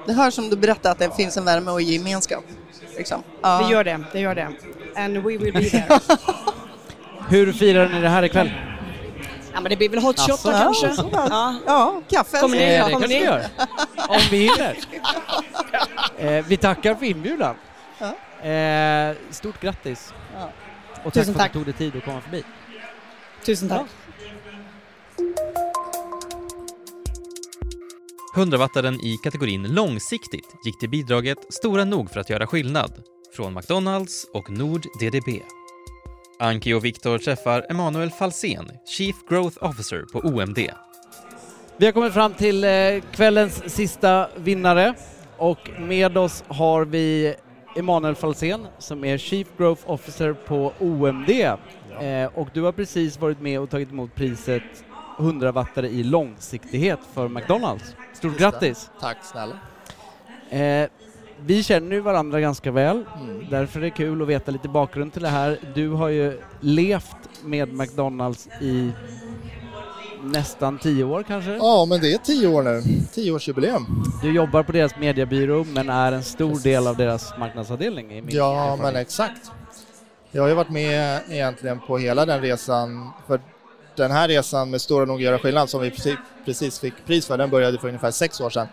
Det 0.06 0.12
hörs 0.12 0.34
som 0.34 0.48
du 0.50 0.56
berättade 0.56 0.90
att 0.92 0.98
det 0.98 1.16
finns 1.16 1.36
en 1.36 1.44
värme 1.44 1.70
och 1.70 1.82
gemenskap. 1.82 2.44
Liksom. 2.96 3.22
Ja. 3.42 3.58
Det 3.62 3.72
gör 3.72 3.84
det, 3.84 4.00
det 4.12 4.20
gör 4.20 4.34
det. 4.34 4.48
And 4.96 5.16
we 5.16 5.36
will 5.36 5.52
be 5.52 5.70
there. 5.70 6.00
Hur 7.28 7.52
firar 7.52 7.88
ni 7.88 8.00
det 8.00 8.08
här 8.08 8.22
ikväll? 8.22 8.50
ja, 9.52 9.60
men 9.60 9.70
det 9.70 9.76
blir 9.76 9.88
väl 9.88 9.98
hot 10.02 10.20
shot 10.20 10.42
då 10.42 10.50
Ja, 10.50 10.58
kanske? 10.58 11.02
Ja, 11.12 11.54
ja 11.66 12.02
kaffe. 12.10 12.38
Kommer 12.40 12.56
ni? 12.56 12.62
Eh, 12.62 12.70
det 12.70 12.78
Kommer 12.78 12.90
kanske 12.92 13.08
ni? 13.08 13.18
vi 13.18 13.24
gör. 13.24 13.44
Om 14.08 14.20
vi 14.30 14.38
hinner. 14.38 14.76
Eh, 16.18 16.44
vi 16.48 16.56
tackar 16.56 16.94
för 16.94 17.06
inbjudan. 17.06 17.54
Eh, 18.42 19.16
stort 19.30 19.60
grattis. 19.60 20.14
Ja. 20.34 20.50
Och 20.96 21.02
tack 21.04 21.12
Tusen 21.12 21.24
för 21.24 21.40
att 21.40 21.44
tack. 21.44 21.52
du 21.52 21.58
tog 21.58 21.64
dig 21.66 21.74
tid 21.74 21.96
att 21.96 22.04
komma 22.04 22.20
förbi. 22.20 22.44
Tusen 23.44 23.68
tack. 23.68 23.82
100-wattaren 28.36 29.00
i 29.00 29.16
kategorin 29.16 29.62
långsiktigt 29.62 30.54
gick 30.64 30.78
till 30.78 30.90
bidraget 30.90 31.38
Stora 31.48 31.84
nog 31.84 32.10
för 32.10 32.20
att 32.20 32.30
göra 32.30 32.46
skillnad 32.46 32.92
från 33.36 33.54
McDonalds 33.54 34.26
och 34.32 34.50
Nord 34.50 34.82
DDB. 35.00 35.42
Anki 36.38 36.74
och 36.74 36.84
Viktor 36.84 37.18
träffar 37.18 37.66
Emanuel 37.70 38.10
Falsén, 38.10 38.70
Chief 38.88 39.16
Growth 39.28 39.64
Officer 39.64 40.02
på 40.12 40.18
OMD. 40.18 40.58
Vi 41.76 41.86
har 41.86 41.92
kommit 41.92 42.12
fram 42.12 42.34
till 42.34 42.64
eh, 42.64 42.70
kvällens 43.12 43.74
sista 43.74 44.28
vinnare 44.36 44.94
och 45.36 45.70
med 45.80 46.18
oss 46.18 46.44
har 46.48 46.84
vi 46.84 47.34
Emanuel 47.76 48.14
Falsén 48.14 48.66
som 48.78 49.04
är 49.04 49.18
Chief 49.18 49.48
Growth 49.58 49.90
Officer 49.90 50.32
på 50.32 50.72
OMD. 50.78 51.30
Eh, 51.30 51.58
och 52.34 52.48
du 52.52 52.62
har 52.62 52.72
precis 52.72 53.20
varit 53.20 53.40
med 53.40 53.60
och 53.60 53.70
tagit 53.70 53.90
emot 53.90 54.14
priset 54.14 54.62
100 55.18 55.52
wattare 55.52 55.88
i 55.88 56.02
långsiktighet 56.02 57.00
för 57.14 57.28
McDonalds. 57.28 57.94
Stort 58.14 58.38
grattis! 58.38 58.90
Tack 59.00 59.16
snälla. 59.22 59.58
Eh, 60.50 60.88
vi 61.40 61.62
känner 61.62 61.92
ju 61.96 62.00
varandra 62.00 62.40
ganska 62.40 62.70
väl, 62.70 63.04
Mm. 63.20 63.46
därför 63.50 63.80
är 63.80 63.84
det 63.84 63.90
kul 63.90 64.22
att 64.22 64.28
veta 64.28 64.50
lite 64.50 64.68
bakgrund 64.68 65.12
till 65.12 65.22
det 65.22 65.28
här. 65.28 65.58
Du 65.74 65.88
har 65.90 66.08
ju 66.08 66.40
levt 66.60 67.16
med 67.44 67.72
McDonalds 67.74 68.48
i 68.60 68.90
nästan 70.22 70.78
tio 70.78 71.04
år 71.04 71.22
kanske? 71.22 71.50
Ja, 71.56 71.86
men 71.88 72.00
det 72.00 72.12
är 72.12 72.18
tio 72.18 72.48
år 72.48 72.62
nu. 72.62 72.82
Tioårsjubileum. 73.12 73.86
Du 74.22 74.32
jobbar 74.34 74.62
på 74.62 74.72
deras 74.72 74.96
mediebyrå 74.98 75.64
men 75.64 75.88
är 75.90 76.12
en 76.12 76.22
stor 76.22 76.62
del 76.62 76.86
av 76.86 76.96
deras 76.96 77.38
marknadsavdelning 77.38 78.12
i 78.12 78.22
min 78.22 78.36
Ja, 78.36 78.52
erfarenhet. 78.62 78.80
men 78.92 78.96
exakt. 79.02 79.50
Jag 80.30 80.42
har 80.42 80.48
ju 80.48 80.54
varit 80.54 80.70
med 80.70 81.20
egentligen 81.30 81.80
på 81.80 81.98
hela 81.98 82.26
den 82.26 82.40
resan. 82.40 83.10
För 83.26 83.40
den 83.96 84.10
här 84.10 84.28
resan 84.28 84.70
med 84.70 84.80
Stora 84.80 85.04
nog 85.04 85.22
göra 85.22 85.38
skillnad 85.38 85.70
som 85.70 85.80
vi 85.80 85.92
precis, 86.44 86.80
fick 86.80 87.06
pris 87.06 87.26
för, 87.26 87.38
den 87.38 87.50
började 87.50 87.78
för 87.78 87.88
ungefär 87.88 88.10
sex 88.10 88.40
år 88.40 88.50
sedan. 88.50 88.66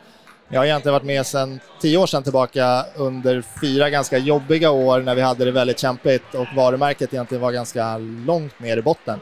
Jag 0.49 0.59
har 0.59 0.65
egentligen 0.65 0.93
varit 0.93 1.03
med 1.05 1.26
sedan 1.26 1.59
tio 1.82 1.97
år 1.97 2.07
sedan 2.07 2.24
tillbaka 2.24 2.86
under 2.95 3.43
fyra 3.61 3.89
ganska 3.89 4.17
jobbiga 4.17 4.71
år 4.71 5.01
när 5.01 5.15
vi 5.15 5.21
hade 5.21 5.45
det 5.45 5.51
väldigt 5.51 5.80
kämpigt 5.80 6.36
och 6.36 6.47
varumärket 6.55 7.13
egentligen 7.13 7.41
var 7.41 7.51
ganska 7.51 7.97
långt 7.97 8.59
ner 8.59 8.78
i 8.78 8.82
botten. 8.82 9.19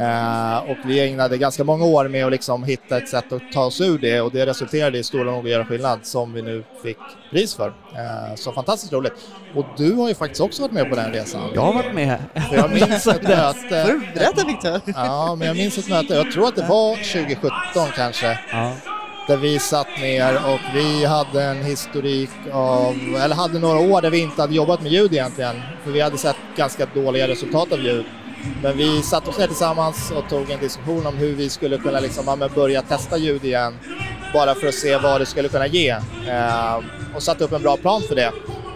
Eh, 0.00 0.70
och 0.70 0.76
vi 0.84 1.00
ägnade 1.00 1.38
ganska 1.38 1.64
många 1.64 1.84
år 1.84 2.08
med 2.08 2.24
att 2.24 2.32
liksom 2.32 2.64
hitta 2.64 2.96
ett 2.96 3.08
sätt 3.08 3.32
att 3.32 3.52
ta 3.52 3.64
oss 3.64 3.80
ur 3.80 3.98
det 3.98 4.20
och 4.20 4.32
det 4.32 4.46
resulterade 4.46 4.98
i 4.98 5.02
Stora 5.04 5.24
nog 5.24 5.44
att 5.44 5.50
göra 5.50 5.64
skillnad 5.64 5.98
som 6.02 6.32
vi 6.32 6.42
nu 6.42 6.64
fick 6.82 6.98
pris 7.30 7.54
för. 7.54 7.66
Eh, 7.68 8.34
så 8.34 8.52
fantastiskt 8.52 8.92
roligt. 8.92 9.12
Och 9.54 9.64
du 9.76 9.92
har 9.92 10.08
ju 10.08 10.14
faktiskt 10.14 10.40
också 10.40 10.62
varit 10.62 10.72
med 10.72 10.90
på 10.90 10.96
den 10.96 11.12
resan. 11.12 11.40
Jag 11.54 11.60
har 11.62 11.72
varit 11.72 11.94
med. 11.94 12.18
För 12.50 12.56
jag 12.56 12.70
minns 12.72 13.06
ett 13.06 13.22
möte. 13.28 14.00
Berätta 14.14 14.44
Viktor. 14.46 14.80
Ja, 14.86 15.34
men 15.38 15.46
jag 15.48 15.56
minns 15.56 15.78
ett 15.78 15.88
möte, 15.88 16.14
jag 16.14 16.32
tror 16.32 16.48
att 16.48 16.56
det 16.56 16.66
var 16.68 16.96
2017 16.96 17.50
kanske. 17.96 18.38
Ja. 18.52 18.72
Där 19.28 19.36
vi 19.36 19.58
satt 19.58 19.86
ner 20.00 20.34
och 20.34 20.60
vi 20.74 21.04
hade 21.04 21.42
en 21.42 21.64
historik 21.64 22.30
av, 22.52 22.94
eller 23.24 23.34
hade 23.34 23.58
några 23.58 23.78
år 23.78 24.02
där 24.02 24.10
vi 24.10 24.18
inte 24.18 24.40
hade 24.42 24.54
jobbat 24.54 24.82
med 24.82 24.92
ljud 24.92 25.12
egentligen. 25.12 25.62
För 25.84 25.90
vi 25.90 26.00
hade 26.00 26.18
sett 26.18 26.36
ganska 26.56 26.86
dåliga 26.94 27.28
resultat 27.28 27.72
av 27.72 27.80
ljud. 27.80 28.04
Men 28.62 28.76
vi 28.76 29.02
satte 29.02 29.30
oss 29.30 29.38
ner 29.38 29.46
tillsammans 29.46 30.10
och 30.10 30.28
tog 30.28 30.50
en 30.50 30.60
diskussion 30.60 31.06
om 31.06 31.16
hur 31.16 31.34
vi 31.34 31.48
skulle 31.48 31.78
kunna 31.78 32.00
liksom, 32.00 32.38
ja, 32.40 32.48
börja 32.54 32.82
testa 32.82 33.16
ljud 33.16 33.44
igen. 33.44 33.74
Bara 34.34 34.54
för 34.54 34.66
att 34.66 34.74
se 34.74 34.96
vad 34.96 35.20
det 35.20 35.26
skulle 35.26 35.48
kunna 35.48 35.66
ge. 35.66 35.90
Eh, 36.28 36.76
och 37.14 37.22
satte 37.22 37.44
upp 37.44 37.52
en 37.52 37.62
bra 37.62 37.76
plan 37.76 38.02
för 38.08 38.14
det. 38.14 38.32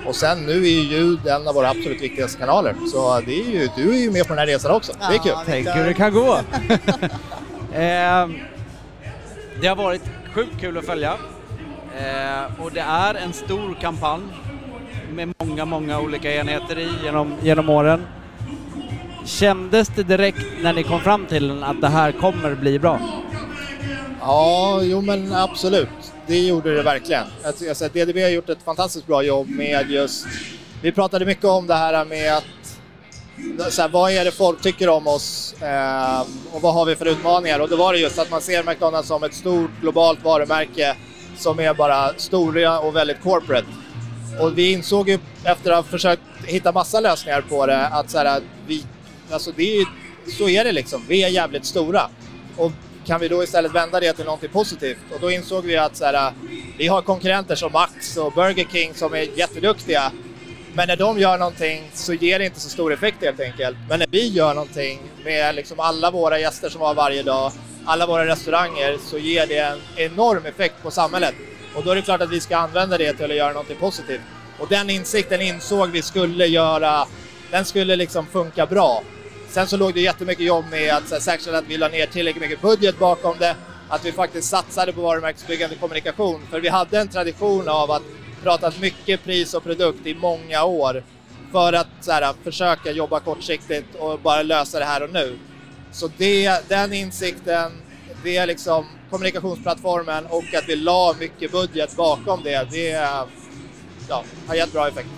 Och 0.06 0.14
sen 0.14 0.46
nu 0.46 0.52
är 0.52 0.70
ju 0.70 0.80
ljud 0.80 1.26
en 1.26 1.48
av 1.48 1.54
våra 1.54 1.70
absolut 1.70 2.02
viktigaste 2.02 2.38
kanaler. 2.38 2.74
Så 2.92 3.20
det 3.26 3.40
är 3.40 3.50
ju, 3.50 3.68
du 3.76 3.94
är 3.94 4.00
ju 4.00 4.10
med 4.10 4.22
på 4.22 4.28
den 4.28 4.38
här 4.38 4.46
resan 4.46 4.70
också. 4.70 4.92
Det 4.98 5.14
är 5.14 5.18
kul. 5.18 5.32
Tänk 5.46 5.68
hur 5.68 5.84
det 5.84 5.94
kan 5.94 6.12
gå! 6.12 6.34
eh, 7.72 8.28
det 9.60 9.66
har 9.68 9.76
varit 9.76 10.02
sjukt 10.34 10.60
kul 10.60 10.78
att 10.78 10.86
följa. 10.86 11.12
Eh, 11.98 12.62
och 12.62 12.72
det 12.72 12.80
är 12.80 13.14
en 13.14 13.32
stor 13.32 13.76
kampanj 13.80 14.22
med 15.12 15.34
många, 15.38 15.64
många 15.64 16.00
olika 16.00 16.34
enheter 16.34 16.78
i 16.78 16.88
genom, 17.04 17.34
genom 17.42 17.68
åren. 17.68 18.06
Kändes 19.24 19.88
det 19.88 20.02
direkt 20.02 20.46
när 20.62 20.72
ni 20.72 20.82
kom 20.82 21.00
fram 21.00 21.26
till 21.26 21.48
den 21.48 21.62
att 21.62 21.80
det 21.80 21.88
här 21.88 22.12
kommer 22.12 22.54
bli 22.54 22.78
bra? 22.78 23.00
Ja, 24.20 24.80
jo 24.82 25.00
men 25.00 25.34
absolut. 25.34 25.88
Det 26.26 26.38
gjorde 26.38 26.74
det 26.74 26.82
verkligen. 26.82 27.24
Jag 27.42 27.76
säga, 27.76 28.04
DDB 28.04 28.16
har 28.22 28.28
gjort 28.28 28.48
ett 28.48 28.62
fantastiskt 28.62 29.06
bra 29.06 29.22
jobb 29.22 29.50
med 29.50 29.90
just... 29.90 30.26
Vi 30.82 30.92
pratade 30.92 31.24
mycket 31.24 31.44
om 31.44 31.66
det 31.66 31.74
här 31.74 32.04
med 32.04 32.36
att... 32.36 32.44
Så 33.72 33.82
här, 33.82 33.88
vad 33.88 34.12
är 34.12 34.24
det 34.24 34.30
folk 34.30 34.60
tycker 34.60 34.88
om 34.88 35.06
oss 35.06 35.54
eh, 35.62 36.20
och 36.52 36.62
vad 36.62 36.74
har 36.74 36.84
vi 36.84 36.96
för 36.96 37.06
utmaningar? 37.06 37.60
Och 37.60 37.68
då 37.68 37.76
var 37.76 37.92
det 37.92 37.98
just 37.98 38.18
att 38.18 38.30
man 38.30 38.40
ser 38.40 38.64
McDonalds 38.64 39.08
som 39.08 39.22
ett 39.22 39.34
stort 39.34 39.70
globalt 39.80 40.24
varumärke 40.24 40.96
som 41.36 41.60
är 41.60 41.74
bara 41.74 42.12
stora 42.16 42.80
och 42.80 42.96
väldigt 42.96 43.22
corporate. 43.22 43.66
Och 44.40 44.58
vi 44.58 44.72
insåg 44.72 45.08
ju 45.08 45.18
efter 45.44 45.70
att 45.70 45.76
ha 45.76 45.82
försökt 45.82 46.22
hitta 46.44 46.72
massa 46.72 47.00
lösningar 47.00 47.40
på 47.40 47.66
det 47.66 47.86
att 47.86 48.10
så 48.10 48.18
här, 48.18 48.40
vi, 48.66 48.84
alltså 49.32 49.52
det 49.56 49.76
är, 49.76 49.86
så 50.38 50.48
är 50.48 50.64
det 50.64 50.72
liksom. 50.72 51.04
Vi 51.08 51.24
är 51.24 51.28
jävligt 51.28 51.64
stora. 51.64 52.08
Och 52.56 52.72
kan 53.06 53.20
vi 53.20 53.28
då 53.28 53.42
istället 53.42 53.74
vända 53.74 54.00
det 54.00 54.12
till 54.12 54.24
någonting 54.24 54.50
positivt? 54.50 54.98
Och 55.14 55.20
då 55.20 55.30
insåg 55.30 55.64
vi 55.64 55.76
att 55.76 55.96
så 55.96 56.04
här, 56.04 56.32
vi 56.78 56.86
har 56.86 57.02
konkurrenter 57.02 57.54
som 57.54 57.72
Max 57.72 58.16
och 58.16 58.32
Burger 58.32 58.66
King 58.72 58.94
som 58.94 59.14
är 59.14 59.38
jätteduktiga. 59.38 60.12
Men 60.74 60.88
när 60.88 60.96
de 60.96 61.18
gör 61.18 61.38
någonting 61.38 61.90
så 61.94 62.12
ger 62.12 62.38
det 62.38 62.44
inte 62.44 62.60
så 62.60 62.68
stor 62.68 62.92
effekt 62.92 63.16
helt 63.20 63.40
enkelt. 63.40 63.76
Men 63.88 63.98
när 63.98 64.06
vi 64.10 64.28
gör 64.28 64.54
någonting 64.54 64.98
med 65.24 65.54
liksom 65.54 65.80
alla 65.80 66.10
våra 66.10 66.38
gäster 66.38 66.68
som 66.68 66.80
har 66.80 66.94
varje 66.94 67.22
dag, 67.22 67.52
alla 67.84 68.06
våra 68.06 68.26
restauranger, 68.26 68.98
så 69.10 69.18
ger 69.18 69.46
det 69.46 69.58
en 69.58 69.78
enorm 69.96 70.46
effekt 70.46 70.74
på 70.82 70.90
samhället. 70.90 71.34
Och 71.74 71.84
då 71.84 71.90
är 71.90 71.96
det 71.96 72.02
klart 72.02 72.20
att 72.20 72.30
vi 72.30 72.40
ska 72.40 72.56
använda 72.56 72.98
det 72.98 73.12
till 73.12 73.30
att 73.30 73.36
göra 73.36 73.52
någonting 73.52 73.76
positivt. 73.76 74.20
Och 74.58 74.68
den 74.68 74.90
insikten 74.90 75.40
insåg 75.40 75.90
vi 75.90 76.02
skulle 76.02 76.46
göra, 76.46 77.06
den 77.50 77.64
skulle 77.64 77.96
liksom 77.96 78.26
funka 78.26 78.66
bra. 78.66 79.02
Sen 79.52 79.66
så 79.66 79.76
låg 79.76 79.94
det 79.94 80.00
jättemycket 80.00 80.46
jobb 80.46 80.64
med 80.70 80.94
att 80.94 81.12
eh, 81.12 81.18
säkerställa 81.18 81.58
att 81.58 81.64
vi 81.68 81.76
la 81.76 81.88
ner 81.88 82.06
tillräckligt 82.06 82.42
mycket 82.42 82.62
budget 82.62 82.98
bakom 82.98 83.38
det, 83.38 83.56
att 83.88 84.04
vi 84.04 84.12
faktiskt 84.12 84.48
satsade 84.48 84.92
på 84.92 85.00
varumärkesbyggande 85.00 85.76
kommunikation. 85.76 86.40
För 86.50 86.60
vi 86.60 86.68
hade 86.68 86.98
en 86.98 87.08
tradition 87.08 87.68
av 87.68 87.90
att 87.90 88.02
prata 88.42 88.72
mycket 88.80 89.24
pris 89.24 89.54
och 89.54 89.62
produkt 89.62 90.06
i 90.06 90.14
många 90.14 90.64
år 90.64 91.04
för 91.52 91.72
att 91.72 91.86
så 92.00 92.12
här, 92.12 92.34
försöka 92.44 92.90
jobba 92.90 93.20
kortsiktigt 93.20 93.94
och 93.98 94.20
bara 94.20 94.42
lösa 94.42 94.78
det 94.78 94.84
här 94.84 95.02
och 95.02 95.12
nu. 95.12 95.38
Så 95.92 96.10
det, 96.16 96.68
den 96.68 96.92
insikten, 96.92 97.72
det 98.24 98.36
är 98.36 98.46
liksom 98.46 98.86
kommunikationsplattformen 99.10 100.26
och 100.26 100.54
att 100.54 100.68
vi 100.68 100.76
la 100.76 101.14
mycket 101.18 101.52
budget 101.52 101.96
bakom 101.96 102.42
det, 102.42 102.68
det 102.70 102.88
ja, 104.08 104.24
har 104.48 104.54
gett 104.54 104.72
bra 104.72 104.88
effekt. 104.88 105.08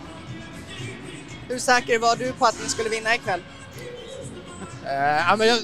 Hur 1.49 1.59
säker 1.59 1.99
var 1.99 2.17
du 2.17 2.33
på 2.33 2.45
att 2.45 2.63
ni 2.63 2.69
skulle 2.69 2.89
vinna 2.89 3.15
ikväll? 3.15 3.41
Eh, 4.87 5.27
ja, 5.29 5.37
men 5.37 5.49
jag, 5.49 5.59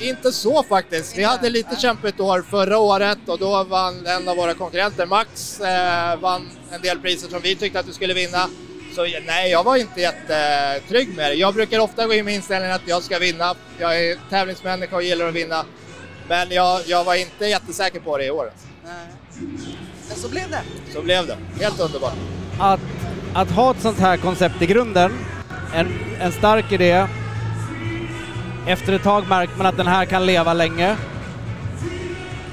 inte 0.00 0.32
så 0.32 0.62
faktiskt. 0.62 1.18
Vi 1.18 1.24
hade 1.24 1.50
lite 1.50 1.76
kämpigt 1.76 2.20
år 2.20 2.44
förra 2.50 2.78
året 2.78 3.18
och 3.26 3.38
då 3.38 3.64
vann 3.64 4.06
en 4.06 4.28
av 4.28 4.36
våra 4.36 4.54
konkurrenter, 4.54 5.06
Max, 5.06 5.60
eh, 5.60 6.16
vann 6.20 6.50
en 6.72 6.82
del 6.82 6.98
priser 6.98 7.28
som 7.28 7.40
vi 7.40 7.56
tyckte 7.56 7.80
att 7.80 7.88
vi 7.88 7.92
skulle 7.92 8.14
vinna. 8.14 8.48
Så 8.94 9.06
nej, 9.26 9.50
jag 9.50 9.64
var 9.64 9.76
inte 9.76 10.00
jättetrygg 10.00 11.16
med 11.16 11.30
det. 11.30 11.34
Jag 11.34 11.54
brukar 11.54 11.78
ofta 11.78 12.06
gå 12.06 12.14
in 12.14 12.24
med 12.24 12.34
inställningen 12.34 12.76
att 12.76 12.88
jag 12.88 13.02
ska 13.02 13.18
vinna. 13.18 13.54
Jag 13.78 14.00
är 14.00 14.18
tävlingsmänniska 14.30 14.96
och 14.96 15.02
gillar 15.02 15.28
att 15.28 15.34
vinna. 15.34 15.64
Men 16.28 16.50
jag, 16.50 16.80
jag 16.86 17.04
var 17.04 17.14
inte 17.14 17.46
jättesäker 17.46 18.00
på 18.00 18.18
det 18.18 18.24
i 18.24 18.30
år. 18.30 18.52
Men 20.08 20.16
så 20.16 20.28
blev 20.28 20.50
det. 20.50 20.62
Så 20.92 21.02
blev 21.02 21.26
det. 21.26 21.36
Helt 21.60 21.80
underbart. 21.80 22.14
Att 22.60 22.80
att 23.34 23.50
ha 23.50 23.70
ett 23.70 23.80
sånt 23.80 23.98
här 23.98 24.16
koncept 24.16 24.62
i 24.62 24.66
grunden, 24.66 25.12
en, 25.74 25.86
en 26.20 26.32
stark 26.32 26.72
idé, 26.72 27.06
efter 28.68 28.92
ett 28.92 29.02
tag 29.02 29.28
märker 29.28 29.56
man 29.56 29.66
att 29.66 29.76
den 29.76 29.86
här 29.86 30.04
kan 30.04 30.26
leva 30.26 30.54
länge. 30.54 30.96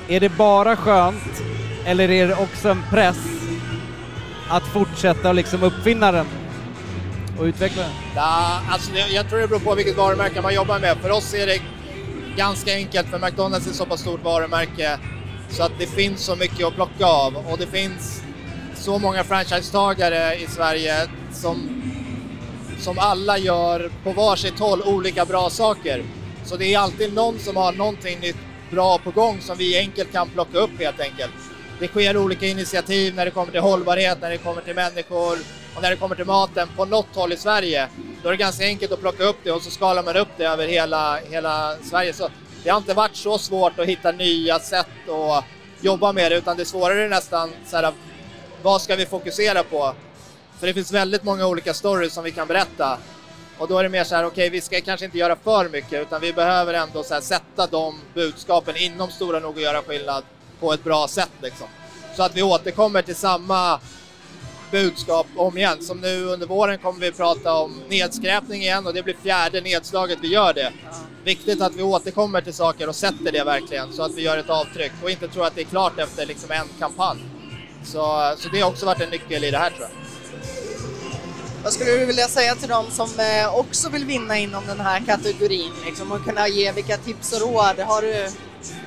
Är 0.07 0.19
det 0.19 0.29
bara 0.29 0.75
skönt 0.75 1.43
eller 1.85 2.11
är 2.11 2.27
det 2.27 2.35
också 2.35 2.69
en 2.69 2.83
press 2.89 3.17
att 4.49 4.63
fortsätta 4.63 5.29
och 5.29 5.35
liksom 5.35 5.63
uppfinna 5.63 6.11
den 6.11 6.25
och 7.39 7.43
utveckla 7.43 7.81
den? 7.81 7.91
Ja, 8.15 8.61
alltså 8.69 8.91
jag 8.91 9.29
tror 9.29 9.39
det 9.39 9.47
beror 9.47 9.59
på 9.59 9.75
vilket 9.75 9.97
varumärke 9.97 10.41
man 10.41 10.53
jobbar 10.53 10.79
med. 10.79 10.97
För 10.97 11.11
oss 11.11 11.33
är 11.33 11.47
det 11.47 11.61
ganska 12.37 12.73
enkelt 12.73 13.07
för 13.07 13.19
McDonalds 13.19 13.67
är 13.67 13.69
ett 13.69 13.75
så 13.75 13.85
pass 13.85 14.01
stort 14.01 14.23
varumärke 14.23 14.97
så 15.49 15.63
att 15.63 15.71
det 15.79 15.87
finns 15.87 16.21
så 16.21 16.35
mycket 16.35 16.67
att 16.67 16.75
plocka 16.75 17.05
av 17.05 17.37
och 17.37 17.57
det 17.57 17.67
finns 17.67 18.23
så 18.75 18.99
många 18.99 19.23
franchisetagare 19.23 20.35
i 20.35 20.47
Sverige 20.47 20.95
som, 21.31 21.81
som 22.80 22.99
alla 22.99 23.38
gör 23.38 23.91
på 24.03 24.11
varsitt 24.11 24.60
håll 24.60 24.81
olika 24.81 25.26
bra 25.26 25.49
saker. 25.49 26.03
Så 26.45 26.56
det 26.56 26.73
är 26.73 26.80
alltid 26.80 27.14
någon 27.14 27.39
som 27.39 27.56
har 27.56 27.72
någonting 27.72 28.19
nytt 28.19 28.38
bra 28.72 28.97
på 28.97 29.11
gång 29.11 29.41
som 29.41 29.57
vi 29.57 29.80
enkelt 29.80 30.11
kan 30.11 30.30
plocka 30.30 30.57
upp 30.57 30.80
helt 30.80 30.99
enkelt. 30.99 31.34
Det 31.80 31.88
sker 31.88 32.18
olika 32.18 32.45
initiativ 32.45 33.15
när 33.15 33.26
det 33.26 33.31
kommer 33.31 33.52
till 33.52 33.61
hållbarhet, 33.61 34.18
när 34.22 34.30
det 34.30 34.38
kommer 34.38 34.61
till 34.61 34.76
människor 34.76 35.38
och 35.76 35.81
när 35.81 35.89
det 35.89 35.95
kommer 35.95 36.15
till 36.15 36.26
maten 36.26 36.68
på 36.76 36.85
något 36.85 37.15
håll 37.15 37.34
i 37.34 37.38
Sverige. 37.38 37.88
Då 38.23 38.30
är 38.30 38.31
det 38.31 38.38
ganska 38.38 38.65
enkelt 38.65 38.91
att 38.91 38.99
plocka 38.99 39.23
upp 39.23 39.38
det 39.43 39.52
och 39.52 39.61
så 39.61 39.72
skalar 39.72 40.03
man 40.03 40.18
upp 40.18 40.27
det 40.38 40.45
över 40.45 40.68
hela, 40.68 41.19
hela 41.30 41.76
Sverige. 41.84 42.14
Så 42.14 42.30
det 42.64 42.69
har 42.69 42.77
inte 42.77 42.93
varit 42.93 43.15
så 43.15 43.38
svårt 43.38 43.80
att 43.80 43.85
hitta 43.85 44.11
nya 44.11 44.60
sätt 44.60 45.10
att 45.10 45.45
jobba 45.81 46.14
med 46.14 46.31
det 46.31 46.38
utan 46.38 46.57
det 46.57 46.65
svårare 46.65 47.03
är 47.03 47.10
nästan 47.10 47.52
så 47.65 47.77
här, 47.77 47.93
vad 48.61 48.81
ska 48.81 48.95
vi 48.95 49.06
fokusera 49.06 49.64
på? 49.64 49.93
För 50.60 50.68
det 50.68 50.73
finns 50.73 50.91
väldigt 50.91 51.23
många 51.23 51.48
olika 51.48 51.73
stories 51.73 52.14
som 52.14 52.23
vi 52.23 52.32
kan 52.32 52.48
berätta 52.48 52.99
och 53.57 53.68
då 53.68 53.77
är 53.77 53.84
det 53.84 53.90
mer 53.90 54.03
så 54.03 54.15
här, 54.15 54.26
okej 54.26 54.32
okay, 54.32 54.49
vi 54.49 54.61
ska 54.61 54.82
kanske 54.82 55.06
inte 55.06 55.18
göra 55.18 55.36
för 55.36 55.69
mycket 55.69 56.02
utan 56.02 56.22
vi 56.22 56.34
behöver 56.34 56.73
ändå 56.73 57.03
så 57.03 57.14
här, 57.14 57.22
sätta 57.22 57.68
de 57.68 57.99
budskapen 58.14 58.76
inom 58.77 59.11
Stora 59.11 59.40
nog 59.40 59.56
och 59.56 59.61
göra 59.61 59.82
skillnad 59.82 60.23
på 60.60 60.73
ett 60.73 60.84
bra 60.84 61.07
sätt 61.07 61.32
liksom. 61.41 61.68
Så 62.15 62.23
att 62.23 62.36
vi 62.36 62.44
återkommer 62.44 63.02
till 63.02 63.15
samma 63.15 63.80
budskap 64.72 65.27
om 65.36 65.57
igen. 65.57 65.82
Som 65.82 66.02
nu 66.02 66.26
under 66.26 66.48
våren 66.48 66.77
kommer 66.77 66.99
vi 66.99 67.11
prata 67.11 67.53
om 67.53 67.82
nedskräpning 67.90 68.61
igen 68.61 68.88
och 68.88 68.94
det 68.94 69.03
blir 69.03 69.15
fjärde 69.23 69.61
nedslaget 69.61 70.18
vi 70.22 70.27
gör 70.27 70.53
det. 70.53 70.72
Viktigt 71.23 71.61
att 71.61 71.76
vi 71.76 71.84
återkommer 71.84 72.41
till 72.41 72.53
saker 72.53 72.90
och 72.90 72.95
sätter 72.95 73.32
det 73.32 73.44
verkligen 73.44 73.94
så 73.94 74.03
att 74.03 74.14
vi 74.15 74.22
gör 74.22 74.38
ett 74.38 74.49
avtryck 74.49 74.91
och 75.03 75.10
inte 75.10 75.27
tror 75.27 75.45
att 75.45 75.56
det 75.56 75.61
är 75.61 75.65
klart 75.65 75.99
efter 75.99 76.26
liksom 76.26 76.52
en 76.52 76.68
kampanj. 76.80 77.19
Så, 77.84 78.36
så 78.38 78.49
det 78.49 78.61
har 78.61 78.69
också 78.69 78.86
varit 78.86 79.02
en 79.02 79.10
nyckel 79.10 79.44
i 79.44 79.52
det 79.52 79.57
här 79.57 79.69
tror 79.69 79.82
jag. 79.82 80.05
Vad 81.65 81.73
skulle 81.73 81.91
du 81.91 82.05
vilja 82.05 82.27
säga 82.27 82.55
till 82.55 82.69
dem 82.69 82.85
som 82.91 83.09
eh, 83.19 83.55
också 83.55 83.89
vill 83.89 84.05
vinna 84.05 84.37
inom 84.37 84.67
den 84.67 84.79
här 84.79 85.03
kategorin 85.05 85.71
liksom, 85.85 86.11
och 86.11 86.23
kunna 86.23 86.47
ge 86.47 86.71
vilka 86.71 86.97
tips 86.97 87.33
och 87.33 87.41
råd? 87.41 87.79
Har 87.79 88.01
du, 88.01 88.27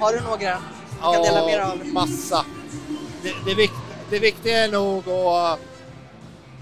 har 0.01 0.13
du 0.13 0.21
några 0.21 0.59
du 0.91 1.15
kan 1.15 1.23
dela 1.23 1.47
med 1.47 1.61
av? 1.61 1.87
massa. 1.87 2.45
Det, 3.23 3.35
det, 3.45 3.55
vikt, 3.55 3.75
det 4.11 4.19
viktiga 4.19 4.65
är 4.65 4.69
nog 4.69 5.09
att... 5.09 5.61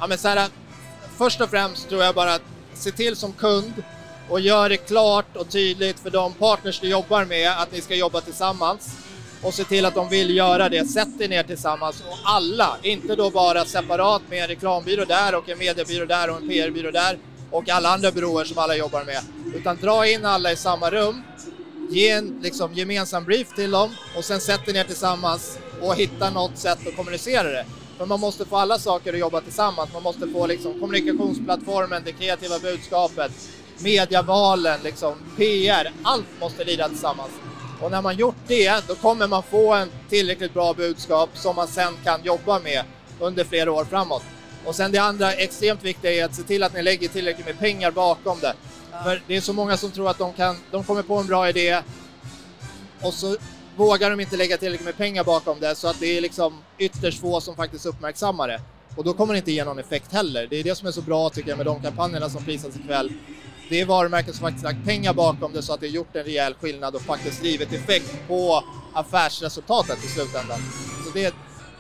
Ja, 0.00 0.06
men 0.06 0.18
så 0.18 0.28
här, 0.28 0.48
först 1.18 1.40
och 1.40 1.50
främst 1.50 1.88
tror 1.88 2.02
jag 2.02 2.14
bara 2.14 2.34
att 2.34 2.42
se 2.74 2.92
till 2.92 3.16
som 3.16 3.32
kund 3.32 3.82
och 4.28 4.40
gör 4.40 4.68
det 4.68 4.76
klart 4.76 5.36
och 5.36 5.48
tydligt 5.48 6.00
för 6.00 6.10
de 6.10 6.32
partners 6.32 6.80
du 6.80 6.88
jobbar 6.88 7.24
med 7.24 7.50
att 7.50 7.72
ni 7.72 7.80
ska 7.80 7.94
jobba 7.94 8.20
tillsammans 8.20 8.96
och 9.46 9.54
se 9.54 9.64
till 9.64 9.84
att 9.84 9.94
de 9.94 10.08
vill 10.08 10.36
göra 10.36 10.68
det. 10.68 10.84
Sätt 10.88 11.20
er 11.20 11.28
ner 11.28 11.42
tillsammans 11.42 12.02
och 12.10 12.18
alla, 12.24 12.76
inte 12.82 13.16
då 13.16 13.30
bara 13.30 13.64
separat 13.64 14.22
med 14.30 14.42
en 14.42 14.48
reklambyrå 14.48 15.04
där 15.04 15.34
och 15.34 15.48
en 15.48 15.58
mediebyrå 15.58 16.06
där 16.06 16.30
och 16.30 16.36
en 16.36 16.48
PR-byrå 16.48 16.90
där 16.90 17.18
och 17.50 17.68
alla 17.68 17.88
andra 17.88 18.10
byråer 18.10 18.44
som 18.44 18.58
alla 18.58 18.76
jobbar 18.76 19.04
med, 19.04 19.20
utan 19.54 19.76
dra 19.76 20.06
in 20.06 20.24
alla 20.24 20.52
i 20.52 20.56
samma 20.56 20.90
rum, 20.90 21.22
ge 21.90 22.10
en 22.10 22.40
liksom, 22.42 22.74
gemensam 22.74 23.24
brief 23.24 23.54
till 23.54 23.70
dem 23.70 23.90
och 24.16 24.24
sen 24.24 24.40
sätt 24.40 24.68
er 24.68 24.72
ner 24.72 24.84
tillsammans 24.84 25.58
och 25.82 25.94
hitta 25.94 26.30
något 26.30 26.58
sätt 26.58 26.78
att 26.86 26.96
kommunicera 26.96 27.48
det. 27.48 27.66
För 27.98 28.06
man 28.06 28.20
måste 28.20 28.44
få 28.44 28.56
alla 28.56 28.78
saker 28.78 29.12
att 29.12 29.18
jobba 29.18 29.40
tillsammans. 29.40 29.92
Man 29.92 30.02
måste 30.02 30.28
få 30.28 30.46
liksom, 30.46 30.80
kommunikationsplattformen, 30.80 32.02
det 32.04 32.12
kreativa 32.12 32.58
budskapet, 32.58 33.32
medievalen, 33.78 34.80
liksom, 34.84 35.14
PR. 35.36 35.92
Allt 36.02 36.40
måste 36.40 36.64
lida 36.64 36.88
tillsammans. 36.88 37.30
Och 37.80 37.90
när 37.90 38.02
man 38.02 38.16
gjort 38.16 38.36
det, 38.46 38.88
då 38.88 38.94
kommer 38.94 39.28
man 39.28 39.42
få 39.42 39.72
en 39.74 39.88
tillräckligt 40.08 40.54
bra 40.54 40.74
budskap 40.74 41.30
som 41.34 41.56
man 41.56 41.68
sen 41.68 41.94
kan 42.04 42.24
jobba 42.24 42.58
med 42.58 42.82
under 43.20 43.44
flera 43.44 43.72
år 43.72 43.84
framåt. 43.84 44.22
Och 44.64 44.74
sen 44.74 44.92
det 44.92 44.98
andra 44.98 45.32
extremt 45.32 45.84
viktiga 45.84 46.12
är 46.12 46.24
att 46.24 46.34
se 46.34 46.42
till 46.42 46.62
att 46.62 46.74
ni 46.74 46.82
lägger 46.82 47.08
tillräckligt 47.08 47.46
med 47.46 47.58
pengar 47.58 47.90
bakom 47.90 48.38
det. 48.40 48.54
För 49.04 49.22
det 49.26 49.36
är 49.36 49.40
så 49.40 49.52
många 49.52 49.76
som 49.76 49.90
tror 49.90 50.10
att 50.10 50.18
de, 50.18 50.32
kan, 50.32 50.56
de 50.70 50.84
kommer 50.84 51.02
på 51.02 51.16
en 51.16 51.26
bra 51.26 51.48
idé 51.48 51.82
och 53.02 53.14
så 53.14 53.36
vågar 53.76 54.10
de 54.10 54.20
inte 54.20 54.36
lägga 54.36 54.56
tillräckligt 54.56 54.86
med 54.86 54.96
pengar 54.96 55.24
bakom 55.24 55.60
det 55.60 55.74
så 55.74 55.88
att 55.88 56.00
det 56.00 56.16
är 56.16 56.20
liksom 56.20 56.62
ytterst 56.78 57.20
få 57.20 57.40
som 57.40 57.56
faktiskt 57.56 57.86
uppmärksammar 57.86 58.48
det. 58.48 58.60
Och 58.96 59.04
då 59.04 59.12
kommer 59.12 59.34
det 59.34 59.38
inte 59.38 59.52
ge 59.52 59.64
någon 59.64 59.78
effekt 59.78 60.12
heller. 60.12 60.46
Det 60.50 60.56
är 60.56 60.64
det 60.64 60.74
som 60.74 60.88
är 60.88 60.92
så 60.92 61.02
bra 61.02 61.30
tycker 61.30 61.48
jag 61.48 61.56
med 61.56 61.66
de 61.66 61.82
kampanjerna 61.82 62.30
som 62.30 62.44
prisas 62.44 62.76
ikväll 62.76 63.12
det 63.68 63.80
är 63.80 63.86
varumärken 63.86 64.34
som 64.34 64.40
faktiskt 64.40 64.64
lagt 64.64 64.84
pengar 64.84 65.14
bakom 65.14 65.52
det 65.52 65.62
så 65.62 65.72
att 65.72 65.80
det 65.80 65.88
gjort 65.88 66.16
en 66.16 66.24
rejäl 66.24 66.54
skillnad 66.54 66.94
och 66.94 67.02
faktiskt 67.02 67.44
givit 67.44 67.72
effekt 67.72 68.14
på 68.28 68.64
affärsresultatet 68.92 70.04
i 70.04 70.08
slutändan. 70.08 70.58
Så 71.04 71.10
det, 71.14 71.34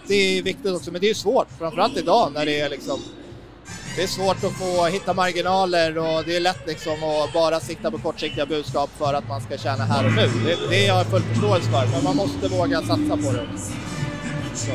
det 0.06 0.14
är 0.14 0.42
viktigt 0.42 0.76
också, 0.76 0.92
men 0.92 1.00
det 1.00 1.10
är 1.10 1.14
svårt, 1.14 1.48
framförallt 1.58 1.96
idag 1.96 2.32
när 2.34 2.46
det 2.46 2.60
är 2.60 2.68
liksom 2.70 3.00
det 3.96 4.02
är 4.02 4.06
svårt 4.06 4.44
att 4.44 4.52
få 4.52 4.86
hitta 4.86 5.14
marginaler 5.14 5.98
och 5.98 6.24
det 6.26 6.36
är 6.36 6.40
lätt 6.40 6.66
liksom 6.66 6.92
att 6.92 7.32
bara 7.32 7.60
sikta 7.60 7.90
på 7.90 7.98
kortsiktiga 7.98 8.46
budskap 8.46 8.90
för 8.98 9.14
att 9.14 9.28
man 9.28 9.40
ska 9.40 9.56
tjäna 9.56 9.84
här 9.84 10.06
och 10.06 10.12
nu. 10.12 10.28
Det, 10.44 10.56
det 10.70 10.88
har 10.88 10.98
jag 10.98 11.06
full 11.06 11.22
förståelse 11.22 11.70
för, 11.70 11.86
men 11.92 12.04
man 12.04 12.16
måste 12.16 12.48
våga 12.48 12.80
satsa 12.80 13.16
på 13.16 13.32
det. 13.32 13.46
Så. 14.54 14.70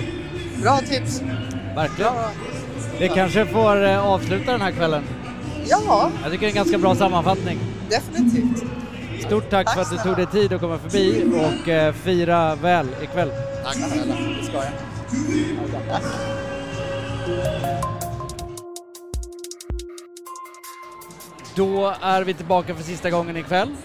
Bra 0.62 0.78
tips! 0.78 1.22
Verkligen. 1.76 2.14
Vi 3.00 3.10
kanske 3.10 3.46
får 3.46 3.84
eh, 3.84 4.06
avsluta 4.06 4.52
den 4.52 4.62
här 4.62 4.72
kvällen. 4.72 5.04
Ja. 5.66 6.12
Jag 6.24 6.32
tycker 6.32 6.42
det 6.42 6.46
är 6.46 6.50
en 6.50 6.56
ganska 6.56 6.78
bra 6.78 6.96
sammanfattning. 6.96 7.60
Definitivt. 7.90 8.64
Stort 9.26 9.50
tack, 9.50 9.66
tack 9.66 9.76
för 9.76 9.82
att 9.82 9.90
du 9.92 9.98
tog 9.98 10.16
dig 10.16 10.26
tid 10.26 10.54
att 10.54 10.62
komma 10.62 10.78
förbi 10.78 11.26
och 11.36 11.70
eh, 11.70 11.94
fira 11.94 12.56
väl 12.56 12.88
ikväll. 13.02 13.32
Tack 13.64 13.76
snälla, 13.76 14.16
det 14.40 14.46
ska 14.46 14.56
jag. 14.56 14.72
Tack. 15.90 16.04
Då 21.56 21.94
är 22.02 22.24
vi 22.24 22.34
tillbaka 22.34 22.76
för 22.76 22.84
sista 22.84 23.10
gången 23.10 23.38
ikväll 23.38 23.76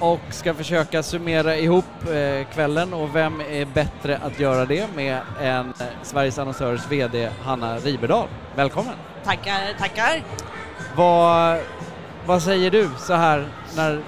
och 0.00 0.20
ska 0.30 0.54
försöka 0.54 1.02
summera 1.02 1.56
ihop 1.56 1.84
eh, 2.10 2.46
kvällen 2.54 2.94
och 2.94 3.16
vem 3.16 3.40
är 3.40 3.64
bättre 3.64 4.18
att 4.18 4.40
göra 4.40 4.64
det 4.64 4.86
med 4.96 5.20
än 5.40 5.72
Sveriges 6.02 6.38
Annonsörers 6.38 6.90
VD 6.90 7.28
Hanna 7.42 7.78
Riberdal. 7.78 8.28
Välkommen! 8.56 8.94
Tackar, 9.24 9.78
tackar! 9.78 10.22
Vad, 10.96 11.58
vad 12.26 12.42
säger 12.42 12.70
du 12.70 12.90
så 12.98 13.14
här 13.14 13.48
när, 13.76 14.00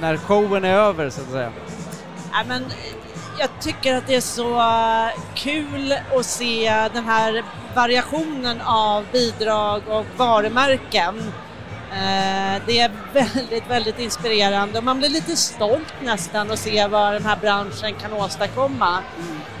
när 0.00 0.16
showen 0.16 0.64
är 0.64 0.74
över 0.74 1.10
så 1.10 1.20
att 1.20 1.30
säga? 1.30 1.52
Ja, 2.32 2.38
men, 2.48 2.64
jag 3.38 3.48
tycker 3.60 3.94
att 3.94 4.06
det 4.06 4.14
är 4.14 4.20
så 4.20 4.62
kul 5.34 5.94
att 6.18 6.26
se 6.26 6.88
den 6.92 7.04
här 7.04 7.44
variationen 7.74 8.60
av 8.60 9.04
bidrag 9.12 9.82
och 9.88 10.06
varumärken. 10.16 11.18
Eh, 11.92 12.62
det 12.66 12.80
är 12.80 12.90
väldigt, 13.12 13.70
väldigt 13.70 13.98
inspirerande 13.98 14.78
och 14.78 14.84
man 14.84 14.98
blir 14.98 15.08
lite 15.08 15.36
stolt 15.36 15.94
nästan 16.02 16.50
att 16.50 16.58
se 16.58 16.86
vad 16.86 17.12
den 17.12 17.24
här 17.24 17.36
branschen 17.36 17.94
kan 17.94 18.12
åstadkomma. 18.12 18.98
Eh, 18.98 19.59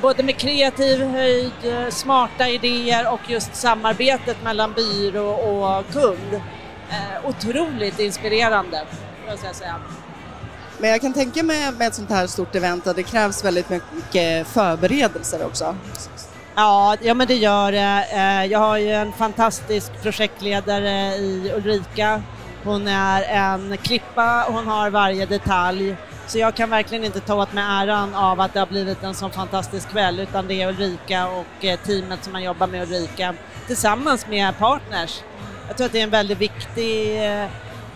både 0.00 0.22
med 0.22 0.36
kreativ 0.36 1.04
höjd, 1.04 1.52
smarta 1.90 2.48
idéer 2.48 3.12
och 3.12 3.20
just 3.30 3.54
samarbetet 3.54 4.42
mellan 4.42 4.72
byrå 4.72 5.28
och 5.30 5.92
kund. 5.92 6.40
Eh, 6.90 7.28
otroligt 7.28 7.98
inspirerande, 7.98 8.82
måste 9.30 9.46
jag 9.46 9.56
säga. 9.56 9.76
Men 10.78 10.90
jag 10.90 11.00
kan 11.00 11.12
tänka 11.12 11.42
mig 11.42 11.72
med 11.72 11.88
ett 11.88 11.94
sånt 11.94 12.10
här 12.10 12.26
stort 12.26 12.54
event 12.54 12.86
att 12.86 12.96
det 12.96 13.02
krävs 13.02 13.44
väldigt 13.44 13.70
mycket 13.70 14.46
förberedelser 14.46 15.46
också. 15.46 15.76
Ja, 16.54 16.96
ja 17.02 17.14
men 17.14 17.26
det 17.26 17.34
gör 17.34 17.72
det. 17.72 18.06
Eh, 18.12 18.44
jag 18.44 18.58
har 18.58 18.76
ju 18.76 18.90
en 18.90 19.12
fantastisk 19.12 20.02
projektledare 20.02 21.14
i 21.16 21.52
Ulrika. 21.56 22.22
Hon 22.64 22.88
är 22.88 23.22
en 23.22 23.76
klippa, 23.76 24.44
hon 24.48 24.66
har 24.66 24.90
varje 24.90 25.26
detalj. 25.26 25.96
Så 26.30 26.38
jag 26.38 26.54
kan 26.54 26.70
verkligen 26.70 27.04
inte 27.04 27.20
ta 27.20 27.34
åt 27.34 27.52
mig 27.52 27.64
äran 27.68 28.14
av 28.14 28.40
att 28.40 28.52
det 28.52 28.58
har 28.58 28.66
blivit 28.66 29.02
en 29.02 29.14
sån 29.14 29.30
fantastisk 29.30 29.88
kväll 29.88 30.20
utan 30.20 30.46
det 30.48 30.62
är 30.62 30.68
Ulrika 30.68 31.28
och 31.28 31.64
eh, 31.64 31.78
teamet 31.78 32.24
som 32.24 32.32
man 32.32 32.42
jobbar 32.42 32.66
med 32.66 32.82
Ulrika 32.82 33.34
tillsammans 33.66 34.26
med 34.26 34.58
partners. 34.58 35.22
Jag 35.68 35.76
tror 35.76 35.86
att 35.86 35.92
det 35.92 35.98
är 35.98 36.04
en 36.04 36.10
väldigt 36.10 36.38
viktig 36.38 37.20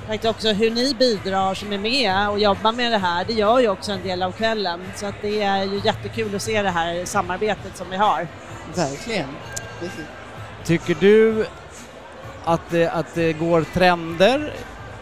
tänkte 0.07 0.29
också 0.29 0.53
hur 0.53 0.71
ni 0.71 0.95
bidrar 0.95 1.55
som 1.55 1.73
är 1.73 1.79
med 1.79 2.29
och 2.29 2.39
jobbar 2.39 2.73
med 2.73 2.93
det 2.93 2.99
här, 2.99 3.25
det 3.25 3.33
gör 3.33 3.59
ju 3.61 3.69
också 3.69 3.93
en 3.93 4.03
del 4.03 4.23
av 4.23 4.33
kvällen. 4.33 4.81
Så 4.95 5.07
att 5.07 5.15
det 5.23 5.43
är 5.43 5.65
ju 5.65 5.81
jättekul 5.85 6.35
att 6.35 6.43
se 6.43 6.63
det 6.63 6.71
här 6.71 7.05
samarbetet 7.05 7.77
som 7.77 7.91
vi 7.91 7.97
har. 7.97 8.29
Verkligen. 8.75 9.29
Tycker 10.65 10.97
du 11.01 11.47
att 12.45 12.71
det, 12.71 12.89
att 12.89 13.15
det 13.15 13.33
går 13.33 13.65
trender 13.75 14.53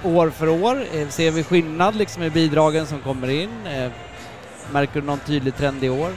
år 0.04 0.30
för 0.30 0.48
år? 0.48 0.84
Eh, 0.94 1.08
Ser 1.08 1.30
vi 1.30 1.44
skillnad 1.44 1.96
liksom 1.96 2.22
i 2.22 2.30
bidragen 2.30 2.86
som 2.86 3.00
kommer 3.00 3.28
in? 3.30 3.66
Eh, 3.66 3.90
Märker 4.72 5.00
du 5.00 5.06
någon 5.06 5.18
tydlig 5.18 5.56
trend 5.56 5.84
i 5.84 5.88
år? 5.88 6.12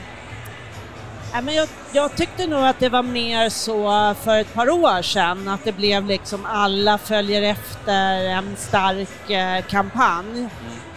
Ja, 1.32 1.40
men 1.40 1.54
jag, 1.54 1.68
jag 1.92 2.16
tyckte 2.16 2.46
nog 2.46 2.64
att 2.66 2.78
det 2.78 2.88
var 2.88 3.02
mer 3.02 3.48
så 3.48 4.14
för 4.22 4.38
ett 4.38 4.54
par 4.54 4.70
år 4.70 5.02
sedan, 5.02 5.48
att 5.48 5.64
det 5.64 5.72
blev 5.72 6.06
liksom 6.06 6.46
alla 6.46 6.98
följer 6.98 7.42
efter 7.42 8.24
en 8.24 8.56
stark 8.56 9.30
eh, 9.30 9.64
kampanj. 9.64 10.48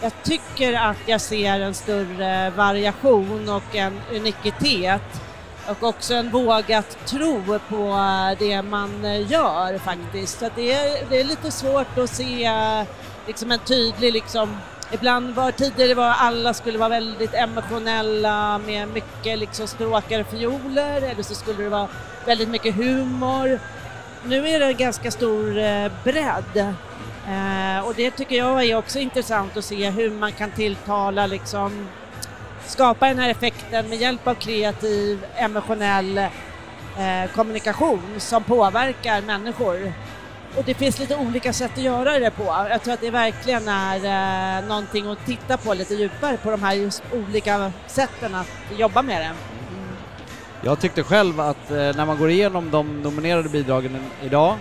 Jag 0.02 0.12
tycker 0.24 0.74
att 0.74 0.98
jag 1.06 1.22
ser 1.22 1.60
en 1.60 1.74
större 1.74 2.50
variation 2.50 3.50
och 3.50 3.76
en 3.76 4.00
unikitet 4.16 5.22
och 5.70 5.84
också 5.84 6.14
en 6.14 6.30
vågat 6.30 6.98
tro 7.06 7.60
på 7.70 7.76
eh, 7.76 8.38
det 8.40 8.62
man 8.62 9.06
eh, 9.06 9.32
gör 9.32 9.78
faktiskt. 9.78 10.40
Så 10.40 10.50
det, 10.56 10.74
är, 10.74 11.10
det 11.10 11.20
är 11.20 11.24
lite 11.24 11.52
svårt 11.52 11.98
att 11.98 12.10
se 12.10 12.46
eh, 12.46 12.84
liksom 13.28 13.52
en 13.52 13.60
tydlig 13.60 14.14
liksom 14.14 14.58
Ibland 14.92 15.36
var 15.36 15.52
tidigare 15.52 15.94
var 15.94 16.14
alla 16.18 16.54
skulle 16.54 16.78
vara 16.78 16.90
väldigt 16.90 17.34
emotionella 17.34 18.58
med 18.58 18.88
mycket 18.88 19.40
liksom 19.40 19.68
stråkar 19.68 20.22
och 20.22 20.28
fioler 20.28 21.02
eller 21.02 21.24
så 21.24 21.36
skulle 21.36 21.64
det 21.64 21.70
vara 21.70 21.88
väldigt 22.26 22.50
mycket 22.50 22.76
humor. 22.76 23.60
Nu 24.26 24.48
är 24.48 24.60
det 24.60 24.66
en 24.66 24.78
ganska 24.78 25.12
stor 25.12 25.54
bredd 26.04 26.76
eh, 27.28 27.88
och 27.88 27.94
det 27.96 28.12
tycker 28.12 28.36
jag 28.36 28.64
är 28.64 28.78
också 28.78 29.00
intressant 29.00 29.58
att 29.58 29.66
se 29.66 29.90
hur 29.90 30.12
man 30.12 30.32
kan 30.32 30.52
tilltala 30.52 31.28
liksom 31.28 31.88
skapa 32.70 33.08
den 33.08 33.20
här 33.20 33.30
effekten 33.30 33.90
med 33.90 33.98
hjälp 33.98 34.28
av 34.28 34.34
kreativ, 34.34 35.26
emotionell 35.36 36.18
eh, 36.18 37.32
kommunikation 37.36 38.02
som 38.18 38.44
påverkar 38.44 39.22
människor. 39.22 39.94
Och 40.58 40.64
det 40.66 40.74
finns 40.74 41.00
lite 41.00 41.16
olika 41.16 41.54
sätt 41.54 41.72
att 41.76 41.84
göra 41.84 42.20
det 42.20 42.32
på. 42.32 42.44
Jag 42.70 42.84
tror 42.84 42.94
att 42.94 43.02
det 43.02 43.12
verkligen 43.12 43.68
är 43.68 43.96
eh, 44.60 44.68
någonting 44.68 45.08
att 45.08 45.26
titta 45.26 45.58
på 45.58 45.74
lite 45.74 45.94
djupare 45.94 46.38
på 46.38 46.52
de 46.52 46.64
här 46.64 46.74
just 46.74 47.04
olika 47.14 47.72
sätten 47.88 48.36
att 48.36 48.48
jobba 48.78 49.02
med 49.02 49.22
det. 49.22 49.32
Jag 50.62 50.80
tyckte 50.80 51.04
själv 51.04 51.40
att 51.40 51.72
eh, 51.72 51.78
när 51.78 52.06
man 52.06 52.18
går 52.18 52.30
igenom 52.30 52.72
de 52.72 53.02
nominerade 53.02 53.50
bidragen 53.50 53.98
idag 54.24 54.58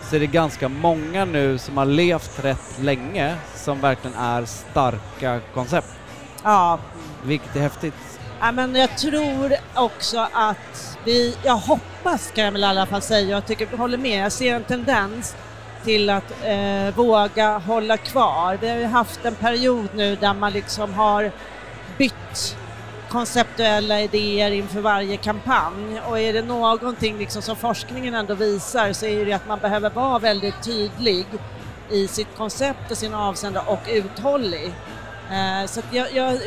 så 0.00 0.16
är 0.16 0.20
det 0.20 0.26
ganska 0.26 0.68
många 0.68 1.24
nu 1.24 1.58
som 1.58 1.76
har 1.76 1.84
levt 1.84 2.44
rätt 2.44 2.78
länge 2.80 3.36
som 3.54 3.80
verkligen 3.80 4.16
är 4.16 4.44
starka 4.44 5.40
koncept. 5.54 5.88
Ja. 6.42 6.78
Vilket 7.22 7.56
är 7.56 7.60
häftigt. 7.60 7.94
Ja, 8.40 8.52
men 8.52 8.74
jag 8.74 8.98
tror 8.98 9.52
också 9.74 10.28
att 10.32 10.98
vi, 11.04 11.36
jag 11.44 11.56
hoppas 11.56 12.30
kan 12.30 12.44
jag 12.44 12.52
väl 12.52 12.62
i 12.62 12.66
alla 12.66 12.86
fall 12.86 13.02
säga, 13.02 13.28
jag 13.28 13.46
tycker, 13.46 13.68
jag 13.70 13.78
håller 13.78 13.98
med, 13.98 14.24
jag 14.24 14.32
ser 14.32 14.54
en 14.54 14.64
tendens 14.64 15.36
till 15.84 16.10
att 16.10 16.44
eh, 16.44 16.94
våga 16.96 17.58
hålla 17.58 17.96
kvar. 17.96 18.58
Vi 18.60 18.68
har 18.68 18.76
ju 18.76 18.84
haft 18.84 19.24
en 19.24 19.34
period 19.34 19.88
nu 19.94 20.16
där 20.16 20.34
man 20.34 20.52
liksom 20.52 20.94
har 20.94 21.32
bytt 21.98 22.56
konceptuella 23.08 24.00
idéer 24.00 24.50
inför 24.50 24.80
varje 24.80 25.16
kampanj 25.16 26.00
och 26.00 26.18
är 26.18 26.32
det 26.32 26.42
någonting 26.42 27.18
liksom 27.18 27.42
som 27.42 27.56
forskningen 27.56 28.14
ändå 28.14 28.34
visar 28.34 28.92
så 28.92 29.06
är 29.06 29.24
det 29.24 29.32
att 29.32 29.48
man 29.48 29.58
behöver 29.58 29.90
vara 29.90 30.18
väldigt 30.18 30.62
tydlig 30.62 31.26
i 31.90 32.08
sitt 32.08 32.36
koncept 32.36 32.90
och 32.90 32.96
sin 32.96 33.14
avsändare 33.14 33.64
och 33.66 33.82
uthållig. 33.88 34.74
Eh, 35.30 35.66
så 35.66 35.80
att 35.80 35.92
jag, 35.92 36.12
jag 36.12 36.38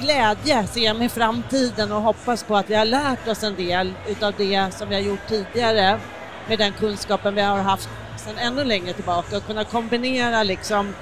glädje 0.00 0.66
ser 0.66 0.80
jag 0.80 0.96
med 0.96 1.12
framtiden 1.12 1.92
och 1.92 2.02
hoppas 2.02 2.42
på 2.42 2.56
att 2.56 2.70
vi 2.70 2.74
har 2.74 2.84
lärt 2.84 3.28
oss 3.28 3.42
en 3.42 3.54
del 3.54 3.92
utav 4.08 4.34
det 4.36 4.74
som 4.74 4.88
vi 4.88 4.94
har 4.94 5.02
gjort 5.02 5.28
tidigare 5.28 5.98
med 6.48 6.58
den 6.58 6.72
kunskapen 6.72 7.34
vi 7.34 7.40
har 7.40 7.58
haft 7.58 7.88
sedan 8.16 8.38
ännu 8.38 8.64
längre 8.64 8.92
tillbaka 8.92 9.36
och 9.36 9.46
kunna 9.46 9.64
kombinera 9.64 10.42
liksom 10.42 10.94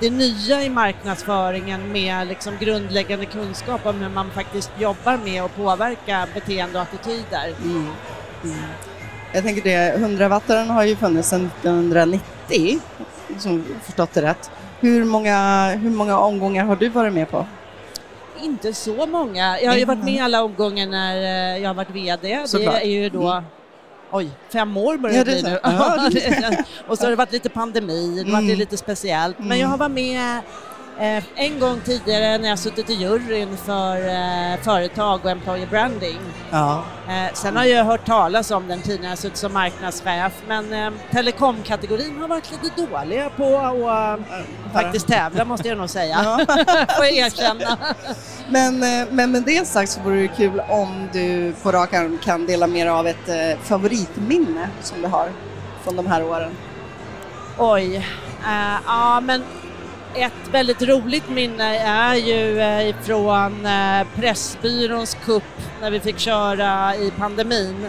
det 0.00 0.10
nya 0.10 0.62
i 0.62 0.70
marknadsföringen 0.70 1.92
med 1.92 2.26
liksom 2.26 2.56
grundläggande 2.60 3.26
kunskap 3.26 3.86
om 3.86 4.00
hur 4.00 4.08
man 4.08 4.30
faktiskt 4.30 4.70
jobbar 4.78 5.16
med 5.24 5.42
att 5.42 5.56
påverka 5.56 6.26
beteende 6.34 6.78
och 6.78 6.82
attityder. 6.82 7.54
Mm. 7.62 7.88
Mm. 8.44 8.56
Jag 9.32 9.44
tänker 9.44 9.62
det, 9.62 9.96
100-wattaren 9.96 10.70
har 10.70 10.84
ju 10.84 10.96
funnits 10.96 11.28
sedan 11.28 11.50
1990, 11.60 12.80
som 13.38 13.64
förstått 13.82 14.14
det 14.14 14.22
rätt. 14.22 14.50
Hur 14.80 15.04
många, 15.04 15.68
hur 15.70 15.90
många 15.90 16.18
omgångar 16.18 16.64
har 16.64 16.76
du 16.76 16.88
varit 16.88 17.12
med 17.12 17.30
på? 17.30 17.46
Inte 18.42 18.74
så 18.74 19.06
många. 19.06 19.60
Jag 19.60 19.70
har 19.70 19.78
ju 19.78 19.84
varit 19.84 20.04
med 20.04 20.24
alla 20.24 20.42
omgångar 20.42 20.86
när 20.86 21.16
eh, 21.16 21.62
jag 21.62 21.68
har 21.68 21.74
varit 21.74 21.90
VD. 21.90 22.42
Såklart. 22.46 22.74
Det 22.74 22.86
är 22.86 22.90
ju 22.90 23.08
då 23.10 23.28
Mm. 23.30 23.44
Oj, 24.10 24.30
fem 24.52 24.76
år 24.76 24.96
börjar 24.96 25.16
Ja, 25.16 25.24
det 25.24 25.30
bli 25.30 25.42
nu. 25.42 25.58
Ja, 25.62 26.10
och 26.88 26.98
så 26.98 27.04
har 27.04 27.10
det 27.10 27.16
varit 27.16 27.32
lite 27.32 27.48
pandemi, 27.48 28.14
det 28.24 28.30
har 28.30 28.32
varit 28.32 28.44
Mm. 28.48 28.58
lite 28.58 28.76
speciellt. 28.76 29.38
Men 29.38 29.46
Mm. 29.46 29.58
jag 29.60 29.68
har 29.68 29.78
varit 29.78 29.90
med 29.92 30.40
en 31.34 31.60
gång 31.60 31.80
tidigare 31.84 32.38
när 32.38 32.48
jag 32.48 32.58
suttit 32.58 32.90
i 32.90 32.92
juryn 32.92 33.56
för 33.56 33.96
eh, 33.96 34.60
företag 34.62 35.20
och 35.24 35.30
employer 35.30 35.66
branding. 35.66 36.18
Ja. 36.50 36.84
Eh, 37.08 37.34
sen 37.34 37.56
har 37.56 37.64
jag 37.64 37.84
hört 37.84 38.06
talas 38.06 38.50
om 38.50 38.68
den 38.68 38.82
tiden 38.82 39.10
jag 39.10 39.18
suttit 39.18 39.36
som 39.36 39.52
marknadschef 39.52 40.32
men 40.48 40.72
eh, 40.72 40.92
telekomkategorin 41.12 42.20
har 42.20 42.28
varit 42.28 42.50
lite 42.50 42.86
dåliga 42.86 43.30
på 43.30 43.58
att 43.58 44.18
eh, 44.18 44.72
faktiskt 44.72 45.06
tävla 45.08 45.44
måste 45.44 45.68
jag 45.68 45.78
nog 45.78 45.90
säga. 45.90 46.16
Får 46.96 47.04
jag 47.04 47.12
erkänna. 47.12 47.78
Men, 48.48 48.82
eh, 48.82 49.08
men 49.10 49.32
med 49.32 49.42
det 49.42 49.66
sagt 49.68 49.90
så 49.90 50.00
vore 50.00 50.20
det 50.20 50.28
kul 50.28 50.62
om 50.68 51.08
du 51.12 51.54
på 51.62 51.72
rak 51.72 51.94
arm 51.94 52.18
kan 52.22 52.46
dela 52.46 52.66
med 52.66 52.86
dig 52.86 52.90
av 52.90 53.06
ett 53.06 53.28
eh, 53.28 53.58
favoritminne 53.62 54.68
som 54.82 55.02
du 55.02 55.08
har 55.08 55.28
från 55.84 55.96
de 55.96 56.06
här 56.06 56.24
åren. 56.24 56.50
Oj, 57.58 57.96
eh, 58.46 58.76
ja 58.86 59.20
men 59.20 59.42
ett 60.22 60.48
väldigt 60.50 60.82
roligt 60.82 61.28
minne 61.30 61.78
är 61.78 62.14
ju 62.14 62.60
eh, 62.60 62.88
ifrån 62.88 63.66
eh, 63.66 64.06
Pressbyråns 64.16 65.16
kupp 65.24 65.42
när 65.80 65.90
vi 65.90 66.00
fick 66.00 66.18
köra 66.18 66.94
i 66.96 67.10
pandemin. 67.18 67.86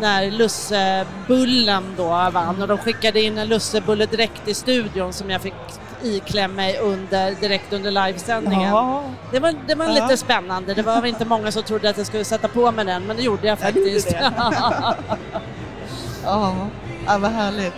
När 0.00 0.30
lussebullen 0.30 1.94
då 1.96 2.06
vann 2.32 2.62
och 2.62 2.68
de 2.68 2.78
skickade 2.78 3.20
in 3.20 3.38
en 3.38 3.48
lussebulle 3.48 4.06
direkt 4.06 4.48
i 4.48 4.54
studion 4.54 5.12
som 5.12 5.30
jag 5.30 5.40
fick 5.42 5.54
iklämma 6.02 6.54
mig 6.54 6.78
under, 6.78 7.30
direkt 7.40 7.72
under 7.72 7.90
livesändningen. 7.90 8.68
Jaha. 8.70 9.02
Det 9.32 9.38
var, 9.40 9.54
det 9.66 9.74
var 9.74 9.84
Ja. 9.86 9.92
lite 9.92 10.16
spännande. 10.16 10.74
Det 10.74 10.82
var 10.82 10.94
väl 11.00 11.10
inte 11.10 11.24
många 11.24 11.52
som 11.52 11.62
trodde 11.62 11.90
att 11.90 11.96
jag 11.98 12.06
skulle 12.06 12.24
sätta 12.24 12.48
på 12.48 12.72
mig 12.72 12.84
den 12.84 13.06
men 13.06 13.16
det 13.16 13.22
gjorde 13.22 13.46
jag 13.46 13.58
Ja, 13.62 13.68
gjorde 13.68 13.80
faktiskt. 13.82 14.10
det. 14.10 14.32
Ja, 16.24 16.54
ja 17.06 17.18
vad 17.18 17.30
härligt. 17.30 17.74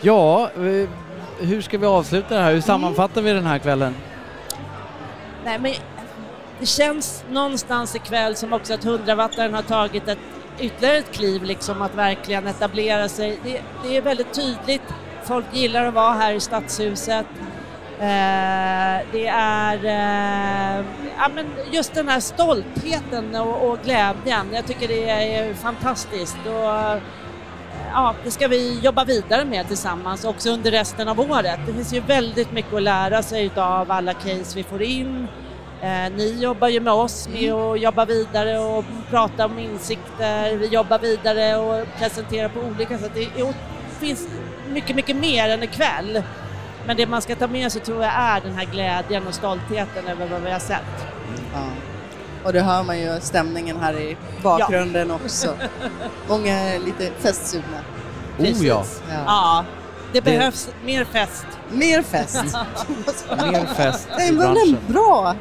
Ja, 0.00 0.50
eh, 0.56 0.88
hur 1.40 1.62
ska 1.62 1.78
vi 1.78 1.86
avsluta 1.86 2.34
det 2.34 2.40
här? 2.40 2.52
Hur 2.52 2.60
sammanfattar 2.60 3.22
vi 3.22 3.32
den 3.32 3.46
här 3.46 3.58
kvällen? 3.58 3.94
Nej, 5.44 5.58
men 5.58 5.72
det 6.60 6.66
känns 6.66 7.24
någonstans 7.30 7.96
ikväll 7.96 8.36
som 8.36 8.52
också 8.52 8.74
att 8.74 8.84
100-wattaren 8.84 9.54
har 9.54 9.62
tagit 9.62 10.08
ett 10.08 10.18
ytterligare 10.60 10.96
ett 10.96 11.12
kliv 11.12 11.42
liksom 11.42 11.82
att 11.82 11.94
verkligen 11.94 12.46
etablera 12.46 13.08
sig. 13.08 13.38
Det, 13.44 13.62
det 13.82 13.96
är 13.96 14.02
väldigt 14.02 14.34
tydligt. 14.34 14.82
Folk 15.24 15.44
gillar 15.52 15.84
att 15.84 15.94
vara 15.94 16.12
här 16.12 16.32
i 16.32 16.40
Stadshuset. 16.40 17.26
Eh, 17.98 19.06
det 19.12 19.26
är 19.34 19.84
eh, 19.84 20.84
ja, 21.18 21.28
men 21.34 21.46
just 21.70 21.94
den 21.94 22.08
här 22.08 22.20
stoltheten 22.20 23.34
och, 23.34 23.70
och 23.70 23.78
glädjen. 23.84 24.46
Jag 24.52 24.66
tycker 24.66 24.88
det 24.88 25.10
är 25.10 25.54
fantastiskt. 25.54 26.38
Och, 26.46 27.00
ja, 27.92 28.14
det 28.24 28.30
ska 28.30 28.48
vi 28.48 28.80
jobba 28.80 29.04
vidare 29.04 29.44
med 29.44 29.68
tillsammans 29.68 30.24
också 30.24 30.50
under 30.50 30.70
resten 30.70 31.08
av 31.08 31.20
året. 31.20 31.60
Det 31.66 31.72
finns 31.72 31.92
ju 31.92 32.00
väldigt 32.00 32.52
mycket 32.52 32.74
att 32.74 32.82
lära 32.82 33.22
sig 33.22 33.50
av 33.56 33.90
alla 33.90 34.14
case 34.14 34.52
vi 34.54 34.62
får 34.62 34.82
in. 34.82 35.28
Eh, 35.82 36.12
ni 36.16 36.38
jobbar 36.42 36.68
ju 36.68 36.80
med 36.80 36.92
oss 36.92 37.28
med 37.28 37.52
att 37.52 37.80
jobba 37.80 38.04
vidare 38.04 38.58
och 38.58 38.84
prata 39.10 39.46
om 39.46 39.58
insikter. 39.58 40.56
Vi 40.56 40.66
jobbar 40.66 40.98
vidare 40.98 41.56
och 41.56 41.86
presenterar 41.98 42.48
på 42.48 42.60
olika 42.60 42.98
sätt. 42.98 43.10
Det, 43.14 43.24
är, 43.24 43.54
finns 44.00 44.28
mycket, 44.72 44.96
mycket 44.96 45.16
mer 45.16 45.48
än 45.48 45.62
ikväll. 45.62 46.22
Men 46.86 46.96
det 46.96 47.06
man 47.06 47.22
ska 47.22 47.36
ta 47.36 47.46
med 47.46 47.72
sig 47.72 47.80
tror 47.80 48.02
jag 48.02 48.12
är 48.14 48.40
den 48.40 48.52
här 48.52 48.64
glädjen 48.64 49.26
och 49.26 49.34
stoltheten 49.34 50.08
över 50.08 50.28
vad 50.28 50.40
vi 50.42 50.50
har 50.50 50.58
sett. 50.58 51.06
Ja. 51.54 51.91
Och 52.44 52.52
det 52.52 52.60
hör 52.60 52.82
man 52.82 52.98
ju 52.98 53.20
stämningen 53.20 53.76
här 53.80 53.94
i 54.00 54.16
bakgrunden 54.42 55.10
också. 55.10 55.54
Många 56.28 56.58
är 56.58 56.78
lite 56.78 57.10
festsugna. 57.20 57.78
Oh 58.38 58.66
ja. 58.66 58.84
Ja. 59.10 59.14
Ja, 59.26 59.64
det 60.12 60.20
Det- 60.20 60.24
behövs 60.30 60.68
mer 60.84 61.04
fest. 61.04 61.46
Mer 61.70 62.02
fest. 62.02 62.36
Mer 63.52 63.66
fest 63.74 64.08
Nej, 64.18 64.28
i 64.28 64.32
men 64.32 64.46
en 64.46 64.54
branschen. 64.54 64.78
bra, 64.86 65.34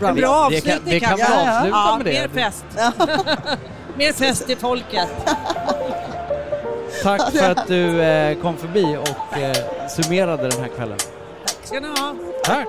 En 0.00 0.14
bra 0.14 0.14
Det 0.14 0.20
kan- 0.20 0.34
avslutning 0.74 0.94
det 0.94 1.00
kan 1.00 1.16
vi 1.16 1.22
kanske. 1.22 1.56
avsluta 1.56 1.76
ja, 1.76 1.96
med 1.96 2.06
det. 2.06 2.12
Mer 2.34 2.44
fest. 2.44 2.64
mer 3.96 4.12
fest 4.12 4.46
till 4.46 4.58
folket. 4.58 5.08
Tack 7.02 7.32
för 7.32 7.50
att 7.50 7.66
du 7.68 8.02
eh, 8.02 8.38
kom 8.42 8.56
förbi 8.56 8.96
och 8.96 9.38
eh, 9.38 9.56
summerade 9.88 10.48
den 10.48 10.60
här 10.60 10.68
kvällen. 10.68 10.98
ska 11.64 11.80
ni 11.80 11.88
ha. 11.88 12.14
Tack! 12.44 12.68